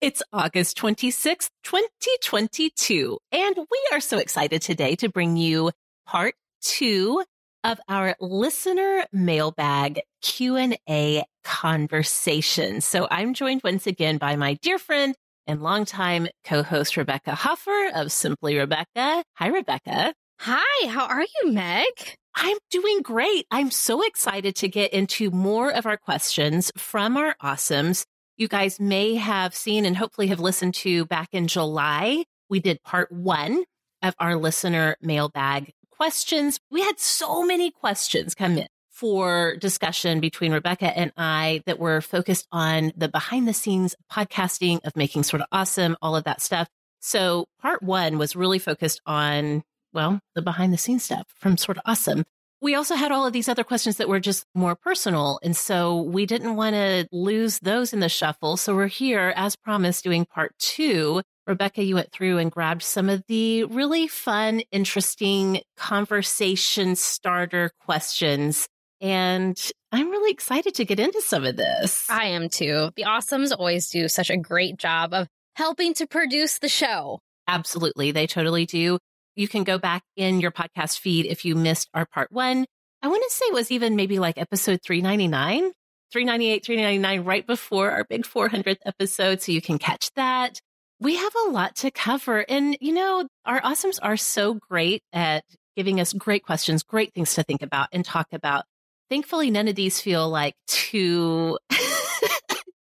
It's 0.00 0.22
August 0.32 0.78
26th, 0.78 1.50
2022, 1.64 3.18
and 3.32 3.56
we 3.56 3.88
are 3.90 3.98
so 3.98 4.18
excited 4.18 4.62
today 4.62 4.94
to 4.94 5.08
bring 5.08 5.36
you 5.36 5.72
part 6.06 6.36
two 6.60 7.24
of 7.64 7.80
our 7.88 8.14
listener 8.20 9.04
mailbag 9.12 10.02
Q&A 10.22 11.24
conversation. 11.42 12.80
So 12.80 13.08
I'm 13.10 13.34
joined 13.34 13.62
once 13.64 13.88
again 13.88 14.18
by 14.18 14.36
my 14.36 14.54
dear 14.62 14.78
friend 14.78 15.16
and 15.48 15.64
longtime 15.64 16.28
co-host 16.44 16.96
Rebecca 16.96 17.34
Hoffer 17.34 17.90
of 17.92 18.12
Simply 18.12 18.56
Rebecca. 18.56 19.24
Hi, 19.34 19.48
Rebecca. 19.48 20.14
Hi, 20.38 20.86
how 20.86 21.06
are 21.06 21.22
you, 21.22 21.52
Meg? 21.52 22.16
I'm 22.36 22.58
doing 22.70 23.02
great. 23.02 23.46
I'm 23.50 23.72
so 23.72 24.06
excited 24.06 24.54
to 24.56 24.68
get 24.68 24.92
into 24.92 25.32
more 25.32 25.74
of 25.74 25.86
our 25.86 25.96
questions 25.96 26.70
from 26.76 27.16
our 27.16 27.34
awesomes 27.42 28.04
you 28.38 28.48
guys 28.48 28.78
may 28.78 29.16
have 29.16 29.54
seen 29.54 29.84
and 29.84 29.96
hopefully 29.96 30.28
have 30.28 30.40
listened 30.40 30.72
to 30.72 31.04
back 31.06 31.28
in 31.32 31.48
July. 31.48 32.24
We 32.48 32.60
did 32.60 32.82
part 32.82 33.10
one 33.10 33.64
of 34.00 34.14
our 34.20 34.36
listener 34.36 34.96
mailbag 35.02 35.72
questions. 35.90 36.60
We 36.70 36.80
had 36.82 37.00
so 37.00 37.44
many 37.44 37.72
questions 37.72 38.36
come 38.36 38.56
in 38.56 38.68
for 38.90 39.56
discussion 39.56 40.20
between 40.20 40.52
Rebecca 40.52 40.96
and 40.96 41.12
I 41.16 41.62
that 41.66 41.80
were 41.80 42.00
focused 42.00 42.46
on 42.52 42.92
the 42.96 43.08
behind 43.08 43.48
the 43.48 43.52
scenes 43.52 43.96
podcasting 44.10 44.84
of 44.84 44.96
making 44.96 45.24
sort 45.24 45.42
of 45.42 45.48
awesome, 45.50 45.96
all 46.00 46.14
of 46.14 46.24
that 46.24 46.40
stuff. 46.40 46.68
So 47.00 47.46
part 47.60 47.82
one 47.82 48.18
was 48.18 48.36
really 48.36 48.60
focused 48.60 49.00
on, 49.04 49.64
well, 49.92 50.20
the 50.36 50.42
behind 50.42 50.72
the 50.72 50.78
scenes 50.78 51.02
stuff 51.02 51.26
from 51.34 51.56
sort 51.56 51.76
of 51.76 51.82
awesome 51.86 52.24
we 52.60 52.74
also 52.74 52.94
had 52.94 53.12
all 53.12 53.26
of 53.26 53.32
these 53.32 53.48
other 53.48 53.64
questions 53.64 53.96
that 53.96 54.08
were 54.08 54.20
just 54.20 54.44
more 54.54 54.74
personal. 54.74 55.38
And 55.42 55.56
so 55.56 56.02
we 56.02 56.26
didn't 56.26 56.56
want 56.56 56.74
to 56.74 57.06
lose 57.12 57.58
those 57.60 57.92
in 57.92 58.00
the 58.00 58.08
shuffle. 58.08 58.56
So 58.56 58.74
we're 58.74 58.88
here, 58.88 59.32
as 59.36 59.56
promised, 59.56 60.04
doing 60.04 60.26
part 60.26 60.52
two. 60.58 61.22
Rebecca, 61.46 61.82
you 61.82 61.94
went 61.94 62.12
through 62.12 62.38
and 62.38 62.50
grabbed 62.50 62.82
some 62.82 63.08
of 63.08 63.22
the 63.26 63.64
really 63.64 64.06
fun, 64.06 64.60
interesting 64.70 65.62
conversation 65.76 66.94
starter 66.94 67.70
questions. 67.86 68.68
And 69.00 69.58
I'm 69.92 70.10
really 70.10 70.32
excited 70.32 70.74
to 70.74 70.84
get 70.84 71.00
into 71.00 71.22
some 71.22 71.46
of 71.46 71.56
this. 71.56 72.04
I 72.10 72.26
am 72.26 72.48
too. 72.48 72.90
The 72.96 73.04
Awesomes 73.04 73.56
always 73.56 73.88
do 73.88 74.08
such 74.08 74.28
a 74.28 74.36
great 74.36 74.76
job 74.76 75.14
of 75.14 75.28
helping 75.54 75.94
to 75.94 76.06
produce 76.06 76.58
the 76.58 76.68
show. 76.68 77.20
Absolutely. 77.46 78.10
They 78.12 78.26
totally 78.26 78.66
do. 78.66 78.98
You 79.38 79.46
can 79.46 79.62
go 79.62 79.78
back 79.78 80.02
in 80.16 80.40
your 80.40 80.50
podcast 80.50 80.98
feed 80.98 81.24
if 81.24 81.44
you 81.44 81.54
missed 81.54 81.88
our 81.94 82.04
part 82.04 82.32
one. 82.32 82.66
I 83.02 83.06
want 83.06 83.22
to 83.22 83.30
say 83.30 83.44
it 83.44 83.54
was 83.54 83.70
even 83.70 83.94
maybe 83.94 84.18
like 84.18 84.36
episode 84.36 84.80
399, 84.84 85.70
398, 86.12 86.66
399, 86.66 87.24
right 87.24 87.46
before 87.46 87.92
our 87.92 88.02
big 88.02 88.24
400th 88.24 88.78
episode. 88.84 89.40
So 89.40 89.52
you 89.52 89.62
can 89.62 89.78
catch 89.78 90.10
that. 90.16 90.58
We 90.98 91.14
have 91.14 91.32
a 91.46 91.50
lot 91.50 91.76
to 91.76 91.92
cover. 91.92 92.44
And, 92.48 92.76
you 92.80 92.92
know, 92.92 93.28
our 93.46 93.60
awesomes 93.60 94.00
are 94.02 94.16
so 94.16 94.54
great 94.54 95.04
at 95.12 95.44
giving 95.76 96.00
us 96.00 96.12
great 96.12 96.42
questions, 96.42 96.82
great 96.82 97.14
things 97.14 97.34
to 97.34 97.44
think 97.44 97.62
about 97.62 97.90
and 97.92 98.04
talk 98.04 98.26
about. 98.32 98.64
Thankfully, 99.08 99.52
none 99.52 99.68
of 99.68 99.76
these 99.76 100.00
feel 100.00 100.28
like 100.28 100.54
too. 100.66 101.56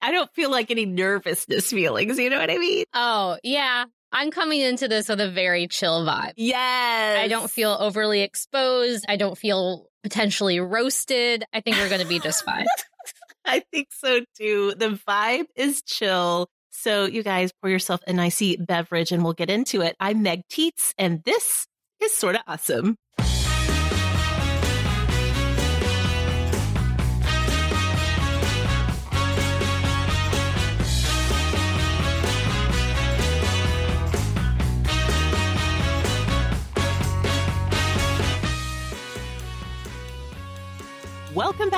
I 0.01 0.11
don't 0.11 0.33
feel 0.33 0.49
like 0.49 0.71
any 0.71 0.87
nervousness 0.87 1.69
feelings. 1.69 2.17
You 2.17 2.31
know 2.31 2.39
what 2.39 2.49
I 2.49 2.57
mean? 2.57 2.85
Oh, 2.95 3.37
yeah. 3.43 3.85
I'm 4.11 4.31
coming 4.31 4.61
into 4.61 4.87
this 4.87 5.09
with 5.09 5.19
a 5.19 5.29
very 5.29 5.67
chill 5.67 6.05
vibe. 6.05 6.33
Yes. 6.37 7.19
I 7.19 7.27
don't 7.27 7.49
feel 7.49 7.75
overly 7.79 8.21
exposed. 8.21 9.05
I 9.07 9.17
don't 9.17 9.37
feel 9.37 9.87
potentially 10.03 10.59
roasted. 10.59 11.43
I 11.53 11.61
think 11.61 11.77
we're 11.77 11.89
going 11.89 12.01
to 12.01 12.07
be 12.07 12.19
just 12.19 12.43
fine. 12.45 12.65
I 13.45 13.63
think 13.71 13.89
so 13.91 14.21
too. 14.37 14.73
The 14.77 14.99
vibe 15.07 15.45
is 15.55 15.81
chill. 15.81 16.47
So, 16.71 17.05
you 17.05 17.23
guys 17.23 17.51
pour 17.61 17.71
yourself 17.71 18.01
a 18.05 18.13
nice 18.13 18.41
beverage 18.59 19.11
and 19.11 19.23
we'll 19.23 19.33
get 19.33 19.49
into 19.49 19.81
it. 19.81 19.95
I'm 19.99 20.21
Meg 20.21 20.43
Tietz, 20.47 20.93
and 20.97 21.23
this 21.23 21.65
is 21.99 22.13
sort 22.13 22.35
of 22.35 22.41
awesome. 22.47 22.97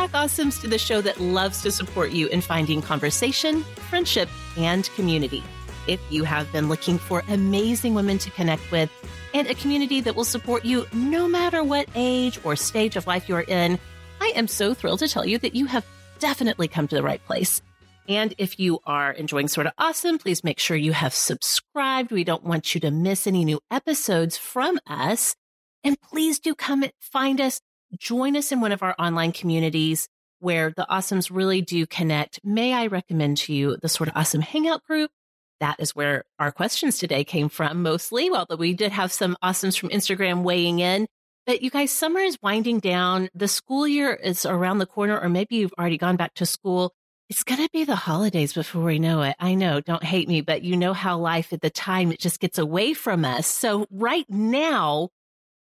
Back, 0.07 0.11
Awesomes, 0.11 0.61
to 0.61 0.67
the 0.69 0.77
show 0.77 1.01
that 1.01 1.19
loves 1.19 1.61
to 1.61 1.69
support 1.71 2.11
you 2.11 2.27
in 2.27 2.39
finding 2.39 2.81
conversation, 2.81 3.63
friendship, 3.89 4.29
and 4.55 4.89
community. 4.95 5.43
If 5.87 5.99
you 6.09 6.23
have 6.23 6.49
been 6.53 6.69
looking 6.69 6.97
for 6.97 7.21
amazing 7.27 7.95
women 7.95 8.17
to 8.19 8.31
connect 8.31 8.71
with 8.71 8.89
and 9.33 9.45
a 9.47 9.55
community 9.55 9.99
that 9.99 10.15
will 10.15 10.23
support 10.23 10.63
you 10.63 10.85
no 10.93 11.27
matter 11.27 11.65
what 11.65 11.89
age 11.95 12.39
or 12.45 12.55
stage 12.55 12.95
of 12.95 13.07
life 13.07 13.27
you're 13.27 13.41
in, 13.41 13.77
I 14.21 14.31
am 14.37 14.47
so 14.47 14.73
thrilled 14.73 14.99
to 14.99 15.09
tell 15.09 15.25
you 15.25 15.37
that 15.39 15.53
you 15.53 15.65
have 15.65 15.85
definitely 16.19 16.69
come 16.69 16.87
to 16.87 16.95
the 16.95 17.03
right 17.03 17.23
place. 17.25 17.61
And 18.07 18.33
if 18.37 18.57
you 18.57 18.79
are 18.85 19.11
enjoying 19.11 19.49
Sort 19.49 19.67
of 19.67 19.73
Awesome, 19.77 20.17
please 20.17 20.45
make 20.45 20.59
sure 20.59 20.77
you 20.77 20.93
have 20.93 21.13
subscribed. 21.13 22.13
We 22.13 22.23
don't 22.23 22.45
want 22.45 22.73
you 22.73 22.79
to 22.81 22.91
miss 22.91 23.27
any 23.27 23.43
new 23.43 23.59
episodes 23.69 24.37
from 24.37 24.79
us. 24.87 25.35
And 25.83 25.99
please 25.99 26.39
do 26.39 26.55
come 26.55 26.85
find 27.01 27.41
us 27.41 27.59
join 27.97 28.35
us 28.35 28.51
in 28.51 28.61
one 28.61 28.71
of 28.71 28.83
our 28.83 28.95
online 28.99 29.31
communities 29.31 30.07
where 30.39 30.71
the 30.71 30.85
awesomes 30.89 31.29
really 31.31 31.61
do 31.61 31.85
connect. 31.85 32.39
May 32.43 32.73
I 32.73 32.87
recommend 32.87 33.37
to 33.39 33.53
you 33.53 33.77
the 33.81 33.89
sort 33.89 34.09
of 34.09 34.15
awesome 34.15 34.41
hangout 34.41 34.83
group? 34.83 35.11
That 35.59 35.79
is 35.79 35.95
where 35.95 36.23
our 36.39 36.51
questions 36.51 36.97
today 36.97 37.23
came 37.23 37.49
from 37.49 37.81
mostly. 37.81 38.29
although 38.29 38.55
we 38.55 38.73
did 38.73 38.91
have 38.93 39.11
some 39.11 39.35
awesomes 39.43 39.77
from 39.77 39.89
Instagram 39.89 40.43
weighing 40.43 40.79
in. 40.79 41.07
But 41.45 41.61
you 41.61 41.69
guys, 41.69 41.91
summer 41.91 42.19
is 42.19 42.37
winding 42.41 42.79
down. 42.79 43.29
The 43.33 43.47
school 43.47 43.87
year 43.87 44.13
is 44.13 44.45
around 44.45 44.77
the 44.77 44.85
corner, 44.85 45.19
or 45.19 45.29
maybe 45.29 45.55
you've 45.55 45.73
already 45.77 45.97
gone 45.97 46.15
back 46.15 46.35
to 46.35 46.45
school. 46.45 46.93
It's 47.27 47.43
going 47.43 47.61
to 47.61 47.69
be 47.71 47.83
the 47.83 47.95
holidays 47.95 48.53
before 48.53 48.83
we 48.83 48.99
know 48.99 49.21
it. 49.23 49.35
I 49.39 49.55
know, 49.55 49.81
don't 49.81 50.03
hate 50.03 50.27
me, 50.27 50.41
but 50.41 50.63
you 50.63 50.77
know 50.77 50.93
how 50.93 51.17
life 51.17 51.51
at 51.51 51.61
the 51.61 51.69
time, 51.69 52.11
it 52.11 52.19
just 52.19 52.39
gets 52.39 52.57
away 52.57 52.93
from 52.93 53.25
us. 53.25 53.47
So 53.47 53.85
right 53.91 54.25
now 54.29 55.09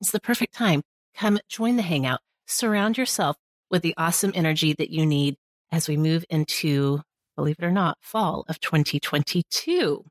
is 0.02 0.12
the 0.12 0.20
perfect 0.20 0.54
time 0.54 0.84
Come 1.18 1.40
join 1.50 1.78
the 1.78 1.82
hangout. 1.82 2.20
Surround 2.46 2.96
yourself 2.98 3.38
with 3.72 3.82
the 3.82 3.96
awesome 3.98 4.32
energy 4.36 4.74
that 4.74 4.92
you 4.92 5.04
need 5.04 5.36
as 5.72 5.88
we 5.88 5.98
move 5.98 6.24
into, 6.30 7.02
believe 7.36 7.56
it 7.58 7.66
or 7.66 7.72
not, 7.72 7.98
fall 8.02 8.46
of 8.48 8.60
2022. 8.60 10.06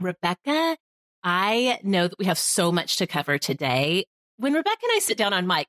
Rebecca, 0.00 0.78
I 1.22 1.78
know 1.82 2.08
that 2.08 2.18
we 2.18 2.24
have 2.24 2.38
so 2.38 2.72
much 2.72 2.96
to 2.96 3.06
cover 3.06 3.36
today. 3.36 4.06
When 4.38 4.54
Rebecca 4.54 4.78
and 4.82 4.92
I 4.96 5.00
sit 5.00 5.18
down 5.18 5.34
on 5.34 5.46
mic, 5.46 5.66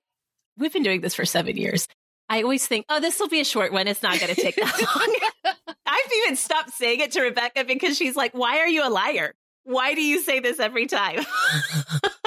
we've 0.58 0.72
been 0.72 0.84
doing 0.84 1.02
this 1.02 1.16
for 1.16 1.26
seven 1.26 1.58
years. 1.58 1.90
I 2.30 2.42
always 2.42 2.66
think, 2.66 2.86
oh, 2.88 3.02
this 3.02 3.20
will 3.20 3.28
be 3.28 3.42
a 3.42 3.46
short 3.46 3.74
one. 3.74 3.90
It's 3.90 4.02
not 4.02 4.22
going 4.22 4.34
to 4.34 4.42
take 4.42 4.56
that 4.56 5.22
long. 5.46 5.66
I've 5.86 6.12
even 6.24 6.38
stopped 6.38 6.72
saying 6.72 7.02
it 7.02 7.12
to 7.12 7.22
Rebecca 7.22 7.66
because 7.66 7.98
she's 7.98 8.16
like, 8.16 8.34
why 8.34 8.60
are 8.60 8.70
you 8.70 8.88
a 8.88 8.90
liar? 8.90 9.34
Why 9.66 9.96
do 9.96 10.02
you 10.02 10.22
say 10.22 10.40
this 10.40 10.62
every 10.62 10.88
time? 10.88 11.26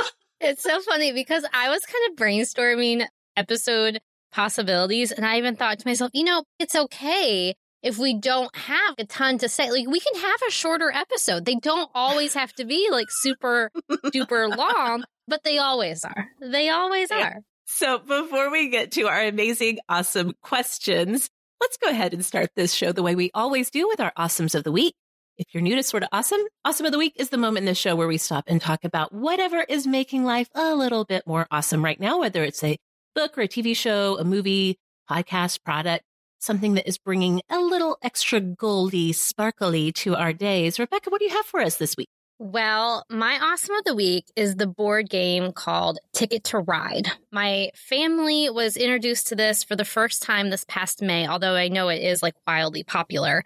It's 0.44 0.62
so 0.62 0.78
funny 0.82 1.12
because 1.12 1.46
I 1.54 1.70
was 1.70 1.80
kind 1.86 2.10
of 2.10 2.16
brainstorming 2.16 3.06
episode 3.34 4.00
possibilities 4.30 5.10
and 5.10 5.24
I 5.24 5.38
even 5.38 5.56
thought 5.56 5.78
to 5.78 5.88
myself, 5.88 6.10
you 6.12 6.22
know, 6.22 6.44
it's 6.58 6.76
okay 6.76 7.54
if 7.82 7.96
we 7.96 8.18
don't 8.18 8.54
have 8.54 8.94
a 8.98 9.06
ton 9.06 9.38
to 9.38 9.48
say. 9.48 9.70
Like 9.70 9.88
we 9.88 10.00
can 10.00 10.20
have 10.20 10.40
a 10.46 10.50
shorter 10.50 10.92
episode. 10.92 11.46
They 11.46 11.54
don't 11.54 11.90
always 11.94 12.34
have 12.34 12.52
to 12.56 12.66
be 12.66 12.88
like 12.90 13.06
super 13.08 13.70
duper 13.90 14.54
long, 14.54 15.04
but 15.26 15.44
they 15.44 15.56
always 15.56 16.04
are. 16.04 16.28
They 16.42 16.68
always 16.68 17.08
yeah. 17.10 17.26
are. 17.26 17.36
So 17.64 17.98
before 18.00 18.50
we 18.50 18.68
get 18.68 18.92
to 18.92 19.08
our 19.08 19.22
amazing, 19.22 19.78
awesome 19.88 20.34
questions, 20.42 21.30
let's 21.62 21.78
go 21.78 21.88
ahead 21.88 22.12
and 22.12 22.22
start 22.22 22.50
this 22.54 22.74
show 22.74 22.92
the 22.92 23.02
way 23.02 23.14
we 23.14 23.30
always 23.32 23.70
do 23.70 23.88
with 23.88 23.98
our 23.98 24.12
awesomes 24.18 24.54
of 24.54 24.64
the 24.64 24.72
week. 24.72 24.94
If 25.36 25.52
you're 25.52 25.64
new 25.64 25.74
to 25.74 25.82
Sort 25.82 26.04
of 26.04 26.10
Awesome, 26.12 26.42
Awesome 26.64 26.86
of 26.86 26.92
the 26.92 26.98
Week 26.98 27.14
is 27.16 27.30
the 27.30 27.36
moment 27.36 27.64
in 27.64 27.66
the 27.66 27.74
show 27.74 27.96
where 27.96 28.06
we 28.06 28.18
stop 28.18 28.44
and 28.46 28.60
talk 28.60 28.84
about 28.84 29.12
whatever 29.12 29.64
is 29.68 29.84
making 29.84 30.24
life 30.24 30.48
a 30.54 30.76
little 30.76 31.04
bit 31.04 31.26
more 31.26 31.48
awesome 31.50 31.84
right 31.84 31.98
now, 31.98 32.20
whether 32.20 32.44
it's 32.44 32.62
a 32.62 32.78
book 33.16 33.36
or 33.36 33.40
a 33.40 33.48
TV 33.48 33.76
show, 33.76 34.16
a 34.16 34.22
movie, 34.22 34.78
podcast, 35.10 35.64
product, 35.64 36.04
something 36.38 36.74
that 36.74 36.86
is 36.86 36.98
bringing 36.98 37.42
a 37.50 37.58
little 37.58 37.98
extra 38.00 38.38
goldy, 38.38 39.12
sparkly 39.12 39.90
to 39.90 40.14
our 40.14 40.32
days. 40.32 40.78
Rebecca, 40.78 41.10
what 41.10 41.18
do 41.18 41.24
you 41.24 41.32
have 41.32 41.46
for 41.46 41.60
us 41.60 41.78
this 41.78 41.96
week? 41.96 42.08
Well, 42.38 43.04
my 43.10 43.36
awesome 43.42 43.74
of 43.74 43.84
the 43.84 43.94
week 43.96 44.26
is 44.36 44.54
the 44.54 44.68
board 44.68 45.10
game 45.10 45.50
called 45.50 45.98
Ticket 46.12 46.44
to 46.44 46.60
Ride. 46.60 47.08
My 47.32 47.70
family 47.74 48.50
was 48.50 48.76
introduced 48.76 49.28
to 49.28 49.36
this 49.36 49.64
for 49.64 49.74
the 49.74 49.84
first 49.84 50.22
time 50.22 50.50
this 50.50 50.64
past 50.68 51.02
May, 51.02 51.26
although 51.26 51.56
I 51.56 51.66
know 51.66 51.88
it 51.88 52.02
is 52.02 52.22
like 52.22 52.34
wildly 52.46 52.84
popular 52.84 53.42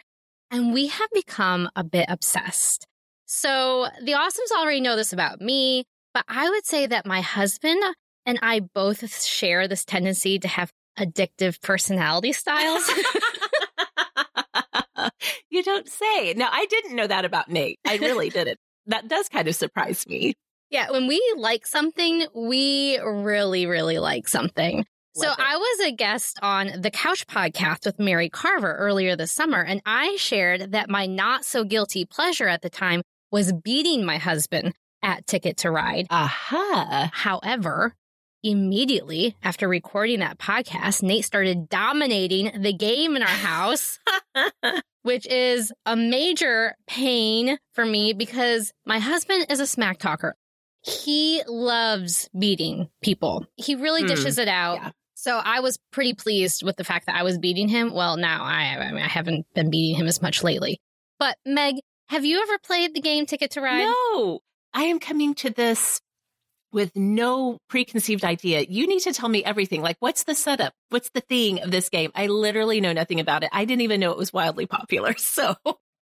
and 0.51 0.73
we 0.73 0.89
have 0.89 1.09
become 1.13 1.69
a 1.77 1.85
bit 1.85 2.07
obsessed. 2.09 2.87
So 3.27 3.87
the 4.03 4.13
awesomes 4.13 4.57
already 4.57 4.81
know 4.81 4.97
this 4.97 5.13
about 5.13 5.41
me, 5.41 5.85
but 6.15 6.25
I 6.29 6.49
would 6.49 6.67
say 6.67 6.87
that 6.87 7.07
my 7.07 7.21
husband 7.21 7.83
and 8.25 8.39
I 8.43 8.61
both 8.61 9.25
share 9.25 9.69
this 9.69 9.85
tendency 9.85 10.39
to 10.39 10.49
have 10.49 10.73
addictive 10.99 11.61
personality 11.61 12.33
styles. 12.33 12.91
You 15.51 15.63
don't 15.63 15.89
say. 15.89 16.35
Now, 16.35 16.49
I 16.53 16.67
didn't 16.67 16.95
know 16.95 17.07
that 17.07 17.25
about 17.25 17.49
Nate. 17.51 17.79
I 17.87 17.97
really 17.97 18.31
didn't. 18.31 18.59
That 18.87 19.09
does 19.09 19.29
kind 19.29 19.49
of 19.49 19.55
surprise 19.55 20.07
me. 20.07 20.35
Yeah, 20.71 20.91
when 20.91 21.07
we 21.07 21.21
like 21.37 21.67
something, 21.67 22.27
we 22.35 22.99
really, 22.99 23.67
really 23.67 23.99
like 23.99 24.29
something. 24.29 24.85
So 25.15 25.33
I 25.37 25.57
was 25.57 25.81
a 25.89 25.93
guest 25.93 26.39
on 26.43 26.81
the 26.81 26.91
Couch 26.91 27.27
podcast 27.27 27.85
with 27.87 27.99
Mary 27.99 28.29
Carver 28.29 28.75
earlier 28.77 29.17
this 29.17 29.33
summer, 29.33 29.61
and 29.63 29.81
I 29.85 30.17
shared 30.17 30.73
that 30.73 30.89
my 30.89 31.07
not 31.07 31.45
so 31.45 31.65
guilty 31.65 32.05
pleasure 32.05 32.49
at 32.49 32.63
the 32.63 32.71
time 32.71 33.03
was 33.33 33.53
beating 33.53 34.05
my 34.05 34.19
husband 34.19 34.75
at 35.03 35.27
Ticket 35.27 35.59
to 35.59 35.71
Ride. 35.71 36.07
Aha. 36.11 37.11
However, 37.13 37.95
immediately 38.43 39.37
after 39.43 39.69
recording 39.69 40.21
that 40.21 40.39
podcast, 40.39 41.03
Nate 41.03 41.25
started 41.25 41.69
dominating 41.69 42.63
the 42.63 42.73
game 42.73 43.17
in 43.17 43.23
our 43.23 43.29
house, 43.29 43.99
which 45.03 45.27
is 45.27 45.73
a 45.87 45.97
major 45.97 46.75
pain 46.87 47.59
for 47.75 47.85
me 47.85 48.13
because 48.13 48.73
my 48.87 48.99
husband 48.99 49.47
is 49.51 49.61
a 49.61 49.67
smack 49.67 49.99
talker. 49.99 50.35
He 50.83 51.43
loves 51.49 52.31
beating 52.39 52.89
people. 53.03 53.47
He 53.57 53.75
really 53.75 54.03
Hmm. 54.03 54.09
dishes 54.09 54.39
it 54.39 54.49
out. 54.49 54.77
Yeah. 54.77 54.91
So 55.19 55.37
I 55.37 55.59
was 55.59 55.81
pretty 55.91 56.15
pleased 56.15 56.63
with 56.63 56.77
the 56.77 56.85
fact 56.85 57.07
that 57.07 57.17
I 57.17 57.25
was 57.25 57.39
beating 57.39 57.67
him. 57.67 57.93
Well, 57.93 58.17
now 58.17 58.45
I, 58.45 58.77
I, 58.79 58.93
mean, 58.93 59.03
I 59.03 59.09
haven't 59.09 59.53
been 59.53 59.69
beating 59.69 59.97
him 59.97 60.07
as 60.07 60.23
much 60.23 60.45
lately. 60.45 60.81
But 61.19 61.37
Meg, 61.45 61.81
have 62.09 62.25
you 62.25 62.41
ever 62.41 62.57
played 62.59 62.95
the 62.95 63.01
game 63.01 63.27
Ticket 63.27 63.51
to 63.53 63.61
Ride? 63.61 63.83
No, 63.83 64.39
I 64.73 64.85
am 64.85 65.01
coming 65.01 65.35
to 65.35 65.51
this 65.51 66.01
with 66.71 66.95
no 66.95 67.59
preconceived 67.69 68.25
idea. 68.25 68.65
You 68.69 68.87
need 68.87 69.01
to 69.01 69.13
tell 69.13 69.29
me 69.29 69.43
everything. 69.43 69.83
Like, 69.83 69.97
what's 69.99 70.23
the 70.23 70.37
setup? 70.37 70.73
What's 70.91 71.11
the 71.11 71.21
thing 71.21 71.63
of 71.65 71.73
this 71.73 71.89
game? 71.89 72.13
I 72.15 72.29
literally 72.29 72.81
know 72.81 72.93
nothing 72.93 73.19
about 73.19 73.43
it. 73.43 73.51
I 73.53 73.65
didn't 73.65 73.83
even 73.83 73.99
know 73.99 74.13
it 74.13 74.19
was 74.19 74.33
wildly 74.33 74.67
popular. 74.67 75.17
So, 75.19 75.57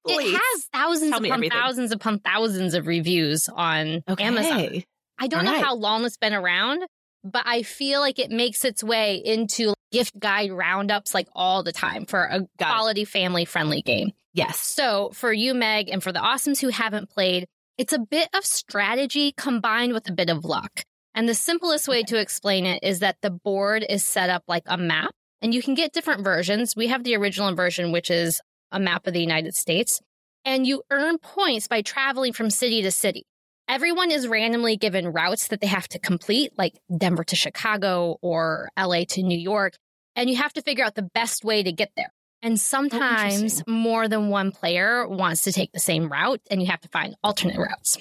please. 0.04 0.34
It 0.34 0.40
has 0.40 0.64
thousands 0.72 1.16
upon 1.16 1.48
thousands 1.50 1.92
upon 1.92 2.18
thousands 2.18 2.74
of 2.74 2.88
reviews 2.88 3.48
on 3.48 4.02
okay. 4.08 4.24
Amazon. 4.24 4.82
I 5.20 5.28
don't 5.28 5.40
All 5.40 5.44
know 5.46 5.52
right. 5.52 5.64
how 5.64 5.76
long 5.76 6.04
it's 6.04 6.16
been 6.16 6.34
around, 6.34 6.82
but 7.24 7.42
I 7.46 7.62
feel 7.62 8.00
like 8.00 8.18
it 8.18 8.30
makes 8.30 8.64
its 8.64 8.84
way 8.84 9.16
into 9.16 9.74
gift 9.90 10.18
guide 10.18 10.52
roundups 10.52 11.14
like 11.14 11.28
all 11.34 11.62
the 11.62 11.72
time 11.72 12.04
for 12.04 12.24
a 12.24 12.40
it. 12.40 12.48
quality 12.58 13.04
family 13.04 13.44
friendly 13.44 13.82
game. 13.82 14.12
Yes. 14.34 14.58
So 14.58 15.10
for 15.14 15.32
you, 15.32 15.54
Meg, 15.54 15.88
and 15.88 16.02
for 16.02 16.12
the 16.12 16.18
awesomes 16.18 16.60
who 16.60 16.68
haven't 16.68 17.10
played, 17.10 17.46
it's 17.78 17.92
a 17.92 17.98
bit 17.98 18.28
of 18.34 18.44
strategy 18.44 19.32
combined 19.36 19.92
with 19.92 20.08
a 20.08 20.12
bit 20.12 20.28
of 20.28 20.44
luck. 20.44 20.82
And 21.14 21.28
the 21.28 21.34
simplest 21.34 21.86
way 21.86 22.02
to 22.04 22.18
explain 22.18 22.66
it 22.66 22.82
is 22.82 22.98
that 22.98 23.16
the 23.22 23.30
board 23.30 23.86
is 23.88 24.04
set 24.04 24.30
up 24.30 24.42
like 24.48 24.64
a 24.66 24.76
map, 24.76 25.12
and 25.40 25.54
you 25.54 25.62
can 25.62 25.74
get 25.74 25.92
different 25.92 26.24
versions. 26.24 26.74
We 26.74 26.88
have 26.88 27.04
the 27.04 27.16
original 27.16 27.54
version, 27.54 27.92
which 27.92 28.10
is 28.10 28.40
a 28.72 28.80
map 28.80 29.06
of 29.06 29.12
the 29.12 29.20
United 29.20 29.54
States, 29.54 30.00
and 30.44 30.66
you 30.66 30.82
earn 30.90 31.18
points 31.18 31.68
by 31.68 31.82
traveling 31.82 32.32
from 32.32 32.50
city 32.50 32.82
to 32.82 32.90
city. 32.90 33.24
Everyone 33.68 34.10
is 34.10 34.28
randomly 34.28 34.76
given 34.76 35.08
routes 35.08 35.48
that 35.48 35.60
they 35.60 35.66
have 35.66 35.88
to 35.88 35.98
complete, 35.98 36.52
like 36.58 36.78
Denver 36.94 37.24
to 37.24 37.36
Chicago 37.36 38.18
or 38.20 38.68
LA 38.78 39.04
to 39.10 39.22
New 39.22 39.38
York, 39.38 39.74
and 40.14 40.28
you 40.28 40.36
have 40.36 40.52
to 40.52 40.62
figure 40.62 40.84
out 40.84 40.94
the 40.94 41.10
best 41.14 41.44
way 41.44 41.62
to 41.62 41.72
get 41.72 41.90
there. 41.96 42.12
And 42.42 42.60
sometimes 42.60 43.34
interesting. 43.34 43.74
more 43.74 44.06
than 44.06 44.28
one 44.28 44.52
player 44.52 45.08
wants 45.08 45.44
to 45.44 45.52
take 45.52 45.72
the 45.72 45.80
same 45.80 46.12
route, 46.12 46.42
and 46.50 46.60
you 46.60 46.68
have 46.68 46.82
to 46.82 46.88
find 46.88 47.16
alternate 47.24 47.56
routes. 47.56 47.96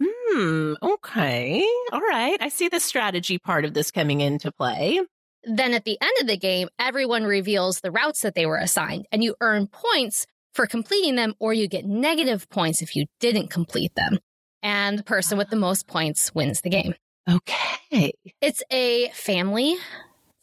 Hmm. 0.00 0.74
Okay. 0.80 1.66
All 1.90 2.00
right. 2.00 2.38
I 2.40 2.48
see 2.48 2.68
the 2.68 2.78
strategy 2.78 3.38
part 3.38 3.64
of 3.64 3.74
this 3.74 3.90
coming 3.90 4.20
into 4.20 4.52
play. 4.52 5.00
Then 5.42 5.74
at 5.74 5.84
the 5.84 5.98
end 6.00 6.12
of 6.20 6.28
the 6.28 6.36
game, 6.36 6.68
everyone 6.78 7.24
reveals 7.24 7.80
the 7.80 7.90
routes 7.90 8.20
that 8.20 8.36
they 8.36 8.46
were 8.46 8.58
assigned, 8.58 9.06
and 9.10 9.24
you 9.24 9.34
earn 9.40 9.66
points 9.66 10.26
for 10.54 10.66
completing 10.66 11.16
them, 11.16 11.34
or 11.40 11.52
you 11.52 11.66
get 11.66 11.84
negative 11.84 12.48
points 12.48 12.82
if 12.82 12.94
you 12.94 13.06
didn't 13.18 13.48
complete 13.48 13.96
them. 13.96 14.20
And 14.62 14.98
the 14.98 15.02
person 15.02 15.38
with 15.38 15.50
the 15.50 15.56
most 15.56 15.86
points 15.86 16.34
wins 16.34 16.60
the 16.60 16.70
game. 16.70 16.94
Okay. 17.28 18.12
It's 18.40 18.62
a 18.70 19.10
family 19.10 19.76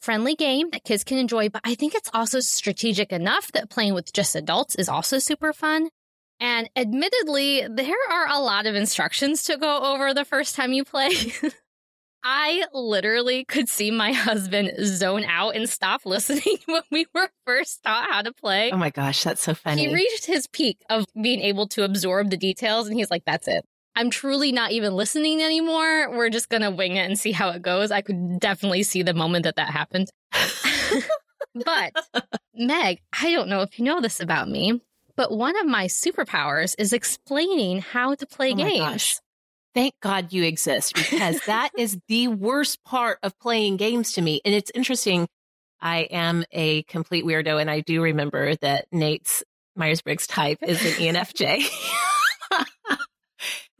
friendly 0.00 0.34
game 0.34 0.70
that 0.70 0.84
kids 0.84 1.04
can 1.04 1.18
enjoy, 1.18 1.48
but 1.48 1.62
I 1.64 1.74
think 1.74 1.94
it's 1.94 2.10
also 2.14 2.40
strategic 2.40 3.12
enough 3.12 3.52
that 3.52 3.70
playing 3.70 3.94
with 3.94 4.12
just 4.12 4.34
adults 4.34 4.74
is 4.74 4.88
also 4.88 5.18
super 5.18 5.52
fun. 5.52 5.90
And 6.40 6.70
admittedly, 6.74 7.66
there 7.68 7.94
are 8.10 8.26
a 8.28 8.40
lot 8.40 8.66
of 8.66 8.74
instructions 8.74 9.42
to 9.44 9.58
go 9.58 9.92
over 9.92 10.14
the 10.14 10.24
first 10.24 10.56
time 10.56 10.72
you 10.72 10.84
play. 10.84 11.10
I 12.22 12.64
literally 12.72 13.44
could 13.44 13.68
see 13.68 13.90
my 13.90 14.12
husband 14.12 14.72
zone 14.84 15.24
out 15.24 15.56
and 15.56 15.68
stop 15.68 16.04
listening 16.04 16.58
when 16.66 16.82
we 16.90 17.06
were 17.14 17.30
first 17.46 17.82
taught 17.82 18.10
how 18.10 18.22
to 18.22 18.32
play. 18.32 18.70
Oh 18.72 18.76
my 18.76 18.90
gosh, 18.90 19.22
that's 19.22 19.42
so 19.42 19.54
funny. 19.54 19.86
He 19.86 19.94
reached 19.94 20.26
his 20.26 20.46
peak 20.46 20.82
of 20.90 21.04
being 21.20 21.40
able 21.40 21.66
to 21.68 21.84
absorb 21.84 22.30
the 22.30 22.36
details, 22.36 22.88
and 22.88 22.96
he's 22.96 23.10
like, 23.10 23.24
that's 23.24 23.48
it. 23.48 23.64
I'm 23.96 24.10
truly 24.10 24.52
not 24.52 24.70
even 24.72 24.94
listening 24.94 25.42
anymore. 25.42 26.10
We're 26.10 26.30
just 26.30 26.48
going 26.48 26.62
to 26.62 26.70
wing 26.70 26.96
it 26.96 27.06
and 27.06 27.18
see 27.18 27.32
how 27.32 27.50
it 27.50 27.62
goes. 27.62 27.90
I 27.90 28.00
could 28.00 28.38
definitely 28.40 28.82
see 28.84 29.02
the 29.02 29.14
moment 29.14 29.44
that 29.44 29.56
that 29.56 29.70
happened. 29.70 30.10
but, 31.64 31.92
Meg, 32.54 33.00
I 33.20 33.32
don't 33.32 33.48
know 33.48 33.62
if 33.62 33.78
you 33.78 33.84
know 33.84 34.00
this 34.00 34.20
about 34.20 34.48
me, 34.48 34.80
but 35.16 35.32
one 35.32 35.58
of 35.58 35.66
my 35.66 35.86
superpowers 35.86 36.74
is 36.78 36.92
explaining 36.92 37.80
how 37.80 38.14
to 38.14 38.26
play 38.26 38.52
Oh 38.52 38.56
games. 38.56 38.78
gosh. 38.78 39.16
Thank 39.74 39.94
God 40.00 40.32
you 40.32 40.44
exist 40.44 40.94
because 40.94 41.40
that 41.46 41.70
is 41.78 41.98
the 42.08 42.28
worst 42.28 42.82
part 42.84 43.18
of 43.22 43.38
playing 43.38 43.76
games 43.76 44.12
to 44.12 44.22
me. 44.22 44.40
And 44.44 44.54
it's 44.54 44.70
interesting. 44.74 45.28
I 45.80 46.00
am 46.10 46.44
a 46.52 46.82
complete 46.84 47.24
weirdo, 47.24 47.60
and 47.60 47.70
I 47.70 47.80
do 47.80 48.02
remember 48.02 48.54
that 48.56 48.86
Nate's 48.92 49.42
Myers 49.76 50.02
Briggs 50.02 50.26
type 50.26 50.58
is 50.62 50.80
an 50.84 50.92
ENFJ. 51.14 51.68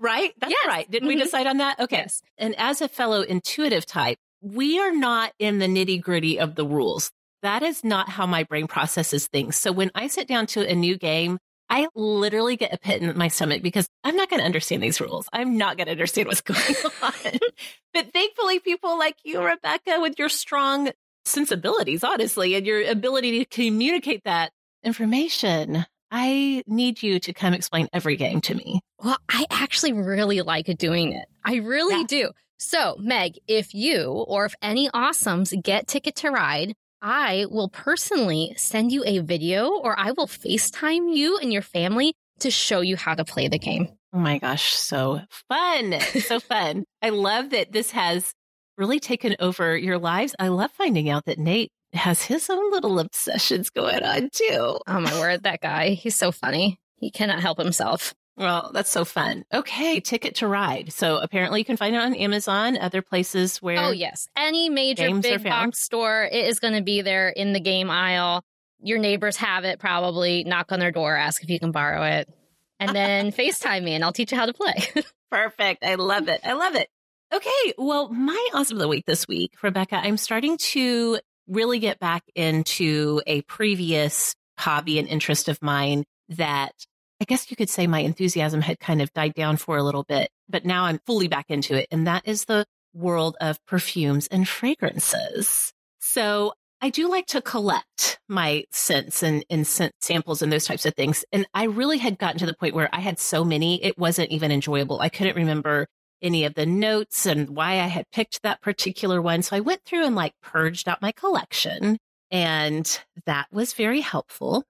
right? 0.01 0.33
That's 0.41 0.51
Yes. 0.51 0.67
right. 0.67 0.91
Didn't 0.91 1.09
we 1.09 1.17
Mhm. 1.17 1.21
decide 1.23 1.47
on 1.47 1.59
that? 1.59 1.79
Okay. 1.79 1.99
Yes. 1.99 2.23
And 2.39 2.55
as 2.59 2.81
a 2.81 2.89
fellow 2.89 3.21
intuitive 3.23 3.87
type, 3.87 4.19
we 4.41 4.81
are 4.81 4.93
not 4.93 5.33
in 5.39 5.59
the 5.59 5.67
nitty 5.67 6.01
gritty 6.01 6.39
of 6.41 6.55
the 6.57 6.65
rules. 6.67 7.11
That 7.43 7.63
is 7.63 7.85
not 7.85 8.09
how 8.09 8.27
my 8.27 8.43
brain 8.45 8.67
processes 8.67 9.27
things. 9.29 9.57
So 9.57 9.71
when 9.73 9.91
I 9.95 10.09
sit 10.09 10.27
down 10.27 10.47
to 10.49 10.67
a 10.69 10.75
new 10.75 10.97
game, 10.99 11.39
I 11.69 11.87
literally 11.95 12.57
get 12.57 12.73
a 12.73 12.79
pit 12.79 13.01
in 13.01 13.17
my 13.17 13.29
stomach 13.29 13.63
because 13.63 13.87
I'm 14.03 14.17
not 14.17 14.29
going 14.29 14.41
to 14.41 14.45
understand 14.47 14.83
these 14.83 15.01
rules. 15.01 15.29
I'm 15.33 15.57
not 15.57 15.77
going 15.77 15.87
to 15.87 15.93
understand 15.93 16.27
what's 16.27 16.41
going 16.41 16.59
on. 17.03 17.13
but 17.95 18.13
thankfully, 18.13 18.59
people 18.59 18.99
like 18.99 19.17
you, 19.25 19.41
Rebecca, 19.41 20.01
with 20.01 20.19
your 20.19 20.29
strong 20.29 20.91
sensibilities, 21.25 22.03
honestly, 22.03 22.55
and 22.57 22.67
your 22.67 22.83
ability 22.83 23.39
to 23.39 23.45
communicate 23.45 24.23
that 24.25 24.51
information, 24.83 25.87
I 26.11 26.63
need 26.67 27.03
you 27.03 27.21
to 27.21 27.33
come 27.33 27.55
explain 27.55 27.89
every 27.93 28.17
game 28.17 28.41
to 28.43 28.55
me. 28.55 28.81
Well, 29.03 29.19
I 29.29 29.47
actually 29.51 29.93
really 29.93 30.41
like 30.43 30.67
doing 30.79 31.13
it. 31.13 31.27
I 31.45 31.57
really 31.57 32.01
Yeah. 32.01 32.07
do. 32.07 32.31
So, 32.59 32.97
Meg, 32.99 33.39
if 33.47 33.75
you 33.75 34.07
or 34.11 34.45
if 34.45 34.55
any 34.61 34.91
awesomes 34.91 35.61
get 35.63 35.87
Ticket 35.87 36.17
to 36.17 36.31
Ride, 36.31 36.75
I 37.01 37.47
will 37.51 37.71
personally 37.71 38.53
send 38.57 38.93
you 38.93 39.03
a 39.07 39.21
video 39.21 39.71
or 39.71 39.99
I 39.99 40.11
will 40.13 40.27
FaceTime 40.27 41.15
you 41.15 41.39
and 41.39 41.53
your 41.53 41.63
family 41.63 42.13
to 42.41 42.51
show 42.51 42.81
you 42.83 42.97
how 42.97 43.15
to 43.15 43.25
play 43.25 43.49
the 43.49 43.59
game. 43.59 43.89
Oh 44.13 44.19
my 44.19 44.39
gosh, 44.39 44.75
so 44.75 45.21
fun. 45.49 45.99
So 46.01 46.41
fun. 46.41 46.85
I 47.01 47.11
love 47.11 47.51
that 47.51 47.73
this 47.73 47.93
has 47.93 48.33
really 48.77 49.01
taken 49.01 49.37
over 49.41 49.77
your 49.77 49.99
lives. 49.99 50.35
I 50.39 50.49
love 50.49 50.71
finding 50.73 51.09
out 51.09 51.25
that 51.27 51.39
Nate 51.39 51.71
has 51.93 52.23
his 52.23 52.49
own 52.51 52.71
little 52.71 52.99
obsessions 53.01 53.71
going 53.71 54.03
on 54.03 54.31
too. 54.33 54.79
Oh 54.87 55.01
my 55.01 55.19
word, 55.19 55.43
that 55.45 55.61
guy. 55.61 55.91
He's 55.91 56.17
so 56.17 56.33
funny. 56.33 56.79
He 56.97 57.11
cannot 57.11 57.41
help 57.41 57.59
himself. 57.59 58.15
Well, 58.37 58.71
that's 58.73 58.91
so 58.91 59.05
fun. 59.05 59.45
Okay, 59.53 60.01
Ticket 60.01 60.37
to 60.37 60.49
Ride. 60.49 60.93
So 60.93 61.19
apparently 61.19 61.61
you 61.61 61.65
can 61.65 61.77
find 61.77 61.95
it 61.95 62.01
on 62.01 62.15
Amazon, 62.15 62.79
other 62.79 63.03
places 63.03 63.59
where 63.59 63.79
Oh, 63.79 63.91
yes. 63.91 64.29
Any 64.37 64.71
major 64.71 65.13
big 65.21 65.45
box 65.45 65.81
store, 65.81 66.25
it 66.31 66.47
is 66.47 66.59
going 66.59 66.73
to 66.75 66.83
be 66.83 67.03
there 67.03 67.29
in 67.29 67.53
the 67.53 67.61
game 67.61 67.91
aisle. 67.91 68.43
Your 68.83 68.99
neighbors 68.99 69.37
have 69.37 69.65
it 69.65 69.79
probably. 69.79 70.45
Knock 70.45 70.73
on 70.73 70.79
their 70.81 70.91
door, 70.93 71.15
ask 71.17 71.43
if 71.43 71.51
you 71.51 71.59
can 71.61 71.71
borrow 71.71 72.03
it, 72.03 72.29
and 72.79 72.95
then 72.97 73.31
FaceTime 73.33 73.83
me 73.83 73.95
and 73.95 74.03
I'll 74.03 74.13
teach 74.13 74.33
you 74.33 74.39
how 74.39 74.47
to 74.47 74.55
play. 74.55 74.89
Perfect. 75.31 75.85
I 75.85 75.97
love 75.97 76.29
it. 76.29 76.41
I 76.43 76.55
love 76.55 76.77
it. 76.77 76.89
Okay. 77.33 77.75
Well, 77.77 78.09
my 78.09 78.49
awesome 78.55 78.79
of 78.79 78.81
the 78.81 78.89
week 78.89 79.05
this 79.07 79.29
week, 79.29 79.53
Rebecca, 79.63 79.97
I'm 79.97 80.17
starting 80.17 80.57
to 80.59 81.19
really 81.51 81.79
get 81.81 81.99
back 81.99 82.23
into 82.35 83.21
a 83.27 83.43
previous 83.43 84.35
hobby 84.59 84.99
and 84.99 85.09
interest 85.09 85.49
of 85.49 85.61
mine 85.63 86.05
that 86.29 86.73
I 87.21 87.25
guess 87.27 87.51
you 87.51 87.57
could 87.57 87.69
say 87.69 87.87
my 87.87 88.01
enthusiasm 88.01 88.63
had 88.63 88.81
kind 88.81 89.03
of 89.03 89.13
died 89.13 89.35
down 89.35 89.59
for 89.59 89.77
a 89.77 89.83
little 89.83 90.05
bit, 90.05 90.31
but 90.49 90.65
now 90.65 90.85
I'm 90.85 91.01
fully 91.05 91.29
back 91.29 91.47
into 91.49 91.75
it. 91.75 91.87
And 91.91 92.07
that 92.07 92.27
is 92.27 92.47
the 92.47 92.65
world 92.95 93.37
of 93.41 93.65
perfumes 93.67 94.27
and 94.29 94.49
fragrances. 94.49 95.73
So 95.99 96.55
I 96.81 96.89
do 96.89 97.11
like 97.11 97.27
to 97.27 97.43
collect 97.43 98.19
my 98.27 98.65
scents 98.71 99.23
and, 99.23 99.45
and 99.51 99.67
scent 99.67 99.93
samples 100.01 100.41
and 100.41 100.51
those 100.51 100.65
types 100.65 100.87
of 100.87 100.95
things. 100.95 101.25
And 101.31 101.47
I 101.53 101.65
really 101.65 101.99
had 101.99 102.19
gotten 102.19 102.39
to 102.39 102.47
the 102.47 102.55
point 102.55 102.75
where 102.75 102.89
I 102.93 103.01
had 103.01 103.19
so 103.19 103.45
many, 103.45 103.85
it 103.85 103.99
wasn't 103.99 104.31
even 104.31 104.51
enjoyable. 104.51 105.01
I 105.01 105.11
couldn't 105.11 105.37
remember 105.37 105.89
any 106.23 106.45
of 106.45 106.55
the 106.55 106.67
notes 106.67 107.27
and 107.27 107.51
why 107.51 107.81
I 107.81 107.87
had 107.87 108.11
picked 108.13 108.43
that 108.43 108.61
particular 108.61 109.21
one. 109.21 109.43
So 109.43 109.57
I 109.57 109.61
went 109.61 109.85
through 109.85 110.05
and 110.05 110.15
like 110.15 110.35
purged 110.43 110.89
out 110.89 111.03
my 111.03 111.13
collection 111.13 111.99
and 112.31 113.01
that 113.27 113.47
was 113.51 113.73
very 113.73 114.01
helpful. 114.01 114.65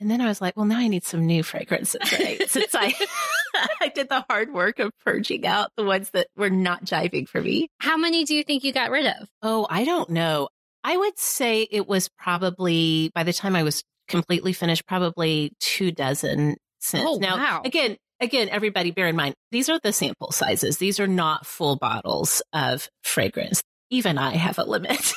And 0.00 0.10
then 0.10 0.20
I 0.20 0.26
was 0.26 0.40
like, 0.40 0.56
well, 0.56 0.66
now 0.66 0.78
I 0.78 0.88
need 0.88 1.04
some 1.04 1.24
new 1.24 1.42
fragrances, 1.42 2.00
right? 2.12 2.42
Since 2.48 2.74
I, 2.74 2.92
I 3.80 3.88
did 3.88 4.08
the 4.08 4.24
hard 4.28 4.52
work 4.52 4.78
of 4.80 4.90
purging 5.04 5.46
out 5.46 5.70
the 5.76 5.84
ones 5.84 6.10
that 6.10 6.26
were 6.36 6.50
not 6.50 6.84
jiving 6.84 7.28
for 7.28 7.40
me. 7.40 7.68
How 7.78 7.96
many 7.96 8.24
do 8.24 8.34
you 8.34 8.42
think 8.42 8.64
you 8.64 8.72
got 8.72 8.90
rid 8.90 9.06
of? 9.06 9.28
Oh, 9.42 9.66
I 9.70 9.84
don't 9.84 10.10
know. 10.10 10.48
I 10.82 10.96
would 10.96 11.18
say 11.18 11.66
it 11.70 11.86
was 11.86 12.10
probably 12.18 13.10
by 13.14 13.22
the 13.22 13.32
time 13.32 13.56
I 13.56 13.62
was 13.62 13.82
completely 14.08 14.52
finished, 14.52 14.86
probably 14.86 15.52
two 15.60 15.92
dozen 15.92 16.56
scents. 16.80 17.06
Oh, 17.06 17.16
now, 17.16 17.36
wow. 17.36 17.62
again, 17.64 17.96
again, 18.24 18.48
everybody 18.50 18.90
bear 18.90 19.06
in 19.06 19.16
mind, 19.16 19.34
these 19.52 19.68
are 19.68 19.78
the 19.78 19.92
sample 19.92 20.32
sizes. 20.32 20.78
These 20.78 20.98
are 20.98 21.06
not 21.06 21.46
full 21.46 21.76
bottles 21.76 22.42
of 22.52 22.88
fragrance. 23.02 23.62
Even 23.90 24.18
I 24.18 24.34
have 24.34 24.58
a 24.58 24.64
limit. 24.64 25.12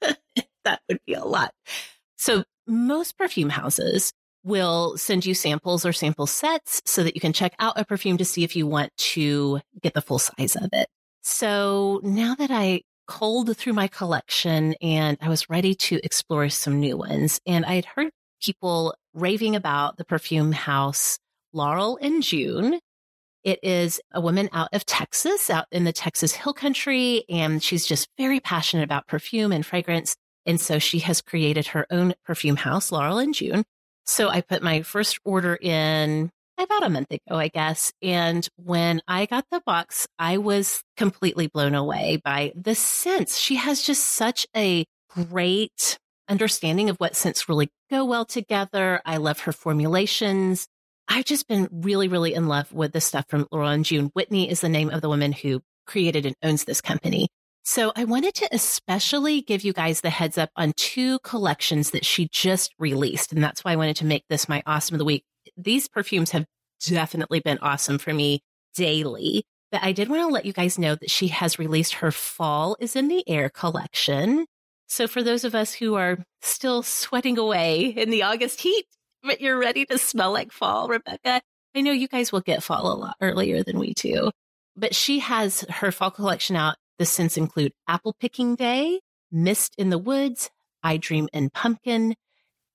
that 0.64 0.80
would 0.88 1.00
be 1.06 1.14
a 1.14 1.24
lot. 1.24 1.52
So 2.16 2.44
most 2.66 3.18
perfume 3.18 3.50
houses 3.50 4.12
will 4.42 4.96
send 4.96 5.26
you 5.26 5.34
samples 5.34 5.84
or 5.84 5.92
sample 5.92 6.26
sets 6.26 6.80
so 6.86 7.04
that 7.04 7.14
you 7.14 7.20
can 7.20 7.34
check 7.34 7.52
out 7.58 7.78
a 7.78 7.84
perfume 7.84 8.16
to 8.18 8.24
see 8.24 8.44
if 8.44 8.56
you 8.56 8.66
want 8.66 8.96
to 8.96 9.60
get 9.82 9.92
the 9.92 10.00
full 10.00 10.18
size 10.18 10.56
of 10.56 10.70
it. 10.72 10.88
So 11.22 12.00
now 12.02 12.34
that 12.36 12.50
I 12.50 12.82
culled 13.06 13.54
through 13.56 13.74
my 13.74 13.88
collection 13.88 14.74
and 14.80 15.18
I 15.20 15.28
was 15.28 15.50
ready 15.50 15.74
to 15.74 16.00
explore 16.02 16.48
some 16.48 16.80
new 16.80 16.96
ones, 16.96 17.40
and 17.46 17.66
I 17.66 17.74
had 17.74 17.84
heard 17.84 18.10
people 18.40 18.94
raving 19.12 19.56
about 19.56 19.96
the 19.96 20.04
perfume 20.04 20.52
house 20.52 21.18
Laurel 21.52 21.98
and 22.00 22.22
June. 22.22 22.80
It 23.42 23.58
is 23.62 24.00
a 24.12 24.20
woman 24.20 24.50
out 24.52 24.68
of 24.72 24.84
Texas, 24.84 25.48
out 25.48 25.66
in 25.72 25.84
the 25.84 25.92
Texas 25.92 26.32
Hill 26.32 26.52
Country, 26.52 27.24
and 27.28 27.62
she's 27.62 27.86
just 27.86 28.08
very 28.18 28.40
passionate 28.40 28.84
about 28.84 29.06
perfume 29.06 29.50
and 29.52 29.64
fragrance. 29.64 30.14
And 30.44 30.60
so 30.60 30.78
she 30.78 30.98
has 31.00 31.22
created 31.22 31.68
her 31.68 31.86
own 31.90 32.14
perfume 32.24 32.56
house, 32.56 32.92
Laurel 32.92 33.18
and 33.18 33.34
June. 33.34 33.64
So 34.04 34.28
I 34.28 34.40
put 34.40 34.62
my 34.62 34.82
first 34.82 35.18
order 35.24 35.56
in 35.60 36.30
about 36.58 36.84
a 36.84 36.90
month 36.90 37.10
ago, 37.10 37.36
I 37.36 37.48
guess. 37.48 37.92
And 38.02 38.46
when 38.56 39.00
I 39.08 39.26
got 39.26 39.46
the 39.50 39.62
box, 39.64 40.06
I 40.18 40.36
was 40.38 40.82
completely 40.96 41.46
blown 41.46 41.74
away 41.74 42.20
by 42.22 42.52
the 42.54 42.74
scents. 42.74 43.38
She 43.38 43.56
has 43.56 43.82
just 43.82 44.04
such 44.06 44.46
a 44.56 44.84
great 45.08 45.98
understanding 46.28 46.90
of 46.90 46.96
what 46.98 47.16
scents 47.16 47.48
really 47.48 47.68
go 47.90 48.04
well 48.04 48.24
together. 48.24 49.00
I 49.04 49.16
love 49.16 49.40
her 49.40 49.52
formulations. 49.52 50.66
I've 51.12 51.24
just 51.24 51.48
been 51.48 51.68
really, 51.72 52.06
really 52.06 52.34
in 52.34 52.46
love 52.46 52.72
with 52.72 52.92
the 52.92 53.00
stuff 53.00 53.24
from 53.28 53.48
Laurel 53.50 53.70
and 53.70 53.84
June. 53.84 54.12
Whitney 54.14 54.48
is 54.48 54.60
the 54.60 54.68
name 54.68 54.90
of 54.90 55.00
the 55.00 55.08
woman 55.08 55.32
who 55.32 55.60
created 55.84 56.24
and 56.24 56.36
owns 56.40 56.64
this 56.64 56.80
company. 56.80 57.28
So 57.64 57.92
I 57.96 58.04
wanted 58.04 58.34
to 58.36 58.48
especially 58.52 59.42
give 59.42 59.64
you 59.64 59.72
guys 59.72 60.00
the 60.00 60.10
heads 60.10 60.38
up 60.38 60.50
on 60.54 60.72
two 60.76 61.18
collections 61.18 61.90
that 61.90 62.04
she 62.04 62.28
just 62.30 62.72
released. 62.78 63.32
And 63.32 63.42
that's 63.42 63.64
why 63.64 63.72
I 63.72 63.76
wanted 63.76 63.96
to 63.96 64.06
make 64.06 64.24
this 64.30 64.48
my 64.48 64.62
awesome 64.66 64.94
of 64.94 64.98
the 65.00 65.04
week. 65.04 65.24
These 65.56 65.88
perfumes 65.88 66.30
have 66.30 66.46
definitely 66.80 67.40
been 67.40 67.58
awesome 67.58 67.98
for 67.98 68.14
me 68.14 68.40
daily. 68.74 69.42
But 69.72 69.82
I 69.82 69.90
did 69.90 70.08
want 70.08 70.22
to 70.22 70.32
let 70.32 70.46
you 70.46 70.52
guys 70.52 70.78
know 70.78 70.94
that 70.94 71.10
she 71.10 71.28
has 71.28 71.58
released 71.58 71.94
her 71.94 72.12
Fall 72.12 72.76
is 72.78 72.94
in 72.94 73.08
the 73.08 73.28
Air 73.28 73.50
collection. 73.50 74.46
So 74.86 75.08
for 75.08 75.22
those 75.22 75.44
of 75.44 75.56
us 75.56 75.74
who 75.74 75.96
are 75.96 76.18
still 76.40 76.82
sweating 76.82 77.36
away 77.36 77.86
in 77.86 78.10
the 78.10 78.22
August 78.22 78.60
heat, 78.60 78.86
but 79.22 79.40
you're 79.40 79.58
ready 79.58 79.84
to 79.86 79.98
smell 79.98 80.32
like 80.32 80.52
fall, 80.52 80.88
Rebecca, 80.88 81.40
I 81.74 81.80
know 81.80 81.92
you 81.92 82.08
guys 82.08 82.32
will 82.32 82.40
get 82.40 82.62
fall 82.62 82.92
a 82.92 82.96
lot 82.96 83.16
earlier 83.20 83.62
than 83.62 83.78
we 83.78 83.94
do. 83.94 84.30
But 84.76 84.94
she 84.94 85.18
has 85.20 85.62
her 85.68 85.92
fall 85.92 86.10
collection 86.10 86.56
out 86.56 86.76
the 86.98 87.06
scents 87.06 87.36
include 87.36 87.72
Apple 87.88 88.14
Picking 88.20 88.54
Day, 88.56 89.00
Mist 89.32 89.74
in 89.78 89.90
the 89.90 89.98
Woods, 89.98 90.50
I 90.82 90.96
Dream 90.96 91.28
in 91.32 91.50
Pumpkin, 91.50 92.14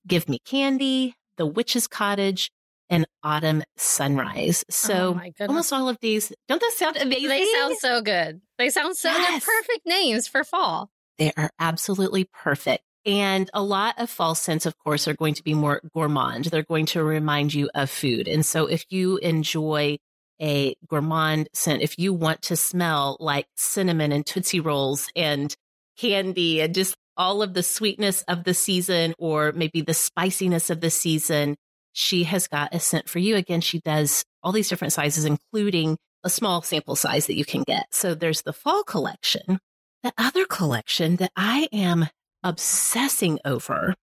Give 0.08 0.28
Me 0.30 0.40
Candy, 0.46 1.16
The 1.38 1.46
Witch's 1.46 1.88
Cottage, 1.88 2.52
and 2.90 3.06
Autumn 3.24 3.64
Sunrise. 3.78 4.64
So 4.70 5.20
Oh 5.40 5.46
almost 5.48 5.74
all 5.74 5.90
of 5.90 5.98
these, 6.00 6.32
don't 6.48 6.62
those 6.62 6.78
sound 6.78 6.98
amazing? 6.98 7.30
They 7.30 7.46
sound 7.46 7.78
so 7.80 8.02
good. 8.02 8.42
They 8.58 8.70
sound 8.70 8.96
so 8.96 9.10
Yes. 9.10 9.44
good. 9.44 9.52
Perfect 9.52 9.86
names 9.86 10.28
for 10.28 10.44
fall. 10.44 10.90
They 11.18 11.32
are 11.38 11.50
absolutely 11.60 12.26
perfect. 12.32 12.84
And 13.06 13.50
a 13.54 13.62
lot 13.62 13.96
of 14.00 14.10
fall 14.10 14.34
scents, 14.34 14.66
of 14.66 14.78
course, 14.80 15.08
are 15.08 15.14
going 15.14 15.36
to 15.36 15.44
be 15.44 15.54
more 15.54 15.82
gourmand. 15.94 16.46
They're 16.46 16.64
going 16.64 16.88
to 16.88 17.04
remind 17.04 17.54
you 17.54 17.70
of 17.76 17.90
food. 17.90 18.28
And 18.28 18.46
so 18.46 18.66
if 18.66 18.86
you 18.90 19.18
enjoy 19.18 19.98
a 20.42 20.76
gourmand 20.88 21.50
scent, 21.54 21.82
if 21.82 22.00
you 22.00 22.14
want 22.14 22.42
to 22.44 22.56
smell 22.56 23.18
like 23.20 23.48
cinnamon 23.56 24.12
and 24.12 24.26
Tootsie 24.26 24.60
Rolls 24.60 25.08
and 25.16 25.56
candy 25.98 26.62
and 26.62 26.74
just 26.74 26.96
all 27.16 27.42
of 27.42 27.54
the 27.54 27.64
sweetness 27.64 28.24
of 28.24 28.44
the 28.44 28.54
season 28.54 29.14
or 29.18 29.52
maybe 29.54 29.82
the 29.82 29.94
spiciness 29.94 30.70
of 30.70 30.82
the 30.82 30.90
season, 30.90 31.56
she 31.94 32.24
has 32.24 32.48
got 32.48 32.74
a 32.74 32.80
scent 32.80 33.08
for 33.08 33.20
you. 33.20 33.36
Again, 33.36 33.62
she 33.62 33.80
does 33.80 34.26
all 34.44 34.52
these 34.52 34.68
different 34.68 34.94
sizes, 34.94 35.26
including 35.26 35.98
a 36.24 36.30
small 36.30 36.62
sample 36.64 36.96
size 36.96 37.28
that 37.28 37.38
you 37.38 37.46
can 37.46 37.64
get. 37.64 37.86
So 37.92 38.16
there's 38.16 38.42
the 38.42 38.52
fall 38.52 38.84
collection. 38.84 39.60
The 40.04 40.12
other 40.18 40.46
collection 40.46 41.16
that 41.18 41.32
I 41.38 41.70
am 41.72 42.08
obsessing 42.46 43.40
over, 43.44 43.96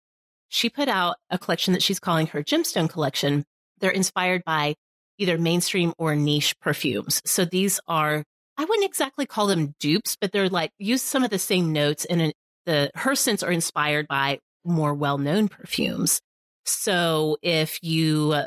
she 0.48 0.68
put 0.68 0.88
out 0.88 1.16
a 1.30 1.38
collection 1.38 1.72
that 1.72 1.82
she's 1.82 2.00
calling 2.00 2.26
her 2.26 2.42
Gemstone 2.42 2.90
collection. 2.90 3.44
They're 3.78 3.90
inspired 3.90 4.42
by 4.44 4.74
either 5.16 5.38
mainstream 5.38 5.94
or 5.96 6.14
niche 6.14 6.58
perfumes. 6.60 7.22
So 7.24 7.46
these 7.46 7.80
are, 7.86 8.24
I 8.58 8.64
wouldn't 8.64 8.84
exactly 8.84 9.24
call 9.24 9.46
them 9.46 9.74
dupes, 9.80 10.16
but 10.20 10.32
they're 10.32 10.50
like 10.50 10.72
use 10.78 11.02
some 11.02 11.24
of 11.24 11.30
the 11.30 11.38
same 11.38 11.72
notes 11.72 12.04
and 12.04 12.20
in- 12.20 12.32
the 12.66 12.90
her 12.94 13.14
scents 13.14 13.42
are 13.42 13.50
inspired 13.50 14.06
by 14.08 14.38
more 14.64 14.94
well-known 14.94 15.48
perfumes. 15.48 16.20
So 16.64 17.38
if 17.42 17.78
you 17.82 18.32
uh, 18.32 18.46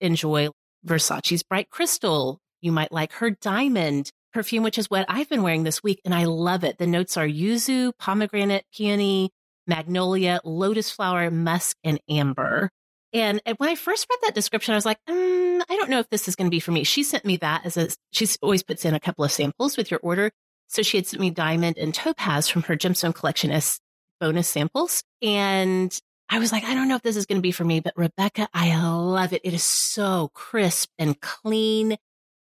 enjoy 0.00 0.48
Versace's 0.86 1.42
Bright 1.42 1.68
Crystal, 1.68 2.38
you 2.62 2.72
might 2.72 2.92
like 2.92 3.12
her 3.14 3.30
Diamond 3.30 4.10
perfume, 4.32 4.62
which 4.62 4.78
is 4.78 4.90
what 4.90 5.06
I've 5.08 5.28
been 5.28 5.42
wearing 5.42 5.64
this 5.64 5.82
week, 5.82 6.00
and 6.04 6.14
I 6.14 6.24
love 6.24 6.64
it. 6.64 6.78
The 6.78 6.86
notes 6.86 7.16
are 7.16 7.26
yuzu, 7.26 7.92
pomegranate, 7.98 8.64
peony, 8.74 9.30
magnolia, 9.66 10.40
lotus 10.44 10.90
flower, 10.90 11.30
musk, 11.30 11.76
and 11.84 12.00
amber. 12.08 12.70
And 13.12 13.40
when 13.56 13.68
I 13.68 13.74
first 13.74 14.06
read 14.08 14.18
that 14.22 14.34
description, 14.34 14.72
I 14.72 14.76
was 14.76 14.86
like, 14.86 14.98
mm, 15.08 15.62
I 15.68 15.76
don't 15.76 15.90
know 15.90 15.98
if 15.98 16.08
this 16.10 16.28
is 16.28 16.36
going 16.36 16.46
to 16.46 16.54
be 16.54 16.60
for 16.60 16.70
me. 16.70 16.84
She 16.84 17.02
sent 17.02 17.24
me 17.24 17.36
that 17.38 17.66
as 17.66 17.76
a, 17.76 17.88
she 18.12 18.26
always 18.40 18.62
puts 18.62 18.84
in 18.84 18.94
a 18.94 19.00
couple 19.00 19.24
of 19.24 19.32
samples 19.32 19.76
with 19.76 19.90
your 19.90 20.00
order. 20.02 20.30
So 20.68 20.82
she 20.82 20.96
had 20.96 21.06
sent 21.06 21.20
me 21.20 21.30
diamond 21.30 21.76
and 21.78 21.92
topaz 21.92 22.48
from 22.48 22.62
her 22.62 22.76
gemstone 22.76 23.14
collection 23.14 23.50
as 23.50 23.80
bonus 24.20 24.48
samples. 24.48 25.02
And 25.20 25.98
I 26.28 26.38
was 26.38 26.52
like, 26.52 26.62
I 26.62 26.74
don't 26.74 26.86
know 26.86 26.94
if 26.94 27.02
this 27.02 27.16
is 27.16 27.26
going 27.26 27.38
to 27.38 27.42
be 27.42 27.50
for 27.50 27.64
me, 27.64 27.80
but 27.80 27.94
Rebecca, 27.96 28.48
I 28.54 28.80
love 28.80 29.32
it. 29.32 29.40
It 29.42 29.52
is 29.52 29.64
so 29.64 30.30
crisp 30.32 30.90
and 30.96 31.20
clean. 31.20 31.96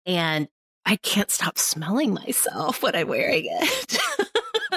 And 0.08 0.48
I 0.86 0.98
can't 0.98 1.32
stop 1.32 1.58
smelling 1.58 2.14
myself 2.14 2.84
when 2.84 2.96
I'm 2.96 3.08
wearing 3.08 3.46
it. 3.48 3.98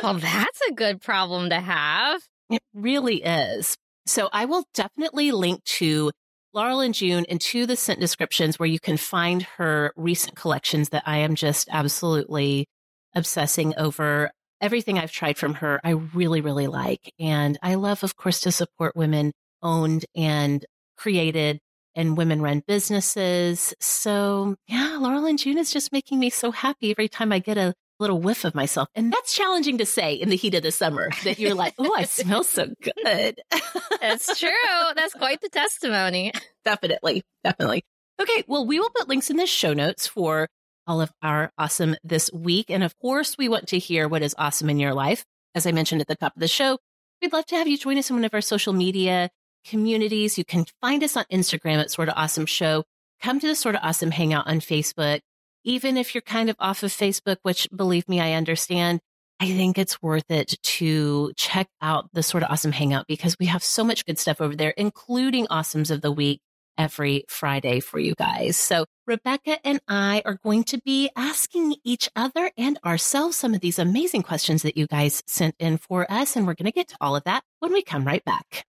Well, 0.02 0.14
that's 0.14 0.60
a 0.68 0.72
good 0.72 1.00
problem 1.00 1.50
to 1.50 1.58
have. 1.58 2.22
It 2.50 2.62
really 2.72 3.22
is. 3.22 3.76
So 4.06 4.28
I 4.32 4.44
will 4.44 4.64
definitely 4.74 5.32
link 5.32 5.64
to 5.64 6.12
Laurel 6.54 6.80
and 6.80 6.94
June 6.94 7.26
and 7.28 7.40
to 7.40 7.66
the 7.66 7.76
scent 7.76 8.00
descriptions 8.00 8.58
where 8.58 8.68
you 8.68 8.78
can 8.78 8.96
find 8.96 9.42
her 9.56 9.92
recent 9.96 10.36
collections 10.36 10.90
that 10.90 11.02
I 11.04 11.18
am 11.18 11.34
just 11.34 11.68
absolutely 11.70 12.66
obsessing 13.14 13.74
over. 13.76 14.30
Everything 14.60 14.98
I've 14.98 15.12
tried 15.12 15.36
from 15.36 15.54
her, 15.54 15.80
I 15.84 15.90
really, 15.90 16.40
really 16.40 16.68
like. 16.68 17.12
And 17.18 17.58
I 17.62 17.74
love, 17.74 18.02
of 18.02 18.16
course, 18.16 18.40
to 18.40 18.52
support 18.52 18.96
women 18.96 19.32
owned 19.62 20.04
and 20.16 20.64
created 20.96 21.58
and 21.98 22.16
women 22.16 22.40
run 22.40 22.62
businesses. 22.66 23.74
So 23.80 24.54
yeah, 24.68 24.96
Laurel 25.00 25.26
and 25.26 25.38
June 25.38 25.58
is 25.58 25.72
just 25.72 25.92
making 25.92 26.20
me 26.20 26.30
so 26.30 26.52
happy 26.52 26.92
every 26.92 27.08
time 27.08 27.32
I 27.32 27.40
get 27.40 27.58
a 27.58 27.74
little 27.98 28.20
whiff 28.20 28.44
of 28.44 28.54
myself. 28.54 28.88
And 28.94 29.12
that's 29.12 29.34
challenging 29.34 29.78
to 29.78 29.86
say 29.86 30.14
in 30.14 30.28
the 30.28 30.36
heat 30.36 30.54
of 30.54 30.62
the 30.62 30.70
summer 30.70 31.10
that 31.24 31.40
you're 31.40 31.54
like, 31.54 31.74
oh, 31.76 31.92
I 31.96 32.04
smell 32.04 32.44
so 32.44 32.68
good. 32.80 33.40
that's 34.00 34.38
true. 34.38 34.48
That's 34.94 35.14
quite 35.14 35.40
the 35.40 35.48
testimony. 35.48 36.32
definitely. 36.64 37.24
Definitely. 37.42 37.82
Okay. 38.22 38.44
Well, 38.46 38.64
we 38.64 38.78
will 38.78 38.90
put 38.90 39.08
links 39.08 39.28
in 39.28 39.36
the 39.36 39.46
show 39.46 39.74
notes 39.74 40.06
for 40.06 40.48
all 40.86 41.00
of 41.00 41.10
our 41.20 41.50
awesome 41.58 41.96
this 42.04 42.30
week. 42.32 42.70
And 42.70 42.84
of 42.84 42.96
course, 43.00 43.36
we 43.36 43.48
want 43.48 43.68
to 43.68 43.78
hear 43.78 44.06
what 44.06 44.22
is 44.22 44.36
awesome 44.38 44.70
in 44.70 44.78
your 44.78 44.94
life. 44.94 45.24
As 45.56 45.66
I 45.66 45.72
mentioned 45.72 46.00
at 46.00 46.06
the 46.06 46.14
top 46.14 46.36
of 46.36 46.40
the 46.40 46.48
show, 46.48 46.78
we'd 47.20 47.32
love 47.32 47.46
to 47.46 47.56
have 47.56 47.66
you 47.66 47.76
join 47.76 47.98
us 47.98 48.08
in 48.08 48.16
one 48.16 48.24
of 48.24 48.32
our 48.32 48.40
social 48.40 48.72
media 48.72 49.30
communities. 49.64 50.38
You 50.38 50.44
can 50.44 50.64
find 50.80 51.02
us 51.02 51.16
on 51.16 51.24
Instagram 51.32 51.78
at 51.78 51.90
Sort 51.90 52.08
of 52.08 52.14
Awesome 52.16 52.46
Show. 52.46 52.84
Come 53.22 53.40
to 53.40 53.46
the 53.46 53.54
Sort 53.54 53.74
of 53.74 53.80
Awesome 53.82 54.10
Hangout 54.10 54.46
on 54.46 54.60
Facebook. 54.60 55.20
Even 55.64 55.96
if 55.96 56.14
you're 56.14 56.22
kind 56.22 56.48
of 56.48 56.56
off 56.58 56.82
of 56.82 56.90
Facebook, 56.90 57.36
which 57.42 57.68
believe 57.74 58.08
me, 58.08 58.20
I 58.20 58.32
understand, 58.34 59.00
I 59.40 59.46
think 59.46 59.78
it's 59.78 60.00
worth 60.02 60.30
it 60.30 60.56
to 60.62 61.32
check 61.36 61.68
out 61.80 62.08
the 62.12 62.22
Sort 62.22 62.42
of 62.42 62.50
Awesome 62.50 62.72
Hangout 62.72 63.06
because 63.06 63.36
we 63.38 63.46
have 63.46 63.62
so 63.62 63.84
much 63.84 64.04
good 64.04 64.18
stuff 64.18 64.40
over 64.40 64.56
there, 64.56 64.74
including 64.76 65.46
Awesomes 65.46 65.90
of 65.90 66.00
the 66.00 66.12
Week 66.12 66.40
every 66.78 67.24
Friday 67.28 67.80
for 67.80 67.98
you 67.98 68.14
guys. 68.16 68.56
So 68.56 68.86
Rebecca 69.06 69.58
and 69.64 69.80
I 69.88 70.22
are 70.24 70.38
going 70.42 70.64
to 70.64 70.80
be 70.84 71.10
asking 71.16 71.74
each 71.84 72.08
other 72.14 72.50
and 72.56 72.78
ourselves 72.84 73.36
some 73.36 73.52
of 73.52 73.60
these 73.60 73.78
amazing 73.78 74.22
questions 74.22 74.62
that 74.62 74.76
you 74.76 74.86
guys 74.86 75.22
sent 75.26 75.56
in 75.58 75.76
for 75.76 76.10
us. 76.10 76.36
And 76.36 76.46
we're 76.46 76.54
going 76.54 76.66
to 76.66 76.72
get 76.72 76.88
to 76.88 76.96
all 77.00 77.16
of 77.16 77.24
that 77.24 77.42
when 77.58 77.72
we 77.72 77.82
come 77.82 78.04
right 78.04 78.24
back. 78.24 78.64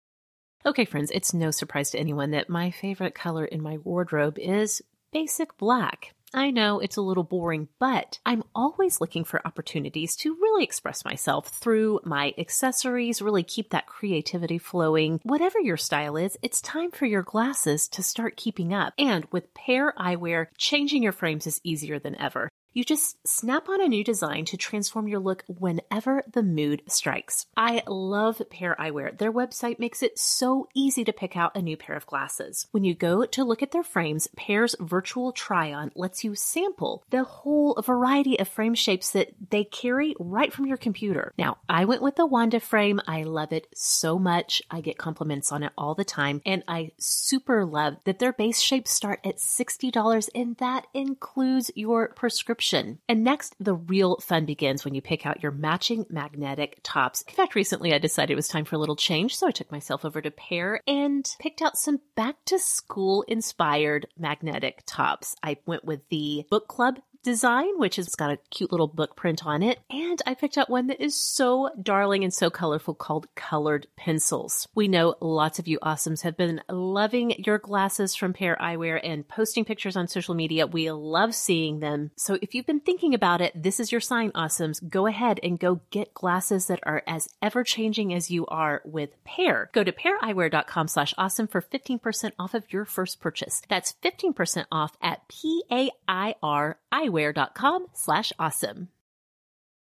Okay, 0.66 0.85
friends, 0.85 1.12
it's 1.14 1.32
no 1.32 1.52
surprise 1.52 1.92
to 1.92 1.99
anyone 1.99 2.32
that 2.32 2.49
my 2.49 2.73
favorite 2.73 3.14
color 3.14 3.44
in 3.44 3.62
my 3.62 3.78
wardrobe 3.85 4.37
is 4.37 4.82
basic 5.12 5.56
black. 5.58 6.12
I 6.35 6.50
know 6.50 6.80
it's 6.80 6.96
a 6.96 7.02
little 7.02 7.23
boring, 7.23 7.68
but 7.78 8.18
I'm 8.26 8.42
always 8.52 9.00
looking 9.00 9.23
for 9.23 9.46
opportunities 9.46 10.16
to 10.16 10.35
really 10.35 10.64
express 10.64 11.04
myself 11.04 11.46
through 11.50 12.00
my 12.02 12.35
accessories, 12.37 13.23
really 13.23 13.44
keep 13.44 13.70
that 13.70 13.87
creativity 13.87 14.58
flowing. 14.58 15.20
Whatever 15.23 15.61
your 15.61 15.76
style 15.76 16.16
is, 16.16 16.37
it's 16.42 16.61
time 16.61 16.90
for 16.90 17.06
your 17.06 17.23
glasses 17.23 17.87
to 17.90 18.02
start 18.02 18.37
keeping 18.37 18.75
up. 18.75 18.92
And 18.99 19.25
with 19.30 19.54
Pair 19.54 19.94
Eyewear, 19.96 20.49
changing 20.58 21.04
your 21.04 21.12
frames 21.12 21.46
is 21.46 21.61
easier 21.62 22.00
than 22.00 22.16
ever. 22.16 22.49
You 22.76 22.85
just 22.85 23.26
snap 23.26 23.71
on 23.71 23.80
a 23.80 23.88
new 23.88 24.04
design 24.04 24.45
to 24.45 24.59
transform 24.59 25.09
your 25.09 25.18
look 25.18 25.45
whenever 25.47 26.23
the 26.30 26.42
mood 26.42 26.83
strikes. 26.88 27.47
I 27.56 27.83
love 27.87 28.42
Pair 28.50 28.76
Eyewear. 28.78 29.16
Their 29.16 29.33
website 29.33 29.78
makes 29.78 30.02
it 30.02 30.18
so 30.18 30.68
easy 30.75 31.02
to 31.04 31.12
pick 31.14 31.38
out 31.38 31.56
a 31.56 31.62
new 31.62 31.78
pair 31.78 31.97
of 31.97 32.04
glasses. 32.04 32.66
When 32.73 32.85
you 32.85 32.95
go 32.95 33.25
to 33.25 33.45
look 33.45 33.62
at 33.62 33.71
their 33.73 33.83
frames, 33.83 34.28
Pair's 34.37 34.76
virtual 34.78 35.33
try 35.33 35.73
on 35.73 35.90
lets 35.95 36.23
you 36.23 36.35
sample 36.35 37.02
the 37.09 37.25
whole 37.25 37.80
variety 37.80 38.38
of 38.38 38.47
frame 38.47 38.75
shapes 38.75 39.11
that 39.12 39.33
they 39.49 39.64
carry 39.64 40.14
right 40.21 40.52
from 40.52 40.66
your 40.66 40.76
computer. 40.76 41.33
Now, 41.38 41.56
I 41.71 41.87
went 41.87 42.02
with 42.02 42.16
the 42.16 42.26
Wanda 42.26 42.61
frame. 42.61 43.00
I 43.09 43.23
love 43.23 43.54
it 43.54 43.68
so 43.75 44.18
much. 44.18 44.61
I 44.71 44.83
get 44.83 44.99
compliments 44.99 45.50
on 45.50 45.62
it 45.62 45.73
all 45.78 45.95
the 45.95 46.04
time. 46.04 46.42
And 46.45 46.62
I 46.68 46.90
super 46.99 47.64
love 47.64 47.97
that 48.04 48.18
their 48.18 48.35
base 48.35 48.61
shapes 48.61 48.90
start 48.90 49.21
at 49.25 49.38
$60 49.38 50.28
and 50.35 50.59
that 50.59 50.87
includes 50.92 51.71
your 51.75 52.09
prescription 52.09 52.65
option. 52.66 52.99
And 53.08 53.23
next, 53.23 53.54
the 53.61 53.75
real 53.75 54.16
fun 54.16 54.44
begins 54.44 54.85
when 54.85 54.94
you 54.94 55.00
pick 55.00 55.25
out 55.25 55.42
your 55.42 55.52
matching 55.52 56.04
magnetic 56.08 56.80
tops. 56.82 57.23
In 57.28 57.35
fact, 57.35 57.54
recently 57.54 57.94
I 57.94 57.99
decided 57.99 58.32
it 58.32 58.37
was 58.37 58.49
time 58.49 58.64
for 58.64 58.75
a 58.75 58.78
little 58.78 58.96
change, 58.96 59.37
so 59.37 59.46
I 59.46 59.52
took 59.52 59.70
myself 59.70 60.04
over 60.04 60.20
to 60.20 60.30
Pair 60.32 60.80
and 60.87 61.28
picked 61.38 61.62
out 61.62 61.78
some 61.78 62.00
back 62.16 62.37
to 62.46 62.58
school 62.58 63.23
inspired 63.28 64.08
magnetic 64.18 64.82
tops. 64.85 65.37
I 65.44 65.58
went 65.64 65.85
with 65.85 66.08
the 66.08 66.44
book 66.50 66.66
club 66.66 66.99
design, 67.26 67.76
which 67.76 67.97
has 67.97 68.14
got 68.14 68.30
a 68.30 68.38
cute 68.50 68.71
little 68.71 68.87
book 68.87 69.16
print 69.16 69.45
on 69.45 69.61
it. 69.61 69.80
And 69.90 70.23
I 70.26 70.35
picked 70.35 70.56
out 70.56 70.71
one 70.71 70.87
that 70.87 71.02
is 71.02 71.16
so 71.16 71.71
darling 71.83 72.23
and 72.23 72.33
so 72.33 72.50
colorful 72.50 72.95
called 72.95 73.26
Colored 73.35 73.88
Pencils. 73.97 74.68
We 74.76 74.87
know 74.87 75.16
lots 75.21 75.59
of 75.59 75.66
you 75.66 75.80
awesomes 75.80 76.23
have 76.23 76.37
been 76.37 76.62
loving 76.71 77.33
your 77.45 77.59
glasses 77.59 78.14
from 78.14 78.33
Pair 78.33 78.56
Eyewear 78.61 79.00
and 79.02 79.26
posting 79.26 79.64
pictures 79.64 79.97
on 79.97 80.06
social 80.06 80.37
media. 80.37 80.68
We 80.68 80.88
love 80.92 81.35
seeing 81.35 81.80
them. 81.80 82.12
So 82.14 82.38
if 82.40 82.54
you've 82.54 82.64
been 82.64 82.78
thinking 82.78 83.12
about 83.12 83.40
it, 83.40 83.61
this 83.61 83.80
is 83.80 83.90
your 83.90 84.00
sign, 84.00 84.30
awesomes. 84.30 84.88
Go 84.88 85.09
ahead 85.09 85.40
and 85.42 85.59
go 85.59 85.80
get 85.90 86.14
glasses 86.14 86.66
that 86.66 86.80
are 86.85 87.02
as 87.09 87.28
ever 87.42 87.64
changing 87.64 88.14
as 88.14 88.30
you 88.30 88.47
are 88.47 88.83
with 88.85 89.11
Pair. 89.25 89.68
Go 89.73 89.83
to 89.83 89.90
paireyewear.com 89.90 90.87
slash 90.87 91.12
awesome 91.18 91.49
for 91.49 91.61
15% 91.61 92.30
off 92.38 92.54
of 92.54 92.73
your 92.73 92.85
first 92.85 93.21
purchase. 93.21 93.62
That's 93.68 93.97
15% 94.04 94.66
off 94.71 94.97
at 95.02 95.26
P-A-I-R 95.26 96.78
eyewear 96.92 97.15
eyewear.com 97.16 97.87
slash 97.92 98.32
awesome. 98.38 98.88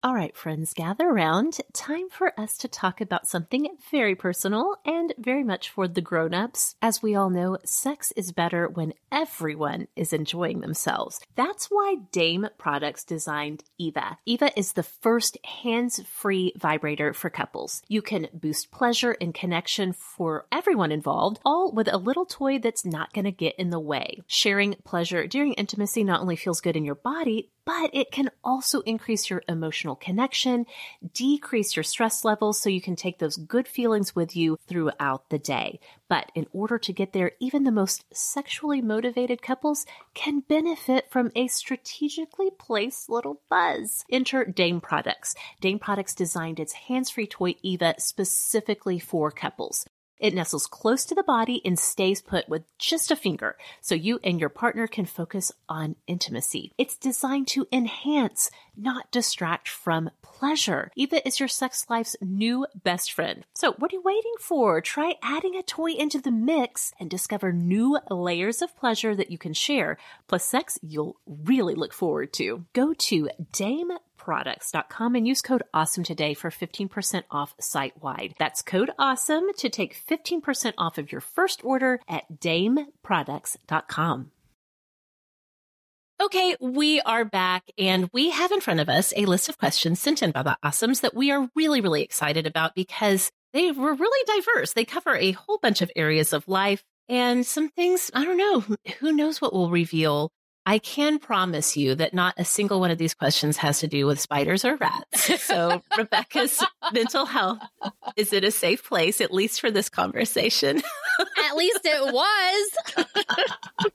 All 0.06 0.14
right, 0.14 0.36
friends, 0.36 0.74
gather 0.74 1.08
around. 1.08 1.60
Time 1.72 2.10
for 2.10 2.38
us 2.38 2.58
to 2.58 2.68
talk 2.68 3.00
about 3.00 3.26
something 3.26 3.70
very 3.90 4.16
personal 4.16 4.76
and 4.86 5.14
very 5.18 5.46
much 5.46 5.70
for 5.70 5.88
the 5.88 6.02
grown-ups. 6.02 6.76
As 6.82 7.02
we 7.02 7.16
all 7.16 7.30
know, 7.30 7.58
sex 7.64 8.12
is 8.18 8.34
better 8.34 8.68
when 8.68 8.96
everyone 9.14 9.88
is 9.96 10.12
enjoying 10.12 10.60
themselves. 10.60 11.22
That's 11.36 11.68
why 11.68 11.96
Dame 12.12 12.50
Products 12.58 13.06
designed 13.06 13.64
Eva. 13.78 14.18
Eva 14.26 14.52
is 14.60 14.74
the 14.74 14.84
first 14.84 15.38
hands-free 15.64 16.56
vibrator 16.58 17.14
for 17.14 17.30
couples. 17.30 17.82
You 17.88 18.02
can 18.02 18.28
boost 18.34 18.72
pleasure 18.72 19.16
and 19.22 19.34
connection 19.34 19.94
for 19.94 20.48
everyone 20.52 20.92
involved, 20.92 21.40
all 21.46 21.72
with 21.72 21.88
a 21.88 21.96
little 21.96 22.26
toy 22.26 22.60
that's 22.60 22.86
not 22.86 23.14
going 23.14 23.24
to 23.24 23.32
get 23.32 23.56
in 23.58 23.70
the 23.70 23.80
way. 23.80 24.20
Sharing 24.28 24.76
pleasure 24.84 25.28
during 25.28 25.54
intimacy 25.54 26.04
not 26.04 26.20
only 26.20 26.36
feels 26.36 26.60
good 26.60 26.76
in 26.76 26.84
your 26.84 26.96
body, 26.96 27.52
but 27.65 27.89
it 27.93 28.12
can 28.12 28.29
also 28.43 28.82
increase 28.82 29.29
your 29.29 29.43
emotional 29.48 29.95
connection, 29.95 30.65
decrease 31.13 31.76
your 31.76 31.84
stress 31.84 32.26
levels 32.26 32.60
so 32.60 32.69
you 32.69 32.82
can 32.82 32.95
take 32.95 33.19
those 33.19 33.38
good 33.38 33.67
feelings 33.67 34.15
with 34.15 34.36
you 34.36 34.58
throughout 34.67 35.30
the 35.30 35.39
day. 35.39 35.80
But 36.10 36.32
in 36.36 36.47
order 36.52 36.78
to 36.78 36.93
get 36.93 37.13
there, 37.13 37.32
even 37.39 37.63
the 37.63 37.71
most 37.71 38.06
sexually 38.13 38.82
motivated 38.82 39.41
couples 39.41 39.86
can 40.13 40.41
benefit 40.41 41.10
from 41.10 41.32
a 41.36 41.47
strategically 41.47 42.49
placed 42.52 43.10
little 43.10 43.41
buzz. 43.49 44.06
Enter 44.12 44.45
Dame 44.45 44.82
Products. 44.82 45.36
Dame 45.62 45.80
Products 45.80 46.13
designed 46.13 46.60
its 46.60 46.73
hands-free 46.73 47.28
toy 47.28 47.56
Eva 47.62 47.95
specifically 47.97 48.99
for 48.99 49.32
couples. 49.32 49.86
It 50.24 50.34
nestles 50.34 50.68
close 50.68 51.04
to 51.04 51.16
the 51.16 51.22
body 51.22 51.62
and 51.66 51.78
stays 51.78 52.22
put 52.22 52.48
with 52.48 52.64
just 52.78 53.12
a 53.12 53.16
finger, 53.18 53.58
so 53.82 53.94
you 53.94 54.22
and 54.24 54.40
your 54.40 54.48
partner 54.48 54.88
can 54.88 55.06
focus 55.06 55.52
on 55.68 55.98
intimacy. 56.08 56.72
It's 56.78 56.96
designed 56.96 57.50
to 57.50 57.68
enhance, 57.74 58.50
not 58.78 59.12
distract 59.12 59.68
from 59.68 60.10
pleasure. 60.22 60.92
Eva 60.96 61.28
is 61.28 61.42
your 61.42 61.50
sex 61.50 61.88
life's 61.90 62.16
new 62.22 62.66
best 62.86 63.12
friend. 63.12 63.44
So 63.54 63.74
what 63.74 63.92
are 63.92 63.98
you 63.98 64.02
waiting 64.02 64.36
for? 64.40 64.80
Try 64.80 65.16
adding 65.22 65.58
a 65.58 65.62
toy 65.62 65.92
into 65.92 66.22
the 66.22 66.32
mix 66.32 66.94
and 67.02 67.10
discover 67.10 67.52
new 67.52 68.00
layers 68.10 68.62
of 68.62 68.78
pleasure 68.78 69.18
that 69.18 69.30
you 69.30 69.38
can 69.38 69.54
share, 69.54 69.98
plus 70.30 70.46
sex 70.46 70.80
you'll 70.82 71.18
really 71.28 71.76
look 71.76 71.92
forward 71.92 72.32
to. 72.34 72.64
Go 72.72 72.94
to 72.94 73.30
Dame 73.52 73.92
products.com 74.24 75.16
and 75.16 75.28
use 75.28 75.42
code 75.42 75.64
awesome 75.74 76.04
today 76.04 76.34
for 76.34 76.50
15% 76.50 77.24
off 77.30 77.56
site 77.60 78.02
wide. 78.02 78.36
That's 78.40 78.62
code 78.62 78.92
awesome 78.98 79.44
to 79.58 79.70
take 79.70 79.98
15% 80.08 80.74
off 80.78 80.98
of 80.98 81.12
your 81.12 81.22
first 81.22 81.64
order 81.64 82.00
at 82.08 82.40
dameproducts.com. 82.40 84.32
Okay, 86.22 86.56
we 86.62 87.02
are 87.02 87.26
back 87.26 87.64
and 87.78 88.10
we 88.14 88.30
have 88.30 88.52
in 88.52 88.62
front 88.62 88.80
of 88.80 88.88
us 88.88 89.12
a 89.18 89.26
list 89.26 89.50
of 89.50 89.58
questions 89.58 90.00
sent 90.00 90.24
in 90.24 90.32
by 90.32 90.44
the 90.44 90.58
awesomes 90.64 91.02
that 91.02 91.16
we 91.16 91.32
are 91.32 91.50
really, 91.54 91.82
really 91.82 92.02
excited 92.02 92.48
about 92.48 92.76
because 92.76 93.30
they 93.52 93.72
were 93.72 93.94
really 93.94 94.40
diverse. 94.40 94.72
They 94.72 94.86
cover 94.86 95.16
a 95.16 95.32
whole 95.34 95.58
bunch 95.62 95.82
of 95.82 95.92
areas 95.96 96.32
of 96.32 96.48
life 96.48 96.82
and 97.10 97.46
some 97.46 97.68
things, 97.68 98.10
I 98.14 98.24
don't 98.24 98.38
know, 98.38 98.64
who 99.00 99.12
knows 99.12 99.42
what 99.42 99.54
we'll 99.54 99.70
reveal 99.70 100.32
I 100.65 100.78
can 100.78 101.19
promise 101.19 101.76
you 101.76 101.95
that 101.95 102.13
not 102.13 102.36
a 102.38 102.45
single 102.45 102.80
one 102.80 102.91
of 102.91 102.97
these 102.97 103.13
questions 103.13 103.58
has 103.58 103.80
to 103.80 103.88
do 103.88 104.06
with 104.06 104.19
spiders 104.19 104.63
or 104.63 104.78
rats. 104.78 105.43
So, 105.43 105.82
Rebecca's 105.97 106.63
mental 106.93 107.26
health 107.26 107.60
is 108.15 108.32
it 108.32 108.43
a 108.43 108.52
safe 108.52 108.88
place, 108.88 109.19
at 109.19 109.34
least 109.34 109.60
for 109.60 109.71
this 109.71 109.89
conversation? 109.89 110.82
at 111.45 111.56
least 111.58 111.82
it 111.84 112.13
was. 112.13 113.06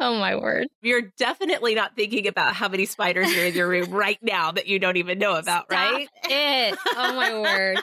oh, 0.00 0.18
my 0.18 0.36
word. 0.36 0.68
You're 0.80 1.12
definitely 1.18 1.74
not 1.74 1.94
thinking 1.94 2.26
about 2.26 2.54
how 2.54 2.68
many 2.68 2.86
spiders 2.86 3.30
are 3.36 3.44
in 3.44 3.54
your 3.54 3.68
room 3.68 3.90
right 3.90 4.18
now 4.22 4.52
that 4.52 4.66
you 4.66 4.78
don't 4.78 4.96
even 4.96 5.18
know 5.18 5.32
about, 5.32 5.66
Stop 5.66 5.70
right? 5.70 6.08
It. 6.24 6.78
Oh, 6.96 7.14
my 7.14 7.40
word. 7.40 7.78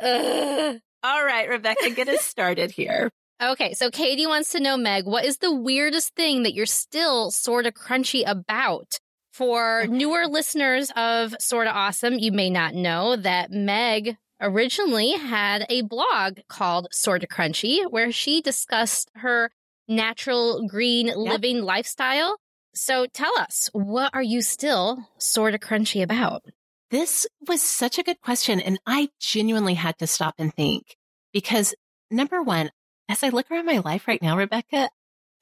All 1.04 1.24
right, 1.24 1.48
Rebecca, 1.48 1.90
get 1.90 2.08
us 2.08 2.22
started 2.22 2.72
here. 2.72 3.12
Okay, 3.40 3.74
so 3.74 3.90
Katie 3.90 4.26
wants 4.26 4.52
to 4.52 4.60
know, 4.60 4.76
Meg, 4.76 5.04
what 5.04 5.24
is 5.24 5.38
the 5.38 5.54
weirdest 5.54 6.14
thing 6.14 6.44
that 6.44 6.54
you're 6.54 6.64
still 6.64 7.30
sort 7.30 7.66
of 7.66 7.74
crunchy 7.74 8.22
about? 8.26 8.98
For 9.32 9.86
newer 9.86 10.26
listeners 10.26 10.90
of 10.96 11.34
Sorta 11.38 11.70
Awesome, 11.70 12.14
you 12.14 12.32
may 12.32 12.48
not 12.48 12.74
know 12.74 13.16
that 13.16 13.50
Meg 13.50 14.16
originally 14.40 15.12
had 15.12 15.66
a 15.68 15.82
blog 15.82 16.38
called 16.48 16.88
Sorta 16.90 17.26
Crunchy, 17.26 17.84
where 17.90 18.10
she 18.12 18.40
discussed 18.40 19.10
her 19.16 19.50
natural 19.88 20.66
green 20.66 21.08
yep. 21.08 21.16
living 21.16 21.62
lifestyle. 21.62 22.38
So 22.74 23.06
tell 23.06 23.38
us, 23.38 23.68
what 23.72 24.14
are 24.14 24.22
you 24.22 24.42
still 24.42 24.98
sorta 25.18 25.58
crunchy 25.58 26.02
about? 26.02 26.42
This 26.90 27.26
was 27.46 27.62
such 27.62 27.98
a 27.98 28.02
good 28.02 28.20
question. 28.20 28.60
And 28.60 28.78
I 28.86 29.08
genuinely 29.20 29.74
had 29.74 29.98
to 29.98 30.06
stop 30.06 30.34
and 30.38 30.52
think 30.54 30.96
because 31.32 31.74
number 32.10 32.42
one, 32.42 32.70
as 33.08 33.22
I 33.22 33.28
look 33.28 33.50
around 33.50 33.66
my 33.66 33.78
life 33.78 34.08
right 34.08 34.20
now, 34.20 34.36
Rebecca, 34.36 34.76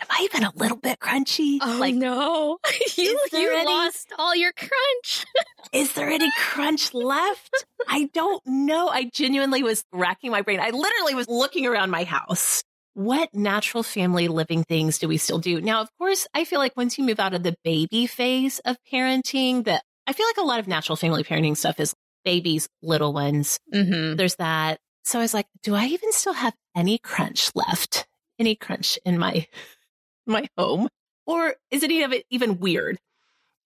am 0.00 0.07
I 0.11 0.22
even 0.24 0.44
a 0.44 0.53
little 0.55 0.77
bit 0.77 0.98
crunchy? 0.98 1.59
Oh 1.61 1.79
like, 1.81 1.94
no, 1.94 2.59
you, 2.96 3.18
you 3.33 3.57
any, 3.57 3.66
lost 3.66 4.12
all 4.18 4.35
your 4.35 4.53
crunch. 4.53 5.24
is 5.72 5.92
there 5.94 6.09
any 6.09 6.31
crunch 6.38 6.94
left? 6.94 7.64
I 7.88 8.11
don't 8.12 8.42
know. 8.46 8.88
I 8.88 9.11
genuinely 9.12 9.62
was 9.62 9.85
racking 9.92 10.31
my 10.31 10.42
brain. 10.42 10.61
I 10.61 10.70
literally 10.70 11.14
was 11.14 11.29
looking 11.29 11.66
around 11.66 11.90
my 11.90 12.05
house. 12.05 12.62
What 12.94 13.35
natural 13.35 13.83
family 13.83 14.29
living 14.29 14.62
things 14.62 14.98
do 14.98 15.09
we 15.09 15.16
still 15.16 15.40
do? 15.40 15.61
Now, 15.61 15.81
of 15.81 15.88
course, 15.98 16.29
I 16.33 16.44
feel 16.44 16.61
like 16.61 16.77
once 16.77 16.96
you 16.96 17.05
move 17.05 17.18
out 17.18 17.35
of 17.35 17.42
the 17.42 17.57
baby 17.64 18.07
phase 18.07 18.61
of 18.61 18.77
parenting, 18.92 19.64
that 19.64 19.83
I 20.07 20.12
feel 20.12 20.27
like 20.27 20.44
a 20.44 20.46
lot 20.46 20.61
of 20.61 20.68
natural 20.68 20.94
family 20.94 21.24
parenting 21.24 21.57
stuff 21.57 21.81
is 21.81 21.92
babies, 22.24 22.68
little 22.83 23.12
ones. 23.12 23.59
Mm-hmm. 23.72 24.16
There's 24.16 24.37
that. 24.37 24.79
So 25.04 25.18
I 25.18 25.22
was 25.22 25.34
like, 25.34 25.46
do 25.62 25.74
I 25.74 25.86
even 25.86 26.12
still 26.12 26.32
have 26.32 26.54
any 26.74 26.98
crunch 26.98 27.50
left? 27.54 28.06
Any 28.38 28.56
crunch 28.56 28.98
in 29.04 29.18
my 29.18 29.46
my 30.26 30.48
home? 30.56 30.88
Or 31.26 31.54
is 31.70 31.82
any 31.82 32.02
of 32.02 32.12
it 32.12 32.24
even 32.30 32.58
weird? 32.58 32.98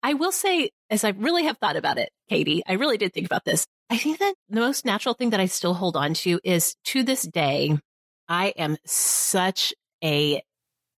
I 0.02 0.14
will 0.14 0.32
say, 0.32 0.70
as 0.90 1.02
I 1.02 1.10
really 1.10 1.44
have 1.44 1.58
thought 1.58 1.76
about 1.76 1.98
it, 1.98 2.10
Katie, 2.28 2.62
I 2.66 2.74
really 2.74 2.98
did 2.98 3.12
think 3.12 3.26
about 3.26 3.44
this. 3.44 3.66
I 3.90 3.96
think 3.96 4.18
that 4.18 4.34
the 4.48 4.60
most 4.60 4.84
natural 4.84 5.14
thing 5.14 5.30
that 5.30 5.40
I 5.40 5.46
still 5.46 5.74
hold 5.74 5.96
on 5.96 6.14
to 6.14 6.38
is 6.44 6.76
to 6.84 7.02
this 7.02 7.22
day, 7.22 7.76
I 8.28 8.48
am 8.56 8.76
such 8.84 9.74
a 10.04 10.42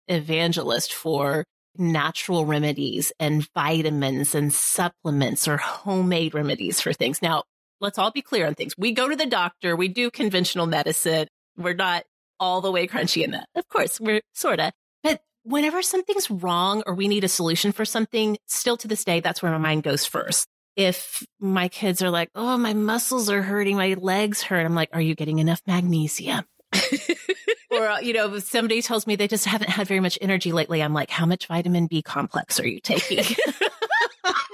evangelist 0.07 0.93
for 0.93 1.45
natural 1.77 2.45
remedies 2.45 3.13
and 3.19 3.47
vitamins 3.53 4.35
and 4.35 4.51
supplements 4.51 5.47
or 5.47 5.57
homemade 5.57 6.33
remedies 6.33 6.81
for 6.81 6.91
things. 6.91 7.21
Now, 7.21 7.43
let's 7.79 7.97
all 7.97 8.11
be 8.11 8.21
clear 8.21 8.47
on 8.47 8.55
things. 8.55 8.73
We 8.77 8.91
go 8.91 9.09
to 9.09 9.15
the 9.15 9.25
doctor, 9.25 9.75
we 9.75 9.87
do 9.87 10.11
conventional 10.11 10.65
medicine. 10.65 11.27
We're 11.57 11.73
not 11.73 12.03
all 12.39 12.61
the 12.61 12.71
way 12.71 12.87
crunchy 12.87 13.23
in 13.23 13.31
that. 13.31 13.47
Of 13.55 13.67
course, 13.67 13.99
we're 13.99 14.21
sort 14.33 14.59
of. 14.59 14.71
But 15.03 15.21
whenever 15.43 15.81
something's 15.81 16.29
wrong 16.31 16.83
or 16.85 16.93
we 16.93 17.07
need 17.07 17.23
a 17.23 17.29
solution 17.29 17.71
for 17.71 17.85
something, 17.85 18.37
still 18.47 18.77
to 18.77 18.87
this 18.87 19.03
day, 19.03 19.19
that's 19.19 19.41
where 19.41 19.51
my 19.51 19.57
mind 19.57 19.83
goes 19.83 20.05
first. 20.05 20.47
If 20.75 21.25
my 21.39 21.67
kids 21.67 22.01
are 22.01 22.09
like, 22.09 22.29
oh, 22.35 22.57
my 22.57 22.73
muscles 22.73 23.29
are 23.29 23.41
hurting, 23.41 23.75
my 23.75 23.95
legs 23.95 24.41
hurt, 24.41 24.65
I'm 24.65 24.75
like, 24.75 24.89
are 24.93 25.01
you 25.01 25.15
getting 25.15 25.39
enough 25.39 25.61
magnesium? 25.67 26.45
or, 27.71 27.97
you 28.01 28.13
know, 28.13 28.35
if 28.35 28.43
somebody 28.43 28.81
tells 28.81 29.05
me 29.05 29.15
they 29.15 29.27
just 29.27 29.45
haven't 29.45 29.69
had 29.69 29.87
very 29.87 29.99
much 29.99 30.17
energy 30.21 30.53
lately, 30.53 30.81
I'm 30.81 30.93
like, 30.93 31.09
how 31.09 31.25
much 31.25 31.47
vitamin 31.47 31.87
B 31.87 32.01
complex 32.01 32.59
are 32.59 32.67
you 32.67 32.79
taking? 32.79 33.25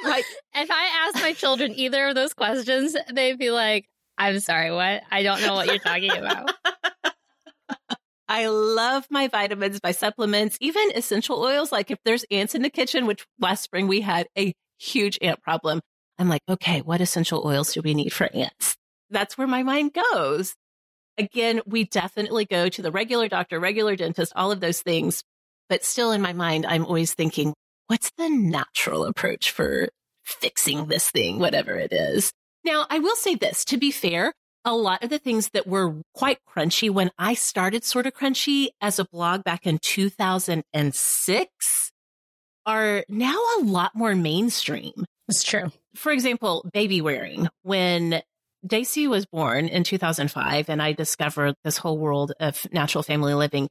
like, 0.04 0.26
if 0.54 0.72
I 0.72 1.08
ask 1.08 1.16
my 1.22 1.34
children 1.34 1.74
either 1.76 2.08
of 2.10 2.16
those 2.16 2.34
questions, 2.34 2.96
they'd 3.14 3.38
be 3.38 3.52
like, 3.52 3.86
I'm 4.18 4.40
sorry, 4.40 4.72
what? 4.72 5.04
I 5.12 5.24
don't 5.24 5.42
know 5.42 5.54
what 5.54 5.68
you're 5.68 5.80
talking 5.80 6.12
about. 6.12 6.54
I 8.28 8.48
love 8.48 9.06
my 9.10 9.28
vitamins, 9.28 9.80
my 9.84 9.92
supplements, 9.92 10.58
even 10.60 10.92
essential 10.96 11.40
oils. 11.40 11.72
Like 11.72 11.92
if 11.92 12.00
there's 12.06 12.26
ants 12.32 12.56
in 12.56 12.64
the 12.64 12.70
kitchen, 12.70 13.06
which 13.06 13.26
last 13.40 13.64
spring 13.64 13.88
we 13.88 14.02
had 14.02 14.28
a 14.38 14.54
huge 14.80 15.18
ant 15.22 15.42
problem. 15.42 15.82
I'm 16.18 16.30
like, 16.30 16.42
okay, 16.50 16.82
what 16.82 17.02
essential 17.02 17.46
oils 17.46 17.74
do 17.74 17.82
we 17.82 17.94
need 17.94 18.14
for 18.14 18.30
ants? 18.34 18.76
That's 19.10 19.38
where 19.38 19.48
my 19.48 19.64
mind 19.64 19.94
goes. 20.14 20.56
Again, 21.18 21.62
we 21.66 21.86
definitely 21.86 22.46
go 22.46 22.68
to 22.70 22.82
the 22.82 22.92
regular 22.92 23.28
doctor, 23.28 23.60
regular 23.60 23.96
dentist, 23.96 24.34
all 24.36 24.52
of 24.52 24.60
those 24.60 24.82
things. 24.82 25.24
But 25.70 25.84
still 25.84 26.12
in 26.12 26.22
my 26.22 26.34
mind, 26.34 26.66
I'm 26.66 26.86
always 26.86 27.14
thinking, 27.14 27.54
what's 27.88 28.12
the 28.18 28.30
natural 28.30 29.06
approach 29.06 29.52
for 29.52 29.90
fixing 30.24 30.88
this 30.88 31.12
thing, 31.12 31.40
whatever 31.40 31.76
it 31.76 31.94
is? 31.94 32.32
Now, 32.64 32.88
I 32.90 33.00
will 33.00 33.16
say 33.16 33.36
this 33.36 33.64
to 33.66 33.78
be 33.78 33.92
fair, 33.92 34.34
a 34.64 34.76
lot 34.76 35.04
of 35.04 35.12
the 35.12 35.20
things 35.20 35.50
that 35.50 35.68
were 35.68 36.02
quite 36.16 36.40
crunchy 36.50 36.90
when 36.90 37.12
I 37.20 37.36
started 37.36 37.84
Sorta 37.84 38.10
Crunchy 38.12 38.70
as 38.82 38.98
a 38.98 39.06
blog 39.06 39.44
back 39.44 39.68
in 39.68 39.78
2006 39.78 41.92
are 42.66 43.06
now 43.08 43.40
a 43.60 43.64
lot 43.64 43.96
more 43.96 44.16
mainstream. 44.16 45.06
It's 45.28 45.44
true. 45.44 45.72
For 45.96 46.12
example, 46.12 46.68
baby 46.74 47.02
wearing. 47.02 47.48
When 47.62 48.24
Daisy 48.66 49.08
was 49.08 49.28
born 49.28 49.68
in 49.68 49.84
2005 49.84 50.70
and 50.70 50.82
I 50.82 50.94
discovered 50.94 51.54
this 51.64 51.78
whole 51.78 52.00
world 52.00 52.32
of 52.40 52.66
natural 52.72 53.04
family 53.04 53.36
living, 53.36 53.70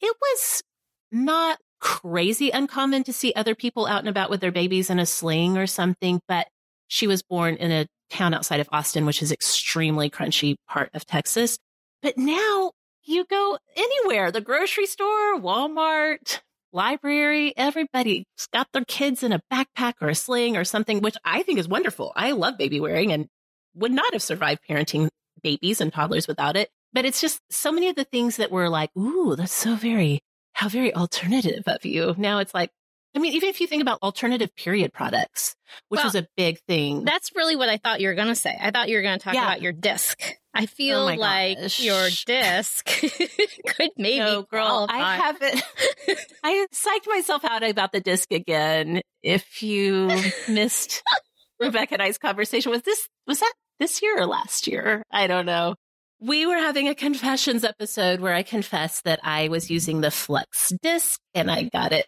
it 0.00 0.16
was 0.20 0.62
not 1.10 1.58
crazy 1.80 2.50
uncommon 2.50 3.04
to 3.04 3.12
see 3.12 3.32
other 3.34 3.54
people 3.54 3.86
out 3.86 4.00
and 4.00 4.08
about 4.08 4.30
with 4.30 4.40
their 4.40 4.52
babies 4.52 4.90
in 4.90 4.98
a 4.98 5.06
sling 5.06 5.56
or 5.56 5.66
something, 5.66 6.20
but 6.28 6.48
she 6.88 7.06
was 7.06 7.22
born 7.22 7.56
in 7.56 7.70
a 7.70 7.86
town 8.10 8.34
outside 8.34 8.60
of 8.60 8.68
Austin, 8.72 9.06
which 9.06 9.22
is 9.22 9.32
extremely 9.32 10.10
crunchy 10.10 10.56
part 10.66 10.90
of 10.94 11.06
Texas. 11.06 11.58
But 12.02 12.16
now 12.16 12.72
you 13.04 13.24
go 13.24 13.58
anywhere, 13.76 14.30
the 14.30 14.40
grocery 14.40 14.86
store, 14.86 15.38
Walmart, 15.40 16.40
library, 16.72 17.54
everybody's 17.56 18.24
got 18.52 18.68
their 18.72 18.84
kids 18.84 19.22
in 19.22 19.32
a 19.32 19.40
backpack 19.52 19.94
or 20.00 20.08
a 20.08 20.14
sling 20.14 20.56
or 20.56 20.64
something, 20.64 21.00
which 21.00 21.16
I 21.24 21.42
think 21.42 21.58
is 21.58 21.68
wonderful. 21.68 22.12
I 22.14 22.32
love 22.32 22.58
baby 22.58 22.80
wearing 22.80 23.12
and 23.12 23.26
would 23.74 23.92
not 23.92 24.12
have 24.12 24.22
survived 24.22 24.60
parenting 24.68 25.08
babies 25.42 25.80
and 25.80 25.92
toddlers 25.92 26.28
without 26.28 26.56
it. 26.56 26.68
But 26.92 27.04
it's 27.04 27.20
just 27.20 27.40
so 27.50 27.70
many 27.70 27.88
of 27.88 27.96
the 27.96 28.04
things 28.04 28.36
that 28.36 28.50
were 28.50 28.68
like, 28.68 28.90
ooh, 28.96 29.36
that's 29.36 29.52
so 29.52 29.74
very, 29.74 30.20
how 30.58 30.68
very 30.68 30.92
alternative 30.92 31.62
of 31.68 31.84
you. 31.84 32.16
Now 32.18 32.40
it's 32.40 32.52
like, 32.52 32.72
I 33.14 33.20
mean, 33.20 33.34
even 33.34 33.48
if 33.48 33.60
you 33.60 33.68
think 33.68 33.80
about 33.80 34.02
alternative 34.02 34.54
period 34.56 34.92
products, 34.92 35.54
which 35.88 35.98
well, 35.98 36.06
was 36.06 36.16
a 36.16 36.26
big 36.36 36.58
thing. 36.66 37.04
That's 37.04 37.30
really 37.36 37.54
what 37.54 37.68
I 37.68 37.76
thought 37.76 38.00
you 38.00 38.08
were 38.08 38.14
going 38.14 38.26
to 38.26 38.34
say. 38.34 38.58
I 38.60 38.72
thought 38.72 38.88
you 38.88 38.96
were 38.96 39.02
going 39.02 39.16
to 39.16 39.24
talk 39.24 39.34
yeah. 39.34 39.44
about 39.44 39.62
your 39.62 39.70
disc. 39.70 40.20
I 40.52 40.64
oh 40.64 40.66
feel 40.66 40.98
oh 40.98 41.14
like 41.14 41.78
your 41.78 42.08
disc 42.26 42.84
could 43.68 43.90
maybe. 43.96 44.18
No, 44.18 44.42
girl, 44.42 44.88
qualify. 44.88 44.94
I 44.94 45.16
haven't. 45.16 45.62
I 46.42 46.66
psyched 46.74 47.06
myself 47.06 47.44
out 47.44 47.62
about 47.62 47.92
the 47.92 48.00
disc 48.00 48.32
again. 48.32 49.00
If 49.22 49.62
you 49.62 50.10
missed 50.48 51.04
Rebecca 51.60 51.94
and 51.94 52.02
I's 52.02 52.18
conversation, 52.18 52.72
was 52.72 52.82
this 52.82 53.08
was 53.28 53.38
that 53.38 53.54
this 53.78 54.02
year 54.02 54.20
or 54.20 54.26
last 54.26 54.66
year? 54.66 55.04
I 55.12 55.28
don't 55.28 55.46
know. 55.46 55.76
We 56.20 56.46
were 56.46 56.56
having 56.56 56.88
a 56.88 56.94
confessions 56.94 57.62
episode 57.62 58.20
where 58.20 58.34
I 58.34 58.42
confessed 58.42 59.04
that 59.04 59.20
I 59.22 59.48
was 59.48 59.70
using 59.70 60.00
the 60.00 60.10
Flex 60.10 60.72
disc 60.82 61.20
and 61.34 61.50
I 61.50 61.64
got 61.64 61.92
it 61.92 62.06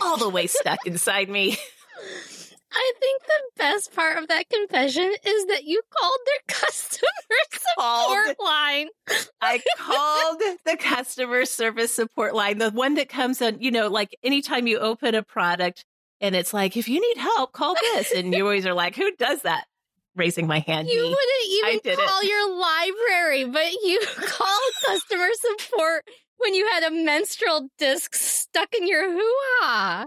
all 0.00 0.16
the 0.16 0.28
way 0.28 0.46
stuck 0.48 0.78
inside 0.86 1.28
me. 1.28 1.56
I 2.72 2.92
think 2.98 3.22
the 3.22 3.62
best 3.62 3.94
part 3.94 4.18
of 4.18 4.26
that 4.26 4.48
confession 4.50 5.04
is 5.04 5.46
that 5.46 5.62
you 5.64 5.80
called 5.96 6.18
their 6.26 6.56
customer 6.60 7.08
support 7.52 8.36
line. 8.40 8.88
I 9.40 9.62
called 9.78 10.40
the 10.64 10.76
customer 10.76 11.44
service 11.44 11.94
support 11.94 12.34
line, 12.34 12.58
the 12.58 12.72
one 12.72 12.94
that 12.94 13.08
comes 13.08 13.40
on, 13.40 13.60
you 13.60 13.70
know, 13.70 13.86
like 13.88 14.16
anytime 14.24 14.66
you 14.66 14.78
open 14.78 15.14
a 15.14 15.22
product 15.22 15.84
and 16.20 16.34
it's 16.34 16.52
like, 16.52 16.76
if 16.76 16.88
you 16.88 17.00
need 17.00 17.20
help, 17.20 17.52
call 17.52 17.74
this. 17.74 18.12
And 18.12 18.34
you 18.34 18.44
always 18.44 18.66
are 18.66 18.74
like, 18.74 18.96
who 18.96 19.14
does 19.16 19.42
that? 19.42 19.66
Raising 20.16 20.46
my 20.46 20.60
hand. 20.60 20.88
You 20.88 21.02
me. 21.02 21.08
wouldn't 21.08 21.82
even 21.84 21.96
call 21.96 22.20
it. 22.20 22.28
your 22.28 22.56
library, 22.56 23.44
but 23.46 23.72
you 23.82 24.00
called 24.16 24.72
customer 24.86 25.28
support 25.34 26.04
when 26.38 26.54
you 26.54 26.68
had 26.72 26.82
a 26.84 26.90
menstrual 26.90 27.68
disc 27.78 28.14
stuck 28.14 28.74
in 28.74 28.86
your 28.86 29.10
hoo-ha. 29.10 30.06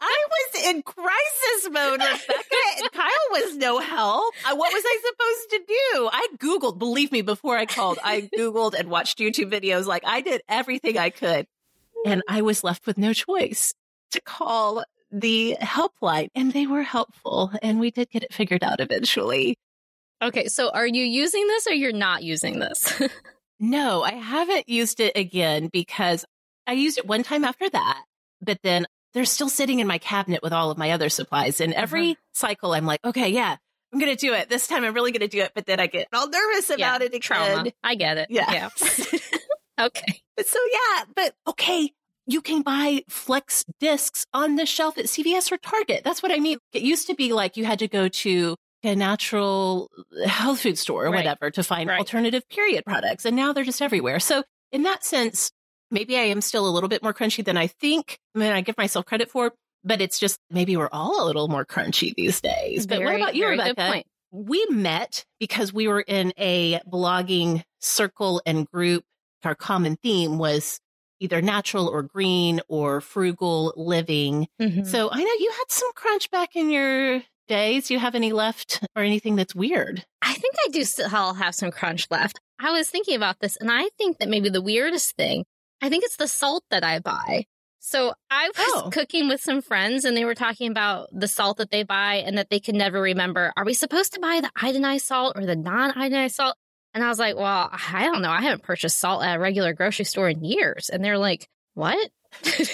I 0.00 0.24
was 0.30 0.64
in 0.66 0.82
crisis 0.82 1.70
mode, 1.70 2.00
Rebecca, 2.00 2.90
Kyle 2.92 3.10
was 3.32 3.56
no 3.56 3.78
help. 3.80 4.34
What 4.44 4.72
was 4.72 4.84
I 4.86 4.98
supposed 5.02 5.50
to 5.50 5.58
do? 5.66 6.08
I 6.12 6.28
Googled, 6.38 6.78
believe 6.78 7.10
me, 7.12 7.22
before 7.22 7.56
I 7.56 7.66
called, 7.66 7.98
I 8.04 8.28
Googled 8.38 8.74
and 8.74 8.88
watched 8.90 9.18
YouTube 9.18 9.50
videos. 9.50 9.86
Like 9.86 10.02
I 10.06 10.20
did 10.20 10.42
everything 10.48 10.98
I 10.98 11.10
could. 11.10 11.46
And 12.06 12.22
I 12.28 12.42
was 12.42 12.62
left 12.62 12.86
with 12.86 12.98
no 12.98 13.12
choice 13.14 13.72
to 14.10 14.20
call 14.20 14.84
the 15.14 15.56
helpline 15.60 16.28
and 16.34 16.52
they 16.52 16.66
were 16.66 16.82
helpful 16.82 17.52
and 17.62 17.78
we 17.78 17.90
did 17.90 18.10
get 18.10 18.22
it 18.24 18.34
figured 18.34 18.64
out 18.64 18.80
eventually. 18.80 19.56
Okay, 20.22 20.48
so 20.48 20.70
are 20.70 20.86
you 20.86 21.04
using 21.04 21.46
this 21.46 21.66
or 21.66 21.74
you're 21.74 21.92
not 21.92 22.22
using 22.22 22.58
this? 22.58 23.00
No, 23.60 24.02
I 24.02 24.12
haven't 24.12 24.68
used 24.68 25.00
it 25.00 25.16
again 25.16 25.70
because 25.72 26.24
I 26.66 26.72
used 26.72 26.98
it 26.98 27.06
one 27.06 27.22
time 27.22 27.44
after 27.44 27.68
that, 27.70 28.04
but 28.42 28.58
then 28.62 28.86
they're 29.12 29.24
still 29.24 29.48
sitting 29.48 29.78
in 29.78 29.86
my 29.86 29.98
cabinet 29.98 30.42
with 30.42 30.52
all 30.52 30.70
of 30.70 30.78
my 30.78 30.90
other 30.90 31.08
supplies. 31.08 31.60
And 31.60 31.72
every 31.72 32.10
uh-huh. 32.10 32.20
cycle, 32.34 32.74
I'm 32.74 32.84
like, 32.84 33.00
okay, 33.04 33.28
yeah, 33.28 33.56
I'm 33.92 33.98
going 34.00 34.14
to 34.14 34.20
do 34.20 34.34
it. 34.34 34.48
This 34.48 34.66
time 34.66 34.84
I'm 34.84 34.92
really 34.92 35.12
going 35.12 35.20
to 35.20 35.28
do 35.28 35.40
it. 35.40 35.52
But 35.54 35.66
then 35.66 35.78
I 35.78 35.86
get 35.86 36.08
all 36.12 36.28
nervous 36.28 36.68
about 36.68 36.78
yeah, 36.78 36.96
it 36.96 37.06
again. 37.06 37.20
Trauma. 37.20 37.72
I 37.82 37.94
get 37.94 38.18
it. 38.18 38.26
Yeah. 38.28 38.52
yeah. 38.52 38.68
okay. 39.86 40.20
But 40.36 40.46
so, 40.46 40.58
yeah, 40.72 41.04
but 41.14 41.34
okay, 41.46 41.92
you 42.26 42.40
can 42.40 42.62
buy 42.62 43.02
flex 43.08 43.64
discs 43.80 44.24
on 44.32 44.56
the 44.56 44.66
shelf 44.66 44.98
at 44.98 45.06
CVS 45.06 45.52
or 45.52 45.58
Target. 45.58 46.02
That's 46.04 46.22
what 46.22 46.32
I 46.32 46.38
mean. 46.38 46.58
It 46.72 46.82
used 46.82 47.06
to 47.08 47.14
be 47.14 47.32
like 47.32 47.56
you 47.56 47.64
had 47.64 47.78
to 47.80 47.88
go 47.88 48.08
to 48.08 48.56
a 48.82 48.94
natural 48.94 49.90
uh, 50.22 50.28
health 50.28 50.60
food 50.60 50.78
store 50.78 51.06
or 51.06 51.10
right. 51.10 51.18
whatever 51.18 51.50
to 51.50 51.62
find 51.62 51.88
right. 51.88 51.98
alternative 51.98 52.48
period 52.48 52.84
products. 52.84 53.24
And 53.24 53.36
now 53.36 53.52
they're 53.52 53.64
just 53.64 53.82
everywhere. 53.82 54.20
So 54.20 54.42
in 54.72 54.82
that 54.82 55.04
sense, 55.04 55.50
maybe 55.90 56.16
I 56.16 56.22
am 56.22 56.40
still 56.40 56.68
a 56.68 56.70
little 56.70 56.88
bit 56.88 57.02
more 57.02 57.14
crunchy 57.14 57.44
than 57.44 57.56
I 57.56 57.66
think. 57.66 58.18
I 58.34 58.38
mean, 58.38 58.52
I 58.52 58.60
give 58.60 58.76
myself 58.76 59.06
credit 59.06 59.30
for, 59.30 59.52
but 59.82 60.00
it's 60.00 60.18
just 60.18 60.38
maybe 60.50 60.76
we're 60.76 60.90
all 60.92 61.24
a 61.24 61.26
little 61.26 61.48
more 61.48 61.64
crunchy 61.64 62.14
these 62.14 62.40
days. 62.40 62.86
But 62.86 63.02
what 63.02 63.16
about 63.16 63.34
you, 63.34 63.48
Rebecca? 63.48 64.02
We 64.30 64.66
met 64.68 65.24
because 65.38 65.72
we 65.72 65.86
were 65.86 66.00
in 66.00 66.32
a 66.36 66.80
blogging 66.80 67.62
circle 67.80 68.42
and 68.44 68.66
group. 68.66 69.04
Our 69.44 69.54
common 69.54 69.96
theme 69.96 70.38
was 70.38 70.80
either 71.24 71.42
natural 71.42 71.88
or 71.88 72.02
green 72.02 72.60
or 72.68 73.00
frugal 73.00 73.72
living. 73.76 74.46
Mm-hmm. 74.60 74.84
So 74.84 75.10
I 75.10 75.18
know 75.18 75.32
you 75.38 75.50
had 75.50 75.70
some 75.70 75.92
crunch 75.94 76.30
back 76.30 76.54
in 76.54 76.70
your 76.70 77.22
days? 77.48 77.88
Do 77.88 77.94
you 77.94 78.00
have 78.00 78.14
any 78.14 78.32
left 78.32 78.82
or 78.96 79.02
anything 79.02 79.36
that's 79.36 79.54
weird? 79.54 80.04
I 80.22 80.34
think 80.34 80.54
I 80.66 80.70
do 80.70 80.84
still 80.84 81.34
have 81.34 81.54
some 81.54 81.70
crunch 81.70 82.06
left. 82.10 82.40
I 82.60 82.70
was 82.70 82.88
thinking 82.88 83.16
about 83.16 83.40
this 83.40 83.56
and 83.56 83.70
I 83.70 83.88
think 83.98 84.18
that 84.18 84.28
maybe 84.28 84.48
the 84.48 84.62
weirdest 84.62 85.16
thing, 85.16 85.44
I 85.82 85.88
think 85.88 86.04
it's 86.04 86.16
the 86.16 86.28
salt 86.28 86.64
that 86.70 86.84
I 86.84 87.00
buy. 87.00 87.44
So 87.80 88.14
I 88.30 88.48
was 88.48 88.56
oh. 88.56 88.90
cooking 88.90 89.28
with 89.28 89.42
some 89.42 89.60
friends 89.60 90.06
and 90.06 90.16
they 90.16 90.24
were 90.24 90.34
talking 90.34 90.70
about 90.70 91.08
the 91.12 91.28
salt 91.28 91.58
that 91.58 91.70
they 91.70 91.82
buy 91.82 92.14
and 92.14 92.38
that 92.38 92.48
they 92.48 92.58
can 92.58 92.78
never 92.78 92.98
remember. 92.98 93.52
Are 93.58 93.64
we 93.64 93.74
supposed 93.74 94.14
to 94.14 94.20
buy 94.20 94.40
the 94.40 94.50
iodinized 94.56 95.02
salt 95.02 95.36
or 95.36 95.44
the 95.44 95.54
non 95.54 95.92
iodinized 95.92 96.32
salt? 96.32 96.56
And 96.94 97.02
I 97.02 97.08
was 97.08 97.18
like, 97.18 97.36
well, 97.36 97.70
I 97.72 98.04
don't 98.04 98.22
know. 98.22 98.30
I 98.30 98.40
haven't 98.40 98.62
purchased 98.62 98.98
salt 98.98 99.24
at 99.24 99.36
a 99.36 99.40
regular 99.40 99.72
grocery 99.72 100.04
store 100.04 100.28
in 100.28 100.44
years. 100.44 100.88
And 100.88 101.04
they're 101.04 101.18
like, 101.18 101.48
what? 101.74 102.10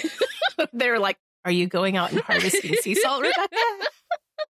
they're 0.73 0.99
like, 0.99 1.17
are 1.43 1.51
you 1.51 1.67
going 1.67 1.97
out 1.97 2.11
and 2.11 2.21
harvesting 2.21 2.75
sea 2.75 2.95
salt, 2.95 3.21
Rebecca? 3.21 3.57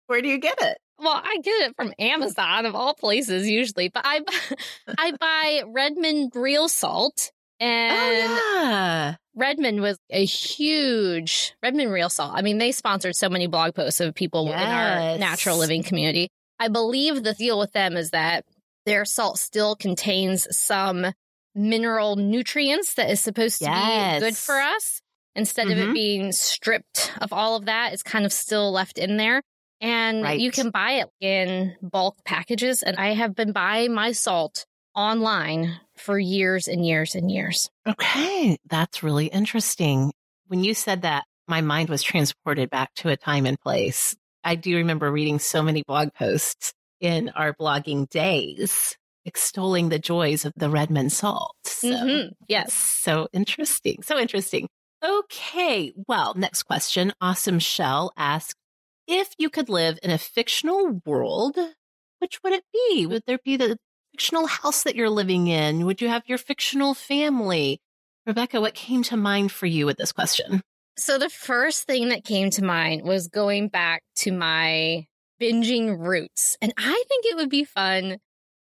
Where 0.08 0.22
do 0.22 0.30
you 0.30 0.40
get 0.40 0.62
it? 0.62 0.78
Well, 1.00 1.22
I 1.22 1.38
get 1.44 1.70
it 1.70 1.76
from 1.76 1.94
Amazon 2.00 2.66
of 2.66 2.76
all 2.76 2.94
places 2.94 3.48
usually, 3.48 3.90
but 3.90 4.04
I 4.06 4.22
I 4.98 5.12
buy 5.20 5.64
Redmond 5.68 6.32
real 6.34 6.70
salt 6.70 7.32
oh, 7.62 7.66
And 7.66 8.32
oh, 8.32 8.62
yeah. 8.64 9.16
Redmond 9.36 9.82
was 9.82 10.00
a 10.10 10.26
huge 10.26 11.54
Redmond 11.62 11.92
Real 11.92 12.10
Salt. 12.10 12.34
I 12.36 12.42
mean, 12.42 12.58
they 12.58 12.72
sponsored 12.72 13.16
so 13.16 13.30
many 13.30 13.46
blog 13.48 13.76
posts 13.76 14.00
of 14.00 14.16
people 14.16 14.48
yes. 14.48 14.62
in 14.62 14.68
our 14.68 15.18
natural 15.20 15.58
living 15.58 15.84
community. 15.84 16.30
I 16.60 16.70
believe 16.70 17.22
the 17.22 17.34
deal 17.34 17.60
with 17.60 17.72
them 17.72 17.98
is 17.98 18.12
that 18.12 18.46
their 18.88 19.04
salt 19.04 19.38
still 19.38 19.76
contains 19.76 20.48
some 20.56 21.06
mineral 21.54 22.16
nutrients 22.16 22.94
that 22.94 23.10
is 23.10 23.20
supposed 23.20 23.60
to 23.60 23.66
yes. 23.66 24.22
be 24.22 24.26
good 24.26 24.38
for 24.38 24.56
us. 24.56 25.02
Instead 25.36 25.68
mm-hmm. 25.68 25.74
of 25.74 25.78
it 25.78 25.84
mm-hmm. 25.84 25.94
being 25.94 26.32
stripped 26.32 27.12
of 27.22 27.34
all 27.34 27.58
of 27.58 27.66
that, 27.66 27.92
it's 27.92 28.02
kind 28.02 28.26
of 28.26 28.32
still 28.32 28.72
left 28.72 28.98
in 28.98 29.18
there. 29.18 29.42
And 29.82 30.24
right. 30.24 30.40
you 30.40 30.52
can 30.52 30.70
buy 30.72 31.04
it 31.04 31.10
in 31.20 31.76
bulk 31.82 32.16
packages. 32.24 32.82
And 32.82 32.96
I 32.98 33.14
have 33.14 33.36
been 33.36 33.52
buying 33.52 33.94
my 33.94 34.14
salt 34.14 34.66
online 34.96 35.80
for 35.98 36.18
years 36.18 36.70
and 36.70 36.86
years 36.86 37.14
and 37.14 37.30
years. 37.30 37.70
Okay. 37.86 38.58
That's 38.70 39.04
really 39.04 39.28
interesting. 39.28 40.14
When 40.48 40.64
you 40.64 40.74
said 40.74 41.02
that, 41.02 41.26
my 41.46 41.60
mind 41.60 41.90
was 41.90 42.02
transported 42.02 42.70
back 42.70 42.94
to 42.96 43.10
a 43.10 43.18
time 43.18 43.46
and 43.46 43.60
place. 43.60 44.16
I 44.46 44.56
do 44.56 44.78
remember 44.78 45.12
reading 45.12 45.40
so 45.40 45.62
many 45.62 45.84
blog 45.86 46.14
posts 46.14 46.74
in 47.00 47.30
our 47.30 47.54
blogging 47.54 48.10
days 48.10 48.98
extolling 49.28 49.90
the 49.90 50.00
joys 50.00 50.46
of 50.46 50.54
the 50.56 50.70
Redmond 50.70 51.12
salt. 51.12 51.56
So, 51.66 51.90
mm-hmm. 51.90 52.30
Yes. 52.48 52.74
So 52.74 53.28
interesting. 53.34 54.02
So 54.02 54.18
interesting. 54.18 54.68
Okay. 55.06 55.94
Well, 56.08 56.34
next 56.36 56.64
question. 56.64 57.14
Awesome 57.22 57.60
Shell 57.60 58.14
asks 58.18 58.56
If 59.06 59.30
you 59.38 59.50
could 59.50 59.70
live 59.70 60.00
in 60.02 60.10
a 60.10 60.18
fictional 60.18 61.02
world, 61.06 61.58
which 62.20 62.40
would 62.44 62.54
it 62.54 62.64
be? 62.74 63.06
Would 63.06 63.24
there 63.28 63.40
be 63.44 63.58
the 63.58 63.78
fictional 64.14 64.48
house 64.48 64.84
that 64.84 64.96
you're 64.96 65.10
living 65.10 65.48
in? 65.48 65.86
Would 65.86 66.02
you 66.02 66.08
have 66.08 66.24
your 66.26 66.40
fictional 66.40 66.94
family? 66.94 67.80
Rebecca, 68.26 68.60
what 68.60 68.74
came 68.74 69.04
to 69.04 69.18
mind 69.18 69.52
for 69.52 69.68
you 69.68 69.86
with 69.86 69.98
this 69.98 70.12
question? 70.12 70.62
So, 70.98 71.20
the 71.20 71.30
first 71.30 71.84
thing 71.84 72.10
that 72.10 72.24
came 72.24 72.50
to 72.52 72.64
mind 72.64 73.04
was 73.04 73.28
going 73.28 73.68
back 73.68 74.02
to 74.18 74.32
my 74.32 75.06
binging 75.42 75.98
roots. 76.00 76.58
And 76.62 76.74
I 76.78 77.04
think 77.08 77.26
it 77.26 77.36
would 77.36 77.50
be 77.50 77.64
fun 77.64 78.18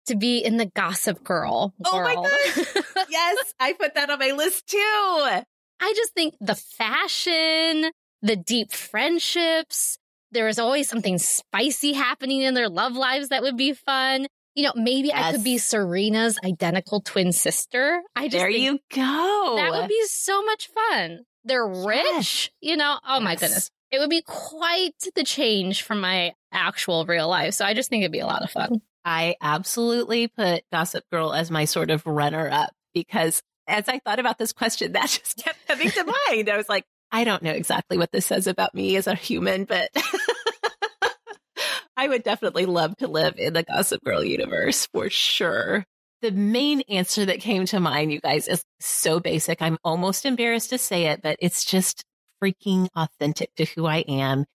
to 0.07 0.15
be 0.15 0.39
in 0.39 0.57
the 0.57 0.67
Gossip 0.67 1.23
Girl 1.23 1.73
world. 1.79 1.93
Oh 1.93 2.01
my 2.01 2.15
gosh. 2.15 3.05
yes, 3.09 3.53
I 3.59 3.73
put 3.73 3.95
that 3.95 4.09
on 4.09 4.19
my 4.19 4.31
list 4.31 4.67
too. 4.67 4.77
I 4.77 5.93
just 5.95 6.13
think 6.13 6.35
the 6.39 6.55
fashion, 6.55 7.91
the 8.21 8.35
deep 8.35 8.71
friendships, 8.71 9.97
there 10.31 10.47
is 10.47 10.59
always 10.59 10.89
something 10.89 11.17
spicy 11.17 11.93
happening 11.93 12.41
in 12.41 12.53
their 12.53 12.69
love 12.69 12.93
lives 12.93 13.29
that 13.29 13.41
would 13.41 13.57
be 13.57 13.73
fun. 13.73 14.27
You 14.53 14.63
know, 14.63 14.73
maybe 14.75 15.09
yes. 15.09 15.17
I 15.17 15.31
could 15.33 15.43
be 15.43 15.57
Serena's 15.57 16.39
identical 16.43 17.01
twin 17.01 17.31
sister. 17.31 18.01
I 18.15 18.27
just 18.27 18.37
there 18.37 18.49
you 18.49 18.79
go. 18.93 19.53
That 19.57 19.71
would 19.71 19.89
be 19.89 20.01
so 20.05 20.43
much 20.43 20.69
fun. 20.69 21.21
They're 21.43 21.67
rich, 21.67 22.03
yes. 22.05 22.49
you 22.61 22.77
know. 22.77 22.99
Oh 23.05 23.15
yes. 23.15 23.23
my 23.23 23.35
goodness, 23.35 23.69
it 23.91 23.99
would 23.99 24.09
be 24.09 24.21
quite 24.21 24.93
the 25.15 25.23
change 25.23 25.83
from 25.83 26.01
my 26.01 26.33
actual 26.55 27.05
real 27.05 27.27
life. 27.27 27.53
So 27.53 27.65
I 27.65 27.73
just 27.73 27.89
think 27.89 28.01
it'd 28.01 28.11
be 28.11 28.19
a 28.19 28.25
lot 28.25 28.43
of 28.43 28.49
fun. 28.49 28.81
I 29.03 29.35
absolutely 29.41 30.27
put 30.27 30.63
Gossip 30.71 31.03
Girl 31.11 31.33
as 31.33 31.51
my 31.51 31.65
sort 31.65 31.91
of 31.91 32.05
runner 32.07 32.49
up 32.49 32.71
because 32.93 33.43
as 33.67 33.87
I 33.87 33.99
thought 33.99 34.19
about 34.19 34.37
this 34.37 34.53
question, 34.53 34.91
that 34.93 35.09
just 35.09 35.37
kept 35.37 35.67
coming 35.67 35.91
to 35.91 36.13
mind. 36.29 36.49
I 36.49 36.57
was 36.57 36.69
like, 36.69 36.85
I 37.11 37.23
don't 37.23 37.43
know 37.43 37.51
exactly 37.51 37.97
what 37.97 38.11
this 38.11 38.25
says 38.25 38.47
about 38.47 38.73
me 38.73 38.95
as 38.95 39.07
a 39.07 39.15
human, 39.15 39.65
but 39.65 39.89
I 41.97 42.07
would 42.07 42.23
definitely 42.23 42.65
love 42.65 42.97
to 42.97 43.07
live 43.07 43.35
in 43.37 43.53
the 43.53 43.63
Gossip 43.63 44.03
Girl 44.03 44.23
universe 44.23 44.87
for 44.87 45.09
sure. 45.09 45.85
The 46.21 46.31
main 46.31 46.81
answer 46.89 47.25
that 47.25 47.39
came 47.39 47.65
to 47.67 47.79
mind, 47.79 48.11
you 48.11 48.19
guys, 48.19 48.47
is 48.47 48.63
so 48.79 49.19
basic. 49.19 49.61
I'm 49.61 49.77
almost 49.83 50.25
embarrassed 50.25 50.71
to 50.71 50.77
say 50.77 51.05
it, 51.05 51.21
but 51.21 51.37
it's 51.39 51.63
just 51.63 52.03
freaking 52.43 52.89
authentic 52.95 53.53
to 53.55 53.65
who 53.65 53.85
I 53.85 53.99
am 53.99 54.45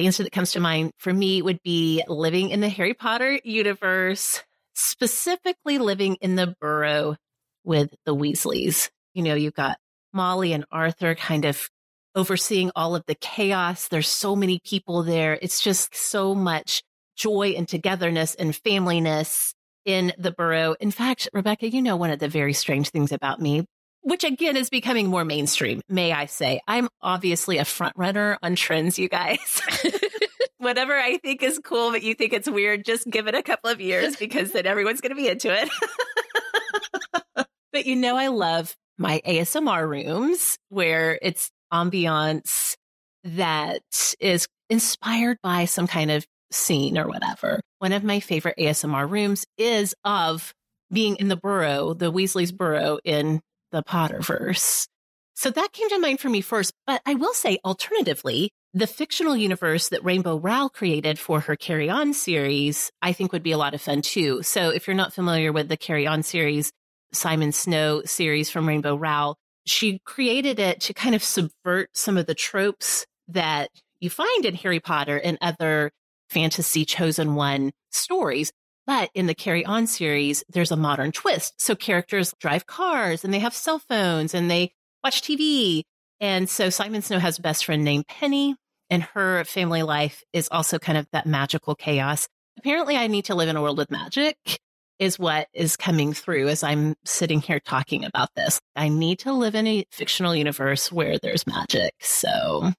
the 0.00 0.06
answer 0.06 0.22
that 0.22 0.32
comes 0.32 0.52
to 0.52 0.60
mind 0.60 0.92
for 0.98 1.12
me 1.12 1.42
would 1.42 1.62
be 1.62 2.02
living 2.08 2.50
in 2.50 2.60
the 2.60 2.68
Harry 2.70 2.94
Potter 2.94 3.38
universe, 3.44 4.42
specifically 4.74 5.78
living 5.78 6.16
in 6.22 6.36
the 6.36 6.54
burrow 6.58 7.16
with 7.64 7.94
the 8.06 8.16
Weasleys. 8.16 8.90
You 9.12 9.22
know, 9.22 9.34
you've 9.34 9.54
got 9.54 9.76
Molly 10.14 10.54
and 10.54 10.64
Arthur 10.72 11.14
kind 11.14 11.44
of 11.44 11.68
overseeing 12.14 12.70
all 12.74 12.96
of 12.96 13.04
the 13.06 13.14
chaos. 13.14 13.88
There's 13.88 14.08
so 14.08 14.34
many 14.34 14.58
people 14.64 15.02
there. 15.02 15.38
It's 15.42 15.60
just 15.60 15.94
so 15.94 16.34
much 16.34 16.82
joy 17.16 17.54
and 17.56 17.68
togetherness 17.68 18.34
and 18.34 18.52
familyness 18.52 19.52
in 19.84 20.12
the 20.16 20.32
burrow. 20.32 20.76
In 20.80 20.90
fact, 20.90 21.28
Rebecca, 21.34 21.68
you 21.68 21.82
know, 21.82 21.96
one 21.96 22.10
of 22.10 22.20
the 22.20 22.28
very 22.28 22.54
strange 22.54 22.88
things 22.88 23.12
about 23.12 23.40
me, 23.40 23.66
which 24.02 24.24
again 24.24 24.56
is 24.56 24.70
becoming 24.70 25.08
more 25.08 25.24
mainstream, 25.24 25.80
may 25.88 26.12
I 26.12 26.26
say. 26.26 26.60
I'm 26.66 26.88
obviously 27.02 27.58
a 27.58 27.64
front 27.64 27.94
runner 27.96 28.38
on 28.42 28.56
trends, 28.56 28.98
you 28.98 29.08
guys. 29.08 29.60
Whatever 30.58 30.94
I 30.94 31.18
think 31.18 31.42
is 31.42 31.58
cool, 31.62 31.90
but 31.90 32.02
you 32.02 32.14
think 32.14 32.32
it's 32.32 32.48
weird, 32.48 32.84
just 32.84 33.08
give 33.08 33.26
it 33.28 33.34
a 33.34 33.42
couple 33.42 33.70
of 33.70 33.80
years 33.80 34.16
because 34.16 34.52
then 34.52 34.66
everyone's 34.66 35.00
going 35.00 35.10
to 35.10 35.16
be 35.16 35.28
into 35.28 35.50
it. 35.52 35.68
but 37.72 37.86
you 37.86 37.96
know, 37.96 38.16
I 38.16 38.28
love 38.28 38.76
my 38.98 39.22
ASMR 39.26 39.88
rooms 39.88 40.58
where 40.68 41.18
it's 41.22 41.50
ambiance 41.72 42.76
that 43.24 43.82
is 44.20 44.46
inspired 44.68 45.38
by 45.42 45.64
some 45.64 45.86
kind 45.86 46.10
of 46.10 46.26
scene 46.50 46.98
or 46.98 47.08
whatever. 47.08 47.60
One 47.78 47.92
of 47.92 48.04
my 48.04 48.20
favorite 48.20 48.56
ASMR 48.58 49.08
rooms 49.08 49.46
is 49.56 49.94
of 50.04 50.52
being 50.92 51.16
in 51.16 51.28
the 51.28 51.36
burrow, 51.36 51.94
the 51.94 52.12
Weasley's 52.12 52.52
burrow 52.52 52.98
in 53.04 53.40
the 53.72 53.82
Potterverse. 53.82 54.86
So 55.34 55.50
that 55.50 55.72
came 55.72 55.88
to 55.88 55.98
mind 55.98 56.20
for 56.20 56.28
me 56.28 56.40
first. 56.40 56.72
But 56.86 57.00
I 57.06 57.14
will 57.14 57.32
say, 57.32 57.58
alternatively, 57.64 58.50
the 58.74 58.86
fictional 58.86 59.36
universe 59.36 59.88
that 59.88 60.04
Rainbow 60.04 60.38
Rowell 60.38 60.68
created 60.68 61.18
for 61.18 61.40
her 61.40 61.56
Carry 61.56 61.88
On 61.88 62.12
series, 62.12 62.90
I 63.02 63.12
think 63.12 63.32
would 63.32 63.42
be 63.42 63.52
a 63.52 63.58
lot 63.58 63.74
of 63.74 63.80
fun 63.80 64.02
too. 64.02 64.42
So 64.42 64.68
if 64.68 64.86
you're 64.86 64.94
not 64.94 65.12
familiar 65.12 65.52
with 65.52 65.68
the 65.68 65.76
Carry 65.76 66.06
On 66.06 66.22
series, 66.22 66.70
Simon 67.12 67.52
Snow 67.52 68.02
series 68.04 68.50
from 68.50 68.68
Rainbow 68.68 68.96
Rowell, 68.96 69.36
she 69.66 70.00
created 70.04 70.58
it 70.58 70.80
to 70.82 70.94
kind 70.94 71.14
of 71.14 71.24
subvert 71.24 71.90
some 71.94 72.16
of 72.16 72.26
the 72.26 72.34
tropes 72.34 73.06
that 73.28 73.70
you 73.98 74.10
find 74.10 74.44
in 74.44 74.54
Harry 74.54 74.80
Potter 74.80 75.16
and 75.16 75.38
other 75.40 75.90
fantasy 76.28 76.84
chosen 76.84 77.34
one 77.34 77.72
stories. 77.90 78.52
But 78.90 79.10
in 79.14 79.28
the 79.28 79.36
Carry 79.36 79.64
On 79.64 79.86
series, 79.86 80.42
there's 80.48 80.72
a 80.72 80.76
modern 80.76 81.12
twist. 81.12 81.60
So 81.60 81.76
characters 81.76 82.34
drive 82.40 82.66
cars 82.66 83.24
and 83.24 83.32
they 83.32 83.38
have 83.38 83.54
cell 83.54 83.78
phones 83.78 84.34
and 84.34 84.50
they 84.50 84.72
watch 85.04 85.22
TV. 85.22 85.84
And 86.18 86.50
so 86.50 86.70
Simon 86.70 87.00
Snow 87.00 87.20
has 87.20 87.38
a 87.38 87.42
best 87.42 87.64
friend 87.64 87.84
named 87.84 88.08
Penny, 88.08 88.56
and 88.90 89.04
her 89.04 89.44
family 89.44 89.84
life 89.84 90.24
is 90.32 90.48
also 90.50 90.80
kind 90.80 90.98
of 90.98 91.06
that 91.12 91.24
magical 91.24 91.76
chaos. 91.76 92.26
Apparently, 92.58 92.96
I 92.96 93.06
need 93.06 93.26
to 93.26 93.36
live 93.36 93.48
in 93.48 93.54
a 93.54 93.62
world 93.62 93.78
with 93.78 93.92
magic, 93.92 94.36
is 94.98 95.20
what 95.20 95.46
is 95.54 95.76
coming 95.76 96.12
through 96.12 96.48
as 96.48 96.64
I'm 96.64 96.96
sitting 97.04 97.40
here 97.40 97.60
talking 97.60 98.04
about 98.04 98.30
this. 98.34 98.58
I 98.74 98.88
need 98.88 99.20
to 99.20 99.32
live 99.32 99.54
in 99.54 99.68
a 99.68 99.84
fictional 99.92 100.34
universe 100.34 100.90
where 100.90 101.16
there's 101.22 101.46
magic. 101.46 101.92
So 102.00 102.72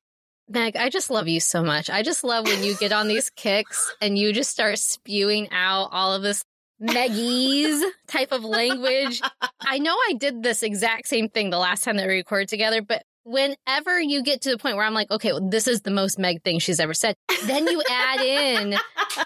Meg, 0.51 0.75
I 0.75 0.89
just 0.89 1.09
love 1.09 1.27
you 1.27 1.39
so 1.39 1.63
much. 1.63 1.89
I 1.89 2.03
just 2.03 2.23
love 2.23 2.45
when 2.45 2.63
you 2.63 2.75
get 2.75 2.91
on 2.91 3.07
these 3.07 3.29
kicks 3.35 3.93
and 4.01 4.17
you 4.17 4.33
just 4.33 4.51
start 4.51 4.77
spewing 4.79 5.49
out 5.51 5.89
all 5.91 6.13
of 6.13 6.21
this 6.21 6.43
Meggies 6.81 7.79
type 8.07 8.31
of 8.31 8.43
language. 8.43 9.21
I 9.61 9.77
know 9.77 9.93
I 9.93 10.13
did 10.17 10.41
this 10.41 10.63
exact 10.63 11.07
same 11.07 11.29
thing 11.29 11.51
the 11.51 11.59
last 11.59 11.83
time 11.83 11.97
that 11.97 12.07
we 12.07 12.15
recorded 12.15 12.49
together, 12.49 12.81
but 12.81 13.03
whenever 13.23 14.01
you 14.01 14.23
get 14.23 14.41
to 14.41 14.49
the 14.49 14.57
point 14.57 14.75
where 14.75 14.85
I'm 14.85 14.95
like, 14.95 15.11
okay, 15.11 15.31
well, 15.31 15.47
this 15.47 15.67
is 15.67 15.81
the 15.81 15.91
most 15.91 16.17
Meg 16.17 16.43
thing 16.43 16.57
she's 16.57 16.79
ever 16.79 16.95
said, 16.95 17.15
then 17.45 17.67
you 17.67 17.83
add 17.87 18.21
in 18.21 18.75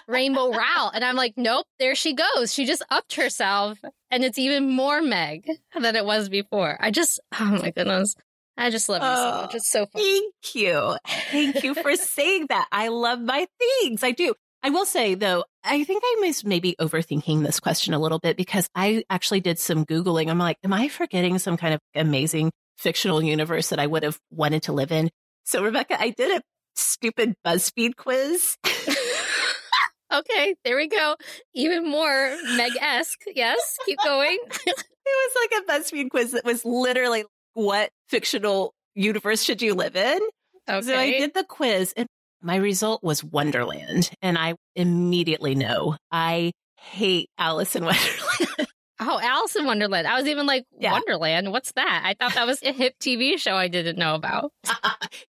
Rainbow 0.06 0.50
Rowell. 0.50 0.90
And 0.92 1.02
I'm 1.02 1.16
like, 1.16 1.34
nope, 1.38 1.66
there 1.78 1.94
she 1.94 2.14
goes. 2.14 2.52
She 2.52 2.66
just 2.66 2.82
upped 2.90 3.14
herself. 3.14 3.78
And 4.10 4.22
it's 4.22 4.38
even 4.38 4.70
more 4.70 5.00
Meg 5.00 5.48
than 5.80 5.96
it 5.96 6.04
was 6.04 6.28
before. 6.28 6.76
I 6.78 6.90
just, 6.90 7.20
oh 7.40 7.58
my 7.62 7.70
goodness. 7.70 8.14
I 8.56 8.70
just 8.70 8.88
love 8.88 9.02
you 9.02 9.08
oh, 9.08 9.16
so 9.16 9.42
much. 9.42 9.54
It's 9.54 9.70
so 9.70 9.86
fun. 9.86 10.02
Thank 10.02 10.54
you. 10.54 10.96
Thank 11.30 11.62
you 11.62 11.74
for 11.74 11.94
saying 11.96 12.46
that. 12.48 12.66
I 12.72 12.88
love 12.88 13.20
my 13.20 13.46
things. 13.58 14.02
I 14.02 14.12
do. 14.12 14.34
I 14.62 14.70
will 14.70 14.86
say 14.86 15.14
though, 15.14 15.44
I 15.62 15.84
think 15.84 16.02
I 16.04 16.16
was 16.26 16.44
maybe 16.44 16.74
overthinking 16.80 17.44
this 17.44 17.60
question 17.60 17.94
a 17.94 17.98
little 17.98 18.18
bit 18.18 18.36
because 18.36 18.68
I 18.74 19.04
actually 19.10 19.40
did 19.40 19.58
some 19.58 19.84
Googling. 19.84 20.28
I'm 20.28 20.38
like, 20.38 20.56
am 20.64 20.72
I 20.72 20.88
forgetting 20.88 21.38
some 21.38 21.56
kind 21.56 21.74
of 21.74 21.80
amazing 21.94 22.50
fictional 22.78 23.22
universe 23.22 23.68
that 23.68 23.78
I 23.78 23.86
would 23.86 24.02
have 24.02 24.18
wanted 24.30 24.64
to 24.64 24.72
live 24.72 24.90
in? 24.90 25.10
So 25.44 25.62
Rebecca, 25.62 26.00
I 26.00 26.10
did 26.10 26.38
a 26.38 26.42
stupid 26.74 27.34
BuzzFeed 27.46 27.96
quiz. 27.96 28.56
okay, 30.12 30.54
there 30.64 30.76
we 30.76 30.88
go. 30.88 31.14
Even 31.54 31.88
more 31.88 32.36
Meg 32.56 32.72
esque. 32.80 33.22
Yes, 33.34 33.78
keep 33.84 33.98
going. 34.02 34.38
it 34.66 34.84
was 35.06 35.48
like 35.50 35.62
a 35.62 35.72
BuzzFeed 35.72 36.10
quiz 36.10 36.32
that 36.32 36.44
was 36.44 36.64
literally 36.64 37.24
what 37.56 37.90
fictional 38.08 38.74
universe 38.94 39.42
should 39.42 39.62
you 39.62 39.74
live 39.74 39.96
in? 39.96 40.20
Okay. 40.68 40.86
So 40.86 40.94
I 40.94 41.10
did 41.12 41.32
the 41.32 41.44
quiz 41.44 41.94
and 41.96 42.06
my 42.42 42.56
result 42.56 43.02
was 43.02 43.24
Wonderland. 43.24 44.10
And 44.20 44.36
I 44.36 44.54
immediately 44.74 45.54
know 45.54 45.96
I 46.12 46.52
hate 46.78 47.30
Alice 47.38 47.74
in 47.74 47.84
Wonderland. 47.86 48.68
Oh, 48.98 49.18
Alice 49.22 49.56
in 49.56 49.64
Wonderland. 49.64 50.06
I 50.06 50.18
was 50.18 50.26
even 50.26 50.46
like, 50.46 50.64
yeah. 50.78 50.92
Wonderland? 50.92 51.50
What's 51.50 51.72
that? 51.72 52.02
I 52.04 52.14
thought 52.14 52.34
that 52.34 52.46
was 52.46 52.62
a 52.62 52.72
hip 52.72 52.94
TV 53.00 53.38
show 53.38 53.54
I 53.54 53.68
didn't 53.68 53.98
know 53.98 54.14
about. 54.14 54.52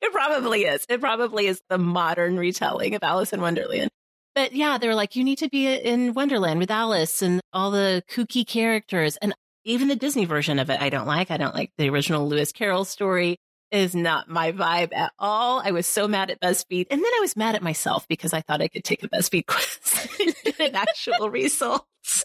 it 0.01 0.11
probably 0.11 0.63
is. 0.65 0.85
It 0.89 0.99
probably 0.99 1.47
is 1.47 1.61
the 1.69 1.77
modern 1.77 2.37
retelling 2.37 2.95
of 2.95 3.03
Alice 3.03 3.33
in 3.33 3.41
Wonderland. 3.41 3.89
But 4.35 4.53
yeah, 4.53 4.77
they 4.77 4.87
were 4.87 4.95
like, 4.95 5.15
you 5.15 5.23
need 5.23 5.39
to 5.39 5.49
be 5.49 5.73
in 5.73 6.13
Wonderland 6.13 6.59
with 6.59 6.71
Alice 6.71 7.21
and 7.21 7.41
all 7.53 7.71
the 7.71 8.03
kooky 8.09 8.45
characters. 8.45 9.17
And 9.17 9.33
even 9.67 9.89
the 9.89 9.95
Disney 9.95 10.25
version 10.25 10.60
of 10.60 10.69
it, 10.69 10.82
I 10.82 10.89
don't 10.89 11.08
like. 11.08 11.30
I 11.30 11.38
don't 11.38 11.53
like 11.53 11.71
the 11.77 11.89
original 11.89 12.27
Lewis 12.27 12.51
Carroll 12.51 12.86
story 12.86 13.38
is 13.69 13.93
not 13.93 14.30
my 14.30 14.53
vibe 14.53 14.95
at 14.95 15.12
all. 15.19 15.62
I 15.63 15.71
was 15.71 15.86
so 15.86 16.08
mad 16.08 16.32
at 16.32 16.39
BuzzFeed. 16.39 16.88
And 16.89 17.03
then 17.03 17.12
I 17.17 17.19
was 17.19 17.36
mad 17.36 17.56
at 17.56 17.62
myself 17.62 18.08
because 18.08 18.34
I 18.34 18.41
thought 18.41 18.62
I 18.62 18.69
could 18.69 18.84
take 18.84 19.03
a 19.03 19.10
BuzzFeed 19.10 19.45
quiz 19.45 20.08
and 20.19 20.36
get 20.43 20.69
an 20.69 20.75
actual 20.75 21.30
results. 21.30 22.23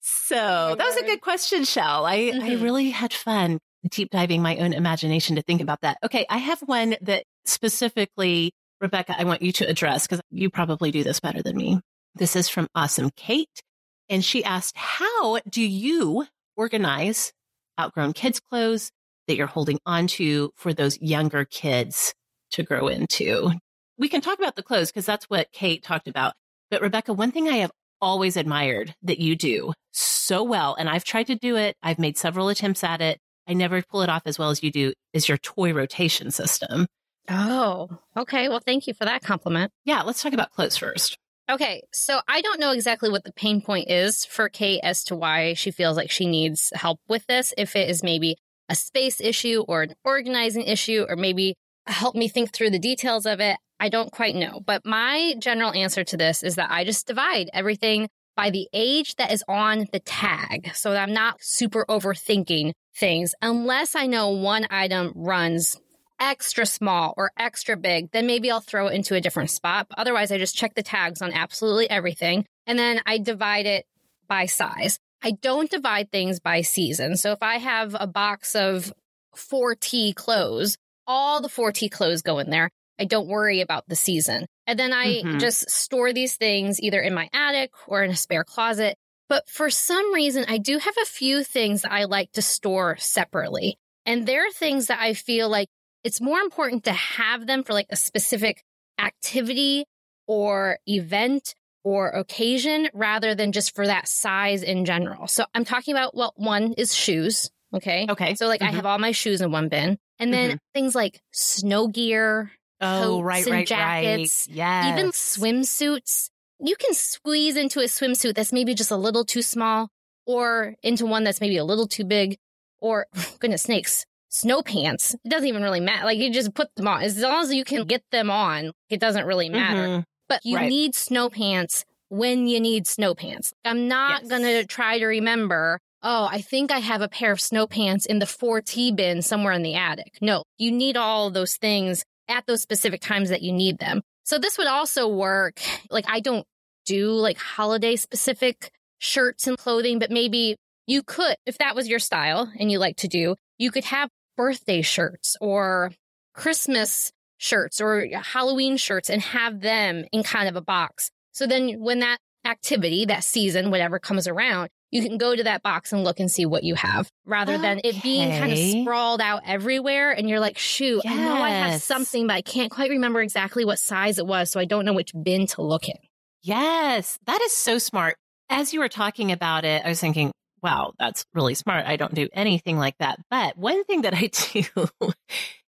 so 0.00 0.74
that 0.76 0.86
was 0.86 0.96
a 0.96 1.04
good 1.04 1.20
question, 1.20 1.64
Shell. 1.64 2.06
I, 2.06 2.18
mm-hmm. 2.18 2.44
I 2.44 2.54
really 2.54 2.90
had 2.90 3.12
fun 3.12 3.58
deep 3.90 4.10
diving 4.10 4.42
my 4.42 4.56
own 4.56 4.72
imagination 4.72 5.36
to 5.36 5.42
think 5.42 5.60
about 5.60 5.82
that. 5.82 5.98
Okay. 6.02 6.26
I 6.30 6.38
have 6.38 6.60
one 6.60 6.96
that 7.02 7.24
specifically, 7.44 8.52
Rebecca, 8.80 9.14
I 9.16 9.24
want 9.24 9.42
you 9.42 9.52
to 9.52 9.68
address 9.68 10.06
because 10.06 10.22
you 10.30 10.50
probably 10.50 10.90
do 10.90 11.04
this 11.04 11.20
better 11.20 11.42
than 11.42 11.56
me. 11.56 11.80
This 12.14 12.36
is 12.36 12.48
from 12.48 12.68
Awesome 12.74 13.10
Kate. 13.16 13.62
And 14.08 14.24
she 14.24 14.44
asked, 14.44 14.76
how 14.76 15.40
do 15.48 15.62
you 15.62 16.26
organize 16.56 17.32
outgrown 17.78 18.12
kids 18.12 18.40
clothes 18.40 18.90
that 19.26 19.36
you're 19.36 19.46
holding 19.46 19.78
on 19.86 20.06
to 20.06 20.52
for 20.56 20.72
those 20.72 21.00
younger 21.00 21.44
kids 21.44 22.14
to 22.52 22.62
grow 22.62 22.88
into. 22.88 23.50
We 23.98 24.08
can 24.08 24.20
talk 24.20 24.38
about 24.38 24.56
the 24.56 24.62
clothes 24.62 24.90
because 24.90 25.06
that's 25.06 25.26
what 25.26 25.52
Kate 25.52 25.82
talked 25.82 26.08
about. 26.08 26.34
But 26.70 26.82
Rebecca, 26.82 27.12
one 27.12 27.32
thing 27.32 27.48
I 27.48 27.56
have 27.56 27.70
always 28.00 28.36
admired 28.36 28.94
that 29.02 29.18
you 29.18 29.36
do 29.36 29.72
so 29.92 30.42
well, 30.42 30.76
and 30.78 30.88
I've 30.88 31.04
tried 31.04 31.28
to 31.28 31.34
do 31.34 31.56
it, 31.56 31.76
I've 31.82 31.98
made 31.98 32.18
several 32.18 32.48
attempts 32.48 32.84
at 32.84 33.00
it. 33.00 33.18
I 33.48 33.54
never 33.54 33.80
pull 33.82 34.02
it 34.02 34.10
off 34.10 34.22
as 34.26 34.38
well 34.38 34.50
as 34.50 34.62
you 34.62 34.70
do, 34.70 34.92
is 35.12 35.28
your 35.28 35.38
toy 35.38 35.72
rotation 35.72 36.30
system. 36.30 36.86
Oh, 37.28 37.88
okay. 38.16 38.48
Well, 38.48 38.60
thank 38.60 38.86
you 38.86 38.94
for 38.94 39.04
that 39.04 39.22
compliment. 39.22 39.72
Yeah, 39.84 40.02
let's 40.02 40.22
talk 40.22 40.32
about 40.32 40.52
clothes 40.52 40.76
first. 40.76 41.16
Okay, 41.48 41.82
so 41.92 42.20
I 42.26 42.40
don't 42.40 42.58
know 42.58 42.72
exactly 42.72 43.08
what 43.08 43.22
the 43.22 43.32
pain 43.32 43.60
point 43.60 43.88
is 43.88 44.24
for 44.24 44.48
Kate 44.48 44.80
as 44.82 45.04
to 45.04 45.14
why 45.14 45.54
she 45.54 45.70
feels 45.70 45.96
like 45.96 46.10
she 46.10 46.26
needs 46.26 46.72
help 46.74 46.98
with 47.08 47.24
this. 47.26 47.54
If 47.56 47.76
it 47.76 47.88
is 47.88 48.02
maybe 48.02 48.36
a 48.68 48.74
space 48.74 49.20
issue 49.20 49.64
or 49.68 49.82
an 49.82 49.94
organizing 50.04 50.64
issue, 50.64 51.06
or 51.08 51.14
maybe 51.14 51.54
help 51.86 52.16
me 52.16 52.28
think 52.28 52.52
through 52.52 52.70
the 52.70 52.78
details 52.78 53.26
of 53.26 53.40
it. 53.40 53.58
I 53.78 53.88
don't 53.88 54.10
quite 54.10 54.34
know. 54.34 54.60
But 54.64 54.84
my 54.84 55.34
general 55.38 55.72
answer 55.72 56.02
to 56.04 56.16
this 56.16 56.42
is 56.42 56.56
that 56.56 56.70
I 56.70 56.84
just 56.84 57.06
divide 57.06 57.50
everything 57.52 58.08
by 58.36 58.50
the 58.50 58.68
age 58.72 59.14
that 59.16 59.32
is 59.32 59.44
on 59.48 59.86
the 59.92 60.00
tag 60.00 60.72
so 60.74 60.92
that 60.92 61.02
I'm 61.02 61.14
not 61.14 61.36
super 61.40 61.84
overthinking 61.88 62.72
things. 62.96 63.34
Unless 63.40 63.94
I 63.94 64.06
know 64.06 64.30
one 64.30 64.66
item 64.70 65.12
runs 65.14 65.78
extra 66.20 66.66
small 66.66 67.14
or 67.16 67.32
extra 67.38 67.76
big, 67.76 68.10
then 68.12 68.26
maybe 68.26 68.50
I'll 68.50 68.60
throw 68.60 68.88
it 68.88 68.94
into 68.94 69.14
a 69.14 69.20
different 69.20 69.50
spot. 69.50 69.86
But 69.88 69.98
otherwise, 69.98 70.32
I 70.32 70.38
just 70.38 70.56
check 70.56 70.74
the 70.74 70.82
tags 70.82 71.22
on 71.22 71.32
absolutely 71.32 71.88
everything. 71.90 72.46
And 72.66 72.78
then 72.78 73.00
I 73.06 73.18
divide 73.18 73.66
it 73.66 73.86
by 74.28 74.46
size. 74.46 74.98
I 75.22 75.32
don't 75.32 75.70
divide 75.70 76.10
things 76.10 76.40
by 76.40 76.62
season. 76.62 77.16
So 77.16 77.32
if 77.32 77.42
I 77.42 77.56
have 77.58 77.96
a 77.98 78.06
box 78.06 78.54
of 78.54 78.92
4T 79.36 80.14
clothes, 80.14 80.76
all 81.06 81.40
the 81.40 81.48
4T 81.48 81.90
clothes 81.90 82.22
go 82.22 82.38
in 82.38 82.50
there. 82.50 82.70
I 82.98 83.04
don't 83.04 83.28
worry 83.28 83.60
about 83.60 83.84
the 83.88 83.96
season. 83.96 84.46
And 84.66 84.78
then 84.78 84.92
I 84.92 85.06
mm-hmm. 85.06 85.38
just 85.38 85.70
store 85.70 86.12
these 86.12 86.36
things 86.36 86.80
either 86.80 87.00
in 87.00 87.14
my 87.14 87.28
attic 87.32 87.70
or 87.86 88.02
in 88.02 88.10
a 88.10 88.16
spare 88.16 88.44
closet. 88.44 88.96
But 89.28 89.48
for 89.48 89.70
some 89.70 90.14
reason, 90.14 90.44
I 90.48 90.58
do 90.58 90.78
have 90.78 90.96
a 91.02 91.06
few 91.06 91.44
things 91.44 91.82
that 91.82 91.92
I 91.92 92.04
like 92.04 92.32
to 92.32 92.42
store 92.42 92.96
separately. 92.98 93.76
And 94.04 94.26
there 94.26 94.46
are 94.46 94.52
things 94.52 94.86
that 94.86 95.00
I 95.00 95.14
feel 95.14 95.48
like 95.48 95.68
it's 96.06 96.20
more 96.20 96.38
important 96.38 96.84
to 96.84 96.92
have 96.92 97.48
them 97.48 97.64
for 97.64 97.72
like 97.72 97.88
a 97.90 97.96
specific 97.96 98.62
activity 98.96 99.84
or 100.28 100.78
event 100.86 101.56
or 101.82 102.10
occasion 102.10 102.88
rather 102.94 103.34
than 103.34 103.50
just 103.50 103.74
for 103.74 103.84
that 103.88 104.06
size 104.06 104.62
in 104.62 104.84
general. 104.84 105.26
So 105.26 105.46
I'm 105.52 105.64
talking 105.64 105.94
about, 105.94 106.16
well, 106.16 106.32
one 106.36 106.74
is 106.74 106.94
shoes. 106.94 107.50
Okay. 107.74 108.06
Okay. 108.08 108.36
So 108.36 108.46
like 108.46 108.60
mm-hmm. 108.60 108.72
I 108.72 108.76
have 108.76 108.86
all 108.86 109.00
my 109.00 109.10
shoes 109.10 109.40
in 109.40 109.50
one 109.50 109.68
bin 109.68 109.98
and 110.20 110.32
then 110.32 110.50
mm-hmm. 110.50 110.56
things 110.74 110.94
like 110.94 111.20
snow 111.32 111.88
gear. 111.88 112.52
Oh, 112.80 113.20
right, 113.20 113.44
right, 113.44 113.66
jackets, 113.66 114.46
right. 114.48 114.56
Yeah. 114.56 114.92
Even 114.92 115.10
swimsuits. 115.10 116.30
You 116.60 116.76
can 116.76 116.94
squeeze 116.94 117.56
into 117.56 117.80
a 117.80 117.84
swimsuit 117.84 118.36
that's 118.36 118.52
maybe 118.52 118.74
just 118.74 118.92
a 118.92 118.96
little 118.96 119.24
too 119.24 119.42
small 119.42 119.88
or 120.24 120.76
into 120.84 121.04
one 121.04 121.24
that's 121.24 121.40
maybe 121.40 121.56
a 121.56 121.64
little 121.64 121.88
too 121.88 122.04
big 122.04 122.36
or 122.80 123.06
goodness 123.40 123.64
snakes, 123.64 124.06
snow 124.36 124.62
pants. 124.62 125.14
It 125.24 125.28
doesn't 125.28 125.48
even 125.48 125.62
really 125.62 125.80
matter. 125.80 126.04
Like 126.04 126.18
you 126.18 126.32
just 126.32 126.54
put 126.54 126.68
them 126.76 126.86
on. 126.86 127.02
As 127.02 127.18
long 127.18 127.42
as 127.42 127.52
you 127.52 127.64
can 127.64 127.86
get 127.86 128.02
them 128.12 128.30
on, 128.30 128.72
it 128.90 129.00
doesn't 129.00 129.26
really 129.26 129.48
matter. 129.48 129.88
Mm-hmm. 129.88 130.00
But 130.28 130.40
you 130.44 130.56
right. 130.56 130.68
need 130.68 130.94
snow 130.94 131.30
pants 131.30 131.84
when 132.08 132.46
you 132.46 132.60
need 132.60 132.86
snow 132.86 133.14
pants. 133.14 133.52
I'm 133.64 133.88
not 133.88 134.22
yes. 134.22 134.30
going 134.30 134.42
to 134.42 134.66
try 134.66 134.98
to 134.98 135.06
remember, 135.06 135.80
oh, 136.02 136.28
I 136.30 136.40
think 136.40 136.70
I 136.70 136.78
have 136.78 137.00
a 137.00 137.08
pair 137.08 137.32
of 137.32 137.40
snow 137.40 137.66
pants 137.66 138.06
in 138.06 138.18
the 138.18 138.26
4T 138.26 138.94
bin 138.94 139.22
somewhere 139.22 139.52
in 139.52 139.62
the 139.62 139.74
attic. 139.74 140.18
No, 140.20 140.44
you 140.58 140.70
need 140.70 140.96
all 140.96 141.30
those 141.30 141.56
things 141.56 142.04
at 142.28 142.46
those 142.46 142.60
specific 142.60 143.00
times 143.00 143.30
that 143.30 143.42
you 143.42 143.52
need 143.52 143.78
them. 143.78 144.02
So 144.24 144.38
this 144.38 144.58
would 144.58 144.66
also 144.66 145.08
work. 145.08 145.60
Like 145.90 146.06
I 146.08 146.20
don't 146.20 146.44
do 146.84 147.10
like 147.10 147.38
holiday 147.38 147.96
specific 147.96 148.70
shirts 148.98 149.46
and 149.46 149.56
clothing, 149.56 149.98
but 149.98 150.10
maybe 150.10 150.56
you 150.86 151.02
could, 151.02 151.36
if 151.46 151.58
that 151.58 151.74
was 151.74 151.88
your 151.88 151.98
style 151.98 152.52
and 152.58 152.70
you 152.70 152.78
like 152.78 152.96
to 152.98 153.08
do, 153.08 153.36
you 153.58 153.70
could 153.70 153.84
have 153.84 154.10
birthday 154.36 154.82
shirts 154.82 155.36
or 155.40 155.92
Christmas 156.34 157.12
shirts 157.38 157.80
or 157.80 158.06
Halloween 158.12 158.76
shirts 158.76 159.10
and 159.10 159.22
have 159.22 159.60
them 159.60 160.04
in 160.12 160.22
kind 160.22 160.48
of 160.48 160.56
a 160.56 160.60
box. 160.60 161.10
So 161.32 161.46
then 161.46 161.80
when 161.80 162.00
that 162.00 162.18
activity, 162.44 163.06
that 163.06 163.24
season, 163.24 163.70
whatever 163.70 163.98
comes 163.98 164.28
around, 164.28 164.68
you 164.90 165.02
can 165.02 165.18
go 165.18 165.34
to 165.34 165.42
that 165.44 165.62
box 165.62 165.92
and 165.92 166.04
look 166.04 166.20
and 166.20 166.30
see 166.30 166.46
what 166.46 166.62
you 166.62 166.74
have 166.76 167.10
rather 167.26 167.54
okay. 167.54 167.62
than 167.62 167.80
it 167.82 168.02
being 168.02 168.30
kind 168.30 168.52
of 168.52 168.58
sprawled 168.58 169.20
out 169.20 169.42
everywhere. 169.44 170.12
And 170.12 170.28
you're 170.28 170.40
like, 170.40 170.56
shoot, 170.56 171.02
yes. 171.04 171.12
I 171.12 171.16
know 171.16 171.34
I 171.34 171.50
have 171.50 171.82
something, 171.82 172.26
but 172.26 172.36
I 172.36 172.42
can't 172.42 172.70
quite 172.70 172.90
remember 172.90 173.20
exactly 173.20 173.64
what 173.64 173.78
size 173.78 174.18
it 174.18 174.26
was. 174.26 174.50
So 174.50 174.60
I 174.60 174.64
don't 174.64 174.84
know 174.84 174.92
which 174.92 175.12
bin 175.20 175.46
to 175.48 175.62
look 175.62 175.88
in. 175.88 175.96
Yes, 176.42 177.18
that 177.26 177.42
is 177.42 177.52
so 177.52 177.78
smart. 177.78 178.16
As 178.48 178.72
you 178.72 178.78
were 178.78 178.88
talking 178.88 179.32
about 179.32 179.64
it, 179.64 179.84
I 179.84 179.88
was 179.88 180.00
thinking, 180.00 180.30
wow, 180.66 180.94
that's 180.98 181.24
really 181.32 181.54
smart. 181.54 181.86
I 181.86 181.94
don't 181.94 182.14
do 182.14 182.28
anything 182.32 182.76
like 182.76 182.98
that. 182.98 183.20
But 183.30 183.56
one 183.56 183.84
thing 183.84 184.02
that 184.02 184.14
I 184.16 184.30
do 184.52 185.12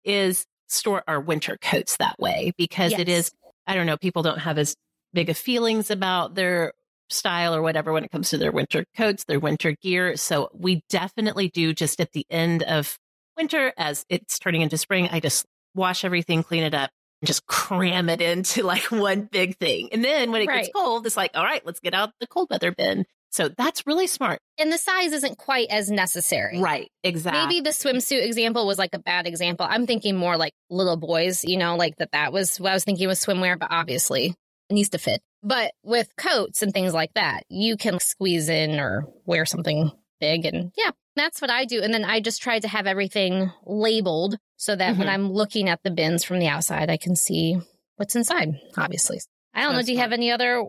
is 0.06 0.46
store 0.68 1.04
our 1.06 1.20
winter 1.20 1.58
coats 1.62 1.98
that 1.98 2.18
way 2.18 2.54
because 2.58 2.92
yes. 2.92 3.02
it 3.02 3.10
is, 3.10 3.32
I 3.68 3.76
don't 3.76 3.86
know, 3.86 3.98
people 3.98 4.24
don't 4.24 4.40
have 4.40 4.58
as 4.58 4.76
big 5.14 5.30
of 5.30 5.38
feelings 5.38 5.92
about 5.92 6.36
their 6.36 6.72
style 7.10 7.54
or 7.54 7.62
whatever 7.62 7.92
when 7.92 8.06
it 8.06 8.12
comes 8.12 8.30
to 8.30 8.38
their 8.38 8.54
winter 8.54 8.86
coats, 8.96 9.26
their 9.26 9.40
winter 9.40 9.76
gear. 9.82 10.16
So 10.16 10.50
we 10.54 10.82
definitely 10.90 11.50
do 11.50 11.74
just 11.74 12.00
at 12.00 12.14
the 12.14 12.26
end 12.30 12.64
of 12.64 12.98
winter 13.36 13.74
as 13.78 14.06
it's 14.08 14.40
turning 14.40 14.62
into 14.62 14.78
spring, 14.78 15.10
I 15.12 15.20
just 15.20 15.46
wash 15.76 16.06
everything, 16.06 16.42
clean 16.42 16.64
it 16.64 16.74
up, 16.74 16.90
and 17.22 17.28
just 17.28 17.46
cram 17.48 18.08
it 18.08 18.22
into 18.22 18.64
like 18.64 18.84
one 18.92 19.28
big 19.30 19.58
thing. 19.58 19.90
And 19.92 20.06
then 20.06 20.32
when 20.32 20.42
it 20.42 20.48
right. 20.48 20.64
gets 20.64 20.70
cold, 20.74 21.06
it's 21.06 21.18
like, 21.18 21.32
all 21.36 21.44
right, 21.44 21.66
let's 21.66 21.82
get 21.82 21.94
out 21.94 22.12
the 22.22 22.28
cold 22.28 22.48
weather 22.50 22.72
bin 22.72 23.06
so 23.36 23.50
that's 23.50 23.86
really 23.86 24.08
smart. 24.08 24.40
And 24.58 24.72
the 24.72 24.78
size 24.78 25.12
isn't 25.12 25.38
quite 25.38 25.68
as 25.70 25.92
necessary. 25.92 26.58
Right. 26.62 26.90
Exactly. 27.04 27.42
Maybe 27.42 27.60
the 27.60 27.72
swimsuit 27.72 28.26
example 28.26 28.66
was 28.66 28.78
like 28.78 28.94
a 28.94 29.00
bad 29.00 29.28
example. 29.28 29.68
I'm 29.70 29.86
thinking 29.86 30.16
more 30.16 30.38
like 30.38 30.54
little 30.70 30.96
boys, 30.96 31.44
you 31.44 31.58
know, 31.58 31.76
like 31.76 31.98
that 31.98 32.14
that 32.14 32.32
was 32.32 32.58
what 32.62 32.72
I 32.72 32.74
was 32.74 32.86
thinking 32.86 33.10
with 33.10 33.20
swimwear, 33.20 33.60
but 33.60 33.68
obviously 33.72 34.28
it 34.70 34.74
needs 34.74 34.88
to 34.92 35.00
fit. 35.00 35.22
But 35.44 35.74
with 35.84 36.16
coats 36.16 36.62
and 36.62 36.74
things 36.74 36.94
like 36.94 37.14
that, 37.16 37.44
you 37.50 37.76
can 37.76 38.00
squeeze 38.00 38.48
in 38.48 38.80
or 38.80 39.04
wear 39.26 39.46
something 39.46 39.92
big. 40.22 40.46
And 40.46 40.72
yeah, 40.78 40.92
that's 41.18 41.42
what 41.42 41.52
I 41.52 41.66
do. 41.66 41.82
And 41.82 41.94
then 41.94 42.06
I 42.06 42.22
just 42.22 42.42
try 42.42 42.60
to 42.60 42.70
have 42.70 42.88
everything 42.88 43.52
labeled 43.66 44.38
so 44.56 44.78
that 44.78 44.92
mm-hmm. 44.92 45.00
when 45.00 45.10
I'm 45.10 45.30
looking 45.30 45.68
at 45.68 45.84
the 45.84 45.92
bins 45.92 46.24
from 46.24 46.40
the 46.40 46.48
outside, 46.48 46.90
I 46.90 46.96
can 46.96 47.18
see 47.18 47.58
what's 47.98 48.16
inside, 48.16 48.54
obviously. 48.78 49.20
I 49.54 49.64
don't 49.64 49.74
know. 49.74 49.82
Do 49.82 49.92
you 49.92 50.00
have 50.00 50.14
any 50.14 50.32
other 50.32 50.64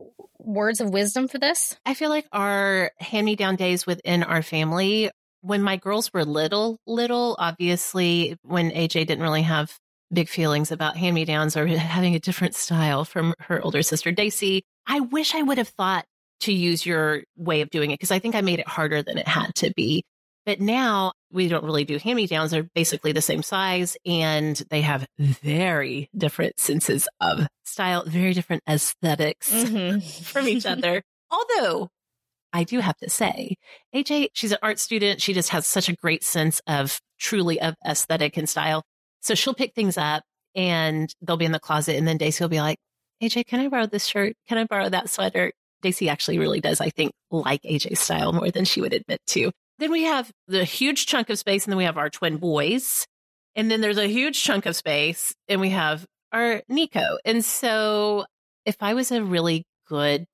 words 0.46 0.80
of 0.80 0.90
wisdom 0.90 1.28
for 1.28 1.38
this? 1.38 1.76
I 1.84 1.94
feel 1.94 2.08
like 2.08 2.26
our 2.32 2.92
hand 2.98 3.26
me 3.26 3.36
down 3.36 3.56
days 3.56 3.86
within 3.86 4.22
our 4.22 4.42
family, 4.42 5.10
when 5.42 5.62
my 5.62 5.76
girls 5.76 6.12
were 6.12 6.24
little, 6.24 6.78
little, 6.86 7.36
obviously, 7.38 8.36
when 8.42 8.70
AJ 8.70 9.06
didn't 9.06 9.22
really 9.22 9.42
have 9.42 9.76
big 10.12 10.28
feelings 10.28 10.70
about 10.70 10.96
hand 10.96 11.14
me 11.14 11.24
downs 11.24 11.56
or 11.56 11.66
having 11.66 12.14
a 12.14 12.20
different 12.20 12.54
style 12.54 13.04
from 13.04 13.34
her 13.40 13.60
older 13.62 13.82
sister, 13.82 14.12
Daisy, 14.12 14.62
I 14.86 15.00
wish 15.00 15.34
I 15.34 15.42
would 15.42 15.58
have 15.58 15.68
thought 15.68 16.04
to 16.40 16.52
use 16.52 16.84
your 16.86 17.22
way 17.36 17.60
of 17.60 17.70
doing 17.70 17.90
it 17.90 17.94
because 17.94 18.10
I 18.10 18.18
think 18.18 18.34
I 18.34 18.40
made 18.40 18.58
it 18.58 18.68
harder 18.68 19.02
than 19.02 19.18
it 19.18 19.28
had 19.28 19.54
to 19.56 19.72
be. 19.74 20.04
But 20.46 20.60
now 20.60 21.12
we 21.32 21.48
don't 21.48 21.64
really 21.64 21.84
do 21.84 21.98
hand 21.98 22.16
me 22.16 22.28
downs. 22.28 22.52
They're 22.52 22.68
basically 22.74 23.10
the 23.10 23.20
same 23.20 23.42
size 23.42 23.96
and 24.06 24.56
they 24.70 24.80
have 24.80 25.06
very 25.18 26.08
different 26.16 26.60
senses 26.60 27.08
of 27.20 27.48
style, 27.64 28.04
very 28.06 28.32
different 28.32 28.62
esthetics 28.66 29.52
mm-hmm. 29.52 29.98
from 30.24 30.46
each 30.46 30.64
other. 30.64 31.02
Although 31.30 31.88
I 32.52 32.62
do 32.62 32.78
have 32.78 32.96
to 32.98 33.10
say, 33.10 33.56
AJ, 33.94 34.28
she's 34.34 34.52
an 34.52 34.58
art 34.62 34.78
student. 34.78 35.20
She 35.20 35.34
just 35.34 35.50
has 35.50 35.66
such 35.66 35.88
a 35.88 35.96
great 35.96 36.22
sense 36.22 36.62
of 36.68 37.00
truly 37.18 37.60
of 37.60 37.74
aesthetic 37.84 38.36
and 38.36 38.48
style. 38.48 38.84
So 39.20 39.34
she'll 39.34 39.52
pick 39.52 39.74
things 39.74 39.98
up 39.98 40.22
and 40.54 41.12
they'll 41.20 41.36
be 41.36 41.44
in 41.44 41.52
the 41.52 41.58
closet. 41.58 41.96
And 41.96 42.06
then 42.06 42.18
Daisy 42.18 42.42
will 42.44 42.48
be 42.48 42.60
like, 42.60 42.78
AJ, 43.20 43.46
can 43.46 43.58
I 43.58 43.68
borrow 43.68 43.86
this 43.86 44.06
shirt? 44.06 44.34
Can 44.48 44.58
I 44.58 44.64
borrow 44.64 44.88
that 44.88 45.10
sweater? 45.10 45.52
Daisy 45.82 46.08
actually 46.08 46.38
really 46.38 46.60
does, 46.60 46.80
I 46.80 46.90
think, 46.90 47.12
like 47.30 47.62
AJ's 47.62 47.98
style 47.98 48.32
more 48.32 48.50
than 48.50 48.64
she 48.64 48.80
would 48.80 48.94
admit 48.94 49.20
to. 49.28 49.50
Then 49.78 49.92
we 49.92 50.04
have 50.04 50.30
the 50.48 50.64
huge 50.64 51.06
chunk 51.06 51.30
of 51.30 51.38
space, 51.38 51.64
and 51.64 51.72
then 51.72 51.78
we 51.78 51.84
have 51.84 51.98
our 51.98 52.10
twin 52.10 52.38
boys. 52.38 53.06
And 53.54 53.70
then 53.70 53.80
there's 53.80 53.98
a 53.98 54.06
huge 54.06 54.42
chunk 54.42 54.66
of 54.66 54.76
space, 54.76 55.34
and 55.48 55.60
we 55.60 55.70
have 55.70 56.06
our 56.32 56.62
Nico. 56.68 57.18
And 57.24 57.44
so 57.44 58.26
if 58.64 58.76
I 58.80 58.94
was 58.94 59.10
a 59.10 59.22
really 59.22 59.64
good 59.88 60.26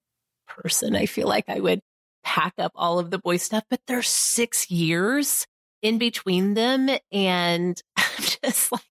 person, 0.49 0.97
I 0.97 1.07
feel 1.07 1.28
like 1.28 1.45
I 1.49 1.61
would 1.61 1.80
pack 2.24 2.55
up 2.59 2.72
all 2.74 2.99
of 2.99 3.11
the 3.11 3.18
boy 3.18 3.36
stuff, 3.36 3.64
but 3.68 3.80
there's 3.86 4.09
six 4.09 4.70
years 4.70 5.47
in 5.82 5.99
between 5.99 6.55
them. 6.55 6.88
And 7.11 7.80
I'm 7.97 8.24
just 8.43 8.72
like, 8.72 8.82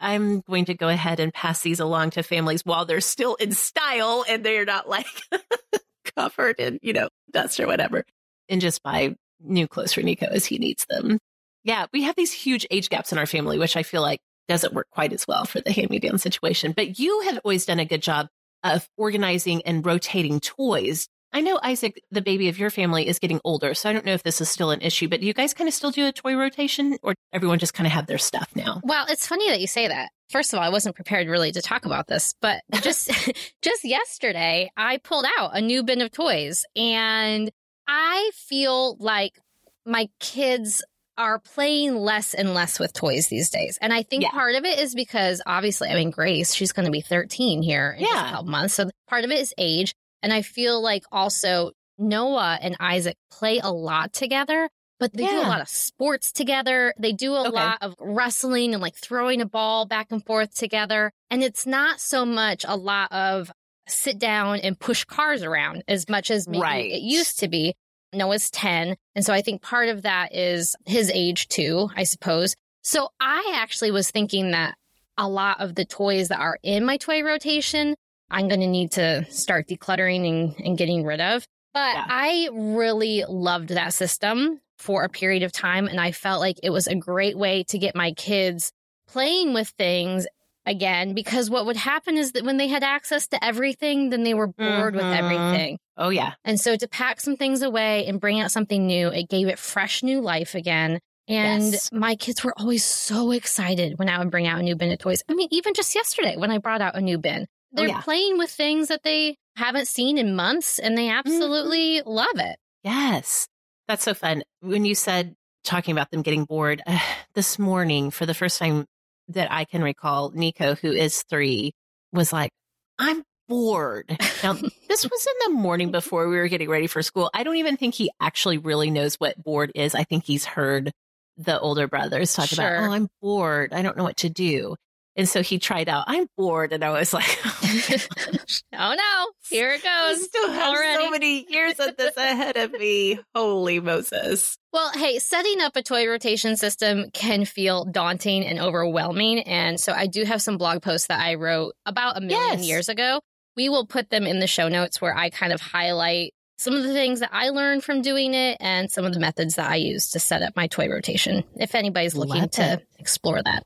I'm 0.00 0.40
going 0.40 0.66
to 0.66 0.74
go 0.74 0.88
ahead 0.88 1.20
and 1.20 1.32
pass 1.32 1.60
these 1.60 1.80
along 1.80 2.10
to 2.10 2.22
families 2.22 2.62
while 2.64 2.84
they're 2.84 3.00
still 3.00 3.34
in 3.36 3.52
style 3.52 4.24
and 4.28 4.44
they're 4.44 4.64
not 4.64 4.88
like 4.88 5.06
covered 6.16 6.56
in, 6.58 6.78
you 6.82 6.92
know, 6.92 7.08
dust 7.32 7.58
or 7.60 7.66
whatever. 7.66 8.04
And 8.48 8.60
just 8.60 8.82
buy 8.82 9.14
new 9.40 9.68
clothes 9.68 9.92
for 9.92 10.02
Nico 10.02 10.26
as 10.26 10.46
he 10.46 10.58
needs 10.58 10.86
them. 10.88 11.18
Yeah, 11.64 11.86
we 11.92 12.02
have 12.04 12.16
these 12.16 12.32
huge 12.32 12.66
age 12.70 12.88
gaps 12.88 13.12
in 13.12 13.18
our 13.18 13.26
family, 13.26 13.58
which 13.58 13.76
I 13.76 13.82
feel 13.82 14.02
like 14.02 14.20
doesn't 14.48 14.72
work 14.72 14.88
quite 14.90 15.12
as 15.12 15.26
well 15.28 15.44
for 15.44 15.60
the 15.60 15.72
hand 15.72 15.90
me 15.90 15.98
down 15.98 16.18
situation. 16.18 16.72
But 16.72 16.98
you 16.98 17.20
have 17.22 17.40
always 17.44 17.66
done 17.66 17.80
a 17.80 17.84
good 17.84 18.02
job 18.02 18.28
of 18.64 18.88
organizing 18.96 19.62
and 19.62 19.84
rotating 19.84 20.40
toys. 20.40 21.08
I 21.32 21.42
know 21.42 21.60
Isaac, 21.62 22.00
the 22.10 22.22
baby 22.22 22.48
of 22.48 22.58
your 22.58 22.70
family, 22.70 23.06
is 23.06 23.18
getting 23.18 23.40
older, 23.44 23.74
so 23.74 23.90
I 23.90 23.92
don't 23.92 24.06
know 24.06 24.14
if 24.14 24.22
this 24.22 24.40
is 24.40 24.48
still 24.48 24.70
an 24.70 24.80
issue, 24.80 25.08
but 25.08 25.20
do 25.20 25.26
you 25.26 25.34
guys 25.34 25.52
kind 25.52 25.68
of 25.68 25.74
still 25.74 25.90
do 25.90 26.06
a 26.06 26.12
toy 26.12 26.34
rotation 26.34 26.96
or 27.02 27.14
everyone 27.34 27.58
just 27.58 27.74
kind 27.74 27.86
of 27.86 27.92
have 27.92 28.06
their 28.06 28.18
stuff 28.18 28.48
now? 28.54 28.80
Well, 28.82 29.04
it's 29.10 29.26
funny 29.26 29.50
that 29.50 29.60
you 29.60 29.66
say 29.66 29.88
that. 29.88 30.08
First 30.30 30.52
of 30.52 30.58
all, 30.58 30.64
I 30.64 30.70
wasn't 30.70 30.96
prepared 30.96 31.28
really 31.28 31.52
to 31.52 31.60
talk 31.60 31.84
about 31.84 32.06
this, 32.06 32.34
but 32.40 32.62
just 32.80 33.10
just 33.62 33.84
yesterday 33.84 34.70
I 34.76 34.98
pulled 34.98 35.26
out 35.38 35.50
a 35.54 35.60
new 35.60 35.82
bin 35.82 36.00
of 36.00 36.10
toys 36.12 36.64
and 36.74 37.50
I 37.88 38.30
feel 38.34 38.96
like 39.00 39.40
my 39.86 40.08
kids 40.20 40.84
are 41.16 41.40
playing 41.40 41.96
less 41.96 42.32
and 42.32 42.54
less 42.54 42.78
with 42.78 42.92
toys 42.92 43.26
these 43.26 43.50
days. 43.50 43.76
And 43.80 43.92
I 43.92 44.02
think 44.02 44.22
yeah. 44.22 44.30
part 44.30 44.54
of 44.54 44.64
it 44.64 44.78
is 44.78 44.94
because 44.94 45.42
obviously, 45.44 45.88
I 45.88 45.94
mean, 45.94 46.10
Grace, 46.10 46.54
she's 46.54 46.72
going 46.72 46.86
to 46.86 46.92
be 46.92 47.00
13 47.00 47.60
here 47.60 47.96
in 47.98 48.04
yeah. 48.04 48.28
a 48.28 48.30
couple 48.30 48.50
months. 48.50 48.74
So 48.74 48.88
part 49.08 49.24
of 49.24 49.32
it 49.32 49.40
is 49.40 49.52
age. 49.58 49.94
And 50.22 50.32
I 50.32 50.42
feel 50.42 50.80
like 50.80 51.02
also 51.10 51.72
Noah 51.98 52.58
and 52.62 52.76
Isaac 52.78 53.16
play 53.32 53.58
a 53.58 53.72
lot 53.72 54.12
together, 54.12 54.68
but 55.00 55.12
they 55.12 55.24
yeah. 55.24 55.30
do 55.30 55.40
a 55.40 55.48
lot 55.48 55.60
of 55.60 55.68
sports 55.68 56.30
together. 56.30 56.94
They 56.98 57.12
do 57.12 57.34
a 57.34 57.48
okay. 57.48 57.50
lot 57.50 57.78
of 57.80 57.94
wrestling 57.98 58.74
and 58.74 58.82
like 58.82 58.94
throwing 58.94 59.40
a 59.40 59.46
ball 59.46 59.86
back 59.86 60.12
and 60.12 60.24
forth 60.24 60.54
together. 60.54 61.10
And 61.30 61.42
it's 61.42 61.66
not 61.66 62.00
so 62.00 62.24
much 62.24 62.64
a 62.66 62.76
lot 62.76 63.10
of 63.10 63.50
sit 63.88 64.18
down 64.18 64.60
and 64.60 64.78
push 64.78 65.04
cars 65.04 65.42
around 65.42 65.82
as 65.88 66.08
much 66.08 66.30
as 66.30 66.48
maybe 66.48 66.62
right. 66.62 66.90
it 66.90 67.02
used 67.02 67.38
to 67.40 67.48
be. 67.48 67.74
Noah's 68.12 68.50
10. 68.50 68.96
And 69.14 69.24
so 69.24 69.34
I 69.34 69.42
think 69.42 69.60
part 69.60 69.88
of 69.88 70.02
that 70.02 70.34
is 70.34 70.74
his 70.86 71.10
age 71.10 71.48
too, 71.48 71.90
I 71.94 72.04
suppose. 72.04 72.54
So 72.82 73.10
I 73.20 73.52
actually 73.56 73.90
was 73.90 74.10
thinking 74.10 74.52
that 74.52 74.76
a 75.18 75.28
lot 75.28 75.60
of 75.60 75.74
the 75.74 75.84
toys 75.84 76.28
that 76.28 76.40
are 76.40 76.58
in 76.62 76.84
my 76.84 76.96
toy 76.96 77.22
rotation, 77.22 77.96
I'm 78.30 78.48
going 78.48 78.60
to 78.60 78.66
need 78.66 78.92
to 78.92 79.26
start 79.30 79.68
decluttering 79.68 80.26
and, 80.28 80.54
and 80.64 80.78
getting 80.78 81.04
rid 81.04 81.20
of. 81.20 81.44
But 81.74 81.94
yeah. 81.94 82.06
I 82.08 82.48
really 82.52 83.24
loved 83.28 83.70
that 83.70 83.92
system 83.92 84.60
for 84.78 85.04
a 85.04 85.08
period 85.08 85.42
of 85.42 85.52
time. 85.52 85.86
And 85.86 86.00
I 86.00 86.12
felt 86.12 86.40
like 86.40 86.58
it 86.62 86.70
was 86.70 86.86
a 86.86 86.94
great 86.94 87.36
way 87.36 87.64
to 87.64 87.78
get 87.78 87.94
my 87.94 88.12
kids 88.12 88.72
playing 89.08 89.54
with 89.54 89.68
things 89.70 90.26
again 90.68 91.14
because 91.14 91.50
what 91.50 91.66
would 91.66 91.76
happen 91.76 92.16
is 92.16 92.32
that 92.32 92.44
when 92.44 92.58
they 92.58 92.68
had 92.68 92.84
access 92.84 93.26
to 93.28 93.44
everything, 93.44 94.10
then 94.10 94.22
they 94.22 94.34
were 94.34 94.46
bored 94.46 94.94
mm-hmm. 94.94 94.96
with 94.96 95.18
everything. 95.18 95.78
Oh, 95.96 96.10
yeah. 96.10 96.34
And 96.44 96.60
so 96.60 96.76
to 96.76 96.88
pack 96.88 97.20
some 97.20 97.36
things 97.36 97.62
away 97.62 98.06
and 98.06 98.20
bring 98.20 98.40
out 98.40 98.52
something 98.52 98.86
new, 98.86 99.08
it 99.08 99.28
gave 99.28 99.48
it 99.48 99.58
fresh 99.58 100.02
new 100.02 100.20
life 100.20 100.54
again. 100.54 101.00
And 101.26 101.72
yes. 101.72 101.90
my 101.92 102.14
kids 102.14 102.42
were 102.42 102.54
always 102.56 102.84
so 102.84 103.32
excited 103.32 103.98
when 103.98 104.08
I 104.08 104.18
would 104.18 104.30
bring 104.30 104.46
out 104.46 104.60
a 104.60 104.62
new 104.62 104.76
bin 104.76 104.92
of 104.92 104.98
toys. 104.98 105.22
I 105.28 105.34
mean, 105.34 105.48
even 105.50 105.74
just 105.74 105.94
yesterday 105.94 106.36
when 106.36 106.50
I 106.50 106.58
brought 106.58 106.80
out 106.80 106.96
a 106.96 107.00
new 107.00 107.18
bin, 107.18 107.42
oh, 107.42 107.46
they're 107.72 107.86
oh, 107.86 107.92
yeah. 107.92 108.00
playing 108.00 108.38
with 108.38 108.50
things 108.50 108.88
that 108.88 109.02
they 109.02 109.36
haven't 109.56 109.88
seen 109.88 110.16
in 110.18 110.36
months 110.36 110.78
and 110.78 110.96
they 110.96 111.08
absolutely 111.10 111.98
mm-hmm. 111.98 112.08
love 112.08 112.36
it. 112.36 112.56
Yes. 112.84 113.48
That's 113.88 114.04
so 114.04 114.14
fun. 114.14 114.42
When 114.60 114.84
you 114.84 114.94
said 114.94 115.34
talking 115.64 115.92
about 115.92 116.10
them 116.10 116.22
getting 116.22 116.44
bored, 116.44 116.82
uh, 116.86 116.98
this 117.34 117.58
morning, 117.58 118.10
for 118.10 118.24
the 118.24 118.34
first 118.34 118.58
time 118.58 118.86
that 119.28 119.52
I 119.52 119.64
can 119.64 119.82
recall, 119.82 120.30
Nico, 120.30 120.74
who 120.74 120.92
is 120.92 121.22
three, 121.22 121.72
was 122.12 122.32
like, 122.32 122.50
I'm 122.98 123.22
bored. 123.48 124.06
Now, 124.42 124.52
this 124.52 125.04
was 125.04 125.26
in 125.26 125.52
the 125.52 125.58
morning 125.60 125.90
before 125.92 126.28
we 126.28 126.36
were 126.36 126.48
getting 126.48 126.68
ready 126.68 126.86
for 126.86 127.02
school. 127.02 127.30
I 127.34 127.42
don't 127.42 127.56
even 127.56 127.76
think 127.76 127.94
he 127.94 128.10
actually 128.20 128.58
really 128.58 128.90
knows 128.90 129.16
what 129.16 129.42
bored 129.42 129.72
is. 129.74 129.94
I 129.94 130.04
think 130.04 130.24
he's 130.24 130.44
heard 130.44 130.92
the 131.36 131.58
older 131.58 131.86
brothers 131.86 132.34
talk 132.34 132.48
sure. 132.48 132.64
about, 132.64 132.88
oh, 132.88 132.92
I'm 132.92 133.08
bored. 133.22 133.72
I 133.72 133.82
don't 133.82 133.96
know 133.96 134.04
what 134.04 134.18
to 134.18 134.28
do. 134.28 134.76
And 135.18 135.28
so 135.28 135.42
he 135.42 135.58
tried 135.58 135.88
out, 135.88 136.04
I'm 136.06 136.28
bored. 136.36 136.72
And 136.72 136.84
I 136.84 136.90
was 136.90 137.12
like, 137.12 137.38
oh, 137.44 137.60
oh 138.72 138.94
no, 138.96 139.26
here 139.50 139.72
it 139.72 139.82
goes. 139.82 139.84
I 139.84 140.14
still 140.14 140.50
have 140.52 140.76
already. 140.76 141.02
so 141.02 141.10
many 141.10 141.46
years 141.50 141.80
of 141.80 141.96
this 141.96 142.16
ahead 142.16 142.56
of 142.56 142.72
me. 142.72 143.18
Holy 143.34 143.80
Moses. 143.80 144.56
Well, 144.72 144.92
hey, 144.92 145.18
setting 145.18 145.60
up 145.60 145.74
a 145.74 145.82
toy 145.82 146.06
rotation 146.06 146.56
system 146.56 147.10
can 147.12 147.44
feel 147.46 147.84
daunting 147.84 148.46
and 148.46 148.60
overwhelming. 148.60 149.40
And 149.40 149.80
so 149.80 149.92
I 149.92 150.06
do 150.06 150.22
have 150.22 150.40
some 150.40 150.56
blog 150.56 150.82
posts 150.82 151.08
that 151.08 151.18
I 151.18 151.34
wrote 151.34 151.74
about 151.84 152.16
a 152.16 152.20
million 152.20 152.58
yes. 152.60 152.68
years 152.68 152.88
ago. 152.88 153.20
We 153.56 153.68
will 153.68 153.86
put 153.86 154.10
them 154.10 154.24
in 154.24 154.38
the 154.38 154.46
show 154.46 154.68
notes 154.68 155.00
where 155.00 155.16
I 155.16 155.30
kind 155.30 155.52
of 155.52 155.60
highlight 155.60 156.32
some 156.58 156.74
of 156.74 156.84
the 156.84 156.92
things 156.92 157.20
that 157.20 157.30
I 157.32 157.48
learned 157.48 157.82
from 157.82 158.02
doing 158.02 158.34
it 158.34 158.58
and 158.60 158.88
some 158.88 159.04
of 159.04 159.14
the 159.14 159.20
methods 159.20 159.56
that 159.56 159.68
I 159.68 159.76
use 159.76 160.10
to 160.10 160.20
set 160.20 160.42
up 160.42 160.54
my 160.54 160.68
toy 160.68 160.88
rotation 160.88 161.42
if 161.56 161.74
anybody's 161.74 162.14
looking 162.14 162.42
Love 162.42 162.50
to 162.52 162.72
it. 162.74 162.88
explore 163.00 163.42
that. 163.42 163.64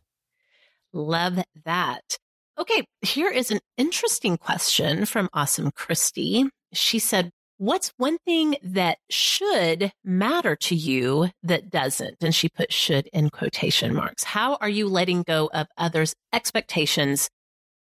Love 0.93 1.39
that. 1.65 2.19
Okay, 2.59 2.85
here 3.01 3.31
is 3.31 3.51
an 3.51 3.61
interesting 3.79 4.37
question 4.37 5.07
from 5.07 5.31
Awesome 5.33 5.71
Christy. 5.71 6.45
She 6.73 6.99
said, 6.99 7.31
What's 7.57 7.93
one 7.97 8.19
thing 8.27 8.57
that 8.63 8.99
should 9.09 9.93
matter 10.05 10.57
to 10.57 10.75
you 10.75 11.31
that 11.45 11.71
doesn't? 11.71 12.17
And 12.21 12.35
she 12.35 12.49
put 12.49 12.73
should 12.73 13.09
in 13.13 13.31
quotation 13.31 13.95
marks. 13.95 14.25
How 14.25 14.57
are 14.57 14.69
you 14.69 14.89
letting 14.89 15.23
go 15.23 15.49
of 15.55 15.69
others' 15.79 16.13
expectations 16.33 17.31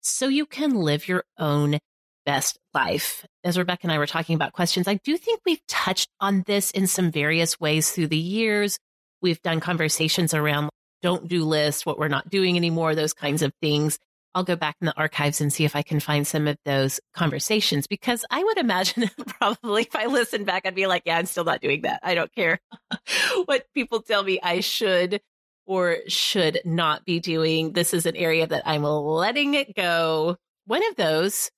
so 0.03 0.29
you 0.29 0.45
can 0.45 0.75
live 0.75 1.09
your 1.09 1.25
own 1.39 1.79
best 2.27 2.59
life? 2.75 3.25
As 3.43 3.57
Rebecca 3.57 3.81
and 3.85 3.93
I 3.93 3.99
were 3.99 4.07
talking 4.07 4.35
about 4.35 4.53
questions, 4.53 4.87
I 4.87 5.01
do 5.03 5.17
think 5.17 5.41
we've 5.47 5.67
touched 5.67 6.11
on 6.21 6.45
this 6.47 6.71
in 6.73 6.87
some 6.87 7.11
various 7.11 7.59
ways 7.59 7.91
through 7.91 8.09
the 8.09 8.19
years. 8.19 8.79
We've 9.23 9.41
done 9.41 9.61
conversations 9.61 10.35
around 10.35 10.69
don't 11.03 11.29
do 11.29 11.45
list, 11.45 11.87
what 11.87 11.99
we're 11.99 12.09
not 12.09 12.29
doing 12.29 12.57
anymore, 12.57 12.95
those 12.95 13.13
kinds 13.13 13.43
of 13.43 13.53
things. 13.61 13.99
I'll 14.35 14.45
go 14.45 14.55
back 14.55 14.77
in 14.81 14.87
the 14.87 14.97
archives 14.97 15.41
and 15.41 15.53
see 15.53 15.65
if 15.65 15.75
I 15.75 15.83
can 15.83 15.99
find 15.99 16.25
some 16.25 16.47
of 16.47 16.57
those 16.65 17.01
conversations 17.15 17.89
because 17.89 18.25
I 18.31 18.45
would 18.45 18.59
imagine 18.59 19.11
probably 19.27 19.83
if 19.83 19.97
I 19.97 20.07
listen 20.07 20.45
back, 20.45 20.67
I'd 20.67 20.75
be 20.75 20.87
like, 20.87 21.03
yeah, 21.05 21.19
I'm 21.19 21.27
still 21.27 21.45
not 21.45 21.61
doing 21.61 21.83
that. 21.83 22.01
I 22.03 22.15
don't 22.15 22.33
care 22.33 22.61
what 23.47 23.67
people 23.75 24.03
tell 24.03 24.23
me 24.23 24.39
I 24.43 24.61
should 24.61 25.21
or 25.67 25.99
should 26.07 26.61
not 26.65 27.05
be 27.05 27.19
doing. 27.19 27.73
This 27.73 27.93
is 27.93 28.07
an 28.07 28.17
area 28.17 28.47
that 28.47 28.63
I'm 28.67 28.83
letting 28.83 29.55
it 29.55 29.75
go. 29.75 30.37
One 30.67 30.87
of 30.89 30.97
those, 30.97 31.51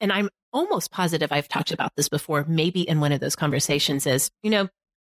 and 0.00 0.12
I'm 0.12 0.28
almost 0.52 0.90
positive 0.90 1.32
I've 1.32 1.48
talked 1.48 1.72
about 1.72 1.92
this 1.96 2.08
before, 2.08 2.44
maybe 2.48 2.82
in 2.82 3.00
one 3.00 3.12
of 3.12 3.20
those 3.20 3.36
conversations 3.36 4.06
is, 4.06 4.30
you 4.42 4.50
know, 4.50 4.68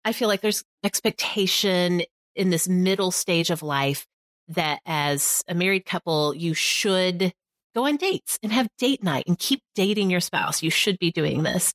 I 0.04 0.14
feel 0.14 0.28
like 0.28 0.42
there's 0.42 0.64
expectation 0.84 2.02
in 2.36 2.50
this 2.50 2.68
middle 2.68 3.12
stage 3.12 3.50
of 3.50 3.64
life 3.64 4.06
that 4.50 4.80
as 4.86 5.44
a 5.48 5.56
married 5.56 5.86
couple, 5.86 6.36
you 6.36 6.54
should 6.54 7.34
go 7.74 7.86
on 7.86 7.98
dates 7.98 8.38
and 8.44 8.52
have 8.52 8.68
date 8.78 9.04
night 9.04 9.24
and 9.28 9.38
keep 9.38 9.62
dating 9.76 10.10
your 10.10 10.20
spouse. 10.20 10.62
You 10.62 10.70
should 10.70 11.00
be 11.00 11.12
doing 11.12 11.44
this. 11.44 11.74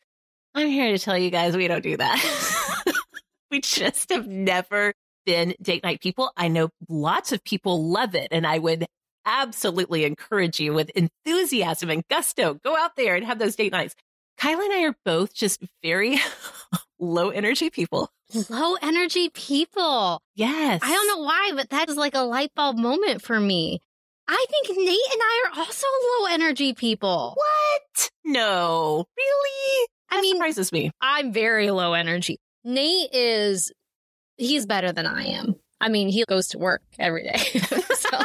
I'm 0.55 0.69
here 0.69 0.97
to 0.97 0.99
tell 0.99 1.19
you 1.19 1.31
guys 1.31 1.57
we 1.57 1.69
don't 1.69 1.83
do 1.83 1.97
that. 1.97 2.85
we 3.51 3.61
just 3.61 4.11
have 4.11 4.27
never 4.27 4.93
been 5.25 5.55
date 5.61 5.83
night 5.83 6.01
people. 6.01 6.31
I 6.37 6.49
know 6.49 6.71
lots 6.89 7.33
of 7.33 7.43
people 7.45 7.91
love 7.91 8.15
it 8.15 8.29
and 8.31 8.47
I 8.47 8.59
would 8.59 8.87
absolutely 9.27 10.05
encourage 10.05 10.61
you 10.61 10.73
with 10.73 10.91
enthusiasm 10.91 11.91
and 11.91 12.07
gusto. 12.09 12.55
Go 12.55 12.77
out 12.77 12.97
there 12.97 13.17
and 13.17 13.27
have 13.27 13.39
those 13.39 13.57
date 13.57 13.73
nights. 13.73 13.95
Kyle 14.39 14.61
and 14.61 14.73
I 14.73 14.85
are 14.85 14.95
both 15.05 15.35
just 15.35 15.63
very 15.83 16.19
low 16.99 17.31
energy 17.31 17.71
people. 17.71 18.11
Low 18.51 18.75
energy 18.83 19.31
people. 19.31 20.21
Yes. 20.35 20.81
I 20.83 20.93
don't 20.93 21.07
know 21.07 21.25
why, 21.25 21.53
but 21.55 21.71
that 21.71 21.89
is 21.89 21.97
like 21.97 22.15
a 22.15 22.21
light 22.23 22.51
bulb 22.55 22.77
moment 22.77 23.23
for 23.23 23.39
me. 23.39 23.81
I 24.29 24.45
think 24.51 24.77
Nate 24.77 25.13
and 25.13 25.21
I 25.23 25.45
are 25.47 25.61
also 25.61 25.87
low 26.21 26.27
energy 26.33 26.73
people. 26.73 27.35
What? 27.37 28.11
No. 28.25 29.05
Really? 29.17 29.87
I 30.11 30.17
That 30.17 30.19
I 30.19 30.21
mean, 30.23 30.37
surprises 30.37 30.73
me. 30.73 30.91
I'm 31.01 31.33
very 31.33 31.71
low 31.71 31.93
energy. 31.93 32.39
Nate 32.65 33.11
is, 33.13 33.73
he's 34.37 34.67
better 34.67 34.91
than 34.93 35.07
I 35.07 35.27
am. 35.27 35.55
I 35.81 35.89
mean, 35.89 36.09
he 36.09 36.25
goes 36.29 36.49
to 36.49 36.59
work 36.59 36.83
every 36.99 37.23
day. 37.25 37.37
so, 37.39 38.09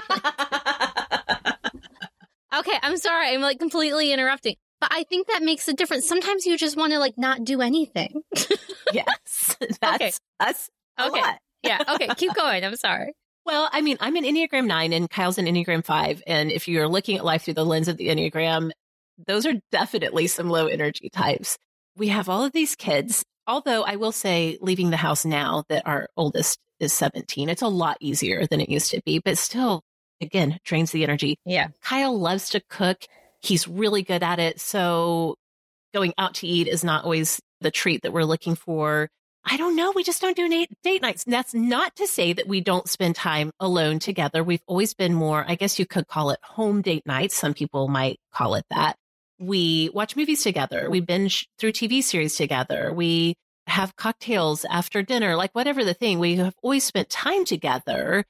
okay, 2.59 2.78
I'm 2.82 2.97
sorry. 2.97 3.34
I'm 3.34 3.41
like 3.41 3.59
completely 3.59 4.11
interrupting. 4.11 4.55
But 4.82 4.89
I 4.91 5.03
think 5.03 5.27
that 5.27 5.43
makes 5.43 5.67
a 5.69 5.73
difference. 5.73 6.07
Sometimes 6.07 6.45
you 6.45 6.57
just 6.57 6.75
want 6.75 6.91
to 6.91 6.99
like 6.99 7.17
not 7.17 7.43
do 7.45 7.61
anything. 7.61 8.23
yes, 8.93 9.55
that's 9.82 9.95
Okay. 9.95 10.11
us. 10.39 10.69
A 10.97 11.05
Okay. 11.07 11.21
lot. 11.21 11.38
yeah. 11.63 11.84
Okay. 11.88 12.07
Keep 12.17 12.34
going. 12.36 12.63
I'm 12.65 12.75
sorry. 12.75 13.13
Well, 13.45 13.69
I 13.71 13.82
mean, 13.82 13.97
I'm 13.99 14.15
an 14.17 14.23
Enneagram 14.23 14.65
9 14.67 14.93
and 14.93 15.09
Kyle's 15.09 15.38
an 15.38 15.45
Enneagram 15.45 15.84
5. 15.86 16.23
And 16.27 16.51
if 16.51 16.67
you're 16.67 16.88
looking 16.88 17.17
at 17.17 17.23
life 17.25 17.43
through 17.43 17.53
the 17.55 17.65
lens 17.65 17.88
of 17.88 17.97
the 17.97 18.07
Enneagram, 18.09 18.71
those 19.27 19.45
are 19.45 19.53
definitely 19.71 20.27
some 20.27 20.49
low 20.49 20.67
energy 20.67 21.09
types. 21.09 21.57
We 21.95 22.09
have 22.09 22.29
all 22.29 22.43
of 22.43 22.51
these 22.51 22.75
kids, 22.75 23.23
although 23.47 23.84
I 23.84 23.95
will 23.95 24.11
say, 24.11 24.57
leaving 24.61 24.89
the 24.91 24.97
house 24.97 25.25
now 25.25 25.63
that 25.69 25.86
our 25.88 26.07
oldest 26.17 26.59
is 26.79 26.93
17, 26.93 27.49
it's 27.49 27.61
a 27.61 27.67
lot 27.67 27.97
easier 27.99 28.45
than 28.47 28.61
it 28.61 28.69
used 28.69 28.91
to 28.91 29.01
be, 29.05 29.19
but 29.19 29.38
still, 29.38 29.82
again, 30.21 30.59
drains 30.63 30.91
the 30.91 31.03
energy. 31.03 31.38
Yeah. 31.45 31.67
Kyle 31.84 32.17
loves 32.17 32.49
to 32.49 32.61
cook. 32.69 33.05
He's 33.42 33.68
really 33.68 34.04
good 34.04 34.24
at 34.24 34.39
it. 34.39 34.60
So 34.60 35.36
going 35.94 36.14
out 36.18 36.36
to 36.36 36.48
eat 36.48 36.68
is 36.68 36.84
not 36.84 37.04
always 37.04 37.42
the 37.60 37.72
treat 37.72 38.04
that 38.04 38.14
we're 38.14 38.24
looking 38.24 38.56
for. 38.56 39.10
I 39.44 39.58
don't 39.58 39.76
know. 39.76 39.92
We 39.96 40.04
just 40.04 40.22
don't 40.22 40.36
do 40.36 40.48
date, 40.48 40.70
date 40.84 41.02
nights. 41.02 41.24
And 41.24 41.34
that's 41.34 41.54
not 41.54 41.96
to 41.96 42.06
say 42.06 42.34
that 42.34 42.48
we 42.48 42.62
don't 42.62 42.88
spend 42.88 43.16
time 43.16 43.52
alone 43.60 44.00
together. 44.00 44.44
We've 44.44 44.62
always 44.68 44.94
been 44.94 45.14
more, 45.14 45.44
I 45.48 45.56
guess 45.56 45.80
you 45.80 45.86
could 45.86 46.08
call 46.08 46.30
it 46.30 46.39
home 46.44 46.82
date 46.82 47.06
nights. 47.08 47.36
Some 47.36 47.54
people 47.54 47.88
might 47.88 48.20
call 48.32 48.56
it 48.56 48.66
that. 48.70 48.98
We 49.39 49.89
watch 49.94 50.16
movies 50.16 50.44
together. 50.44 50.88
We 50.92 51.00
binge 51.00 51.50
through 51.58 51.72
TV 51.72 52.04
series 52.04 52.36
together. 52.36 52.94
We 52.94 53.36
have 53.66 53.96
cocktails 53.96 54.64
after 54.66 55.02
dinner, 55.02 55.36
like 55.36 55.52
whatever 55.54 55.84
the 55.84 55.96
thing. 55.96 56.20
We 56.20 56.36
have 56.36 56.56
always 56.62 56.84
spent 56.84 57.10
time 57.10 57.46
together. 57.46 58.26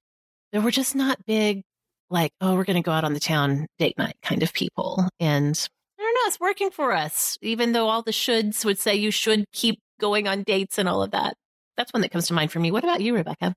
But 0.54 0.64
we're 0.64 0.72
just 0.72 0.96
not 0.96 1.26
big, 1.26 1.64
like, 2.12 2.34
oh, 2.42 2.56
we're 2.56 2.66
going 2.66 2.82
to 2.82 2.86
go 2.86 2.92
out 2.92 3.04
on 3.04 3.14
the 3.14 3.20
town 3.20 3.68
date 3.80 3.98
night 3.98 4.16
kind 4.22 4.44
of 4.44 4.54
people. 4.54 5.08
And 5.20 5.68
I 6.00 6.04
don't 6.04 6.14
know, 6.14 6.28
it's 6.28 6.40
working 6.40 6.72
for 6.72 6.94
us, 6.94 7.38
even 7.42 7.72
though 7.72 7.88
all 7.88 8.02
the 8.02 8.12
shoulds 8.12 8.66
would 8.66 8.80
say 8.80 8.96
you 8.96 9.12
should 9.12 9.46
keep 9.54 9.80
going 10.00 10.28
on 10.28 10.44
dates 10.44 10.78
and 10.78 10.90
all 10.90 11.02
of 11.02 11.12
that. 11.12 11.36
That's 11.78 11.94
one 11.94 12.02
that 12.02 12.12
comes 12.12 12.28
to 12.28 12.34
mind 12.34 12.52
for 12.52 12.60
me. 12.60 12.72
What 12.72 12.84
about 12.84 13.02
you, 13.02 13.16
Rebecca? 13.16 13.54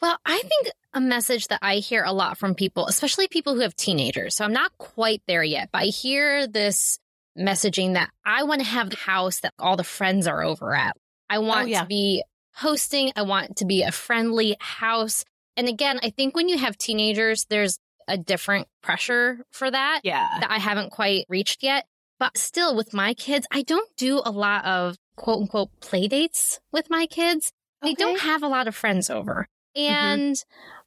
Well, 0.00 0.18
I 0.24 0.38
think 0.38 0.68
a 0.92 1.00
message 1.00 1.48
that 1.48 1.58
I 1.62 1.76
hear 1.76 2.04
a 2.04 2.12
lot 2.12 2.38
from 2.38 2.54
people, 2.54 2.86
especially 2.86 3.28
people 3.28 3.54
who 3.54 3.60
have 3.60 3.74
teenagers. 3.74 4.36
So 4.36 4.44
I'm 4.44 4.52
not 4.52 4.76
quite 4.78 5.22
there 5.26 5.42
yet, 5.42 5.70
but 5.72 5.82
I 5.82 5.86
hear 5.86 6.46
this 6.46 6.98
messaging 7.38 7.94
that 7.94 8.10
I 8.24 8.44
want 8.44 8.60
to 8.60 8.66
have 8.66 8.90
the 8.90 8.96
house 8.96 9.40
that 9.40 9.52
all 9.58 9.76
the 9.76 9.84
friends 9.84 10.26
are 10.26 10.44
over 10.44 10.74
at. 10.74 10.96
I 11.28 11.36
oh, 11.36 11.42
want 11.42 11.68
yeah. 11.68 11.80
to 11.80 11.86
be 11.86 12.22
hosting. 12.54 13.12
I 13.16 13.22
want 13.22 13.56
to 13.58 13.64
be 13.64 13.82
a 13.82 13.92
friendly 13.92 14.56
house. 14.60 15.24
And 15.56 15.68
again, 15.68 15.98
I 16.02 16.10
think 16.10 16.36
when 16.36 16.48
you 16.48 16.58
have 16.58 16.76
teenagers, 16.76 17.46
there's 17.48 17.78
a 18.08 18.16
different 18.16 18.68
pressure 18.82 19.38
for 19.50 19.70
that 19.70 20.00
Yeah. 20.04 20.38
that 20.40 20.50
I 20.50 20.58
haven't 20.58 20.90
quite 20.90 21.26
reached 21.28 21.62
yet. 21.62 21.86
But 22.18 22.38
still, 22.38 22.74
with 22.74 22.94
my 22.94 23.12
kids, 23.14 23.46
I 23.50 23.62
don't 23.62 23.94
do 23.96 24.22
a 24.24 24.30
lot 24.30 24.64
of 24.64 24.96
quote 25.16 25.42
unquote 25.42 25.68
play 25.80 26.08
dates 26.08 26.60
with 26.72 26.88
my 26.88 27.06
kids. 27.06 27.52
They 27.82 27.94
don't 27.94 28.20
have 28.20 28.42
a 28.42 28.48
lot 28.48 28.68
of 28.68 28.74
friends 28.74 29.10
over. 29.10 29.46
Mm-hmm. 29.76 29.92
And 29.92 30.36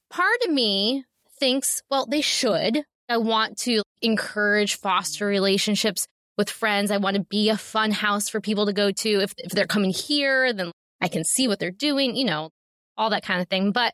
part 0.10 0.40
of 0.46 0.52
me 0.52 1.06
thinks, 1.40 1.84
well, 1.90 2.06
they 2.08 2.22
should. 2.22 2.84
I 3.08 3.18
want 3.18 3.58
to 3.60 3.84
encourage 4.02 4.76
foster 4.76 5.26
relationships 5.26 6.08
with 6.38 6.50
friends. 6.50 6.90
I 6.90 6.98
want 6.98 7.16
to 7.16 7.24
be 7.24 7.50
a 7.50 7.58
fun 7.58 7.92
house 7.92 8.30
for 8.30 8.42
people 8.42 8.66
to 8.66 8.74
go 8.74 8.92
to. 8.92 9.10
If, 9.22 9.34
if 9.38 9.52
they're 9.52 9.68
coming 9.68 9.92
here, 9.92 10.52
then 10.54 10.72
I 11.02 11.08
can 11.10 11.24
see 11.24 11.48
what 11.48 11.60
they're 11.60 11.72
doing, 11.72 12.16
you 12.16 12.26
know, 12.26 12.50
all 12.98 13.12
that 13.12 13.24
kind 13.24 13.42
of 13.42 13.48
thing. 13.48 13.72
But 13.72 13.94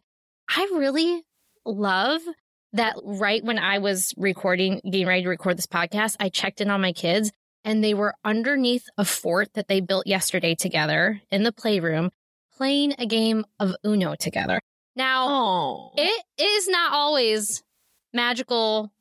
I 0.50 0.70
really 0.74 1.24
love 1.66 2.22
that 2.76 2.96
right 3.04 3.44
when 3.44 3.60
I 3.60 3.80
was 3.80 4.14
recording, 4.18 4.82
getting 4.84 5.08
ready 5.08 5.24
to 5.24 5.30
record 5.30 5.58
this 5.58 5.68
podcast, 5.68 6.16
I 6.20 6.30
checked 6.30 6.62
in 6.62 6.70
on 6.70 6.82
my 6.82 6.94
kids 6.94 7.32
and 7.64 7.84
they 7.84 7.94
were 7.94 8.14
underneath 8.24 8.86
a 8.98 9.06
fort 9.06 9.54
that 9.54 9.68
they 9.68 9.82
built 9.82 10.08
yesterday 10.08 10.56
together 10.56 11.22
in 11.32 11.44
the 11.44 11.52
playroom 11.52 12.12
playing 12.58 12.94
a 13.00 13.06
game 13.06 13.44
of 13.60 13.76
Uno 13.86 14.16
together. 14.16 14.60
Now, 14.96 15.28
Oh. 15.28 15.92
it 15.98 16.24
is 16.38 16.68
not 16.70 16.94
always 16.94 17.64
magical 18.14 18.92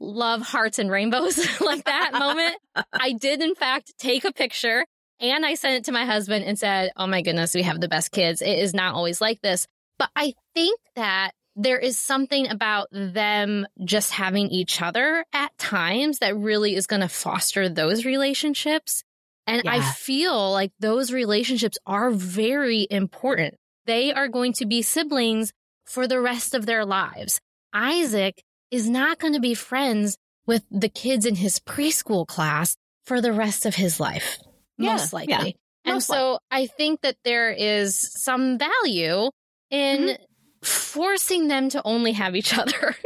love 0.00 0.42
hearts 0.42 0.78
and 0.78 0.90
rainbows 0.90 1.38
like 1.60 1.84
that 1.84 2.12
moment. 2.12 2.56
I 2.92 3.12
did 3.12 3.40
in 3.40 3.54
fact 3.54 3.94
take 3.98 4.24
a 4.24 4.32
picture 4.32 4.84
and 5.20 5.44
I 5.46 5.54
sent 5.54 5.76
it 5.76 5.84
to 5.84 5.92
my 5.92 6.04
husband 6.04 6.44
and 6.44 6.58
said, 6.58 6.90
"Oh 6.96 7.06
my 7.06 7.22
goodness, 7.22 7.54
we 7.54 7.62
have 7.62 7.80
the 7.80 7.88
best 7.88 8.12
kids. 8.12 8.40
It 8.42 8.58
is 8.58 8.74
not 8.74 8.94
always 8.94 9.20
like 9.20 9.40
this." 9.40 9.66
But 9.98 10.10
I 10.14 10.34
think 10.54 10.78
that 10.94 11.32
there 11.60 11.78
is 11.78 11.98
something 11.98 12.48
about 12.48 12.86
them 12.92 13.66
just 13.84 14.12
having 14.12 14.46
each 14.48 14.80
other 14.80 15.24
at 15.32 15.56
times 15.58 16.20
that 16.20 16.36
really 16.36 16.76
is 16.76 16.86
going 16.86 17.02
to 17.02 17.08
foster 17.08 17.68
those 17.68 18.04
relationships. 18.06 19.02
And 19.46 19.68
I 19.68 19.80
feel 19.92 20.52
like 20.52 20.70
those 20.78 21.12
relationships 21.12 21.76
are 21.84 22.10
very 22.10 22.86
important. 22.90 23.56
They 23.86 24.12
are 24.12 24.28
going 24.28 24.52
to 24.54 24.66
be 24.66 24.82
siblings 24.82 25.52
for 25.84 26.06
the 26.06 26.20
rest 26.20 26.54
of 26.54 26.64
their 26.64 26.84
lives. 26.84 27.40
Isaac 27.72 28.40
is 28.70 28.88
not 28.88 29.18
going 29.18 29.32
to 29.32 29.40
be 29.40 29.54
friends 29.54 30.16
with 30.46 30.62
the 30.70 30.88
kids 30.88 31.26
in 31.26 31.34
his 31.34 31.58
preschool 31.58 32.26
class 32.26 32.76
for 33.04 33.20
the 33.20 33.32
rest 33.32 33.66
of 33.66 33.74
his 33.74 33.98
life, 33.98 34.38
Yeah, 34.76 34.92
most 34.92 35.12
likely. 35.12 35.32
yeah, 35.32 35.44
and 35.86 35.94
most 35.96 36.06
so 36.06 36.38
I 36.50 36.66
think 36.66 37.00
that 37.00 37.16
there 37.24 37.50
is 37.50 37.96
some 37.98 38.58
value 38.58 39.30
in 39.70 39.98
Mm-hmm. 40.08 40.22
Forcing 40.62 41.48
them 41.48 41.68
to 41.70 41.82
only 41.84 42.12
have 42.12 42.36
each 42.36 42.56
other 42.56 42.70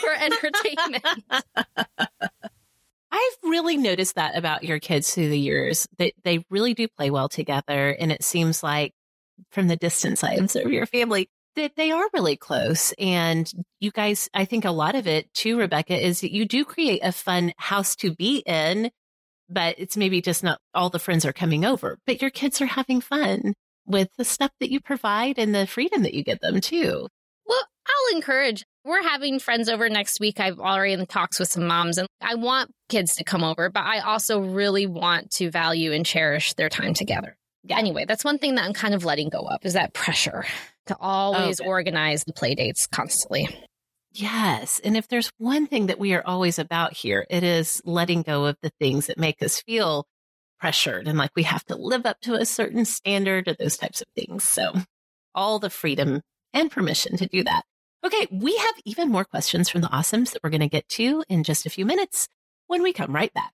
for 0.00 0.12
entertainment. 0.12 1.04
I've 3.10 3.38
really 3.42 3.76
noticed 3.76 4.16
that 4.16 4.36
about 4.36 4.64
your 4.64 4.78
kids 4.78 5.14
through 5.14 5.30
the 5.30 5.38
years. 5.38 5.86
They 5.98 6.12
they 6.24 6.44
really 6.50 6.74
do 6.74 6.88
play 6.88 7.10
well 7.10 7.28
together, 7.28 7.90
and 7.90 8.12
it 8.12 8.22
seems 8.22 8.62
like 8.62 8.92
from 9.50 9.68
the 9.68 9.76
distance 9.76 10.22
I 10.24 10.32
observe 10.34 10.70
your 10.70 10.86
family 10.86 11.28
that 11.56 11.76
they 11.76 11.90
are 11.90 12.08
really 12.12 12.36
close. 12.36 12.92
And 12.98 13.50
you 13.80 13.90
guys, 13.90 14.28
I 14.34 14.44
think 14.44 14.64
a 14.64 14.70
lot 14.70 14.94
of 14.94 15.06
it 15.06 15.32
too, 15.32 15.58
Rebecca, 15.58 15.96
is 15.98 16.20
that 16.20 16.32
you 16.32 16.44
do 16.44 16.64
create 16.64 17.00
a 17.02 17.12
fun 17.12 17.52
house 17.56 17.96
to 17.96 18.14
be 18.14 18.42
in, 18.46 18.90
but 19.48 19.76
it's 19.78 19.96
maybe 19.96 20.20
just 20.20 20.44
not 20.44 20.60
all 20.74 20.90
the 20.90 20.98
friends 20.98 21.24
are 21.24 21.32
coming 21.32 21.64
over, 21.64 21.98
but 22.06 22.20
your 22.20 22.30
kids 22.30 22.60
are 22.60 22.66
having 22.66 23.00
fun 23.00 23.54
with 23.86 24.08
the 24.18 24.24
stuff 24.24 24.50
that 24.60 24.70
you 24.70 24.80
provide 24.80 25.38
and 25.38 25.54
the 25.54 25.66
freedom 25.66 26.02
that 26.02 26.14
you 26.14 26.22
give 26.24 26.40
them 26.40 26.60
too. 26.60 27.08
Well, 27.46 27.62
I'll 27.86 28.16
encourage. 28.16 28.64
We're 28.84 29.02
having 29.02 29.38
friends 29.38 29.68
over 29.68 29.88
next 29.88 30.20
week. 30.20 30.40
I've 30.40 30.58
already 30.58 30.92
in 30.92 31.06
talks 31.06 31.38
with 31.38 31.48
some 31.48 31.66
moms, 31.66 31.98
and 31.98 32.08
I 32.20 32.34
want 32.34 32.70
kids 32.88 33.16
to 33.16 33.24
come 33.24 33.44
over, 33.44 33.68
but 33.70 33.84
I 33.84 34.00
also 34.00 34.40
really 34.40 34.86
want 34.86 35.30
to 35.32 35.50
value 35.50 35.92
and 35.92 36.04
cherish 36.06 36.54
their 36.54 36.68
time 36.68 36.94
together. 36.94 37.36
Yeah. 37.64 37.78
Anyway, 37.78 38.04
that's 38.04 38.24
one 38.24 38.38
thing 38.38 38.54
that 38.56 38.64
I'm 38.64 38.72
kind 38.72 38.94
of 38.94 39.04
letting 39.04 39.28
go 39.28 39.40
of 39.40 39.58
is 39.64 39.72
that 39.72 39.92
pressure 39.92 40.44
to 40.86 40.96
always 41.00 41.60
Okay. 41.60 41.68
organize 41.68 42.22
the 42.24 42.32
play 42.32 42.54
dates 42.54 42.86
constantly. 42.86 43.48
Yes. 44.12 44.80
And 44.84 44.96
if 44.96 45.08
there's 45.08 45.30
one 45.38 45.66
thing 45.66 45.86
that 45.86 45.98
we 45.98 46.14
are 46.14 46.24
always 46.24 46.58
about 46.58 46.92
here, 46.94 47.26
it 47.28 47.42
is 47.42 47.82
letting 47.84 48.22
go 48.22 48.46
of 48.46 48.56
the 48.62 48.70
things 48.80 49.08
that 49.08 49.18
make 49.18 49.42
us 49.42 49.60
feel 49.62 50.06
pressured 50.58 51.08
and 51.08 51.18
like 51.18 51.30
we 51.36 51.42
have 51.44 51.64
to 51.66 51.76
live 51.76 52.06
up 52.06 52.20
to 52.22 52.34
a 52.34 52.46
certain 52.46 52.84
standard 52.84 53.48
or 53.48 53.54
those 53.54 53.76
types 53.76 54.00
of 54.00 54.08
things. 54.14 54.44
So, 54.44 54.72
all 55.34 55.58
the 55.58 55.70
freedom 55.70 56.22
and 56.52 56.70
permission 56.70 57.16
to 57.18 57.26
do 57.26 57.44
that. 57.44 57.62
Okay. 58.04 58.26
We 58.30 58.56
have 58.56 58.74
even 58.84 59.10
more 59.10 59.24
questions 59.24 59.68
from 59.68 59.80
the 59.82 59.88
awesomes 59.88 60.32
that 60.32 60.42
we're 60.42 60.50
going 60.50 60.60
to 60.60 60.68
get 60.68 60.88
to 60.90 61.24
in 61.28 61.44
just 61.44 61.66
a 61.66 61.70
few 61.70 61.84
minutes 61.84 62.28
when 62.66 62.82
we 62.82 62.92
come 62.92 63.14
right 63.14 63.32
back. 63.34 63.52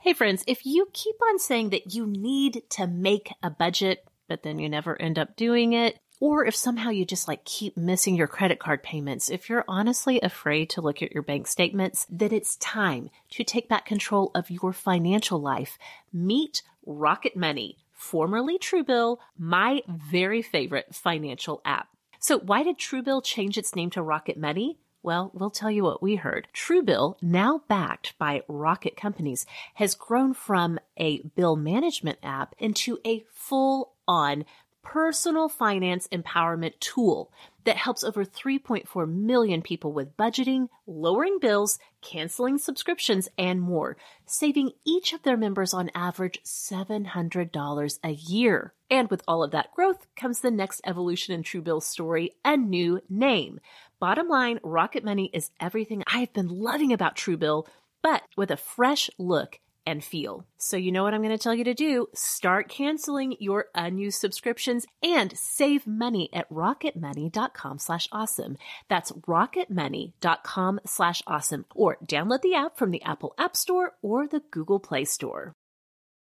Hey, 0.00 0.12
friends, 0.12 0.44
if 0.46 0.66
you 0.66 0.86
keep 0.92 1.16
on 1.30 1.38
saying 1.38 1.70
that 1.70 1.94
you 1.94 2.06
need 2.06 2.62
to 2.70 2.86
make 2.86 3.32
a 3.42 3.48
budget, 3.50 4.06
but 4.28 4.42
then 4.42 4.58
you 4.58 4.68
never 4.68 5.00
end 5.00 5.18
up 5.18 5.34
doing 5.34 5.72
it, 5.72 5.98
or 6.24 6.46
if 6.46 6.56
somehow 6.56 6.88
you 6.88 7.04
just 7.04 7.28
like 7.28 7.44
keep 7.44 7.76
missing 7.76 8.14
your 8.14 8.26
credit 8.26 8.58
card 8.58 8.82
payments, 8.82 9.28
if 9.28 9.50
you're 9.50 9.66
honestly 9.68 10.18
afraid 10.22 10.70
to 10.70 10.80
look 10.80 11.02
at 11.02 11.12
your 11.12 11.22
bank 11.22 11.46
statements, 11.46 12.06
then 12.08 12.32
it's 12.32 12.56
time 12.56 13.10
to 13.28 13.44
take 13.44 13.68
back 13.68 13.84
control 13.84 14.30
of 14.34 14.50
your 14.50 14.72
financial 14.72 15.38
life. 15.38 15.76
Meet 16.14 16.62
Rocket 16.86 17.36
Money, 17.36 17.76
formerly 17.92 18.58
Truebill, 18.58 19.18
my 19.36 19.82
very 19.86 20.40
favorite 20.40 20.94
financial 20.94 21.60
app. 21.62 21.88
So, 22.20 22.38
why 22.38 22.62
did 22.62 22.78
Truebill 22.78 23.22
change 23.22 23.58
its 23.58 23.76
name 23.76 23.90
to 23.90 24.00
Rocket 24.00 24.38
Money? 24.38 24.78
Well, 25.02 25.30
we'll 25.34 25.50
tell 25.50 25.70
you 25.70 25.84
what 25.84 26.02
we 26.02 26.16
heard. 26.16 26.48
Truebill, 26.54 27.16
now 27.20 27.60
backed 27.68 28.16
by 28.16 28.44
Rocket 28.48 28.96
Companies, 28.96 29.44
has 29.74 29.94
grown 29.94 30.32
from 30.32 30.80
a 30.96 31.18
bill 31.36 31.56
management 31.56 32.18
app 32.22 32.54
into 32.58 32.98
a 33.04 33.26
full 33.30 33.92
on 34.08 34.46
personal 34.84 35.48
finance 35.48 36.06
empowerment 36.12 36.78
tool 36.78 37.32
that 37.64 37.76
helps 37.76 38.04
over 38.04 38.24
3.4 38.24 39.10
million 39.10 39.62
people 39.62 39.92
with 39.92 40.16
budgeting, 40.16 40.68
lowering 40.86 41.38
bills, 41.40 41.78
canceling 42.02 42.58
subscriptions, 42.58 43.28
and 43.38 43.60
more, 43.60 43.96
saving 44.26 44.70
each 44.84 45.12
of 45.12 45.22
their 45.22 45.36
members 45.36 45.72
on 45.72 45.90
average 45.94 46.40
$700 46.44 47.98
a 48.04 48.10
year. 48.10 48.74
And 48.90 49.10
with 49.10 49.22
all 49.26 49.42
of 49.42 49.50
that 49.52 49.72
growth 49.72 50.06
comes 50.14 50.40
the 50.40 50.50
next 50.50 50.82
evolution 50.84 51.34
in 51.34 51.42
Truebill's 51.42 51.86
story, 51.86 52.36
a 52.44 52.56
new 52.56 53.00
name. 53.08 53.60
Bottom 53.98 54.28
line, 54.28 54.60
Rocket 54.62 55.02
Money 55.02 55.30
is 55.32 55.50
everything 55.58 56.02
I've 56.06 56.32
been 56.32 56.48
loving 56.48 56.92
about 56.92 57.16
Truebill, 57.16 57.66
but 58.02 58.22
with 58.36 58.50
a 58.50 58.56
fresh 58.58 59.08
look 59.18 59.58
and 59.86 60.04
feel. 60.04 60.46
So 60.56 60.76
you 60.76 60.92
know 60.92 61.02
what 61.02 61.14
I'm 61.14 61.22
going 61.22 61.36
to 61.36 61.42
tell 61.42 61.54
you 61.54 61.64
to 61.64 61.74
do? 61.74 62.06
Start 62.14 62.68
canceling 62.68 63.36
your 63.38 63.66
unused 63.74 64.20
subscriptions 64.20 64.86
and 65.02 65.36
save 65.36 65.86
money 65.86 66.28
at 66.32 66.48
rocketmoney.com 66.50 67.78
slash 67.78 68.08
awesome. 68.12 68.56
That's 68.88 69.12
rocketmoney.com 69.12 70.80
slash 70.86 71.22
awesome 71.26 71.64
or 71.74 71.98
download 72.04 72.42
the 72.42 72.54
app 72.54 72.76
from 72.76 72.90
the 72.90 73.02
Apple 73.02 73.34
App 73.38 73.56
Store 73.56 73.92
or 74.02 74.26
the 74.26 74.42
Google 74.50 74.80
Play 74.80 75.04
Store. 75.04 75.54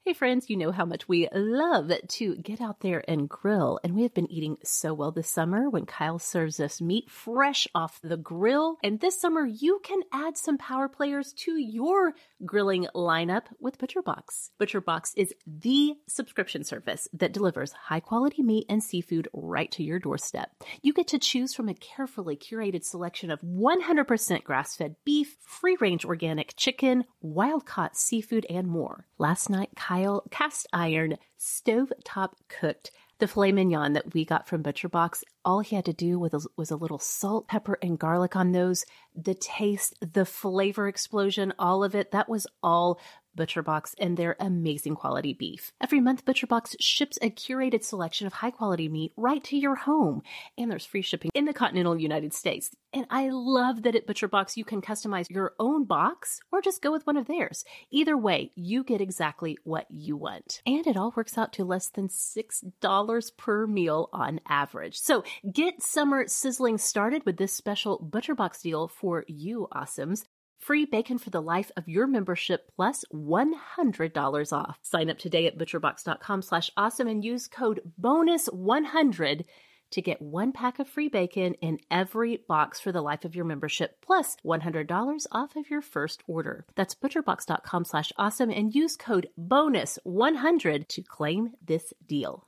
Hey 0.04 0.14
friends, 0.14 0.50
you 0.50 0.58
know 0.58 0.72
how 0.72 0.86
much 0.86 1.08
we 1.08 1.28
love 1.32 1.92
to 2.08 2.36
get 2.38 2.60
out 2.60 2.80
there 2.80 3.04
and 3.08 3.30
grill, 3.30 3.80
and 3.84 3.94
we 3.94 4.02
have 4.02 4.16
been 4.16 4.32
eating 4.32 4.58
so 4.64 4.96
well 4.96 5.12
this 5.12 5.30
summer 5.30 5.70
when 5.70 5.86
Kyle 5.86 6.18
serves 6.18 6.60
us 6.60 6.82
meat 6.82 7.08
fresh 7.08 7.68
off 7.76 8.00
the 8.02 8.18
grill. 8.18 8.78
And 8.84 9.00
this 9.00 9.22
summer, 9.22 9.46
you 9.46 9.80
can 9.84 10.02
add 10.12 10.38
some 10.38 10.58
power 10.58 10.90
players 10.90 11.34
to 11.34 11.52
your 11.52 12.16
grilling 12.44 12.88
lineup 12.96 13.44
with 13.60 13.78
ButcherBox. 13.78 14.50
ButcherBox 14.60 15.12
is 15.18 15.36
the 15.46 15.94
subscription 16.08 16.64
service 16.64 17.08
that 17.14 17.32
delivers 17.32 17.72
high 17.72 18.00
quality 18.00 18.42
meat 18.42 18.66
and 18.70 18.84
seafood 18.84 19.28
right 19.34 19.72
to 19.74 19.84
your 19.84 20.00
doorstep. 20.00 20.50
You 20.82 20.94
get 20.94 21.10
to 21.10 21.20
choose 21.20 21.54
from 21.54 21.70
a 21.70 21.76
carefully 21.76 22.36
curated 22.36 22.84
selection 22.84 23.30
of 23.30 23.40
100% 23.42 24.44
grass 24.44 24.76
fed 24.76 24.96
beef, 25.06 25.38
free 25.42 25.78
range 25.80 26.06
organic 26.06 26.56
chicken, 26.58 27.04
wild 27.22 27.68
caught 27.68 27.96
seafood, 27.96 28.48
and 28.50 28.66
more. 28.68 29.06
Last 29.20 29.48
night, 29.48 29.70
Kyle 29.76 29.91
cast 30.30 30.68
iron 30.74 31.18
stove 31.38 31.92
top 32.04 32.36
cooked 32.48 32.92
the 33.22 33.28
filet 33.28 33.52
mignon 33.52 33.94
that 33.94 34.16
we 34.16 34.26
got 34.26 34.48
from 34.48 34.64
Butcher 34.64 34.90
Box. 34.90 35.24
All 35.46 35.60
he 35.60 35.76
had 35.76 35.86
to 35.86 35.94
do 35.94 36.18
was, 36.18 36.48
was 36.58 36.72
a 36.72 36.76
little 36.76 36.98
salt, 36.98 37.48
pepper, 37.48 37.78
and 37.80 38.00
garlic 38.00 38.36
on 38.36 38.52
those. 38.52 38.84
The 39.16 39.36
taste, 39.36 39.96
the 40.02 40.26
flavor 40.26 40.88
explosion, 40.88 41.54
all 41.60 41.84
of 41.84 41.94
it, 41.94 42.10
that 42.12 42.28
was 42.28 42.48
all 42.64 43.00
ButcherBox 43.38 43.94
and 44.00 44.18
their 44.18 44.36
amazing 44.40 44.96
quality 44.96 45.34
beef. 45.34 45.72
Every 45.82 46.00
month, 46.00 46.26
ButcherBox 46.26 46.76
ships 46.80 47.18
a 47.22 47.30
curated 47.30 47.84
selection 47.84 48.28
of 48.28 48.34
high 48.34 48.52
quality 48.52 48.90
meat 48.90 49.14
right 49.18 49.44
to 49.46 49.58
your 49.58 49.76
home, 49.76 50.22
and 50.58 50.70
there's 50.70 50.86
free 50.86 51.02
shipping 51.02 51.32
in 51.34 51.46
the 51.46 51.54
continental 51.54 51.98
United 51.98 52.34
States. 52.34 52.72
And 52.94 53.06
I 53.10 53.30
love 53.30 53.84
that 53.84 53.96
at 53.96 54.06
ButcherBox 54.06 54.58
you 54.58 54.66
can 54.66 54.82
customize 54.82 55.30
your 55.30 55.54
own 55.60 55.86
box 55.86 56.40
or 56.52 56.62
just 56.62 56.82
go 56.82 56.92
with 56.92 57.08
one 57.08 57.16
of 57.16 57.28
theirs. 57.28 57.64
Either 57.90 58.18
way, 58.18 58.52
you 58.56 58.84
get 58.84 59.00
exactly 59.00 59.58
what 59.64 59.86
you 59.90 60.18
want. 60.18 60.62
And 60.66 60.86
it 60.86 60.98
all 60.98 61.14
works 61.16 61.38
out 61.38 61.54
to 61.54 61.64
less 61.64 61.88
than 61.90 62.10
$6 62.10 63.38
per 63.38 63.68
meal 63.68 64.10
on 64.12 64.42
average. 64.48 65.00
So 65.00 65.24
get 65.50 65.82
summer 65.82 66.28
sizzling 66.28 66.78
started 66.78 67.26
with 67.26 67.38
this 67.38 67.54
special 67.54 68.00
ButcherBox 68.00 68.62
deal 68.62 68.90
for 68.90 69.24
you 69.28 69.68
awesomes 69.74 70.26
free 70.62 70.86
bacon 70.86 71.18
for 71.18 71.30
the 71.30 71.42
life 71.42 71.72
of 71.76 71.88
your 71.88 72.08
membership 72.08 72.72
plus 72.76 73.04
$100 73.14 74.54
off. 74.54 74.80
Sign 74.82 75.10
up 75.10 75.18
today 75.18 75.48
at 75.48 75.58
butcherbox.com 75.58 76.42
slash 76.42 76.72
awesome 76.78 77.08
and 77.08 77.26
use 77.26 77.48
code 77.48 77.82
bonus100 78.00 79.46
to 79.92 80.02
get 80.02 80.22
one 80.22 80.52
pack 80.52 80.80
of 80.80 80.88
free 80.88 81.10
bacon 81.10 81.54
in 81.56 81.80
every 81.90 82.40
box 82.48 82.80
for 82.80 82.92
the 82.92 83.02
life 83.02 83.26
of 83.26 83.36
your 83.36 83.46
membership 83.46 83.98
plus 84.02 84.38
$100 84.46 85.26
off 85.32 85.56
of 85.56 85.70
your 85.70 85.82
first 85.82 86.24
order. 86.28 86.66
That's 86.76 86.96
butcherbox.com 86.96 87.86
slash 87.86 88.14
awesome 88.18 88.50
and 88.50 88.74
use 88.74 88.96
code 88.96 89.28
bonus100 89.40 90.88
to 90.88 91.02
claim 91.02 91.52
this 91.66 91.94
deal. 92.06 92.48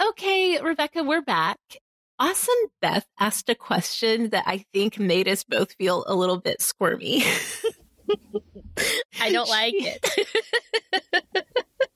Okay, 0.00 0.58
Rebecca, 0.62 1.02
we're 1.02 1.20
back. 1.20 1.58
Awesome 2.20 2.54
Beth 2.82 3.06
asked 3.18 3.48
a 3.48 3.54
question 3.54 4.28
that 4.28 4.44
I 4.46 4.66
think 4.74 4.98
made 4.98 5.26
us 5.26 5.42
both 5.42 5.72
feel 5.72 6.04
a 6.06 6.14
little 6.14 6.38
bit 6.38 6.60
squirmy. 6.60 7.24
I 9.20 9.32
don't 9.32 9.48
like 9.48 9.74
it. 9.74 10.06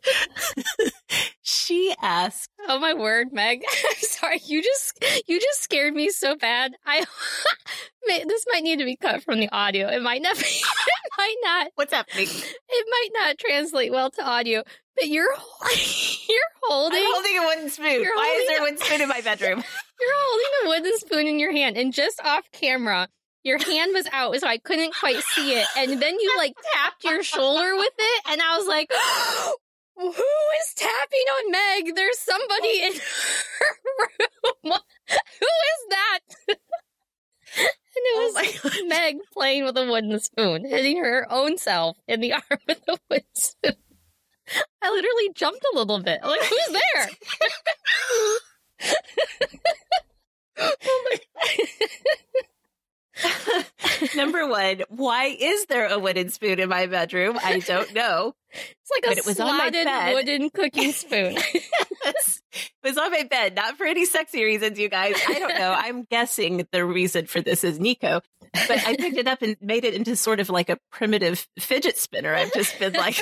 she 1.43 1.95
asked, 2.01 2.51
"Oh 2.69 2.79
my 2.79 2.95
word, 2.95 3.33
Meg! 3.33 3.63
I'm 3.91 3.97
sorry. 3.97 4.41
You 4.47 4.63
just 4.63 5.05
you 5.27 5.39
just 5.39 5.63
scared 5.63 5.95
me 5.95 6.09
so 6.09 6.37
bad. 6.37 6.73
I 6.87 7.05
this 8.07 8.45
might 8.51 8.63
need 8.63 8.79
to 8.79 8.85
be 8.87 8.97
cut 8.97 9.23
from 9.23 9.41
the 9.41 9.51
audio. 9.51 9.89
It 9.89 10.03
might 10.03 10.23
not. 10.23 10.37
Be, 10.37 10.45
it 10.45 11.13
might 11.19 11.37
not. 11.43 11.69
What's 11.75 11.93
happening? 11.93 12.29
It 12.29 12.87
might 12.91 13.09
not 13.13 13.39
translate 13.39 13.93
well 13.93 14.11
to 14.11 14.25
audio. 14.27 14.63
But 14.97 15.09
you're 15.09 15.25
you're 16.29 16.51
holding 16.63 16.99
I'm 16.99 17.13
holding 17.13 17.39
a 17.39 17.43
wooden 17.47 17.71
spoon. 17.71 18.07
Why 18.15 18.39
is 18.41 18.49
there 18.49 18.59
a 18.59 18.63
wooden 18.63 18.79
spoon 18.79 19.01
in 19.01 19.09
my 19.09 19.21
bedroom? 19.25 19.63
You're 20.01 20.15
holding 20.27 20.47
a 20.65 20.69
wooden 20.69 20.99
spoon 20.99 21.27
in 21.27 21.39
your 21.39 21.53
hand, 21.53 21.77
and 21.77 21.93
just 21.93 22.21
off 22.23 22.51
camera, 22.53 23.09
your 23.43 23.59
hand 23.59 23.93
was 23.95 24.07
out, 24.13 24.37
so 24.37 24.47
I 24.47 24.59
couldn't 24.59 24.95
quite 24.95 25.23
see 25.35 25.55
it. 25.55 25.67
And 25.77 26.01
then 26.01 26.19
you 26.21 26.35
like 26.37 26.55
tapped 26.75 27.05
your 27.05 27.23
shoulder 27.23 27.75
with 27.77 27.93
it, 27.99 28.23
and 28.31 28.41
I 28.41 28.57
was 28.57 28.67
like, 28.67 28.91
"Who 29.97 30.09
is 30.09 30.75
tapping 30.77 31.27
on 31.37 31.51
Meg? 31.53 31.95
There's 31.95 32.19
somebody 32.19 32.83
in 32.83 32.93
her 32.93 33.77
room. 33.99 34.73
Who 35.09 35.47
is 35.47 35.89
that?" 35.91 36.19
And 37.57 38.03
it 38.07 38.17
oh 38.17 38.33
was 38.35 38.61
oh 38.65 38.87
Meg 38.89 39.17
playing 39.33 39.65
with 39.65 39.77
a 39.77 39.87
wooden 39.87 40.19
spoon, 40.19 40.65
hitting 40.69 40.99
her 40.99 41.27
own 41.31 41.59
self 41.59 41.97
in 42.09 42.21
the 42.21 42.33
arm 42.33 42.59
with 42.67 42.83
a 42.89 42.99
wooden 43.09 43.27
spoon. 43.35 43.77
I 44.83 44.91
literally 44.91 45.31
jumped 45.35 45.65
a 45.73 45.77
little 45.77 46.01
bit. 46.01 46.21
I'm 46.23 46.31
like, 46.31 46.43
who's 46.43 46.69
there? 46.73 47.11
oh 50.59 50.75
Number 54.17 54.47
one, 54.49 54.83
why 54.89 55.27
is 55.27 55.67
there 55.67 55.87
a 55.89 55.99
wooden 55.99 56.29
spoon 56.31 56.59
in 56.59 56.69
my 56.69 56.87
bedroom? 56.87 57.39
I 57.43 57.61
don't 57.61 57.93
know. 57.95 58.35
It's 58.53 58.91
like 58.91 59.03
but 59.05 59.17
a 59.17 59.19
it 59.19 59.27
was 59.27 59.41
on 59.41 59.57
my 59.57 59.71
bed. 59.71 60.15
wooden 60.15 60.51
cooking 60.51 60.93
spoon. 61.01 61.37
yes. 62.05 62.43
It 62.53 62.71
was 62.83 62.99
on 62.99 63.11
my 63.11 63.23
bed, 63.25 63.55
not 63.55 63.77
for 63.77 63.87
any 63.87 64.05
sexy 64.05 64.45
reasons, 64.45 64.79
you 64.79 64.89
guys. 64.89 65.15
I 65.27 65.39
don't 65.39 65.57
know. 65.59 65.75
I'm 65.77 66.05
guessing 66.05 66.67
the 66.73 66.85
reason 66.85 67.27
for 67.27 67.41
this 67.41 67.65
is 67.65 67.81
Nico. 67.81 68.21
But 68.69 68.87
I 68.87 68.97
picked 68.97 69.17
it 69.17 69.27
up 69.27 69.43
and 69.43 69.57
made 69.61 69.85
it 69.85 69.95
into 69.95 70.15
sort 70.17 70.39
of 70.41 70.51
like 70.51 70.69
a 70.69 70.79
primitive 70.93 71.47
fidget 71.59 71.99
spinner. 71.99 72.35
I've 72.35 72.53
just 72.53 72.79
been 72.79 72.93
like 72.93 73.21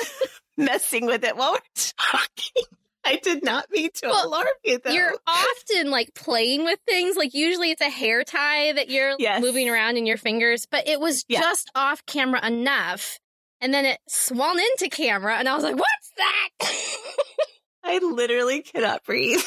messing 0.57 1.05
with 1.05 1.23
it 1.23 1.35
while 1.35 1.53
we're 1.53 1.59
talking. 1.97 2.63
I 3.05 3.17
did 3.17 3.43
not 3.43 3.69
mean 3.69 3.89
to 3.95 4.07
well, 4.07 4.27
alarm 4.27 4.47
you 4.63 4.79
though. 4.83 4.91
You're 4.91 5.13
often 5.27 5.91
like 5.91 6.13
playing 6.13 6.63
with 6.63 6.79
things. 6.87 7.17
Like 7.17 7.33
usually 7.33 7.71
it's 7.71 7.81
a 7.81 7.89
hair 7.89 8.23
tie 8.23 8.71
that 8.71 8.89
you're 8.89 9.15
yes. 9.19 9.41
moving 9.41 9.69
around 9.69 9.97
in 9.97 10.05
your 10.05 10.17
fingers, 10.17 10.65
but 10.69 10.87
it 10.87 10.99
was 10.99 11.25
yeah. 11.27 11.41
just 11.41 11.69
off 11.75 12.05
camera 12.05 12.45
enough. 12.45 13.19
And 13.59 13.73
then 13.73 13.85
it 13.85 13.99
swung 14.07 14.59
into 14.59 14.89
camera 14.89 15.35
and 15.37 15.49
I 15.49 15.55
was 15.55 15.63
like, 15.63 15.75
what's 15.75 16.11
that? 16.17 16.49
I 17.83 17.97
literally 17.99 18.61
cannot 18.61 19.03
breathe. 19.03 19.43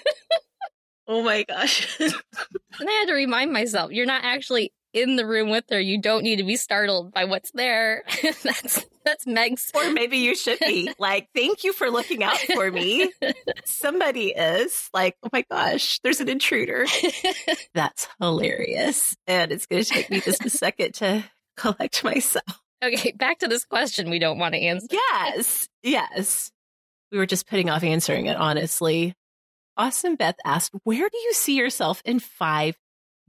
oh 1.08 1.22
my 1.22 1.42
gosh. 1.44 1.98
and 1.98 2.12
I 2.80 2.92
had 2.92 3.06
to 3.06 3.14
remind 3.14 3.52
myself, 3.52 3.92
you're 3.92 4.06
not 4.06 4.24
actually 4.24 4.72
in 4.92 5.16
the 5.16 5.26
room 5.26 5.50
with 5.50 5.64
her. 5.70 5.80
You 5.80 6.00
don't 6.00 6.22
need 6.22 6.36
to 6.36 6.44
be 6.44 6.56
startled 6.56 7.12
by 7.12 7.24
what's 7.24 7.50
there. 7.52 8.02
that's 8.42 8.84
that's 9.04 9.26
Meg's. 9.26 9.70
Or 9.74 9.90
maybe 9.90 10.18
you 10.18 10.34
should 10.34 10.58
be 10.58 10.92
like, 10.98 11.28
thank 11.34 11.64
you 11.64 11.72
for 11.72 11.90
looking 11.90 12.22
out 12.22 12.38
for 12.38 12.70
me. 12.70 13.12
Somebody 13.64 14.28
is 14.28 14.90
like, 14.92 15.16
oh 15.22 15.28
my 15.32 15.44
gosh, 15.50 16.00
there's 16.00 16.20
an 16.20 16.28
intruder. 16.28 16.86
that's 17.74 18.08
hilarious. 18.20 19.16
And 19.26 19.52
it's 19.52 19.66
going 19.66 19.82
to 19.82 19.90
take 19.90 20.10
me 20.10 20.20
just 20.20 20.44
a 20.44 20.50
second 20.50 20.94
to 20.94 21.24
collect 21.56 22.04
myself. 22.04 22.60
Okay, 22.82 23.12
back 23.12 23.38
to 23.40 23.48
this 23.48 23.64
question 23.64 24.10
we 24.10 24.18
don't 24.18 24.38
want 24.38 24.54
to 24.54 24.60
answer. 24.60 24.88
Yes. 24.90 25.68
Yes. 25.82 26.50
We 27.12 27.18
were 27.18 27.26
just 27.26 27.46
putting 27.46 27.68
off 27.68 27.82
answering 27.82 28.26
it, 28.26 28.36
honestly. 28.36 29.14
Awesome 29.76 30.16
Beth 30.16 30.36
asked, 30.44 30.72
Where 30.84 31.08
do 31.08 31.18
you 31.18 31.32
see 31.32 31.56
yourself 31.56 32.02
in 32.04 32.20
five 32.20 32.76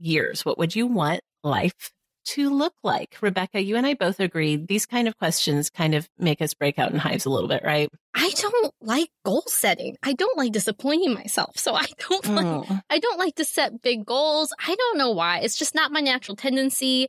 years? 0.02 0.44
What 0.44 0.58
would 0.58 0.74
you 0.74 0.86
want 0.86 1.20
life 1.42 1.92
to 2.24 2.50
look 2.50 2.74
like? 2.82 3.16
Rebecca, 3.20 3.60
you 3.62 3.76
and 3.76 3.86
I 3.86 3.94
both 3.94 4.20
agreed 4.20 4.68
these 4.68 4.86
kind 4.86 5.08
of 5.08 5.16
questions 5.18 5.70
kind 5.70 5.94
of 5.94 6.08
make 6.18 6.40
us 6.40 6.54
break 6.54 6.78
out 6.78 6.92
in 6.92 6.98
hives 6.98 7.24
a 7.24 7.30
little 7.30 7.48
bit, 7.48 7.62
right? 7.64 7.88
I 8.14 8.30
don't 8.30 8.74
like 8.80 9.08
goal 9.24 9.44
setting. 9.46 9.96
I 10.02 10.12
don't 10.12 10.36
like 10.36 10.52
disappointing 10.52 11.14
myself. 11.14 11.58
So 11.58 11.74
I 11.74 11.86
don't 11.98 12.24
mm. 12.24 12.68
like, 12.68 12.82
I 12.90 12.98
don't 12.98 13.18
like 13.18 13.36
to 13.36 13.44
set 13.44 13.82
big 13.82 14.04
goals. 14.04 14.52
I 14.58 14.74
don't 14.74 14.98
know 14.98 15.10
why. 15.10 15.40
It's 15.40 15.56
just 15.56 15.74
not 15.74 15.92
my 15.92 16.00
natural 16.00 16.36
tendency. 16.36 17.08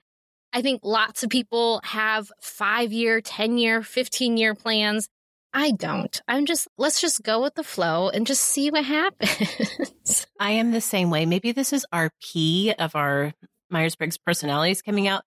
I 0.54 0.62
think 0.62 0.82
lots 0.84 1.24
of 1.24 1.30
people 1.30 1.82
have 1.84 2.32
five 2.41 2.94
year, 2.94 3.22
10 3.22 3.58
year, 3.58 3.82
15 3.82 4.38
year 4.38 4.54
plans. 4.54 5.10
I 5.54 5.72
don't. 5.72 6.20
I'm 6.28 6.45
just, 6.45 6.68
let's 6.78 6.99
just 6.99 7.22
go 7.22 7.41
with 7.41 7.54
the 7.54 7.64
flow 7.64 8.10
and 8.10 8.26
just 8.26 8.43
see 8.43 8.72
what 8.72 8.84
happens. 8.84 10.26
I 10.39 10.51
am 10.51 10.72
the 10.72 10.82
same 10.82 11.12
way. 11.12 11.26
Maybe 11.26 11.51
this 11.51 11.74
is 11.74 11.86
our 11.91 12.10
P 12.22 12.74
of 12.78 12.95
our 12.95 13.34
Myers 13.70 13.95
Briggs 13.95 14.18
personalities 14.18 14.82
coming 14.82 15.08
out. 15.08 15.24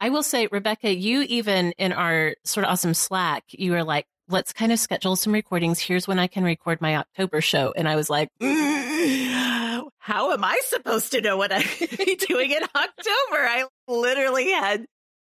I 0.00 0.10
will 0.10 0.22
say, 0.22 0.48
Rebecca, 0.50 0.92
you 0.92 1.22
even 1.22 1.72
in 1.78 1.92
our 1.92 2.34
sort 2.44 2.64
of 2.64 2.72
awesome 2.72 2.94
Slack, 2.94 3.44
you 3.50 3.72
were 3.72 3.84
like, 3.84 4.06
let's 4.28 4.52
kind 4.52 4.72
of 4.72 4.78
schedule 4.78 5.16
some 5.16 5.32
recordings. 5.32 5.80
Here's 5.80 6.06
when 6.06 6.18
I 6.18 6.26
can 6.26 6.44
record 6.44 6.80
my 6.80 6.96
October 6.96 7.40
show. 7.40 7.72
And 7.74 7.88
I 7.88 7.96
was 7.96 8.10
like, 8.10 8.30
mm, 8.40 9.88
how 9.98 10.32
am 10.32 10.44
I 10.44 10.60
supposed 10.64 11.12
to 11.12 11.20
know 11.20 11.36
what 11.36 11.52
I'm 11.52 11.62
doing 12.28 12.50
in 12.50 12.62
October? 12.62 13.32
I 13.32 13.64
literally 13.86 14.50
had 14.50 14.86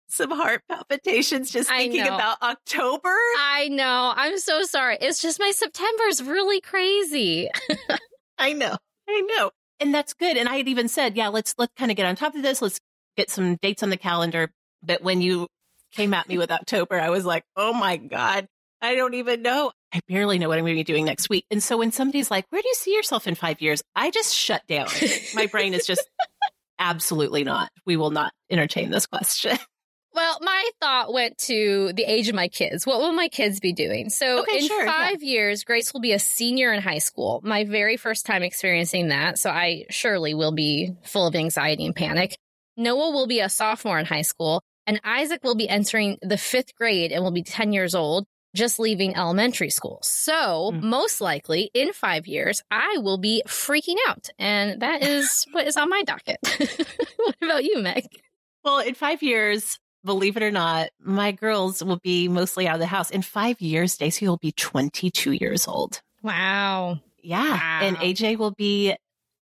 some 0.08 0.30
heart 0.30 0.62
palpitations 0.68 1.50
just 1.50 1.68
thinking 1.68 2.02
about 2.02 2.40
October. 2.42 3.14
I 3.38 3.68
know. 3.70 4.12
I'm 4.14 4.38
so 4.38 4.62
sorry. 4.62 4.98
It's 5.00 5.20
just 5.20 5.40
my 5.40 5.50
September 5.50 6.04
is 6.04 6.22
really 6.22 6.60
crazy. 6.60 7.50
I 8.38 8.52
know. 8.52 8.76
I 9.08 9.20
know. 9.20 9.50
And 9.80 9.94
that's 9.94 10.14
good. 10.14 10.36
And 10.36 10.48
I 10.48 10.56
had 10.56 10.68
even 10.68 10.88
said, 10.88 11.16
yeah, 11.16 11.28
let's 11.28 11.54
let's 11.58 11.72
kind 11.76 11.90
of 11.90 11.96
get 11.96 12.06
on 12.06 12.16
top 12.16 12.34
of 12.34 12.42
this. 12.42 12.62
Let's 12.62 12.80
get 13.16 13.30
some 13.30 13.56
dates 13.56 13.82
on 13.82 13.90
the 13.90 13.96
calendar. 13.96 14.50
But 14.82 15.02
when 15.02 15.20
you 15.20 15.48
came 15.92 16.14
at 16.14 16.28
me 16.28 16.38
with 16.38 16.50
October, 16.50 17.00
I 17.00 17.10
was 17.10 17.24
like, 17.24 17.44
oh 17.56 17.72
my 17.72 17.96
God, 17.96 18.46
I 18.80 18.94
don't 18.94 19.14
even 19.14 19.42
know. 19.42 19.72
I 19.92 20.00
barely 20.08 20.38
know 20.38 20.48
what 20.48 20.58
I'm 20.58 20.64
going 20.64 20.74
to 20.74 20.80
be 20.80 20.84
doing 20.84 21.04
next 21.04 21.28
week. 21.28 21.46
And 21.50 21.62
so 21.62 21.78
when 21.78 21.92
somebody's 21.92 22.30
like, 22.30 22.44
where 22.50 22.60
do 22.60 22.68
you 22.68 22.74
see 22.74 22.94
yourself 22.94 23.26
in 23.26 23.34
five 23.34 23.60
years? 23.60 23.82
I 23.94 24.10
just 24.10 24.34
shut 24.34 24.66
down. 24.66 24.88
my 25.34 25.46
brain 25.46 25.74
is 25.74 25.86
just 25.86 26.06
absolutely 26.78 27.44
not. 27.44 27.70
We 27.86 27.96
will 27.96 28.10
not 28.10 28.32
entertain 28.50 28.90
this 28.90 29.06
question. 29.06 29.58
Well, 30.16 30.38
my 30.40 30.70
thought 30.80 31.12
went 31.12 31.36
to 31.40 31.92
the 31.92 32.04
age 32.04 32.28
of 32.28 32.34
my 32.34 32.48
kids. 32.48 32.86
What 32.86 33.00
will 33.00 33.12
my 33.12 33.28
kids 33.28 33.60
be 33.60 33.74
doing? 33.74 34.08
So, 34.08 34.40
okay, 34.40 34.60
in 34.60 34.66
sure, 34.66 34.86
five 34.86 35.22
yeah. 35.22 35.30
years, 35.30 35.62
Grace 35.62 35.92
will 35.92 36.00
be 36.00 36.12
a 36.12 36.18
senior 36.18 36.72
in 36.72 36.80
high 36.80 36.98
school. 36.98 37.42
My 37.44 37.64
very 37.64 37.98
first 37.98 38.24
time 38.24 38.42
experiencing 38.42 39.08
that. 39.08 39.38
So, 39.38 39.50
I 39.50 39.84
surely 39.90 40.32
will 40.32 40.52
be 40.52 40.94
full 41.04 41.26
of 41.26 41.36
anxiety 41.36 41.84
and 41.84 41.94
panic. 41.94 42.34
Noah 42.78 43.10
will 43.10 43.26
be 43.26 43.40
a 43.40 43.50
sophomore 43.50 43.98
in 43.98 44.06
high 44.06 44.22
school, 44.22 44.62
and 44.86 45.02
Isaac 45.04 45.44
will 45.44 45.54
be 45.54 45.68
entering 45.68 46.16
the 46.22 46.38
fifth 46.38 46.74
grade 46.76 47.12
and 47.12 47.22
will 47.22 47.30
be 47.30 47.42
10 47.42 47.74
years 47.74 47.94
old, 47.94 48.24
just 48.54 48.78
leaving 48.78 49.14
elementary 49.14 49.68
school. 49.68 49.98
So, 50.02 50.72
mm. 50.72 50.82
most 50.82 51.20
likely 51.20 51.70
in 51.74 51.92
five 51.92 52.26
years, 52.26 52.62
I 52.70 52.96
will 53.00 53.18
be 53.18 53.42
freaking 53.46 53.96
out. 54.08 54.30
And 54.38 54.80
that 54.80 55.02
is 55.06 55.44
what 55.52 55.66
is 55.66 55.76
on 55.76 55.90
my 55.90 56.02
docket. 56.04 56.38
what 57.18 57.36
about 57.42 57.64
you, 57.64 57.82
Meg? 57.82 58.06
Well, 58.64 58.78
in 58.78 58.94
five 58.94 59.22
years, 59.22 59.78
believe 60.06 60.36
it 60.38 60.42
or 60.42 60.50
not, 60.50 60.88
my 60.98 61.32
girls 61.32 61.84
will 61.84 61.98
be 62.02 62.28
mostly 62.28 62.66
out 62.66 62.76
of 62.76 62.80
the 62.80 62.86
house. 62.86 63.10
In 63.10 63.20
five 63.20 63.60
years, 63.60 63.96
Daisy 63.96 64.26
will 64.26 64.38
be 64.38 64.52
22 64.52 65.32
years 65.32 65.68
old. 65.68 66.00
Wow. 66.22 67.00
Yeah. 67.22 67.54
Wow. 67.54 67.80
And 67.82 67.96
AJ 67.98 68.38
will 68.38 68.52
be 68.52 68.96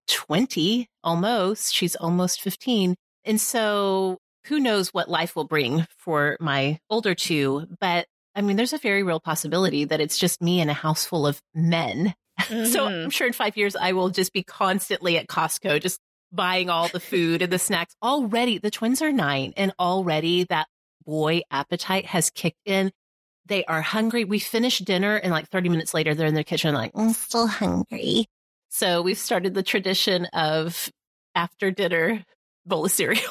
20 0.09 0.89
almost. 1.05 1.73
She's 1.73 1.95
almost 1.95 2.43
15. 2.43 2.97
And 3.25 3.41
so 3.41 4.19
who 4.47 4.61
knows 4.61 4.93
what 4.93 5.09
life 5.09 5.37
will 5.37 5.45
bring 5.45 5.87
for 5.99 6.37
my 6.41 6.79
older 6.91 7.15
two. 7.15 7.67
But 7.81 8.07
I 8.35 8.43
mean, 8.43 8.57
there's 8.57 8.73
a 8.73 8.79
very 8.79 9.03
real 9.03 9.21
possibility 9.21 9.85
that 9.85 10.01
it's 10.01 10.19
just 10.19 10.43
me 10.43 10.61
in 10.61 10.69
a 10.69 10.75
house 10.75 11.05
full 11.05 11.27
of 11.27 11.41
men. 11.55 12.15
Mm-hmm. 12.41 12.65
so 12.65 12.85
I'm 12.87 13.11
sure 13.11 13.29
in 13.29 13.33
five 13.33 13.57
years, 13.57 13.77
I 13.77 13.93
will 13.93 14.11
just 14.11 14.33
be 14.33 14.43
constantly 14.43 15.17
at 15.17 15.29
Costco, 15.29 15.81
just 15.81 16.01
buying 16.35 16.71
all 16.71 16.89
the 16.89 17.01
food 17.01 17.43
and 17.43 17.53
the 17.53 17.59
snacks. 17.59 17.95
Already, 18.03 18.59
the 18.59 18.71
twins 18.71 19.03
are 19.03 19.13
nine, 19.13 19.53
and 19.57 19.73
already 19.79 20.45
that 20.45 20.69
boy 21.07 21.43
appetite 21.51 22.07
has 22.07 22.31
kicked 22.31 22.61
in. 22.65 22.91
They 23.47 23.65
are 23.67 23.83
hungry. 23.83 24.25
We 24.25 24.39
finish 24.39 24.79
dinner, 24.79 25.17
and 25.17 25.31
like 25.31 25.49
30 25.49 25.69
minutes 25.69 25.95
later, 25.95 26.15
they're 26.15 26.27
in 26.27 26.35
the 26.35 26.45
kitchen, 26.45 26.75
like, 26.75 26.93
I'm 26.95 27.13
still 27.13 27.47
hungry. 27.47 28.27
So 28.71 29.03
we've 29.03 29.19
started 29.19 29.55
the 29.55 29.63
tradition 29.63 30.27
of 30.33 30.91
after 31.35 31.71
dinner 31.71 32.25
bowl 32.67 32.87
of 32.87 32.91
cereal. 32.91 33.23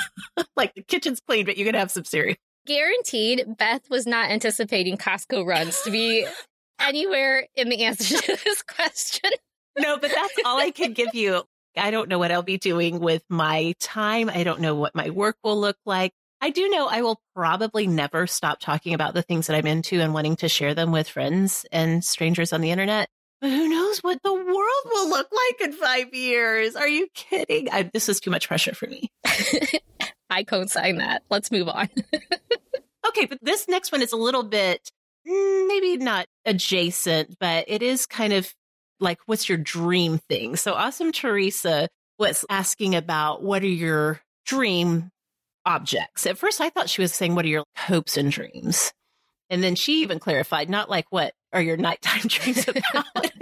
like 0.56 0.74
the 0.74 0.82
kitchen's 0.82 1.20
clean, 1.20 1.44
but 1.44 1.56
you 1.56 1.64
can 1.64 1.74
have 1.74 1.90
some 1.90 2.04
cereal. 2.04 2.36
Guaranteed, 2.66 3.56
Beth 3.58 3.88
was 3.90 4.06
not 4.06 4.30
anticipating 4.30 4.96
Costco 4.96 5.46
runs 5.46 5.82
to 5.82 5.90
be 5.90 6.26
anywhere 6.80 7.46
in 7.54 7.68
the 7.68 7.84
answer 7.84 8.16
to 8.16 8.38
this 8.44 8.62
question. 8.62 9.30
No, 9.78 9.98
but 9.98 10.10
that's 10.14 10.32
all 10.44 10.58
I 10.58 10.70
can 10.70 10.92
give 10.92 11.14
you. 11.14 11.42
I 11.76 11.90
don't 11.90 12.08
know 12.08 12.18
what 12.18 12.32
I'll 12.32 12.42
be 12.42 12.58
doing 12.58 13.00
with 13.00 13.22
my 13.28 13.74
time. 13.80 14.30
I 14.30 14.44
don't 14.44 14.60
know 14.60 14.74
what 14.74 14.94
my 14.94 15.10
work 15.10 15.36
will 15.42 15.58
look 15.58 15.76
like. 15.84 16.12
I 16.40 16.50
do 16.50 16.68
know 16.68 16.86
I 16.86 17.00
will 17.02 17.20
probably 17.34 17.86
never 17.86 18.26
stop 18.26 18.60
talking 18.60 18.94
about 18.94 19.14
the 19.14 19.22
things 19.22 19.46
that 19.46 19.56
I'm 19.56 19.66
into 19.66 20.00
and 20.00 20.12
wanting 20.12 20.36
to 20.36 20.48
share 20.48 20.74
them 20.74 20.92
with 20.92 21.08
friends 21.08 21.64
and 21.72 22.04
strangers 22.04 22.52
on 22.52 22.60
the 22.60 22.70
internet. 22.70 23.08
But 23.40 23.50
who 23.50 23.68
knows 23.68 23.98
what 23.98 24.22
the 24.22 24.32
world 24.32 24.84
will 24.86 25.08
look 25.08 25.28
like 25.30 25.68
in 25.68 25.72
five 25.72 26.14
years? 26.14 26.76
Are 26.76 26.88
you 26.88 27.08
kidding? 27.14 27.70
I, 27.70 27.90
this 27.92 28.08
is 28.08 28.20
too 28.20 28.30
much 28.30 28.48
pressure 28.48 28.74
for 28.74 28.86
me. 28.86 29.10
I 30.30 30.42
co-sign 30.44 30.96
that. 30.96 31.22
Let's 31.30 31.50
move 31.50 31.68
on. 31.68 31.88
okay, 33.08 33.26
but 33.26 33.38
this 33.42 33.68
next 33.68 33.92
one 33.92 34.02
is 34.02 34.12
a 34.12 34.16
little 34.16 34.42
bit 34.42 34.90
mm, 35.26 35.68
maybe 35.68 35.96
not 35.96 36.26
adjacent, 36.44 37.36
but 37.38 37.64
it 37.68 37.82
is 37.82 38.06
kind 38.06 38.32
of 38.32 38.52
like 39.00 39.18
what's 39.26 39.48
your 39.48 39.58
dream 39.58 40.18
thing? 40.18 40.56
So 40.56 40.74
awesome 40.74 41.12
Teresa 41.12 41.88
was 42.18 42.44
asking 42.48 42.94
about 42.94 43.42
what 43.42 43.62
are 43.62 43.66
your 43.66 44.20
dream 44.46 45.10
objects. 45.64 46.26
At 46.26 46.38
first 46.38 46.60
I 46.60 46.70
thought 46.70 46.88
she 46.88 47.02
was 47.02 47.12
saying 47.12 47.34
what 47.34 47.44
are 47.44 47.48
your 47.48 47.64
hopes 47.76 48.16
and 48.16 48.30
dreams. 48.30 48.92
And 49.50 49.62
then 49.62 49.74
she 49.74 50.02
even 50.02 50.18
clarified 50.18 50.70
not 50.70 50.90
like 50.90 51.06
what 51.10 51.34
are 51.52 51.62
your 51.62 51.76
nighttime 51.76 52.22
dreams 52.26 52.66
about. 52.68 53.32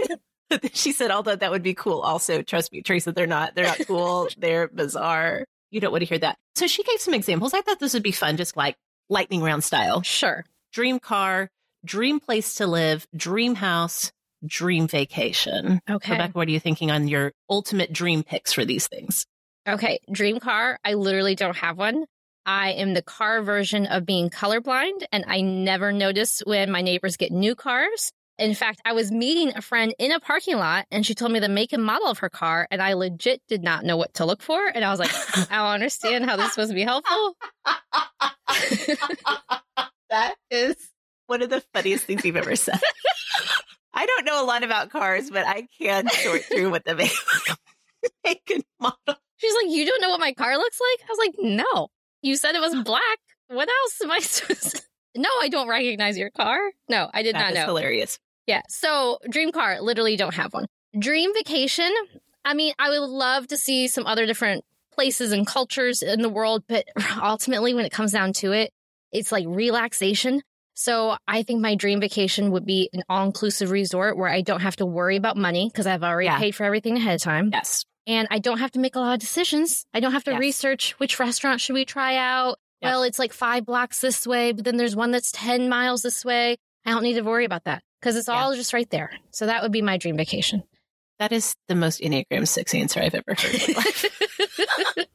she 0.72 0.92
said 0.92 1.10
although 1.10 1.36
that 1.36 1.50
would 1.50 1.62
be 1.62 1.74
cool 1.74 2.00
also 2.00 2.42
trust 2.42 2.72
me 2.72 2.82
Teresa 2.82 3.12
they're 3.12 3.26
not 3.26 3.54
they're 3.54 3.66
not 3.66 3.86
cool 3.86 4.28
they're 4.38 4.68
bizarre. 4.68 5.44
You 5.70 5.80
don't 5.80 5.92
want 5.92 6.02
to 6.02 6.06
hear 6.06 6.18
that. 6.18 6.38
So 6.54 6.66
she 6.66 6.84
gave 6.84 7.00
some 7.00 7.14
examples. 7.14 7.52
I 7.52 7.60
thought 7.60 7.80
this 7.80 7.94
would 7.94 8.02
be 8.02 8.12
fun 8.12 8.36
just 8.36 8.56
like 8.56 8.76
lightning 9.08 9.42
round 9.42 9.64
style. 9.64 10.02
Sure. 10.02 10.44
Dream 10.72 10.98
car, 10.98 11.50
dream 11.84 12.20
place 12.20 12.56
to 12.56 12.66
live, 12.66 13.06
dream 13.16 13.54
house, 13.54 14.12
dream 14.46 14.86
vacation. 14.88 15.80
Okay. 15.88 16.12
Rebecca, 16.12 16.32
what 16.32 16.48
are 16.48 16.52
you 16.52 16.60
thinking 16.60 16.90
on 16.90 17.08
your 17.08 17.32
ultimate 17.48 17.92
dream 17.92 18.22
picks 18.22 18.52
for 18.52 18.64
these 18.64 18.86
things? 18.86 19.26
Okay. 19.68 19.98
Dream 20.10 20.40
car. 20.40 20.78
I 20.84 20.94
literally 20.94 21.34
don't 21.34 21.56
have 21.56 21.78
one. 21.78 22.04
I 22.46 22.72
am 22.72 22.92
the 22.92 23.02
car 23.02 23.42
version 23.42 23.86
of 23.86 24.04
being 24.04 24.28
colorblind, 24.28 25.04
and 25.10 25.24
I 25.26 25.40
never 25.40 25.92
notice 25.92 26.42
when 26.44 26.70
my 26.70 26.82
neighbors 26.82 27.16
get 27.16 27.32
new 27.32 27.54
cars. 27.54 28.12
In 28.36 28.54
fact, 28.54 28.82
I 28.84 28.92
was 28.92 29.12
meeting 29.12 29.52
a 29.56 29.62
friend 29.62 29.94
in 29.98 30.10
a 30.10 30.18
parking 30.18 30.56
lot 30.56 30.86
and 30.90 31.06
she 31.06 31.14
told 31.14 31.30
me 31.30 31.38
the 31.38 31.48
make 31.48 31.72
and 31.72 31.84
model 31.84 32.08
of 32.08 32.18
her 32.18 32.28
car, 32.28 32.66
and 32.70 32.82
I 32.82 32.94
legit 32.94 33.40
did 33.48 33.62
not 33.62 33.84
know 33.84 33.96
what 33.96 34.14
to 34.14 34.24
look 34.24 34.42
for. 34.42 34.66
And 34.66 34.84
I 34.84 34.90
was 34.90 34.98
like, 34.98 35.12
I 35.50 35.56
don't 35.56 35.66
understand 35.66 36.24
how 36.24 36.36
this 36.36 36.46
is 36.46 36.52
supposed 36.52 36.70
to 36.70 36.74
be 36.74 36.82
helpful. 36.82 37.36
that 40.10 40.34
is 40.50 40.76
one 41.28 41.42
of 41.42 41.50
the 41.50 41.62
funniest 41.72 42.04
things 42.04 42.24
you've 42.24 42.36
ever 42.36 42.56
said. 42.56 42.80
I 43.94 44.06
don't 44.06 44.24
know 44.24 44.42
a 44.42 44.46
lot 44.46 44.64
about 44.64 44.90
cars, 44.90 45.30
but 45.30 45.46
I 45.46 45.68
can 45.80 46.08
sort 46.10 46.42
through 46.52 46.70
what 46.70 46.84
the 46.84 46.94
make, 48.24 48.50
and 48.52 48.64
model. 48.80 49.16
She's 49.36 49.54
like, 49.54 49.66
You 49.68 49.86
don't 49.86 50.00
know 50.00 50.10
what 50.10 50.20
my 50.20 50.32
car 50.32 50.56
looks 50.56 50.78
like? 50.80 51.08
I 51.08 51.12
was 51.12 51.18
like, 51.18 51.34
No. 51.38 51.88
You 52.22 52.36
said 52.36 52.54
it 52.54 52.60
was 52.60 52.74
black. 52.84 53.18
What 53.48 53.68
else 53.68 54.00
am 54.02 54.10
I 54.10 54.18
supposed 54.18 54.76
to? 54.76 54.82
No, 55.16 55.28
I 55.40 55.48
don't 55.48 55.68
recognize 55.68 56.18
your 56.18 56.30
car. 56.30 56.58
No, 56.88 57.08
I 57.12 57.22
did 57.22 57.34
that 57.34 57.54
not 57.54 57.54
know. 57.54 57.66
Hilarious. 57.66 58.18
Yeah. 58.46 58.62
So, 58.68 59.18
dream 59.30 59.52
car, 59.52 59.80
literally 59.80 60.16
don't 60.16 60.34
have 60.34 60.52
one. 60.52 60.66
Dream 60.98 61.32
vacation. 61.34 61.92
I 62.44 62.54
mean, 62.54 62.74
I 62.78 62.90
would 62.90 63.08
love 63.08 63.46
to 63.48 63.56
see 63.56 63.86
some 63.88 64.06
other 64.06 64.26
different 64.26 64.64
places 64.92 65.32
and 65.32 65.46
cultures 65.46 66.02
in 66.02 66.20
the 66.20 66.28
world, 66.28 66.64
but 66.68 66.86
ultimately, 67.22 67.74
when 67.74 67.84
it 67.84 67.92
comes 67.92 68.12
down 68.12 68.32
to 68.34 68.52
it, 68.52 68.72
it's 69.12 69.30
like 69.30 69.44
relaxation. 69.46 70.42
So 70.74 71.16
I 71.26 71.44
think 71.44 71.60
my 71.60 71.76
dream 71.76 72.00
vacation 72.00 72.50
would 72.50 72.66
be 72.66 72.90
an 72.92 73.04
all 73.08 73.24
inclusive 73.24 73.70
resort 73.70 74.16
where 74.16 74.28
I 74.28 74.40
don't 74.40 74.60
have 74.60 74.76
to 74.76 74.86
worry 74.86 75.16
about 75.16 75.36
money 75.36 75.70
because 75.72 75.86
I've 75.86 76.02
already 76.02 76.26
yeah. 76.26 76.38
paid 76.38 76.54
for 76.54 76.64
everything 76.64 76.96
ahead 76.96 77.14
of 77.14 77.22
time. 77.22 77.50
Yes. 77.52 77.84
And 78.06 78.28
I 78.30 78.38
don't 78.38 78.58
have 78.58 78.72
to 78.72 78.80
make 78.80 78.96
a 78.96 78.98
lot 78.98 79.14
of 79.14 79.20
decisions. 79.20 79.86
I 79.94 80.00
don't 80.00 80.12
have 80.12 80.24
to 80.24 80.32
yes. 80.32 80.40
research 80.40 80.92
which 80.98 81.18
restaurant 81.18 81.60
should 81.60 81.74
we 81.74 81.84
try 81.84 82.16
out. 82.16 82.58
Yep. 82.82 82.90
Well, 82.90 83.02
it's 83.04 83.18
like 83.18 83.32
five 83.32 83.64
blocks 83.64 84.00
this 84.00 84.26
way, 84.26 84.52
but 84.52 84.64
then 84.64 84.76
there's 84.76 84.96
one 84.96 85.12
that's 85.12 85.32
10 85.32 85.68
miles 85.68 86.02
this 86.02 86.24
way. 86.24 86.56
I 86.84 86.90
don't 86.90 87.04
need 87.04 87.14
to 87.14 87.22
worry 87.22 87.44
about 87.44 87.64
that 87.64 87.82
because 88.00 88.16
it's 88.16 88.28
all 88.28 88.54
just 88.54 88.74
right 88.74 88.90
there. 88.90 89.10
So 89.30 89.46
that 89.46 89.62
would 89.62 89.72
be 89.72 89.80
my 89.80 89.96
dream 89.96 90.16
vacation. 90.16 90.64
That 91.20 91.32
is 91.32 91.54
the 91.68 91.76
most 91.76 92.00
Enneagram 92.00 92.46
6 92.46 92.74
answer 92.74 93.00
I've 93.00 93.14
ever 93.14 93.24
heard 93.28 93.54
in 93.54 93.74
my 93.74 93.78
life. 93.78 94.04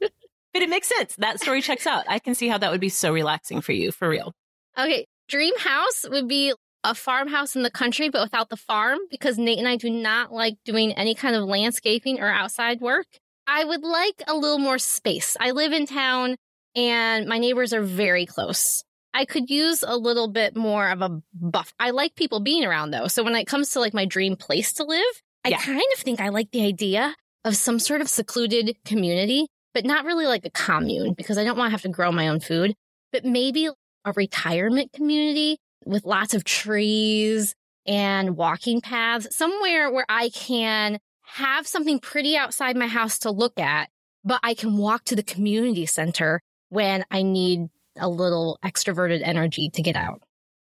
but 0.00 0.62
it 0.62 0.70
makes 0.70 0.88
sense. 0.88 1.14
That 1.16 1.38
story 1.38 1.60
checks 1.60 1.86
out. 1.86 2.04
I 2.08 2.18
can 2.18 2.34
see 2.34 2.48
how 2.48 2.58
that 2.58 2.72
would 2.72 2.80
be 2.80 2.88
so 2.88 3.12
relaxing 3.12 3.60
for 3.60 3.72
you, 3.72 3.92
for 3.92 4.08
real. 4.08 4.32
Okay 4.76 5.06
dream 5.30 5.54
house 5.58 6.04
would 6.10 6.28
be 6.28 6.52
a 6.84 6.94
farmhouse 6.94 7.56
in 7.56 7.62
the 7.62 7.70
country, 7.70 8.08
but 8.08 8.22
without 8.22 8.48
the 8.48 8.56
farm, 8.56 8.98
because 9.10 9.38
Nate 9.38 9.58
and 9.58 9.68
I 9.68 9.76
do 9.76 9.90
not 9.90 10.32
like 10.32 10.56
doing 10.64 10.92
any 10.92 11.14
kind 11.14 11.36
of 11.36 11.44
landscaping 11.44 12.20
or 12.20 12.28
outside 12.28 12.80
work. 12.80 13.06
I 13.46 13.64
would 13.64 13.82
like 13.82 14.22
a 14.26 14.34
little 14.34 14.58
more 14.58 14.78
space. 14.78 15.36
I 15.40 15.50
live 15.50 15.72
in 15.72 15.86
town 15.86 16.36
and 16.76 17.26
my 17.26 17.38
neighbors 17.38 17.72
are 17.72 17.82
very 17.82 18.24
close. 18.26 18.82
I 19.12 19.24
could 19.24 19.50
use 19.50 19.82
a 19.86 19.96
little 19.96 20.28
bit 20.28 20.56
more 20.56 20.88
of 20.88 21.02
a 21.02 21.20
buff. 21.34 21.72
I 21.80 21.90
like 21.90 22.14
people 22.14 22.40
being 22.40 22.64
around 22.64 22.92
though. 22.92 23.08
So 23.08 23.24
when 23.24 23.34
it 23.34 23.46
comes 23.46 23.70
to 23.70 23.80
like 23.80 23.92
my 23.92 24.04
dream 24.06 24.36
place 24.36 24.72
to 24.74 24.84
live, 24.84 25.22
I 25.44 25.48
Yeah. 25.50 25.58
kind 25.60 25.82
of 25.94 26.00
think 26.00 26.20
I 26.20 26.28
like 26.28 26.50
the 26.52 26.64
idea 26.64 27.14
of 27.44 27.56
some 27.56 27.78
sort 27.78 28.00
of 28.00 28.08
secluded 28.08 28.76
community, 28.84 29.48
but 29.74 29.84
not 29.84 30.04
really 30.04 30.26
like 30.26 30.44
a 30.44 30.50
commune 30.50 31.14
because 31.14 31.38
I 31.38 31.44
don't 31.44 31.58
want 31.58 31.68
to 31.68 31.72
have 31.72 31.82
to 31.82 31.88
grow 31.88 32.12
my 32.12 32.28
own 32.28 32.38
food, 32.40 32.74
but 33.12 33.24
maybe 33.24 33.68
a 34.04 34.12
retirement 34.12 34.92
community 34.92 35.58
with 35.84 36.04
lots 36.04 36.34
of 36.34 36.44
trees 36.44 37.54
and 37.86 38.36
walking 38.36 38.80
paths, 38.80 39.34
somewhere 39.36 39.90
where 39.90 40.06
I 40.08 40.30
can 40.30 40.98
have 41.22 41.66
something 41.66 41.98
pretty 41.98 42.36
outside 42.36 42.76
my 42.76 42.86
house 42.86 43.18
to 43.20 43.30
look 43.30 43.58
at, 43.58 43.88
but 44.24 44.40
I 44.42 44.54
can 44.54 44.76
walk 44.76 45.04
to 45.04 45.16
the 45.16 45.22
community 45.22 45.86
center 45.86 46.40
when 46.68 47.04
I 47.10 47.22
need 47.22 47.68
a 47.98 48.08
little 48.08 48.58
extroverted 48.64 49.22
energy 49.22 49.70
to 49.74 49.82
get 49.82 49.96
out. 49.96 50.22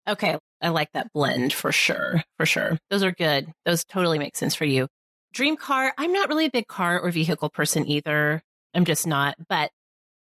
Okay. 0.09 0.39
I 0.61 0.69
like 0.69 0.93
that 0.93 1.13
blend 1.13 1.53
for 1.53 1.73
sure. 1.73 2.23
For 2.37 2.47
sure. 2.47 2.79
Those 2.91 3.03
are 3.03 3.13
good. 3.13 3.53
Those 3.65 3.85
totally 3.85 4.19
make 4.19 4.37
sense 4.37 4.55
for 4.55 4.65
you. 4.65 4.89
Dream 5.33 5.57
car. 5.57 5.93
I'm 5.99 6.13
not 6.13 6.29
really 6.29 6.47
a 6.47 6.51
big 6.51 6.67
car 6.67 7.01
or 7.01 7.11
vehicle 7.11 7.51
person 7.51 7.87
either. 7.87 8.43
I'm 8.75 8.85
just 8.85 9.07
not. 9.07 9.35
But 9.49 9.71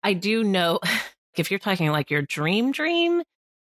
I 0.02 0.12
do 0.14 0.44
know 0.44 0.80
if 1.36 1.50
you're 1.50 1.60
talking 1.60 1.90
like 1.90 2.10
your 2.10 2.22
dream 2.22 2.72
dream, 2.72 3.22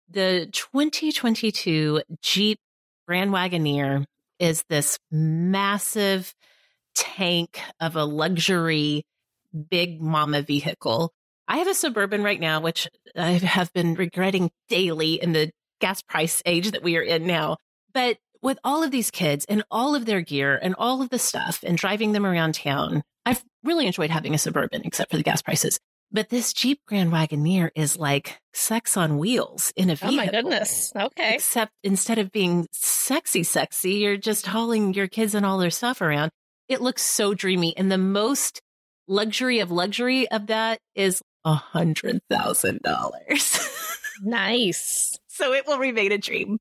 the 0.09 0.47
2022 0.51 2.01
Jeep 2.22 2.59
Grand 3.07 3.32
Wagoneer 3.32 4.05
is 4.39 4.63
this 4.70 4.99
massive 5.11 6.34
tank 6.93 7.59
of 7.80 7.95
a 7.95 8.05
luxury 8.05 9.03
big 9.70 10.01
mama 10.01 10.41
vehicle. 10.41 11.11
I 11.47 11.57
have 11.57 11.68
a 11.68 11.74
Suburban 11.74 12.24
right 12.24 12.39
now, 12.39 12.59
which 12.59 12.88
I 13.16 13.32
have 13.32 13.72
been 13.74 13.95
regretting 13.95 14.51
daily 14.70 15.13
in 15.13 15.34
the 15.34 15.51
gas 15.80 16.01
price 16.01 16.41
age 16.45 16.72
that 16.72 16.84
we 16.84 16.97
are 16.97 17.01
in 17.01 17.28
now. 17.28 17.57
But 17.93 18.18
with 18.41 18.59
all 18.63 18.84
of 18.84 18.91
these 18.91 19.11
kids 19.11 19.45
and 19.47 19.63
all 19.72 19.95
of 19.95 20.05
their 20.05 20.22
gear 20.22 20.59
and 20.61 20.76
all 20.78 21.01
of 21.01 21.09
the 21.09 21.20
stuff 21.20 21.63
and 21.66 21.78
driving 21.78 22.11
them 22.11 22.26
around 22.26 22.55
town, 22.55 23.03
I've 23.26 23.43
really 23.63 23.88
enjoyed 23.88 24.09
having 24.09 24.34
a 24.34 24.38
Suburban, 24.38 24.82
except 24.86 25.11
for 25.11 25.18
the 25.18 25.24
gas 25.24 25.41
prices. 25.41 25.80
But 26.16 26.30
this 26.30 26.53
Jeep 26.53 26.80
Grand 26.88 27.11
Wagoneer 27.11 27.72
is 27.76 27.97
like 27.97 28.39
sex 28.53 28.95
on 28.95 29.18
wheels 29.18 29.74
in 29.76 29.89
a 29.89 29.95
vehicle. 29.95 30.13
Oh 30.13 30.16
my 30.16 30.28
goodness. 30.28 30.93
Okay. 30.95 31.36
Except 31.36 31.74
instead 31.84 32.20
of 32.20 32.32
being 32.32 32.68
sexy, 32.72 33.43
sexy, 33.43 33.95
you're 33.95 34.16
just 34.16 34.47
hauling 34.47 34.93
your 34.93 35.09
kids 35.09 35.36
and 35.36 35.45
all 35.45 35.57
their 35.57 35.70
stuff 35.70 35.99
around. 35.99 36.32
It 36.70 36.80
looks 36.80 37.01
so 37.01 37.34
dreamy. 37.34 37.76
And 37.76 37.91
the 37.91 37.97
most 37.97 38.61
luxury 39.09 39.59
of 39.59 39.72
luxury 39.72 40.32
of 40.32 40.47
that 40.47 40.80
is 40.95 41.22
a 41.43 41.53
hundred 41.53 42.22
thousand 42.30 42.82
dollars. 42.82 43.59
Nice. 44.24 45.20
so 45.28 45.51
it 45.51 45.68
will 45.68 45.78
remain 45.78 46.13
a 46.13 46.18
dream. 46.18 46.57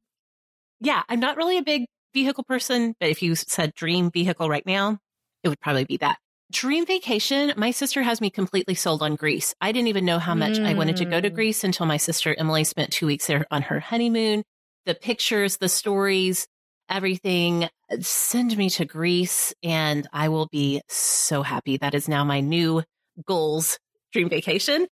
Yeah, 0.80 1.04
I'm 1.08 1.20
not 1.20 1.36
really 1.36 1.58
a 1.58 1.62
big 1.62 1.84
vehicle 2.12 2.42
person, 2.42 2.96
but 2.98 3.08
if 3.08 3.22
you 3.22 3.36
said 3.36 3.72
dream 3.76 4.10
vehicle 4.10 4.48
right 4.48 4.66
now, 4.66 4.98
it 5.44 5.48
would 5.48 5.60
probably 5.60 5.84
be 5.84 5.98
that. 5.98 6.18
Dream 6.52 6.86
vacation, 6.86 7.52
my 7.56 7.70
sister 7.70 8.02
has 8.02 8.20
me 8.20 8.30
completely 8.30 8.74
sold 8.74 9.02
on 9.02 9.16
Greece. 9.16 9.54
I 9.60 9.72
didn't 9.72 9.88
even 9.88 10.04
know 10.04 10.18
how 10.18 10.34
much 10.34 10.58
I 10.58 10.74
wanted 10.74 10.96
to 10.96 11.04
go 11.04 11.20
to 11.20 11.30
Mm. 11.30 11.34
Greece 11.34 11.64
until 11.64 11.86
my 11.86 11.96
sister 11.96 12.34
Emily 12.38 12.64
spent 12.64 12.92
two 12.92 13.06
weeks 13.06 13.26
there 13.26 13.46
on 13.50 13.62
her 13.62 13.80
honeymoon. 13.80 14.44
The 14.86 14.94
pictures, 14.94 15.56
the 15.56 15.68
stories, 15.68 16.46
everything. 16.88 17.68
Send 18.00 18.56
me 18.56 18.70
to 18.70 18.84
Greece 18.84 19.54
and 19.62 20.06
I 20.12 20.28
will 20.28 20.46
be 20.46 20.82
so 20.88 21.42
happy. 21.42 21.78
That 21.78 21.94
is 21.94 22.08
now 22.08 22.24
my 22.24 22.40
new 22.40 22.82
goals 23.26 23.78
dream 24.12 24.28
vacation. 24.28 24.86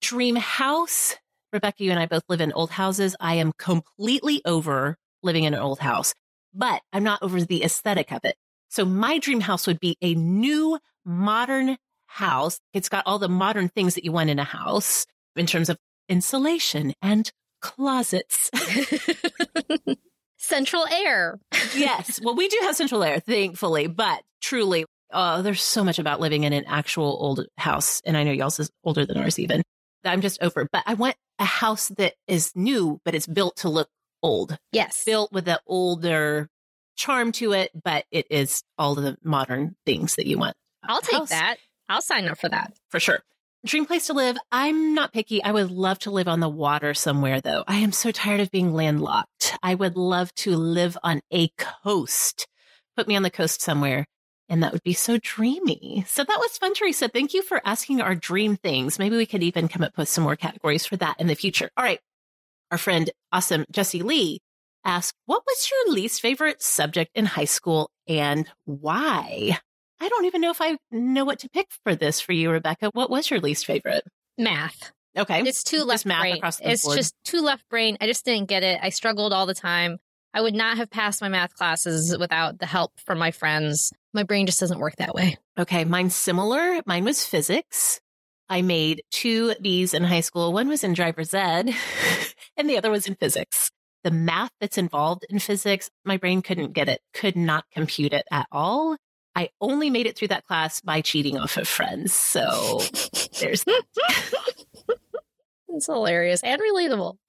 Dream 0.00 0.36
house. 0.36 1.16
Rebecca, 1.52 1.82
you 1.82 1.90
and 1.90 1.98
I 1.98 2.06
both 2.06 2.22
live 2.28 2.40
in 2.40 2.52
old 2.52 2.70
houses. 2.70 3.16
I 3.18 3.36
am 3.36 3.52
completely 3.58 4.42
over 4.44 4.96
living 5.22 5.44
in 5.44 5.54
an 5.54 5.60
old 5.60 5.80
house, 5.80 6.14
but 6.54 6.82
I'm 6.92 7.02
not 7.02 7.22
over 7.22 7.40
the 7.40 7.64
aesthetic 7.64 8.12
of 8.12 8.20
it. 8.24 8.36
So 8.68 8.84
my 8.84 9.18
dream 9.18 9.40
house 9.40 9.66
would 9.66 9.80
be 9.80 9.96
a 10.02 10.14
new 10.14 10.78
modern 11.08 11.76
house. 12.06 12.60
It's 12.72 12.88
got 12.88 13.04
all 13.06 13.18
the 13.18 13.28
modern 13.28 13.68
things 13.68 13.94
that 13.94 14.04
you 14.04 14.12
want 14.12 14.30
in 14.30 14.38
a 14.38 14.44
house 14.44 15.06
in 15.36 15.46
terms 15.46 15.68
of 15.68 15.78
insulation 16.08 16.92
and 17.02 17.30
closets. 17.60 18.50
Central 20.40 20.86
air. 20.86 21.38
yes. 21.74 22.20
Well, 22.22 22.36
we 22.36 22.48
do 22.48 22.58
have 22.62 22.76
central 22.76 23.02
air, 23.02 23.18
thankfully, 23.18 23.88
but 23.88 24.22
truly, 24.40 24.84
uh, 25.12 25.42
there's 25.42 25.62
so 25.62 25.82
much 25.82 25.98
about 25.98 26.20
living 26.20 26.44
in 26.44 26.52
an 26.52 26.64
actual 26.66 27.16
old 27.20 27.44
house. 27.56 28.00
And 28.04 28.16
I 28.16 28.22
know 28.22 28.30
y'all's 28.30 28.60
is 28.60 28.70
older 28.84 29.04
than 29.04 29.16
ours 29.18 29.38
even 29.38 29.62
that 30.04 30.12
I'm 30.12 30.20
just 30.20 30.40
over, 30.42 30.68
but 30.70 30.84
I 30.86 30.94
want 30.94 31.16
a 31.40 31.44
house 31.44 31.88
that 31.98 32.14
is 32.28 32.52
new, 32.54 33.00
but 33.04 33.14
it's 33.16 33.26
built 33.26 33.56
to 33.56 33.68
look 33.68 33.88
old, 34.22 34.56
Yes. 34.70 35.02
built 35.04 35.32
with 35.32 35.44
the 35.44 35.60
older 35.66 36.48
charm 36.96 37.32
to 37.32 37.52
it, 37.52 37.70
but 37.84 38.04
it 38.12 38.26
is 38.30 38.62
all 38.76 38.94
the 38.94 39.16
modern 39.24 39.74
things 39.86 40.14
that 40.16 40.26
you 40.26 40.38
want. 40.38 40.56
I'll 40.88 41.00
take 41.00 41.18
House. 41.18 41.28
that. 41.30 41.56
I'll 41.88 42.02
sign 42.02 42.26
up 42.28 42.38
for 42.38 42.48
that. 42.48 42.72
for 42.88 42.98
sure. 43.00 43.20
Dream 43.66 43.86
place 43.86 44.06
to 44.06 44.12
live. 44.12 44.36
I'm 44.52 44.94
not 44.94 45.12
picky. 45.12 45.42
I 45.42 45.50
would 45.52 45.70
love 45.70 45.98
to 46.00 46.10
live 46.10 46.28
on 46.28 46.40
the 46.40 46.48
water 46.48 46.94
somewhere 46.94 47.40
though. 47.40 47.64
I 47.66 47.76
am 47.78 47.92
so 47.92 48.10
tired 48.10 48.40
of 48.40 48.50
being 48.50 48.72
landlocked. 48.72 49.56
I 49.62 49.74
would 49.74 49.96
love 49.96 50.32
to 50.36 50.54
live 50.56 50.96
on 51.02 51.20
a 51.32 51.48
coast. 51.58 52.46
Put 52.96 53.08
me 53.08 53.16
on 53.16 53.22
the 53.22 53.30
coast 53.30 53.60
somewhere. 53.60 54.06
And 54.48 54.62
that 54.62 54.72
would 54.72 54.82
be 54.82 54.94
so 54.94 55.18
dreamy. 55.22 56.04
So 56.06 56.24
that 56.24 56.38
was 56.38 56.56
fun, 56.56 56.72
Teresa. 56.72 57.08
Thank 57.08 57.34
you 57.34 57.42
for 57.42 57.60
asking 57.66 58.00
our 58.00 58.14
dream 58.14 58.56
things. 58.56 58.98
Maybe 58.98 59.16
we 59.16 59.26
could 59.26 59.42
even 59.42 59.68
come 59.68 59.82
up 59.82 59.98
with 59.98 60.08
some 60.08 60.24
more 60.24 60.36
categories 60.36 60.86
for 60.86 60.96
that 60.96 61.20
in 61.20 61.26
the 61.26 61.34
future. 61.34 61.70
All 61.76 61.84
right. 61.84 62.00
Our 62.70 62.78
friend, 62.78 63.10
awesome 63.32 63.66
Jesse 63.70 64.02
Lee 64.02 64.40
asked, 64.84 65.14
what 65.26 65.42
was 65.46 65.70
your 65.70 65.94
least 65.94 66.22
favorite 66.22 66.62
subject 66.62 67.10
in 67.14 67.26
high 67.26 67.44
school 67.44 67.90
and 68.06 68.48
why? 68.64 69.58
I 70.00 70.08
don't 70.08 70.24
even 70.26 70.40
know 70.40 70.50
if 70.50 70.60
I 70.60 70.76
know 70.90 71.24
what 71.24 71.40
to 71.40 71.48
pick 71.48 71.68
for 71.84 71.94
this 71.94 72.20
for 72.20 72.32
you, 72.32 72.50
Rebecca. 72.50 72.90
What 72.92 73.10
was 73.10 73.30
your 73.30 73.40
least 73.40 73.66
favorite? 73.66 74.04
Math. 74.36 74.92
Okay. 75.16 75.40
It's 75.42 75.64
too 75.64 75.78
Just 75.78 75.86
left 75.88 76.06
math 76.06 76.20
brain. 76.22 76.36
across 76.36 76.58
the 76.58 76.70
It's 76.70 76.84
board. 76.84 76.96
just 76.98 77.14
too 77.24 77.40
left 77.40 77.68
brain. 77.68 77.96
I 78.00 78.06
just 78.06 78.24
didn't 78.24 78.48
get 78.48 78.62
it. 78.62 78.78
I 78.82 78.90
struggled 78.90 79.32
all 79.32 79.46
the 79.46 79.54
time. 79.54 79.98
I 80.32 80.40
would 80.42 80.54
not 80.54 80.76
have 80.76 80.90
passed 80.90 81.20
my 81.20 81.28
math 81.28 81.54
classes 81.54 82.16
without 82.16 82.58
the 82.58 82.66
help 82.66 82.92
from 83.04 83.18
my 83.18 83.30
friends. 83.32 83.92
My 84.14 84.22
brain 84.22 84.46
just 84.46 84.60
doesn't 84.60 84.78
work 84.78 84.96
that 84.96 85.14
way. 85.14 85.36
Okay. 85.58 85.84
Mine's 85.84 86.14
similar. 86.14 86.80
Mine 86.86 87.04
was 87.04 87.24
physics. 87.24 88.00
I 88.48 88.62
made 88.62 89.02
two 89.10 89.54
B's 89.60 89.92
in 89.94 90.04
high 90.04 90.20
school. 90.20 90.52
One 90.52 90.68
was 90.68 90.84
in 90.84 90.94
driver's 90.94 91.34
ed 91.34 91.74
and 92.56 92.70
the 92.70 92.78
other 92.78 92.90
was 92.90 93.06
in 93.08 93.16
physics. 93.16 93.70
The 94.04 94.10
math 94.12 94.52
that's 94.60 94.78
involved 94.78 95.26
in 95.28 95.38
physics, 95.40 95.90
my 96.04 96.16
brain 96.18 96.40
couldn't 96.40 96.72
get 96.72 96.88
it, 96.88 97.00
could 97.12 97.34
not 97.36 97.64
compute 97.72 98.12
it 98.12 98.26
at 98.30 98.46
all. 98.52 98.96
I 99.34 99.50
only 99.60 99.90
made 99.90 100.06
it 100.06 100.16
through 100.16 100.28
that 100.28 100.46
class 100.46 100.80
by 100.80 101.00
cheating 101.00 101.38
off 101.38 101.56
of 101.56 101.68
friends. 101.68 102.12
So 102.12 102.80
there's 103.40 103.64
that. 103.64 103.82
It's 105.70 105.86
hilarious 105.86 106.42
and 106.42 106.60
relatable. 106.60 107.18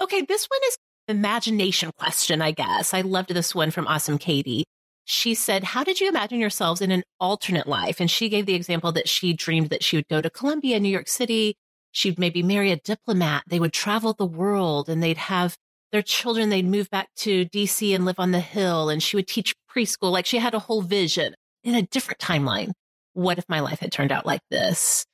okay, 0.00 0.22
this 0.22 0.46
one 0.46 0.60
is 0.66 0.76
imagination 1.08 1.90
question, 1.98 2.42
I 2.42 2.50
guess. 2.50 2.92
I 2.92 3.02
loved 3.02 3.32
this 3.32 3.54
one 3.54 3.70
from 3.70 3.86
Awesome 3.86 4.18
Katie. 4.18 4.64
She 5.04 5.34
said, 5.34 5.64
How 5.64 5.84
did 5.84 6.00
you 6.00 6.08
imagine 6.08 6.38
yourselves 6.38 6.80
in 6.80 6.90
an 6.90 7.02
alternate 7.18 7.66
life? 7.66 8.00
And 8.00 8.10
she 8.10 8.28
gave 8.28 8.46
the 8.46 8.54
example 8.54 8.92
that 8.92 9.08
she 9.08 9.32
dreamed 9.32 9.70
that 9.70 9.82
she 9.82 9.96
would 9.96 10.08
go 10.08 10.20
to 10.20 10.30
Columbia, 10.30 10.80
New 10.80 10.88
York 10.88 11.08
City. 11.08 11.56
She'd 11.92 12.18
maybe 12.18 12.42
marry 12.42 12.70
a 12.70 12.76
diplomat. 12.76 13.44
They 13.46 13.58
would 13.58 13.72
travel 13.72 14.12
the 14.12 14.26
world 14.26 14.88
and 14.88 15.02
they'd 15.02 15.16
have 15.16 15.56
their 15.92 16.02
children. 16.02 16.48
They'd 16.48 16.66
move 16.66 16.90
back 16.90 17.08
to 17.18 17.46
DC 17.46 17.94
and 17.94 18.04
live 18.04 18.18
on 18.18 18.30
the 18.30 18.40
hill. 18.40 18.88
And 18.88 19.02
she 19.02 19.16
would 19.16 19.26
teach 19.26 19.54
preschool. 19.70 20.10
Like 20.10 20.26
she 20.26 20.38
had 20.38 20.54
a 20.54 20.58
whole 20.58 20.82
vision 20.82 21.34
in 21.64 21.74
a 21.74 21.82
different 21.82 22.20
timeline. 22.20 22.72
What 23.12 23.38
if 23.38 23.44
my 23.48 23.60
life 23.60 23.80
had 23.80 23.92
turned 23.92 24.12
out 24.12 24.26
like 24.26 24.42
this? 24.50 25.04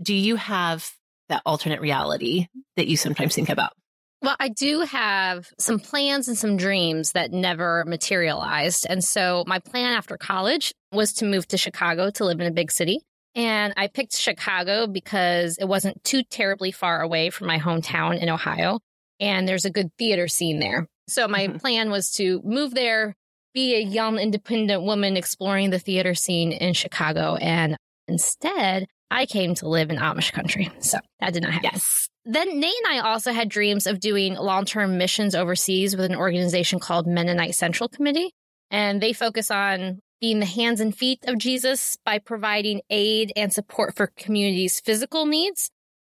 Do 0.00 0.14
you 0.14 0.36
have 0.36 0.90
that 1.28 1.42
alternate 1.46 1.80
reality 1.80 2.46
that 2.76 2.88
you 2.88 2.96
sometimes 2.96 3.34
think 3.34 3.48
about? 3.48 3.72
Well, 4.22 4.36
I 4.38 4.48
do 4.50 4.82
have 4.82 5.48
some 5.58 5.80
plans 5.80 6.28
and 6.28 6.38
some 6.38 6.56
dreams 6.56 7.12
that 7.12 7.32
never 7.32 7.84
materialized. 7.86 8.86
And 8.88 9.02
so 9.02 9.42
my 9.48 9.58
plan 9.58 9.94
after 9.94 10.16
college 10.16 10.72
was 10.92 11.12
to 11.14 11.24
move 11.24 11.48
to 11.48 11.58
Chicago 11.58 12.08
to 12.10 12.24
live 12.24 12.40
in 12.40 12.46
a 12.46 12.52
big 12.52 12.70
city. 12.70 13.00
And 13.34 13.74
I 13.76 13.88
picked 13.88 14.14
Chicago 14.14 14.86
because 14.86 15.58
it 15.58 15.64
wasn't 15.64 16.04
too 16.04 16.22
terribly 16.22 16.70
far 16.70 17.00
away 17.00 17.30
from 17.30 17.48
my 17.48 17.58
hometown 17.58 18.20
in 18.20 18.28
Ohio. 18.28 18.78
And 19.22 19.48
there's 19.48 19.64
a 19.64 19.70
good 19.70 19.90
theater 19.96 20.28
scene 20.28 20.58
there. 20.58 20.86
So 21.08 21.26
my 21.28 21.46
Mhm. 21.46 21.60
plan 21.60 21.90
was 21.90 22.10
to 22.16 22.42
move 22.44 22.74
there, 22.74 23.14
be 23.54 23.74
a 23.74 23.80
young 23.80 24.18
independent 24.18 24.82
woman 24.82 25.16
exploring 25.16 25.70
the 25.70 25.78
theater 25.78 26.14
scene 26.14 26.52
in 26.52 26.74
Chicago. 26.74 27.36
And 27.36 27.76
instead, 28.08 28.86
I 29.10 29.26
came 29.26 29.54
to 29.56 29.68
live 29.68 29.90
in 29.90 29.98
Amish 29.98 30.32
country. 30.32 30.70
So 30.80 30.98
that 31.20 31.32
did 31.32 31.42
not 31.42 31.52
happen. 31.52 31.70
Yes. 31.72 32.08
Then 32.24 32.60
Nate 32.60 32.74
and 32.84 32.94
I 32.94 33.10
also 33.10 33.32
had 33.32 33.48
dreams 33.48 33.86
of 33.86 34.00
doing 34.00 34.34
long 34.34 34.64
term 34.64 34.98
missions 34.98 35.34
overseas 35.34 35.96
with 35.96 36.04
an 36.06 36.16
organization 36.16 36.78
called 36.78 37.06
Mennonite 37.06 37.54
Central 37.54 37.88
Committee. 37.88 38.32
And 38.70 39.00
they 39.00 39.12
focus 39.12 39.50
on 39.50 40.00
being 40.20 40.38
the 40.38 40.46
hands 40.46 40.80
and 40.80 40.96
feet 40.96 41.18
of 41.26 41.36
Jesus 41.36 41.98
by 42.04 42.18
providing 42.18 42.80
aid 42.90 43.32
and 43.36 43.52
support 43.52 43.94
for 43.96 44.06
communities' 44.16 44.80
physical 44.80 45.26
needs. 45.26 45.70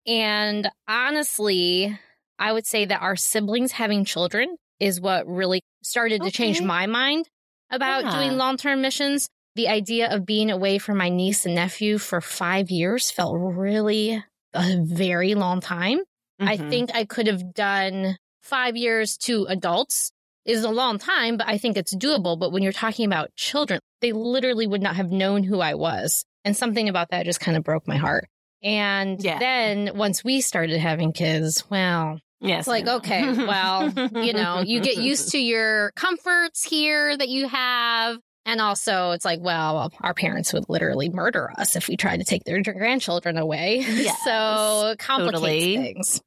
And 0.07 0.71
honestly, 0.87 1.99
I 2.45 2.53
would 2.53 2.67
say 2.67 2.85
that 2.85 3.01
our 3.01 3.17
siblings 3.17 3.73
having 3.73 4.05
children 4.05 4.57
is 4.79 5.01
what 5.01 5.27
really 5.27 5.63
started 5.83 6.23
to 6.25 6.31
change 6.31 6.61
my 6.61 6.87
mind 6.87 7.27
about 7.71 8.05
Yeah. 8.05 8.11
doing 8.11 8.37
long 8.37 8.59
term 8.59 8.83
missions. 8.83 9.29
The 9.55 9.69
idea 9.69 10.15
of 10.15 10.27
being 10.27 10.51
away 10.51 10.77
from 10.79 10.99
my 10.99 11.09
niece 11.09 11.47
and 11.47 11.55
nephew 11.55 11.97
for 11.97 12.21
five 12.21 12.71
years 12.71 13.11
felt 13.11 13.35
really 13.39 14.23
a 14.53 14.77
very 14.83 15.35
long 15.35 15.63
time. 15.63 16.01
I 16.39 16.59
Mhm. 16.59 16.69
think 16.69 16.95
I 16.95 17.07
could 17.07 17.29
have 17.29 17.55
done 17.55 18.19
five 18.43 18.77
years 18.77 19.17
to 19.19 19.47
adults 19.47 20.11
is 20.45 20.65
a 20.65 20.71
long 20.71 20.99
time, 20.99 21.39
but 21.39 21.49
I 21.49 21.57
think 21.57 21.79
it's 21.79 21.95
doable. 21.95 22.39
But 22.39 22.53
when 22.53 22.63
you're 22.63 22.73
talking 22.73 23.07
about 23.07 23.35
children, 23.37 23.81
they 24.03 24.13
literally 24.13 24.67
would 24.67 24.83
not 24.83 24.97
have 24.97 25.11
known 25.11 25.45
who 25.45 25.61
I 25.61 25.75
was. 25.75 26.27
And 26.45 26.55
something 26.55 26.91
about 26.91 27.09
that 27.09 27.25
just 27.25 27.41
kind 27.41 27.57
of 27.57 27.65
broke 27.65 27.89
my 27.89 27.97
heart. 27.97 28.29
And 28.63 29.23
Yeah. 29.23 29.39
then 29.39 29.97
once 29.97 30.23
we 30.23 30.43
started 30.43 30.79
having 30.79 31.13
kids, 31.13 31.65
well, 31.71 32.19
yes, 32.45 32.61
it's 32.61 32.69
like, 32.69 32.87
okay, 32.87 33.33
well, 33.33 33.89
you 34.23 34.33
know, 34.33 34.61
you 34.61 34.81
get 34.81 34.97
used 34.97 35.33
to 35.33 35.39
your 35.39 35.93
comforts 35.93 36.63
here 36.63 37.17
that 37.17 37.29
you 37.29 37.49
have. 37.49 38.19
And 38.47 38.61
also, 38.61 39.13
it's 39.13 39.25
like, 39.25 39.41
well, 39.41 39.91
our 40.03 40.13
parents 40.13 40.53
would 40.53 40.69
literally 40.69 41.09
murder 41.09 41.51
us 41.57 41.77
if 41.77 41.89
we 41.89 41.97
tried 41.97 42.19
to 42.19 42.25
take 42.25 42.45
their 42.45 42.63
grandchildren 42.63 43.39
away. 43.39 43.79
Yes, 43.89 44.23
so 44.23 44.89
it 44.89 44.99
complicates 44.99 45.41
totally. 45.41 45.77
things. 45.77 46.21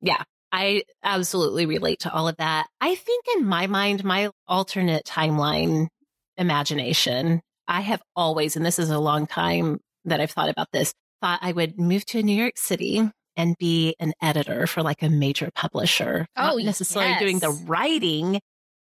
Yeah, 0.00 0.22
I 0.52 0.84
absolutely 1.04 1.66
relate 1.66 2.00
to 2.00 2.12
all 2.12 2.28
of 2.28 2.36
that. 2.38 2.66
I 2.80 2.94
think 2.94 3.26
in 3.36 3.44
my 3.44 3.66
mind, 3.66 4.04
my 4.04 4.30
alternate 4.48 5.04
timeline 5.04 5.88
imagination, 6.38 7.42
I 7.68 7.82
have 7.82 8.02
always, 8.16 8.56
and 8.56 8.64
this 8.64 8.78
is 8.78 8.90
a 8.90 8.98
long 8.98 9.26
time 9.26 9.80
that 10.06 10.20
I've 10.20 10.30
thought 10.30 10.48
about 10.48 10.68
this, 10.72 10.94
thought 11.20 11.40
I 11.42 11.52
would 11.52 11.78
move 11.78 12.06
to 12.06 12.22
New 12.22 12.34
York 12.34 12.56
City 12.56 13.10
and 13.36 13.56
be 13.58 13.94
an 14.00 14.12
editor 14.20 14.66
for 14.66 14.82
like 14.82 15.02
a 15.02 15.08
major 15.08 15.50
publisher. 15.54 16.26
Oh, 16.36 16.42
Not 16.56 16.64
necessarily 16.64 17.16
doing 17.18 17.38
the 17.38 17.50
writing, 17.50 18.40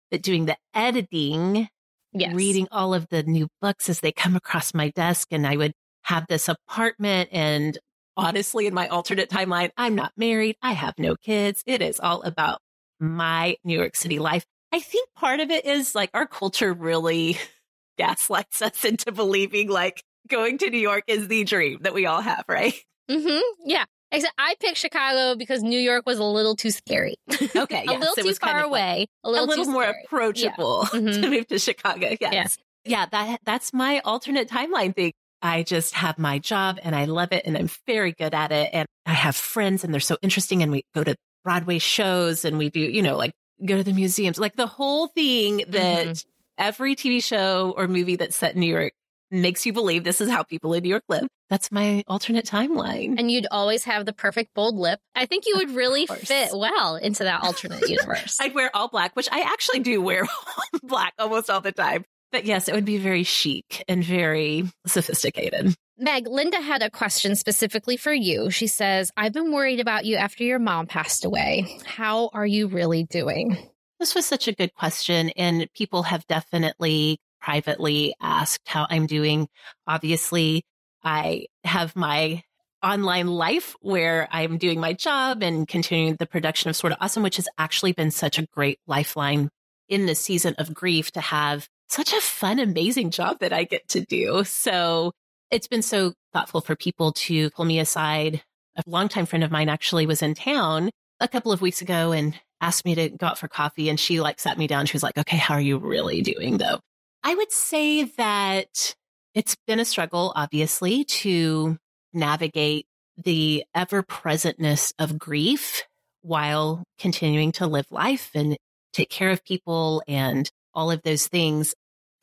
but 0.10 0.22
doing 0.22 0.46
the 0.46 0.58
editing 0.74 1.68
Yes. 2.14 2.36
reading 2.36 2.68
all 2.72 2.94
of 2.94 3.08
the 3.08 3.24
new 3.24 3.48
books 3.62 3.88
as 3.88 4.02
they 4.02 4.12
come 4.12 4.36
across 4.36 4.74
my 4.74 4.90
desk. 4.90 5.30
And 5.32 5.48
I 5.48 5.56
would 5.56 5.72
have 6.04 6.26
this 6.28 6.50
apartment. 6.50 7.30
And 7.32 7.78
honestly, 8.18 8.68
in 8.68 8.74
my 8.74 8.90
alternate 8.90 9.30
timeline, 9.30 9.70
I'm 9.78 9.96
not 9.96 10.12
married. 10.18 10.58
I 10.62 10.74
have 10.74 10.96
no 10.98 11.16
kids. 11.16 11.64
It 11.66 11.82
is 11.82 12.02
all 12.02 12.22
about 12.24 12.60
my 13.00 13.56
New 13.64 13.78
York 13.78 13.96
City 13.96 14.20
life. 14.20 14.44
I 14.74 14.82
think 14.82 15.08
part 15.16 15.40
of 15.40 15.52
it 15.52 15.66
is 15.66 15.96
like 15.96 16.10
our 16.14 16.28
culture 16.28 16.74
really 16.74 17.38
gaslights 17.98 18.62
us 18.62 18.84
into 18.84 19.14
believing 19.14 19.70
like 19.70 20.04
going 20.28 20.58
to 20.58 20.70
New 20.70 20.80
York 20.80 21.06
is 21.08 21.30
the 21.30 21.46
dream 21.46 21.80
that 21.84 21.94
we 21.94 22.06
all 22.08 22.22
have, 22.22 22.44
right? 22.50 22.74
hmm 23.10 23.40
Yeah. 23.64 23.86
Except 24.12 24.34
I 24.38 24.56
picked 24.60 24.78
Chicago 24.78 25.36
because 25.36 25.64
New 25.64 25.80
York 25.80 26.06
was 26.06 26.20
a 26.20 26.24
little 26.24 26.56
too 26.56 26.72
scary. 26.72 27.16
Okay. 27.56 27.82
a 27.82 27.92
yes, 27.92 28.00
little 28.00 28.14
it 28.18 28.22
too 28.22 28.28
was 28.28 28.40
kind 28.40 28.52
far 28.54 28.62
of 28.62 28.66
away. 28.68 29.08
a 29.24 29.28
a 29.28 29.30
little, 29.30 29.48
little 29.48 29.66
too 29.66 29.72
more 29.72 29.84
scary. 29.84 30.04
approachable 30.06 30.84
Mhm. 30.92 31.14
to 31.22 31.30
move 31.30 31.48
to 31.48 31.60
Chicago. 31.60 32.10
Yes. 32.20 32.34
Yes. 32.34 32.58
Yeah, 32.86 33.06
that 33.12 33.40
that's 33.46 33.74
my 33.74 34.00
alternate 34.06 34.50
timeline 34.50 34.96
thing. 34.96 35.14
I 35.42 35.64
just 35.64 35.94
have 35.96 36.18
my 36.20 36.40
job 36.40 36.80
and 36.84 36.96
I 36.96 37.06
love 37.06 37.32
it 37.32 37.44
and 37.46 37.58
I'm 37.58 37.70
very 37.88 38.12
good 38.12 38.34
at 38.34 38.52
it. 38.52 38.70
And 38.74 38.88
I 39.06 39.14
have 39.14 39.36
friends 39.36 39.84
and 39.84 39.94
they're 39.94 40.00
so 40.02 40.18
interesting. 40.22 40.62
And 40.64 40.72
we 40.72 40.84
go 40.94 41.04
to 41.04 41.16
Broadway 41.44 41.80
shows 41.80 42.44
and 42.46 42.58
we 42.58 42.70
do, 42.70 42.80
you 42.80 43.02
know, 43.02 43.18
like 43.18 43.32
go 43.66 43.78
to 43.78 43.84
the 43.84 43.94
museums, 43.94 44.40
like 44.40 44.56
the 44.56 44.68
whole 44.68 45.08
thing 45.08 45.64
that 45.70 46.08
Mhm. 46.08 46.26
every 46.58 46.96
TV 46.96 47.24
show 47.24 47.74
or 47.78 47.88
movie 47.88 48.16
that's 48.18 48.36
set 48.36 48.54
in 48.56 48.60
New 48.62 48.68
York 48.72 48.94
makes 49.32 49.66
you 49.66 49.74
believe 49.74 50.04
this 50.04 50.22
is 50.22 50.30
how 50.30 50.44
people 50.44 50.74
in 50.74 50.84
New 50.84 50.90
York 50.90 51.04
live. 51.08 51.28
That's 51.50 51.72
my 51.72 52.04
alternate 52.08 52.46
timeline. 52.46 53.16
And 53.18 53.32
you'd 53.32 53.48
always 53.52 53.84
have 53.86 54.06
the 54.06 54.14
perfect 54.14 54.54
bold 54.54 54.76
lip. 54.76 55.00
I 55.16 55.26
think 55.26 55.46
you 55.46 55.56
would 55.58 55.72
really 55.72 56.06
fit 56.06 56.52
well 56.54 56.96
into 56.96 57.24
that 57.24 57.44
alternate 57.44 57.82
universe. 57.90 58.38
I'd 58.40 58.54
wear 58.54 58.70
all 58.74 58.88
black, 58.88 59.16
which 59.16 59.30
I 59.32 59.42
actually 59.42 59.80
do 59.80 60.02
wear 60.02 60.24
all 60.48 60.80
black 60.84 61.14
almost 61.18 61.50
all 61.50 61.62
the 61.62 61.72
time. 61.72 62.06
But 62.32 62.46
yes, 62.46 62.70
it 62.70 62.76
would 62.76 62.86
be 62.86 62.98
very 62.98 63.24
chic 63.24 63.84
and 63.90 64.04
very 64.04 64.64
sophisticated. 64.88 65.76
Meg, 65.98 66.28
Linda 66.28 66.62
had 66.62 66.82
a 66.82 66.90
question 66.90 67.36
specifically 67.36 67.98
for 67.98 68.14
you. 68.14 68.50
She 68.50 68.68
says, 68.68 69.12
I've 69.18 69.34
been 69.34 69.52
worried 69.52 69.80
about 69.80 70.06
you 70.06 70.16
after 70.16 70.44
your 70.44 70.58
mom 70.58 70.88
passed 70.88 71.26
away. 71.26 71.78
How 71.86 72.30
are 72.34 72.46
you 72.46 72.68
really 72.68 73.04
doing? 73.04 73.58
This 74.00 74.16
was 74.16 74.26
such 74.26 74.48
a 74.48 74.54
good 74.54 74.74
question, 74.74 75.30
and 75.38 75.68
people 75.76 76.02
have 76.02 76.26
definitely 76.26 77.20
privately 77.42 78.14
asked 78.22 78.68
how 78.68 78.88
I'm 78.90 79.08
doing. 79.08 79.48
Obviously, 79.88 80.64
I 81.04 81.48
have 81.64 81.96
my 81.96 82.44
online 82.84 83.28
life 83.28 83.76
where 83.82 84.28
I'm 84.32 84.58
doing 84.58 84.80
my 84.80 84.94
job 84.94 85.44
and 85.44 85.68
continuing 85.68 86.16
the 86.16 86.26
production 86.26 86.70
of 86.70 86.76
Sorta 86.76 86.98
Awesome, 87.00 87.24
which 87.24 87.38
has 87.38 87.48
actually 87.58 87.92
been 87.92 88.12
such 88.12 88.40
a 88.40 88.48
great 88.54 88.80
lifeline 88.88 89.50
in 89.88 90.06
the 90.06 90.16
season 90.16 90.56
of 90.58 90.74
grief 90.74 91.12
to 91.12 91.22
have 91.22 91.68
such 91.90 92.14
a 92.14 92.22
fun, 92.22 92.60
amazing 92.60 93.12
job 93.12 93.40
that 93.40 93.54
I 93.54 93.66
get 93.66 93.88
to 93.90 94.02
do. 94.02 94.44
So 94.46 95.12
it's 95.52 95.68
been 95.68 95.82
so 95.82 96.14
thoughtful 96.34 96.62
for 96.62 96.76
people 96.76 97.12
to 97.12 97.50
pull 97.52 97.66
me 97.66 97.80
aside. 97.80 98.42
A 98.78 98.84
longtime 98.88 99.26
friend 99.26 99.44
of 99.44 99.52
mine 99.52 99.68
actually 99.68 100.06
was 100.06 100.22
in 100.22 100.34
town 100.34 100.90
a 101.20 101.28
couple 101.28 101.52
of 101.52 101.62
weeks 101.62 101.82
ago 101.82 102.14
and 102.14 102.34
asked 102.62 102.86
me 102.86 102.96
to 102.96 103.10
go 103.10 103.28
out 103.28 103.38
for 103.38 103.50
coffee. 103.50 103.90
And 103.90 104.00
she 104.00 104.22
like 104.22 104.40
sat 104.40 104.58
me 104.58 104.68
down. 104.68 104.86
She 104.86 104.94
was 104.94 105.04
like, 105.04 105.18
okay, 105.18 105.38
how 105.38 105.56
are 105.56 105.62
you 105.62 105.78
really 105.78 106.22
doing 106.22 106.58
though? 106.58 106.80
I 107.24 107.36
would 107.36 107.52
say 107.52 108.04
that 108.04 108.96
it's 109.34 109.56
been 109.68 109.80
a 109.80 109.86
struggle, 109.86 110.34
obviously, 110.36 111.04
to 111.06 111.78
navigate 112.14 112.86
the 113.18 113.64
ever 113.76 114.04
presentness 114.04 114.94
of 114.98 115.20
grief 115.20 115.84
while 116.22 116.84
continuing 117.00 117.52
to 117.54 117.68
live 117.68 117.86
life 117.92 118.32
and 118.34 118.58
take 118.94 119.10
care 119.10 119.30
of 119.30 119.44
people 119.44 120.02
and 120.08 120.50
all 120.74 120.92
of 120.92 121.02
those 121.04 121.28
things. 121.28 121.74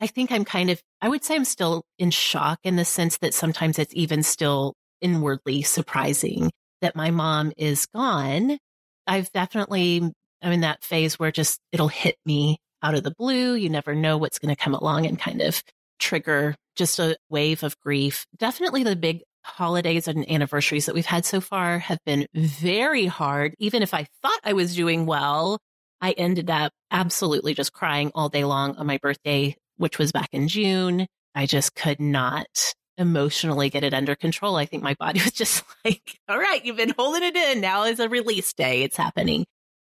I 0.01 0.07
think 0.07 0.31
I'm 0.31 0.45
kind 0.45 0.69
of, 0.69 0.81
I 1.01 1.09
would 1.09 1.23
say 1.23 1.35
I'm 1.35 1.45
still 1.45 1.83
in 1.97 2.11
shock 2.11 2.59
in 2.63 2.75
the 2.75 2.85
sense 2.85 3.17
that 3.17 3.33
sometimes 3.33 3.79
it's 3.79 3.93
even 3.95 4.23
still 4.23 4.73
inwardly 5.01 5.61
surprising 5.61 6.51
that 6.81 6.95
my 6.95 7.11
mom 7.11 7.51
is 7.57 7.85
gone. 7.87 8.57
I've 9.07 9.31
definitely, 9.31 10.11
I'm 10.41 10.51
in 10.51 10.61
that 10.61 10.83
phase 10.83 11.19
where 11.19 11.31
just 11.31 11.59
it'll 11.71 11.89
hit 11.89 12.15
me 12.25 12.57
out 12.81 12.95
of 12.95 13.03
the 13.03 13.13
blue. 13.17 13.53
You 13.53 13.69
never 13.69 13.95
know 13.95 14.17
what's 14.17 14.39
going 14.39 14.53
to 14.53 14.61
come 14.61 14.73
along 14.73 15.05
and 15.05 15.19
kind 15.19 15.41
of 15.41 15.63
trigger 15.99 16.55
just 16.75 16.99
a 16.99 17.17
wave 17.29 17.63
of 17.63 17.79
grief. 17.79 18.25
Definitely 18.37 18.83
the 18.83 18.95
big 18.95 19.21
holidays 19.43 20.07
and 20.07 20.29
anniversaries 20.29 20.85
that 20.85 20.95
we've 20.95 21.05
had 21.05 21.25
so 21.25 21.41
far 21.41 21.79
have 21.79 21.99
been 22.05 22.27
very 22.33 23.05
hard. 23.05 23.55
Even 23.59 23.83
if 23.83 23.93
I 23.93 24.07
thought 24.21 24.39
I 24.43 24.53
was 24.53 24.75
doing 24.75 25.05
well, 25.05 25.59
I 26.01 26.11
ended 26.11 26.49
up 26.49 26.71
absolutely 26.91 27.53
just 27.53 27.73
crying 27.73 28.11
all 28.15 28.29
day 28.29 28.45
long 28.45 28.75
on 28.77 28.87
my 28.87 28.97
birthday, 29.01 29.55
which 29.77 29.99
was 29.99 30.11
back 30.11 30.29
in 30.31 30.47
June. 30.47 31.07
I 31.35 31.45
just 31.45 31.75
could 31.75 31.99
not 31.99 32.47
emotionally 32.97 33.69
get 33.69 33.83
it 33.83 33.93
under 33.93 34.15
control. 34.15 34.55
I 34.55 34.65
think 34.65 34.83
my 34.83 34.95
body 34.99 35.19
was 35.23 35.31
just 35.31 35.63
like, 35.83 36.19
all 36.27 36.39
right, 36.39 36.63
you've 36.63 36.77
been 36.77 36.93
holding 36.97 37.23
it 37.23 37.35
in. 37.35 37.61
Now 37.61 37.83
is 37.83 37.99
a 37.99 38.09
release 38.09 38.53
day. 38.53 38.83
It's 38.83 38.97
happening. 38.97 39.45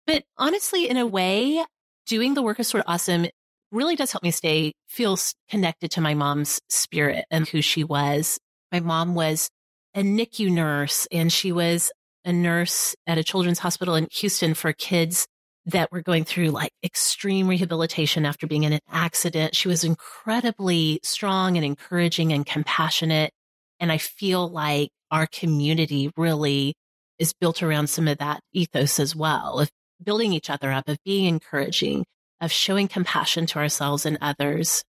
But 0.05 0.23
honestly, 0.38 0.89
in 0.89 0.97
a 0.97 1.05
way, 1.05 1.63
doing 2.07 2.33
the 2.33 2.41
work 2.41 2.59
is 2.59 2.67
sort 2.67 2.83
of 2.83 2.91
awesome 2.91 3.27
really 3.71 3.95
does 3.95 4.11
help 4.11 4.23
me 4.23 4.31
stay, 4.31 4.73
feel 4.87 5.17
connected 5.49 5.91
to 5.91 6.01
my 6.01 6.13
mom's 6.13 6.59
spirit 6.69 7.25
and 7.29 7.47
who 7.47 7.61
she 7.61 7.83
was. 7.83 8.39
My 8.71 8.79
mom 8.79 9.13
was 9.13 9.49
a 9.93 10.01
NICU 10.01 10.49
nurse 10.51 11.07
and 11.11 11.31
she 11.31 11.51
was 11.51 11.91
a 12.23 12.31
nurse 12.31 12.95
at 13.05 13.17
a 13.17 13.23
children's 13.23 13.59
hospital 13.59 13.95
in 13.95 14.07
Houston 14.11 14.53
for 14.53 14.73
kids 14.73 15.27
that 15.65 15.91
were 15.91 16.01
going 16.01 16.23
through 16.23 16.49
like 16.49 16.71
extreme 16.83 17.47
rehabilitation 17.47 18.25
after 18.25 18.47
being 18.47 18.63
in 18.63 18.73
an 18.73 18.79
accident. 18.89 19.55
She 19.55 19.67
was 19.67 19.83
incredibly 19.83 20.99
strong 21.03 21.57
and 21.57 21.65
encouraging 21.65 22.31
and 22.31 22.45
compassionate. 22.45 23.31
And 23.79 23.91
I 23.91 23.97
feel 23.97 24.47
like 24.47 24.89
our 25.11 25.27
community 25.27 26.09
really 26.15 26.73
is 27.19 27.33
built 27.33 27.63
around 27.63 27.87
some 27.87 28.07
of 28.07 28.19
that 28.19 28.39
ethos 28.53 28.99
as 28.99 29.15
well 29.15 29.59
of 29.59 29.69
building 30.03 30.33
each 30.33 30.49
other 30.49 30.71
up, 30.71 30.87
of 30.87 30.97
being 31.03 31.25
encouraging, 31.25 32.05
of 32.41 32.51
showing 32.51 32.87
compassion 32.87 33.45
to 33.47 33.59
ourselves 33.59 34.05
and 34.05 34.17
others. 34.21 34.83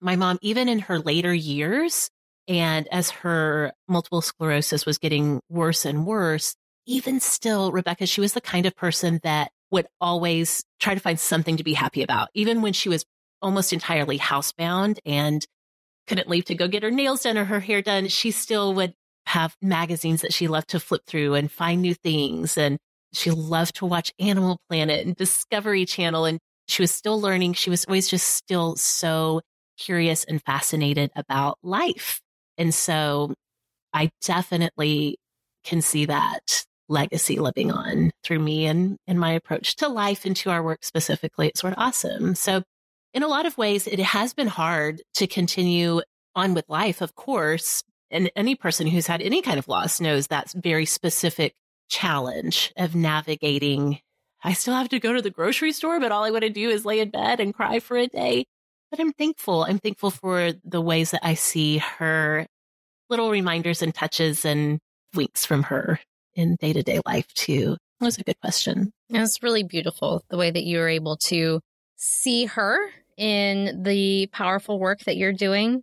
My 0.00 0.16
mom, 0.16 0.38
even 0.42 0.68
in 0.68 0.80
her 0.80 0.98
later 0.98 1.32
years, 1.32 2.10
and 2.48 2.88
as 2.88 3.10
her 3.10 3.72
multiple 3.88 4.22
sclerosis 4.22 4.86
was 4.86 4.98
getting 4.98 5.40
worse 5.48 5.84
and 5.84 6.06
worse, 6.06 6.54
even 6.86 7.20
still, 7.20 7.70
Rebecca, 7.70 8.06
she 8.06 8.20
was 8.20 8.32
the 8.32 8.40
kind 8.40 8.66
of 8.66 8.74
person 8.74 9.20
that 9.22 9.50
would 9.70 9.86
always 10.00 10.64
try 10.80 10.94
to 10.94 11.00
find 11.00 11.20
something 11.20 11.56
to 11.58 11.64
be 11.64 11.74
happy 11.74 12.02
about, 12.02 12.28
even 12.34 12.62
when 12.62 12.72
she 12.72 12.88
was 12.88 13.04
almost 13.40 13.72
entirely 13.72 14.18
housebound 14.18 14.98
and 15.06 15.46
couldn't 16.06 16.28
leave 16.28 16.46
to 16.46 16.54
go 16.54 16.66
get 16.66 16.82
her 16.82 16.90
nails 16.90 17.22
done 17.22 17.38
or 17.38 17.44
her 17.44 17.60
hair 17.60 17.82
done. 17.82 18.08
She 18.08 18.30
still 18.32 18.74
would 18.74 18.94
have 19.26 19.56
magazines 19.62 20.22
that 20.22 20.32
she 20.32 20.48
loved 20.48 20.70
to 20.70 20.80
flip 20.80 21.02
through 21.06 21.34
and 21.34 21.50
find 21.50 21.80
new 21.80 21.94
things. 21.94 22.58
And 22.58 22.78
she 23.12 23.30
loved 23.30 23.76
to 23.76 23.86
watch 23.86 24.12
Animal 24.18 24.58
Planet 24.68 25.06
and 25.06 25.16
Discovery 25.16 25.84
Channel. 25.84 26.24
And 26.24 26.38
she 26.68 26.82
was 26.82 26.92
still 26.92 27.20
learning. 27.20 27.54
She 27.54 27.70
was 27.70 27.84
always 27.84 28.08
just 28.08 28.26
still 28.26 28.76
so 28.76 29.40
curious 29.78 30.24
and 30.24 30.42
fascinated 30.42 31.10
about 31.16 31.58
life. 31.62 32.20
And 32.58 32.74
so 32.74 33.34
I 33.92 34.10
definitely 34.22 35.16
can 35.64 35.82
see 35.82 36.06
that 36.06 36.64
legacy 36.88 37.38
living 37.38 37.72
on 37.72 38.10
through 38.24 38.40
me 38.40 38.66
and, 38.66 38.96
and 39.06 39.18
my 39.18 39.32
approach 39.32 39.76
to 39.76 39.88
life 39.88 40.24
and 40.24 40.36
to 40.36 40.50
our 40.50 40.62
work 40.62 40.84
specifically. 40.84 41.48
It's 41.48 41.60
sort 41.60 41.72
of 41.72 41.78
awesome. 41.78 42.34
So 42.34 42.62
in 43.14 43.22
a 43.22 43.28
lot 43.28 43.46
of 43.46 43.56
ways, 43.56 43.86
it 43.86 44.00
has 44.00 44.34
been 44.34 44.48
hard 44.48 45.02
to 45.14 45.26
continue 45.26 46.02
on 46.34 46.54
with 46.54 46.64
life, 46.68 47.00
of 47.00 47.14
course. 47.14 47.82
And 48.10 48.30
any 48.36 48.54
person 48.54 48.86
who's 48.86 49.06
had 49.06 49.22
any 49.22 49.40
kind 49.40 49.58
of 49.58 49.68
loss 49.68 50.00
knows 50.00 50.26
that's 50.26 50.52
very 50.52 50.84
specific 50.84 51.54
challenge 51.90 52.72
of 52.76 52.94
navigating. 52.94 54.00
I 54.42 54.54
still 54.54 54.74
have 54.74 54.88
to 54.90 55.00
go 55.00 55.12
to 55.12 55.20
the 55.20 55.30
grocery 55.30 55.72
store, 55.72 56.00
but 56.00 56.12
all 56.12 56.24
I 56.24 56.30
want 56.30 56.44
to 56.44 56.50
do 56.50 56.70
is 56.70 56.86
lay 56.86 57.00
in 57.00 57.10
bed 57.10 57.40
and 57.40 57.52
cry 57.52 57.80
for 57.80 57.96
a 57.98 58.06
day. 58.06 58.46
But 58.90 59.00
I'm 59.00 59.12
thankful. 59.12 59.64
I'm 59.64 59.78
thankful 59.78 60.10
for 60.10 60.52
the 60.64 60.80
ways 60.80 61.10
that 61.10 61.20
I 61.24 61.34
see 61.34 61.78
her 61.78 62.46
little 63.10 63.30
reminders 63.30 63.82
and 63.82 63.94
touches 63.94 64.44
and 64.44 64.78
winks 65.14 65.44
from 65.44 65.64
her 65.64 66.00
in 66.34 66.56
day 66.56 66.72
to 66.72 66.82
day 66.82 67.00
life 67.04 67.26
too? 67.34 67.76
That 67.98 68.06
was 68.06 68.18
a 68.18 68.24
good 68.24 68.40
question. 68.40 68.92
It's 69.10 69.42
really 69.42 69.64
beautiful 69.64 70.22
the 70.30 70.38
way 70.38 70.50
that 70.50 70.64
you 70.64 70.78
were 70.78 70.88
able 70.88 71.16
to 71.24 71.60
see 71.96 72.46
her 72.46 72.78
in 73.18 73.82
the 73.82 74.28
powerful 74.32 74.78
work 74.78 75.00
that 75.00 75.16
you're 75.16 75.34
doing. 75.34 75.82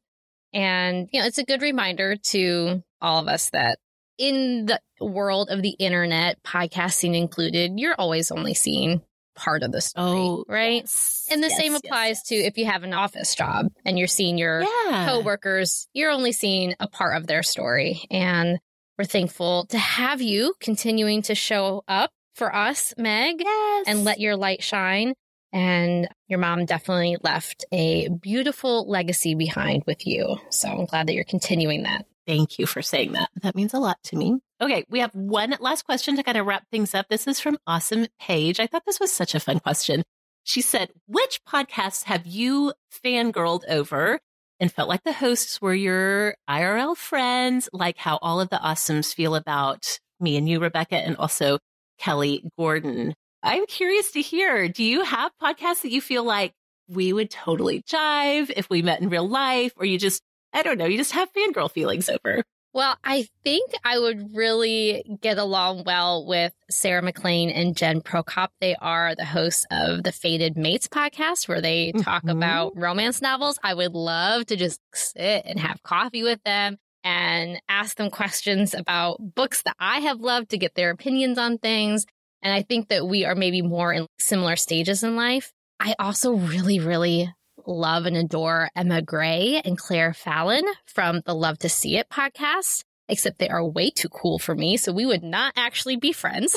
And, 0.53 1.07
you 1.11 1.19
know, 1.19 1.27
it's 1.27 1.37
a 1.37 1.43
good 1.43 1.61
reminder 1.61 2.15
to 2.29 2.81
all 3.01 3.19
of 3.19 3.27
us 3.27 3.51
that 3.51 3.77
in 4.17 4.65
the 4.67 4.79
world 4.99 5.49
of 5.49 5.61
the 5.61 5.75
internet, 5.79 6.41
podcasting 6.43 7.15
included, 7.15 7.79
you're 7.79 7.95
always 7.95 8.31
only 8.31 8.53
seeing 8.53 9.01
part 9.35 9.63
of 9.63 9.71
the 9.71 9.81
story, 9.81 10.05
oh, 10.05 10.43
right? 10.47 10.81
Yes, 10.81 11.27
and 11.31 11.43
the 11.43 11.47
yes, 11.47 11.57
same 11.57 11.75
applies 11.75 12.17
yes, 12.17 12.23
to 12.23 12.35
if 12.35 12.57
you 12.57 12.65
have 12.65 12.83
an 12.83 12.93
office 12.93 13.35
job 13.35 13.67
and 13.85 13.97
you're 13.97 14.07
seeing 14.07 14.37
your 14.37 14.61
yeah. 14.61 15.07
coworkers, 15.07 15.87
you're 15.93 16.11
only 16.11 16.31
seeing 16.31 16.73
a 16.79 16.87
part 16.87 17.15
of 17.15 17.27
their 17.27 17.43
story. 17.43 18.05
And 18.09 18.59
we're 18.97 19.05
thankful 19.05 19.67
to 19.67 19.77
have 19.77 20.21
you 20.21 20.55
continuing 20.59 21.21
to 21.23 21.35
show 21.35 21.83
up 21.87 22.09
for 22.33 22.53
us, 22.53 22.93
Meg, 22.97 23.43
and 23.85 24.03
let 24.03 24.19
your 24.19 24.35
light 24.35 24.63
shine. 24.63 25.13
And 25.53 26.07
your 26.27 26.39
mom 26.39 26.65
definitely 26.65 27.17
left 27.23 27.65
a 27.71 28.09
beautiful 28.09 28.87
legacy 28.89 29.33
behind 29.33 29.83
with 29.87 30.05
you. 30.05 30.37
So 30.49 30.67
I'm 30.67 30.85
glad 30.85 31.07
that 31.07 31.13
you're 31.13 31.23
continuing 31.23 31.83
that. 31.83 32.05
Thank 32.27 32.59
you 32.59 32.65
for 32.65 32.81
saying 32.81 33.13
that. 33.13 33.29
That 33.41 33.55
means 33.55 33.73
a 33.73 33.79
lot 33.79 33.97
to 34.05 34.17
me. 34.17 34.37
Okay, 34.61 34.83
we 34.89 34.99
have 34.99 35.15
one 35.15 35.55
last 35.59 35.85
question 35.85 36.17
to 36.17 36.23
kind 36.23 36.37
of 36.37 36.45
wrap 36.45 36.63
things 36.69 36.93
up. 36.93 37.07
This 37.09 37.25
is 37.25 37.39
from 37.39 37.57
Awesome 37.65 38.07
Page. 38.19 38.59
I 38.59 38.67
thought 38.67 38.83
this 38.85 38.99
was 38.99 39.11
such 39.11 39.33
a 39.33 39.39
fun 39.39 39.59
question. 39.59 40.03
She 40.43 40.61
said, 40.61 40.89
Which 41.07 41.39
podcasts 41.47 42.03
have 42.03 42.27
you 42.27 42.73
fangirled 43.03 43.63
over? 43.69 44.19
and 44.59 44.71
felt 44.71 44.89
like 44.89 45.03
the 45.03 45.13
hosts 45.13 45.61
were 45.61 45.73
your 45.73 46.35
IRL 46.49 46.97
friends, 46.97 47.69
like 47.73 47.97
how 47.97 48.17
all 48.21 48.41
of 48.41 48.49
the 48.49 48.57
awesomes 48.57 49.13
feel 49.13 49.35
about 49.35 49.99
me 50.19 50.37
and 50.37 50.49
you, 50.49 50.59
Rebecca, 50.59 50.97
and 50.97 51.15
also 51.17 51.59
Kelly 51.99 52.43
Gordon. 52.57 53.13
I'm 53.43 53.65
curious 53.67 54.11
to 54.11 54.21
hear 54.21 54.67
do 54.67 54.83
you 54.83 55.03
have 55.03 55.31
podcasts 55.41 55.83
that 55.83 55.91
you 55.91 56.01
feel 56.01 56.23
like 56.23 56.53
we 56.89 57.13
would 57.13 57.29
totally 57.29 57.83
jive 57.83 58.51
if 58.55 58.69
we 58.69 58.81
met 58.81 59.01
in 59.01 59.09
real 59.09 59.27
life, 59.27 59.73
or 59.75 59.85
you 59.85 59.99
just, 59.99 60.21
I 60.53 60.63
don't 60.63 60.77
know, 60.77 60.85
you 60.85 60.97
just 60.97 61.13
have 61.13 61.31
fangirl 61.33 61.71
feelings 61.71 62.09
over? 62.09 62.43
Well, 62.73 62.95
I 63.03 63.27
think 63.43 63.71
I 63.83 63.97
would 63.97 64.35
really 64.35 65.17
get 65.19 65.39
along 65.39 65.83
well 65.85 66.27
with 66.27 66.53
Sarah 66.69 67.01
MacLean 67.01 67.49
and 67.49 67.75
Jen 67.75 68.01
Prokop. 68.01 68.49
They 68.61 68.75
are 68.75 69.15
the 69.15 69.25
hosts 69.25 69.65
of 69.71 70.03
the 70.03 70.11
Fated 70.11 70.57
Mates 70.57 70.87
podcast, 70.87 71.47
where 71.47 71.61
they 71.61 71.91
talk 71.91 72.23
mm-hmm. 72.23 72.37
about 72.37 72.77
romance 72.77 73.19
novels. 73.19 73.57
I 73.63 73.73
would 73.73 73.93
love 73.93 74.45
to 74.47 74.55
just 74.55 74.79
sit 74.93 75.43
and 75.45 75.59
have 75.59 75.81
coffee 75.81 76.21
with 76.21 76.43
them 76.43 76.77
and 77.03 77.59
ask 77.67 77.97
them 77.97 78.11
questions 78.11 78.75
about 78.75 79.17
books 79.33 79.63
that 79.63 79.75
I 79.79 80.01
have 80.01 80.19
loved 80.19 80.49
to 80.49 80.57
get 80.57 80.75
their 80.75 80.91
opinions 80.91 81.39
on 81.39 81.57
things. 81.57 82.05
And 82.43 82.53
I 82.53 82.61
think 82.61 82.89
that 82.89 83.07
we 83.07 83.25
are 83.25 83.33
maybe 83.33 83.61
more 83.63 83.91
in 83.91 84.05
similar 84.19 84.55
stages 84.55 85.03
in 85.03 85.15
life. 85.15 85.51
I 85.79 85.95
also 85.97 86.33
really, 86.33 86.79
really 86.79 87.33
love 87.67 88.05
and 88.05 88.15
adore 88.15 88.69
Emma 88.75 89.01
Gray 89.01 89.61
and 89.63 89.77
Claire 89.77 90.13
Fallon 90.13 90.63
from 90.85 91.21
the 91.25 91.35
Love 91.35 91.59
to 91.59 91.69
See 91.69 91.97
It 91.97 92.09
podcast, 92.09 92.83
except 93.09 93.39
they 93.39 93.49
are 93.49 93.63
way 93.63 93.89
too 93.89 94.09
cool 94.09 94.39
for 94.39 94.55
me. 94.55 94.77
So 94.77 94.93
we 94.93 95.05
would 95.05 95.23
not 95.23 95.53
actually 95.55 95.97
be 95.97 96.13
friends. 96.13 96.55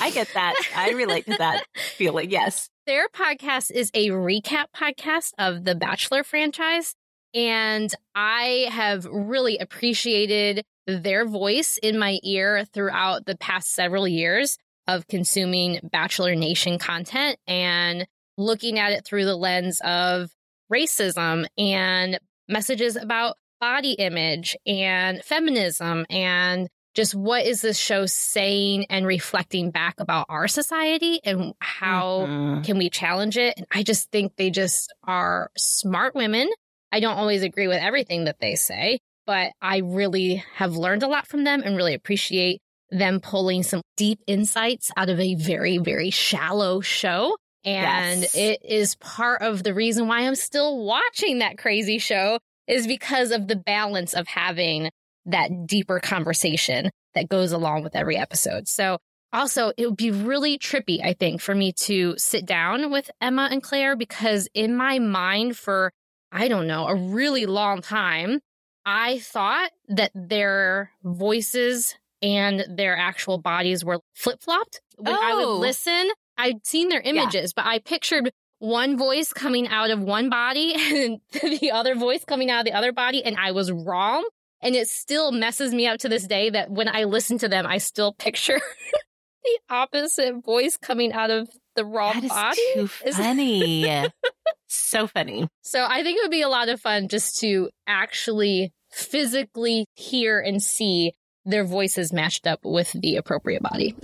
I 0.00 0.10
get 0.10 0.28
that. 0.34 0.54
I 0.76 0.90
relate 0.90 1.26
to 1.26 1.36
that 1.38 1.64
feeling. 1.96 2.30
Yes. 2.30 2.68
Their 2.86 3.08
podcast 3.08 3.70
is 3.70 3.90
a 3.94 4.08
recap 4.10 4.66
podcast 4.76 5.32
of 5.38 5.64
the 5.64 5.74
Bachelor 5.74 6.24
franchise. 6.24 6.94
And 7.34 7.92
I 8.14 8.68
have 8.70 9.06
really 9.06 9.58
appreciated 9.58 10.64
their 10.86 11.24
voice 11.24 11.78
in 11.82 11.98
my 11.98 12.18
ear 12.22 12.64
throughout 12.72 13.24
the 13.24 13.36
past 13.36 13.72
several 13.72 14.06
years 14.06 14.58
of 14.86 15.06
consuming 15.06 15.80
Bachelor 15.82 16.34
Nation 16.34 16.78
content. 16.78 17.38
And 17.46 18.06
looking 18.36 18.78
at 18.78 18.92
it 18.92 19.04
through 19.04 19.24
the 19.24 19.36
lens 19.36 19.80
of 19.84 20.30
racism 20.72 21.46
and 21.58 22.18
messages 22.48 22.96
about 22.96 23.36
body 23.60 23.92
image 23.92 24.56
and 24.66 25.22
feminism 25.22 26.04
and 26.10 26.68
just 26.94 27.14
what 27.14 27.46
is 27.46 27.62
this 27.62 27.78
show 27.78 28.04
saying 28.04 28.84
and 28.90 29.06
reflecting 29.06 29.70
back 29.70 29.98
about 29.98 30.26
our 30.28 30.46
society 30.46 31.20
and 31.24 31.54
how 31.60 32.26
mm-hmm. 32.26 32.62
can 32.62 32.76
we 32.76 32.90
challenge 32.90 33.38
it? 33.38 33.54
And 33.56 33.66
i 33.70 33.82
just 33.82 34.10
think 34.10 34.36
they 34.36 34.50
just 34.50 34.92
are 35.04 35.50
smart 35.56 36.14
women. 36.14 36.50
I 36.90 37.00
don't 37.00 37.16
always 37.16 37.42
agree 37.42 37.68
with 37.68 37.80
everything 37.82 38.24
that 38.24 38.40
they 38.40 38.54
say 38.56 38.98
but 39.26 39.52
i 39.60 39.78
really 39.78 40.42
have 40.54 40.76
learned 40.76 41.02
a 41.02 41.08
lot 41.08 41.26
from 41.26 41.44
them 41.44 41.62
and 41.64 41.76
really 41.76 41.94
appreciate 41.94 42.60
them 42.90 43.20
pulling 43.20 43.62
some 43.62 43.82
deep 43.96 44.20
insights 44.26 44.90
out 44.96 45.08
of 45.08 45.18
a 45.18 45.34
very 45.34 45.78
very 45.78 46.10
shallow 46.10 46.80
show 46.80 47.36
and 47.64 48.22
yes. 48.22 48.34
it 48.34 48.60
is 48.64 48.94
part 48.96 49.42
of 49.42 49.62
the 49.62 49.74
reason 49.74 50.08
why 50.08 50.20
I'm 50.20 50.34
still 50.34 50.84
watching 50.84 51.38
that 51.38 51.58
crazy 51.58 51.98
show 51.98 52.38
is 52.66 52.86
because 52.86 53.30
of 53.30 53.48
the 53.48 53.56
balance 53.56 54.14
of 54.14 54.26
having 54.28 54.90
that 55.26 55.66
deeper 55.66 56.00
conversation 56.00 56.90
that 57.14 57.28
goes 57.28 57.52
along 57.52 57.82
with 57.82 57.94
every 57.94 58.16
episode. 58.16 58.66
So 58.68 58.98
also, 59.32 59.72
it 59.78 59.86
would 59.86 59.96
be 59.96 60.10
really 60.10 60.58
trippy, 60.58 61.02
I 61.02 61.14
think, 61.14 61.40
for 61.40 61.54
me 61.54 61.72
to 61.84 62.14
sit 62.18 62.44
down 62.44 62.90
with 62.90 63.10
Emma 63.20 63.48
and 63.50 63.62
Claire 63.62 63.96
because 63.96 64.48
in 64.52 64.76
my 64.76 64.98
mind 64.98 65.56
for, 65.56 65.90
I 66.30 66.48
don't 66.48 66.66
know, 66.66 66.86
a 66.86 66.94
really 66.94 67.46
long 67.46 67.80
time, 67.80 68.40
I 68.84 69.20
thought 69.20 69.70
that 69.88 70.10
their 70.14 70.90
voices 71.02 71.94
and 72.20 72.64
their 72.68 72.96
actual 72.96 73.38
bodies 73.38 73.84
were 73.84 74.00
flip 74.14 74.42
flopped. 74.42 74.80
When 74.96 75.14
oh. 75.14 75.20
I 75.20 75.34
would 75.34 75.44
oh. 75.44 75.56
listen, 75.56 76.10
I'd 76.36 76.66
seen 76.66 76.88
their 76.88 77.00
images, 77.00 77.52
yeah. 77.56 77.62
but 77.62 77.68
I 77.68 77.78
pictured 77.78 78.32
one 78.58 78.96
voice 78.96 79.32
coming 79.32 79.66
out 79.66 79.90
of 79.90 80.00
one 80.00 80.30
body 80.30 80.74
and 80.78 81.20
the 81.32 81.72
other 81.72 81.94
voice 81.94 82.24
coming 82.24 82.50
out 82.50 82.60
of 82.60 82.64
the 82.64 82.72
other 82.72 82.92
body, 82.92 83.24
and 83.24 83.36
I 83.36 83.52
was 83.52 83.70
wrong. 83.72 84.26
And 84.64 84.76
it 84.76 84.86
still 84.86 85.32
messes 85.32 85.74
me 85.74 85.88
up 85.88 85.98
to 86.00 86.08
this 86.08 86.24
day 86.24 86.48
that 86.50 86.70
when 86.70 86.88
I 86.88 87.02
listen 87.02 87.36
to 87.38 87.48
them, 87.48 87.66
I 87.66 87.78
still 87.78 88.12
picture 88.12 88.60
the 89.44 89.58
opposite 89.68 90.44
voice 90.44 90.76
coming 90.76 91.12
out 91.12 91.30
of 91.30 91.48
the 91.74 91.84
wrong 91.84 92.14
that 92.14 92.24
is 92.24 92.30
body. 92.30 92.60
Too 92.74 92.86
funny. 92.86 94.08
so 94.68 95.08
funny. 95.08 95.48
So 95.62 95.84
I 95.84 96.04
think 96.04 96.18
it 96.18 96.22
would 96.22 96.30
be 96.30 96.42
a 96.42 96.48
lot 96.48 96.68
of 96.68 96.80
fun 96.80 97.08
just 97.08 97.40
to 97.40 97.70
actually 97.88 98.72
physically 98.92 99.86
hear 99.94 100.38
and 100.38 100.62
see 100.62 101.14
their 101.44 101.64
voices 101.64 102.12
matched 102.12 102.46
up 102.46 102.60
with 102.62 102.92
the 102.92 103.16
appropriate 103.16 103.62
body. 103.62 103.96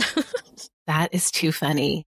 that 0.89 1.15
is 1.15 1.31
too 1.31 1.53
funny. 1.53 2.05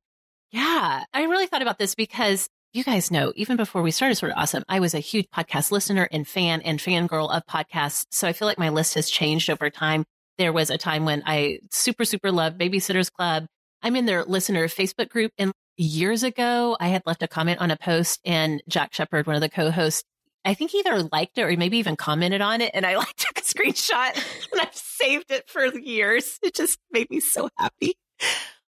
Yeah, 0.51 1.03
I 1.13 1.23
really 1.23 1.47
thought 1.47 1.61
about 1.61 1.79
this 1.79 1.95
because 1.95 2.49
you 2.73 2.83
guys 2.85 3.11
know, 3.11 3.33
even 3.35 3.57
before 3.57 3.81
we 3.81 3.91
started 3.91 4.15
Sorta 4.15 4.35
Awesome, 4.35 4.63
I 4.69 4.79
was 4.79 4.93
a 4.93 4.99
huge 4.99 5.27
podcast 5.35 5.71
listener 5.71 6.07
and 6.09 6.25
fan 6.25 6.61
and 6.61 6.79
fangirl 6.79 7.29
of 7.29 7.45
podcasts. 7.45 8.05
So 8.11 8.27
I 8.27 8.33
feel 8.33 8.47
like 8.47 8.57
my 8.57 8.69
list 8.69 8.93
has 8.93 9.09
changed 9.09 9.49
over 9.49 9.69
time. 9.69 10.05
There 10.37 10.53
was 10.53 10.69
a 10.69 10.77
time 10.77 11.03
when 11.03 11.21
I 11.25 11.59
super, 11.69 12.05
super 12.05 12.31
loved 12.31 12.59
Babysitters 12.59 13.11
Club. 13.11 13.45
I'm 13.83 13.97
in 13.97 14.05
their 14.05 14.23
listener 14.23 14.67
Facebook 14.69 15.09
group. 15.09 15.33
And 15.37 15.51
years 15.75 16.23
ago, 16.23 16.77
I 16.79 16.87
had 16.87 17.03
left 17.05 17.23
a 17.23 17.27
comment 17.27 17.59
on 17.59 17.71
a 17.71 17.77
post 17.77 18.21
and 18.23 18.63
Jack 18.69 18.93
Shepherd, 18.93 19.27
one 19.27 19.35
of 19.35 19.41
the 19.41 19.49
co-hosts, 19.49 20.03
I 20.45 20.53
think 20.53 20.73
either 20.73 21.09
liked 21.11 21.37
it 21.37 21.43
or 21.43 21.55
maybe 21.57 21.77
even 21.77 21.95
commented 21.95 22.41
on 22.41 22.61
it. 22.61 22.71
And 22.73 22.85
I 22.85 22.95
like 22.95 23.13
took 23.17 23.37
a 23.37 23.41
screenshot 23.41 24.15
and 24.51 24.61
I've 24.61 24.75
saved 24.75 25.31
it 25.31 25.49
for 25.49 25.65
years. 25.77 26.39
It 26.41 26.55
just 26.55 26.79
made 26.91 27.09
me 27.09 27.19
so 27.19 27.49
happy. 27.57 27.95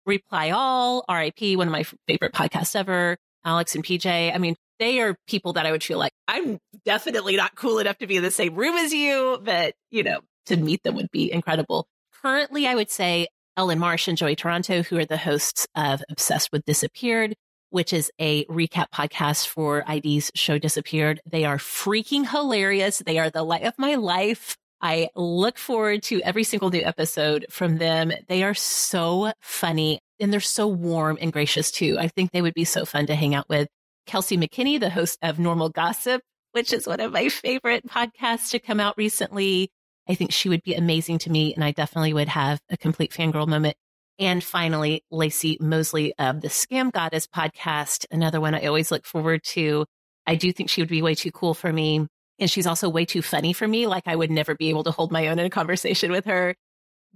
Reply 0.06 0.52
All, 0.52 1.06
RIP, 1.10 1.58
one 1.58 1.68
of 1.68 1.72
my 1.72 1.84
favorite 2.08 2.34
podcasts 2.34 2.76
ever. 2.76 3.18
Alex 3.46 3.76
and 3.76 3.84
PJ. 3.84 4.34
I 4.34 4.38
mean, 4.38 4.56
they 4.80 5.00
are 5.02 5.16
people 5.28 5.54
that 5.54 5.66
I 5.66 5.72
would 5.72 5.84
feel 5.84 6.00
like 6.00 6.14
I'm 6.28 6.60
definitely 6.86 7.36
not 7.36 7.56
cool 7.56 7.80
enough 7.80 7.98
to 8.00 8.08
be 8.08 8.18
in 8.18 8.24
the 8.24 8.32
same 8.32 8.56
room 8.56 8.76
as 8.78 8.94
you, 8.94 9.40
but 9.44 9.76
you 9.92 10.04
know, 10.04 10.22
to 10.48 10.58
meet 10.58 10.84
them 10.84 10.96
would 10.96 11.12
be 11.12 11.32
incredible. 11.32 11.88
Currently, 12.22 12.68
I 12.68 12.76
would 12.76 12.90
say 12.90 13.28
Ellen 13.58 13.80
Marsh 13.80 14.08
and 14.08 14.18
Joey 14.18 14.36
Toronto, 14.36 14.82
who 14.82 14.98
are 14.98 15.06
the 15.06 15.18
hosts 15.18 15.68
of 15.76 16.02
Obsessed 16.10 16.52
with 16.52 16.66
Disappeared, 16.66 17.36
which 17.70 17.94
is 17.94 18.12
a 18.20 18.46
recap 18.46 18.88
podcast 18.94 19.48
for 19.48 19.84
ID's 19.88 20.32
show 20.36 20.58
Disappeared. 20.58 21.22
They 21.30 21.46
are 21.46 21.58
freaking 21.58 22.30
hilarious. 22.30 23.00
They 23.06 23.20
are 23.20 23.30
the 23.30 23.44
light 23.44 23.64
of 23.64 23.78
my 23.78 23.96
life. 23.96 24.58
I 24.84 25.08
look 25.16 25.58
forward 25.58 26.04
to 26.04 26.22
every 26.24 26.44
single 26.44 26.70
new 26.70 26.82
episode 26.84 27.46
from 27.50 27.78
them. 27.78 28.12
They 28.28 28.44
are 28.44 28.54
so 28.54 29.32
funny 29.40 30.02
and 30.20 30.32
they're 30.32 30.42
so 30.42 30.68
warm 30.68 31.18
and 31.22 31.32
gracious 31.32 31.72
too. 31.72 31.96
I 31.98 32.10
think 32.10 32.32
they 32.32 32.42
would 32.42 32.54
be 32.54 32.66
so 32.66 32.84
fun 32.84 33.06
to 33.06 33.16
hang 33.16 33.34
out 33.34 33.48
with. 33.48 33.70
Kelsey 34.08 34.38
McKinney, 34.38 34.82
the 34.82 34.90
host 34.90 35.18
of 35.22 35.40
Normal 35.40 35.70
Gossip, 35.70 36.22
which 36.52 36.74
is 36.74 36.86
one 36.86 37.00
of 37.00 37.14
my 37.14 37.30
favorite 37.30 37.88
podcasts 37.88 38.50
to 38.52 38.60
come 38.60 38.82
out 38.82 38.96
recently. 38.98 39.72
I 40.10 40.16
think 40.16 40.34
she 40.34 40.50
would 40.50 40.64
be 40.64 40.76
amazing 40.76 41.20
to 41.20 41.30
me 41.30 41.54
and 41.54 41.64
I 41.64 41.72
definitely 41.72 42.14
would 42.14 42.28
have 42.28 42.60
a 42.70 42.76
complete 42.76 43.14
fangirl 43.14 43.48
moment. 43.48 43.78
And 44.20 44.44
finally, 44.44 45.06
Laci 45.14 45.62
Mosley 45.62 46.14
of 46.20 46.42
the 46.42 46.50
Scam 46.50 46.92
Goddess 46.92 47.26
podcast, 47.26 48.06
another 48.12 48.42
one 48.42 48.54
I 48.54 48.66
always 48.66 48.92
look 48.92 49.06
forward 49.06 49.44
to. 49.46 49.86
I 50.28 50.36
do 50.36 50.52
think 50.52 50.70
she 50.70 50.82
would 50.82 50.90
be 50.90 51.02
way 51.02 51.16
too 51.16 51.32
cool 51.32 51.54
for 51.54 51.72
me. 51.72 52.06
And 52.44 52.52
she's 52.52 52.68
also 52.68 52.90
way 52.90 53.06
too 53.06 53.22
funny 53.22 53.53
for 53.53 53.65
me. 53.65 53.88
Like 53.88 54.03
I 54.06 54.18
would 54.18 54.30
never 54.30 54.53
be 54.53 54.68
able 54.68 54.84
to 54.84 54.91
hold 54.91 55.14
my 55.14 55.30
own 55.30 55.40
in 55.40 55.45
a 55.45 55.49
conversation 55.49 56.11
with 56.11 56.26
her. 56.26 56.56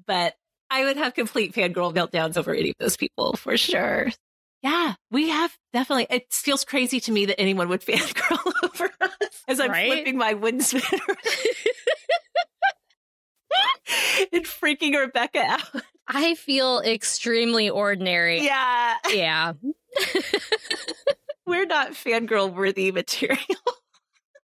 But 0.05 0.35
I 0.69 0.85
would 0.85 0.95
have 0.95 1.15
complete 1.15 1.53
fangirl 1.53 1.93
meltdowns 1.93 2.37
over 2.37 2.53
any 2.53 2.69
of 2.69 2.77
those 2.79 2.95
people 2.95 3.33
for 3.35 3.57
sure. 3.57 4.07
Yeah, 4.63 4.93
we 5.11 5.27
have 5.27 5.53
definitely. 5.73 6.07
It 6.09 6.31
feels 6.31 6.63
crazy 6.63 7.01
to 7.01 7.11
me 7.11 7.25
that 7.25 7.37
anyone 7.41 7.67
would 7.67 7.81
fangirl 7.85 8.53
over 8.63 8.89
us 9.01 9.43
as 9.49 9.59
I'm 9.59 9.69
right? 9.69 9.91
flipping 9.91 10.17
my 10.17 10.33
wind 10.33 10.63
spinner 10.63 10.85
and 14.31 14.45
freaking 14.45 14.97
Rebecca 14.97 15.39
out. 15.39 15.83
I 16.07 16.35
feel 16.35 16.79
extremely 16.79 17.69
ordinary. 17.69 18.45
Yeah. 18.45 18.95
Yeah. 19.09 19.53
We're 21.45 21.65
not 21.65 21.91
fangirl 21.95 22.53
worthy 22.53 22.93
material. 22.93 23.37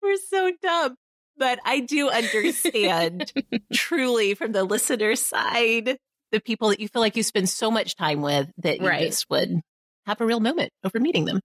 We're 0.02 0.18
so 0.18 0.52
dumb. 0.62 0.96
But 1.38 1.60
I 1.66 1.80
do 1.80 2.10
understand 2.10 3.32
truly 3.74 4.34
from 4.36 4.52
the 4.52 4.64
listener 4.64 5.16
side, 5.16 5.98
the 6.32 6.40
people 6.40 6.70
that 6.70 6.80
you 6.80 6.88
feel 6.88 7.02
like 7.02 7.16
you 7.16 7.24
spend 7.24 7.50
so 7.50 7.72
much 7.72 7.96
time 7.96 8.22
with 8.22 8.52
that 8.58 8.80
you 8.80 8.88
right. 8.88 9.08
just 9.08 9.30
would 9.30 9.62
have 10.06 10.22
a 10.22 10.26
real 10.26 10.40
moment 10.40 10.72
over 10.84 11.00
meeting 11.00 11.26
them. 11.26 11.40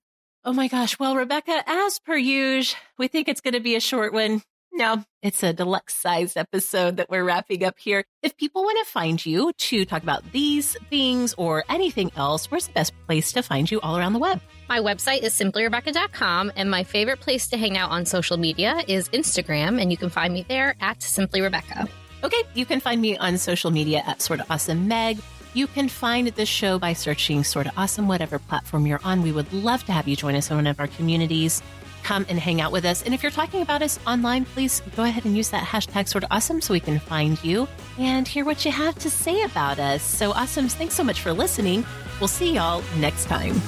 Oh 0.45 0.53
my 0.53 0.69
gosh. 0.69 0.99
Well, 0.99 1.17
Rebecca, 1.17 1.63
as 1.67 1.99
per 1.99 2.17
usual, 2.17 2.79
we 2.99 3.09
think 3.09 3.29
it's 3.29 3.41
going 3.41 3.55
to 3.55 3.61
be 3.61 3.75
a 3.75 3.81
short 3.81 4.13
one. 4.13 4.43
No, 4.73 5.05
it's 5.23 5.43
a 5.43 5.53
deluxe 5.53 5.95
sized 5.95 6.37
episode 6.37 6.99
that 6.99 7.09
we're 7.09 7.25
wrapping 7.25 7.65
up 7.65 7.79
here. 7.79 8.05
If 8.23 8.37
people 8.37 8.63
want 8.63 8.79
to 8.85 8.93
find 8.93 9.25
you 9.25 9.53
to 9.57 9.85
talk 9.87 10.03
about 10.03 10.33
these 10.33 10.77
things 10.91 11.35
or 11.39 11.65
anything 11.69 12.13
else, 12.15 12.51
where's 12.51 12.67
the 12.67 12.75
best 12.75 12.93
place 13.07 13.33
to 13.33 13.43
find 13.43 13.71
you 13.71 13.81
all 13.81 13.97
around 13.97 14.13
the 14.13 14.19
web? 14.19 14.41
My 14.69 14.81
website 14.81 15.23
is 15.23 15.33
simplyrebecca.com, 15.35 16.53
and 16.57 16.71
my 16.71 16.83
favorite 16.83 17.21
place 17.21 17.47
to 17.49 17.57
hang 17.57 17.79
out 17.79 17.91
on 17.91 18.05
social 18.05 18.37
media 18.37 18.83
is 18.89 19.09
Instagram, 19.11 19.81
and 19.81 19.91
you 19.91 19.97
can 19.97 20.11
find 20.11 20.35
me 20.35 20.45
there 20.49 20.75
at 20.81 20.99
simplyrebecca. 21.01 21.89
Okay, 22.25 22.43
you 22.55 22.67
can 22.67 22.81
find 22.81 23.01
me 23.01 23.17
on 23.17 23.39
social 23.39 23.71
media 23.71 24.03
at 24.07 24.21
Sorta 24.21 24.45
Awesome 24.51 24.89
Meg. 24.89 25.19
You 25.55 25.67
can 25.69 25.89
find 25.89 26.29
this 26.29 26.49
show 26.49 26.79
by 26.79 26.93
searching 26.93 27.45
Sorta 27.45 27.73
Awesome, 27.77 28.09
whatever 28.09 28.39
platform 28.39 28.87
you're 28.87 29.01
on. 29.05 29.23
We 29.23 29.33
would 29.33 29.53
love 29.53 29.85
to 29.85 29.93
have 29.93 30.09
you 30.09 30.17
join 30.17 30.35
us 30.35 30.51
in 30.51 30.57
one 30.57 30.67
of 30.67 30.81
our 30.81 30.89
communities 30.89 31.63
come 32.03 32.25
and 32.29 32.39
hang 32.39 32.61
out 32.61 32.71
with 32.71 32.85
us. 32.85 33.03
And 33.03 33.13
if 33.13 33.23
you're 33.23 33.33
talking 33.33 33.63
about 33.63 33.83
us 33.83 33.99
online, 34.07 34.45
please 34.45 34.81
go 34.95 35.03
ahead 35.03 35.25
and 35.25 35.37
use 35.37 35.51
that 35.51 35.65
hashtag 35.65 36.09
sort 36.09 36.23
of 36.23 36.31
awesome 36.31 36.61
so 36.61 36.73
we 36.73 36.81
can 36.81 37.01
find 37.01 37.43
you 37.43 37.67
and 37.99 38.29
hear 38.29 38.45
what 38.45 38.65
you 38.65 38.71
have 38.71 38.97
to 39.01 39.11
say 39.11 39.43
about 39.43 39.81
us. 39.81 40.03
So, 40.03 40.33
awesomes, 40.33 40.73
thanks 40.73 40.95
so 40.95 41.03
much 41.03 41.21
for 41.21 41.33
listening. 41.33 41.85
We'll 42.21 42.29
see 42.29 42.55
y'all 42.55 42.83
next 42.99 43.25
time. 43.25 43.61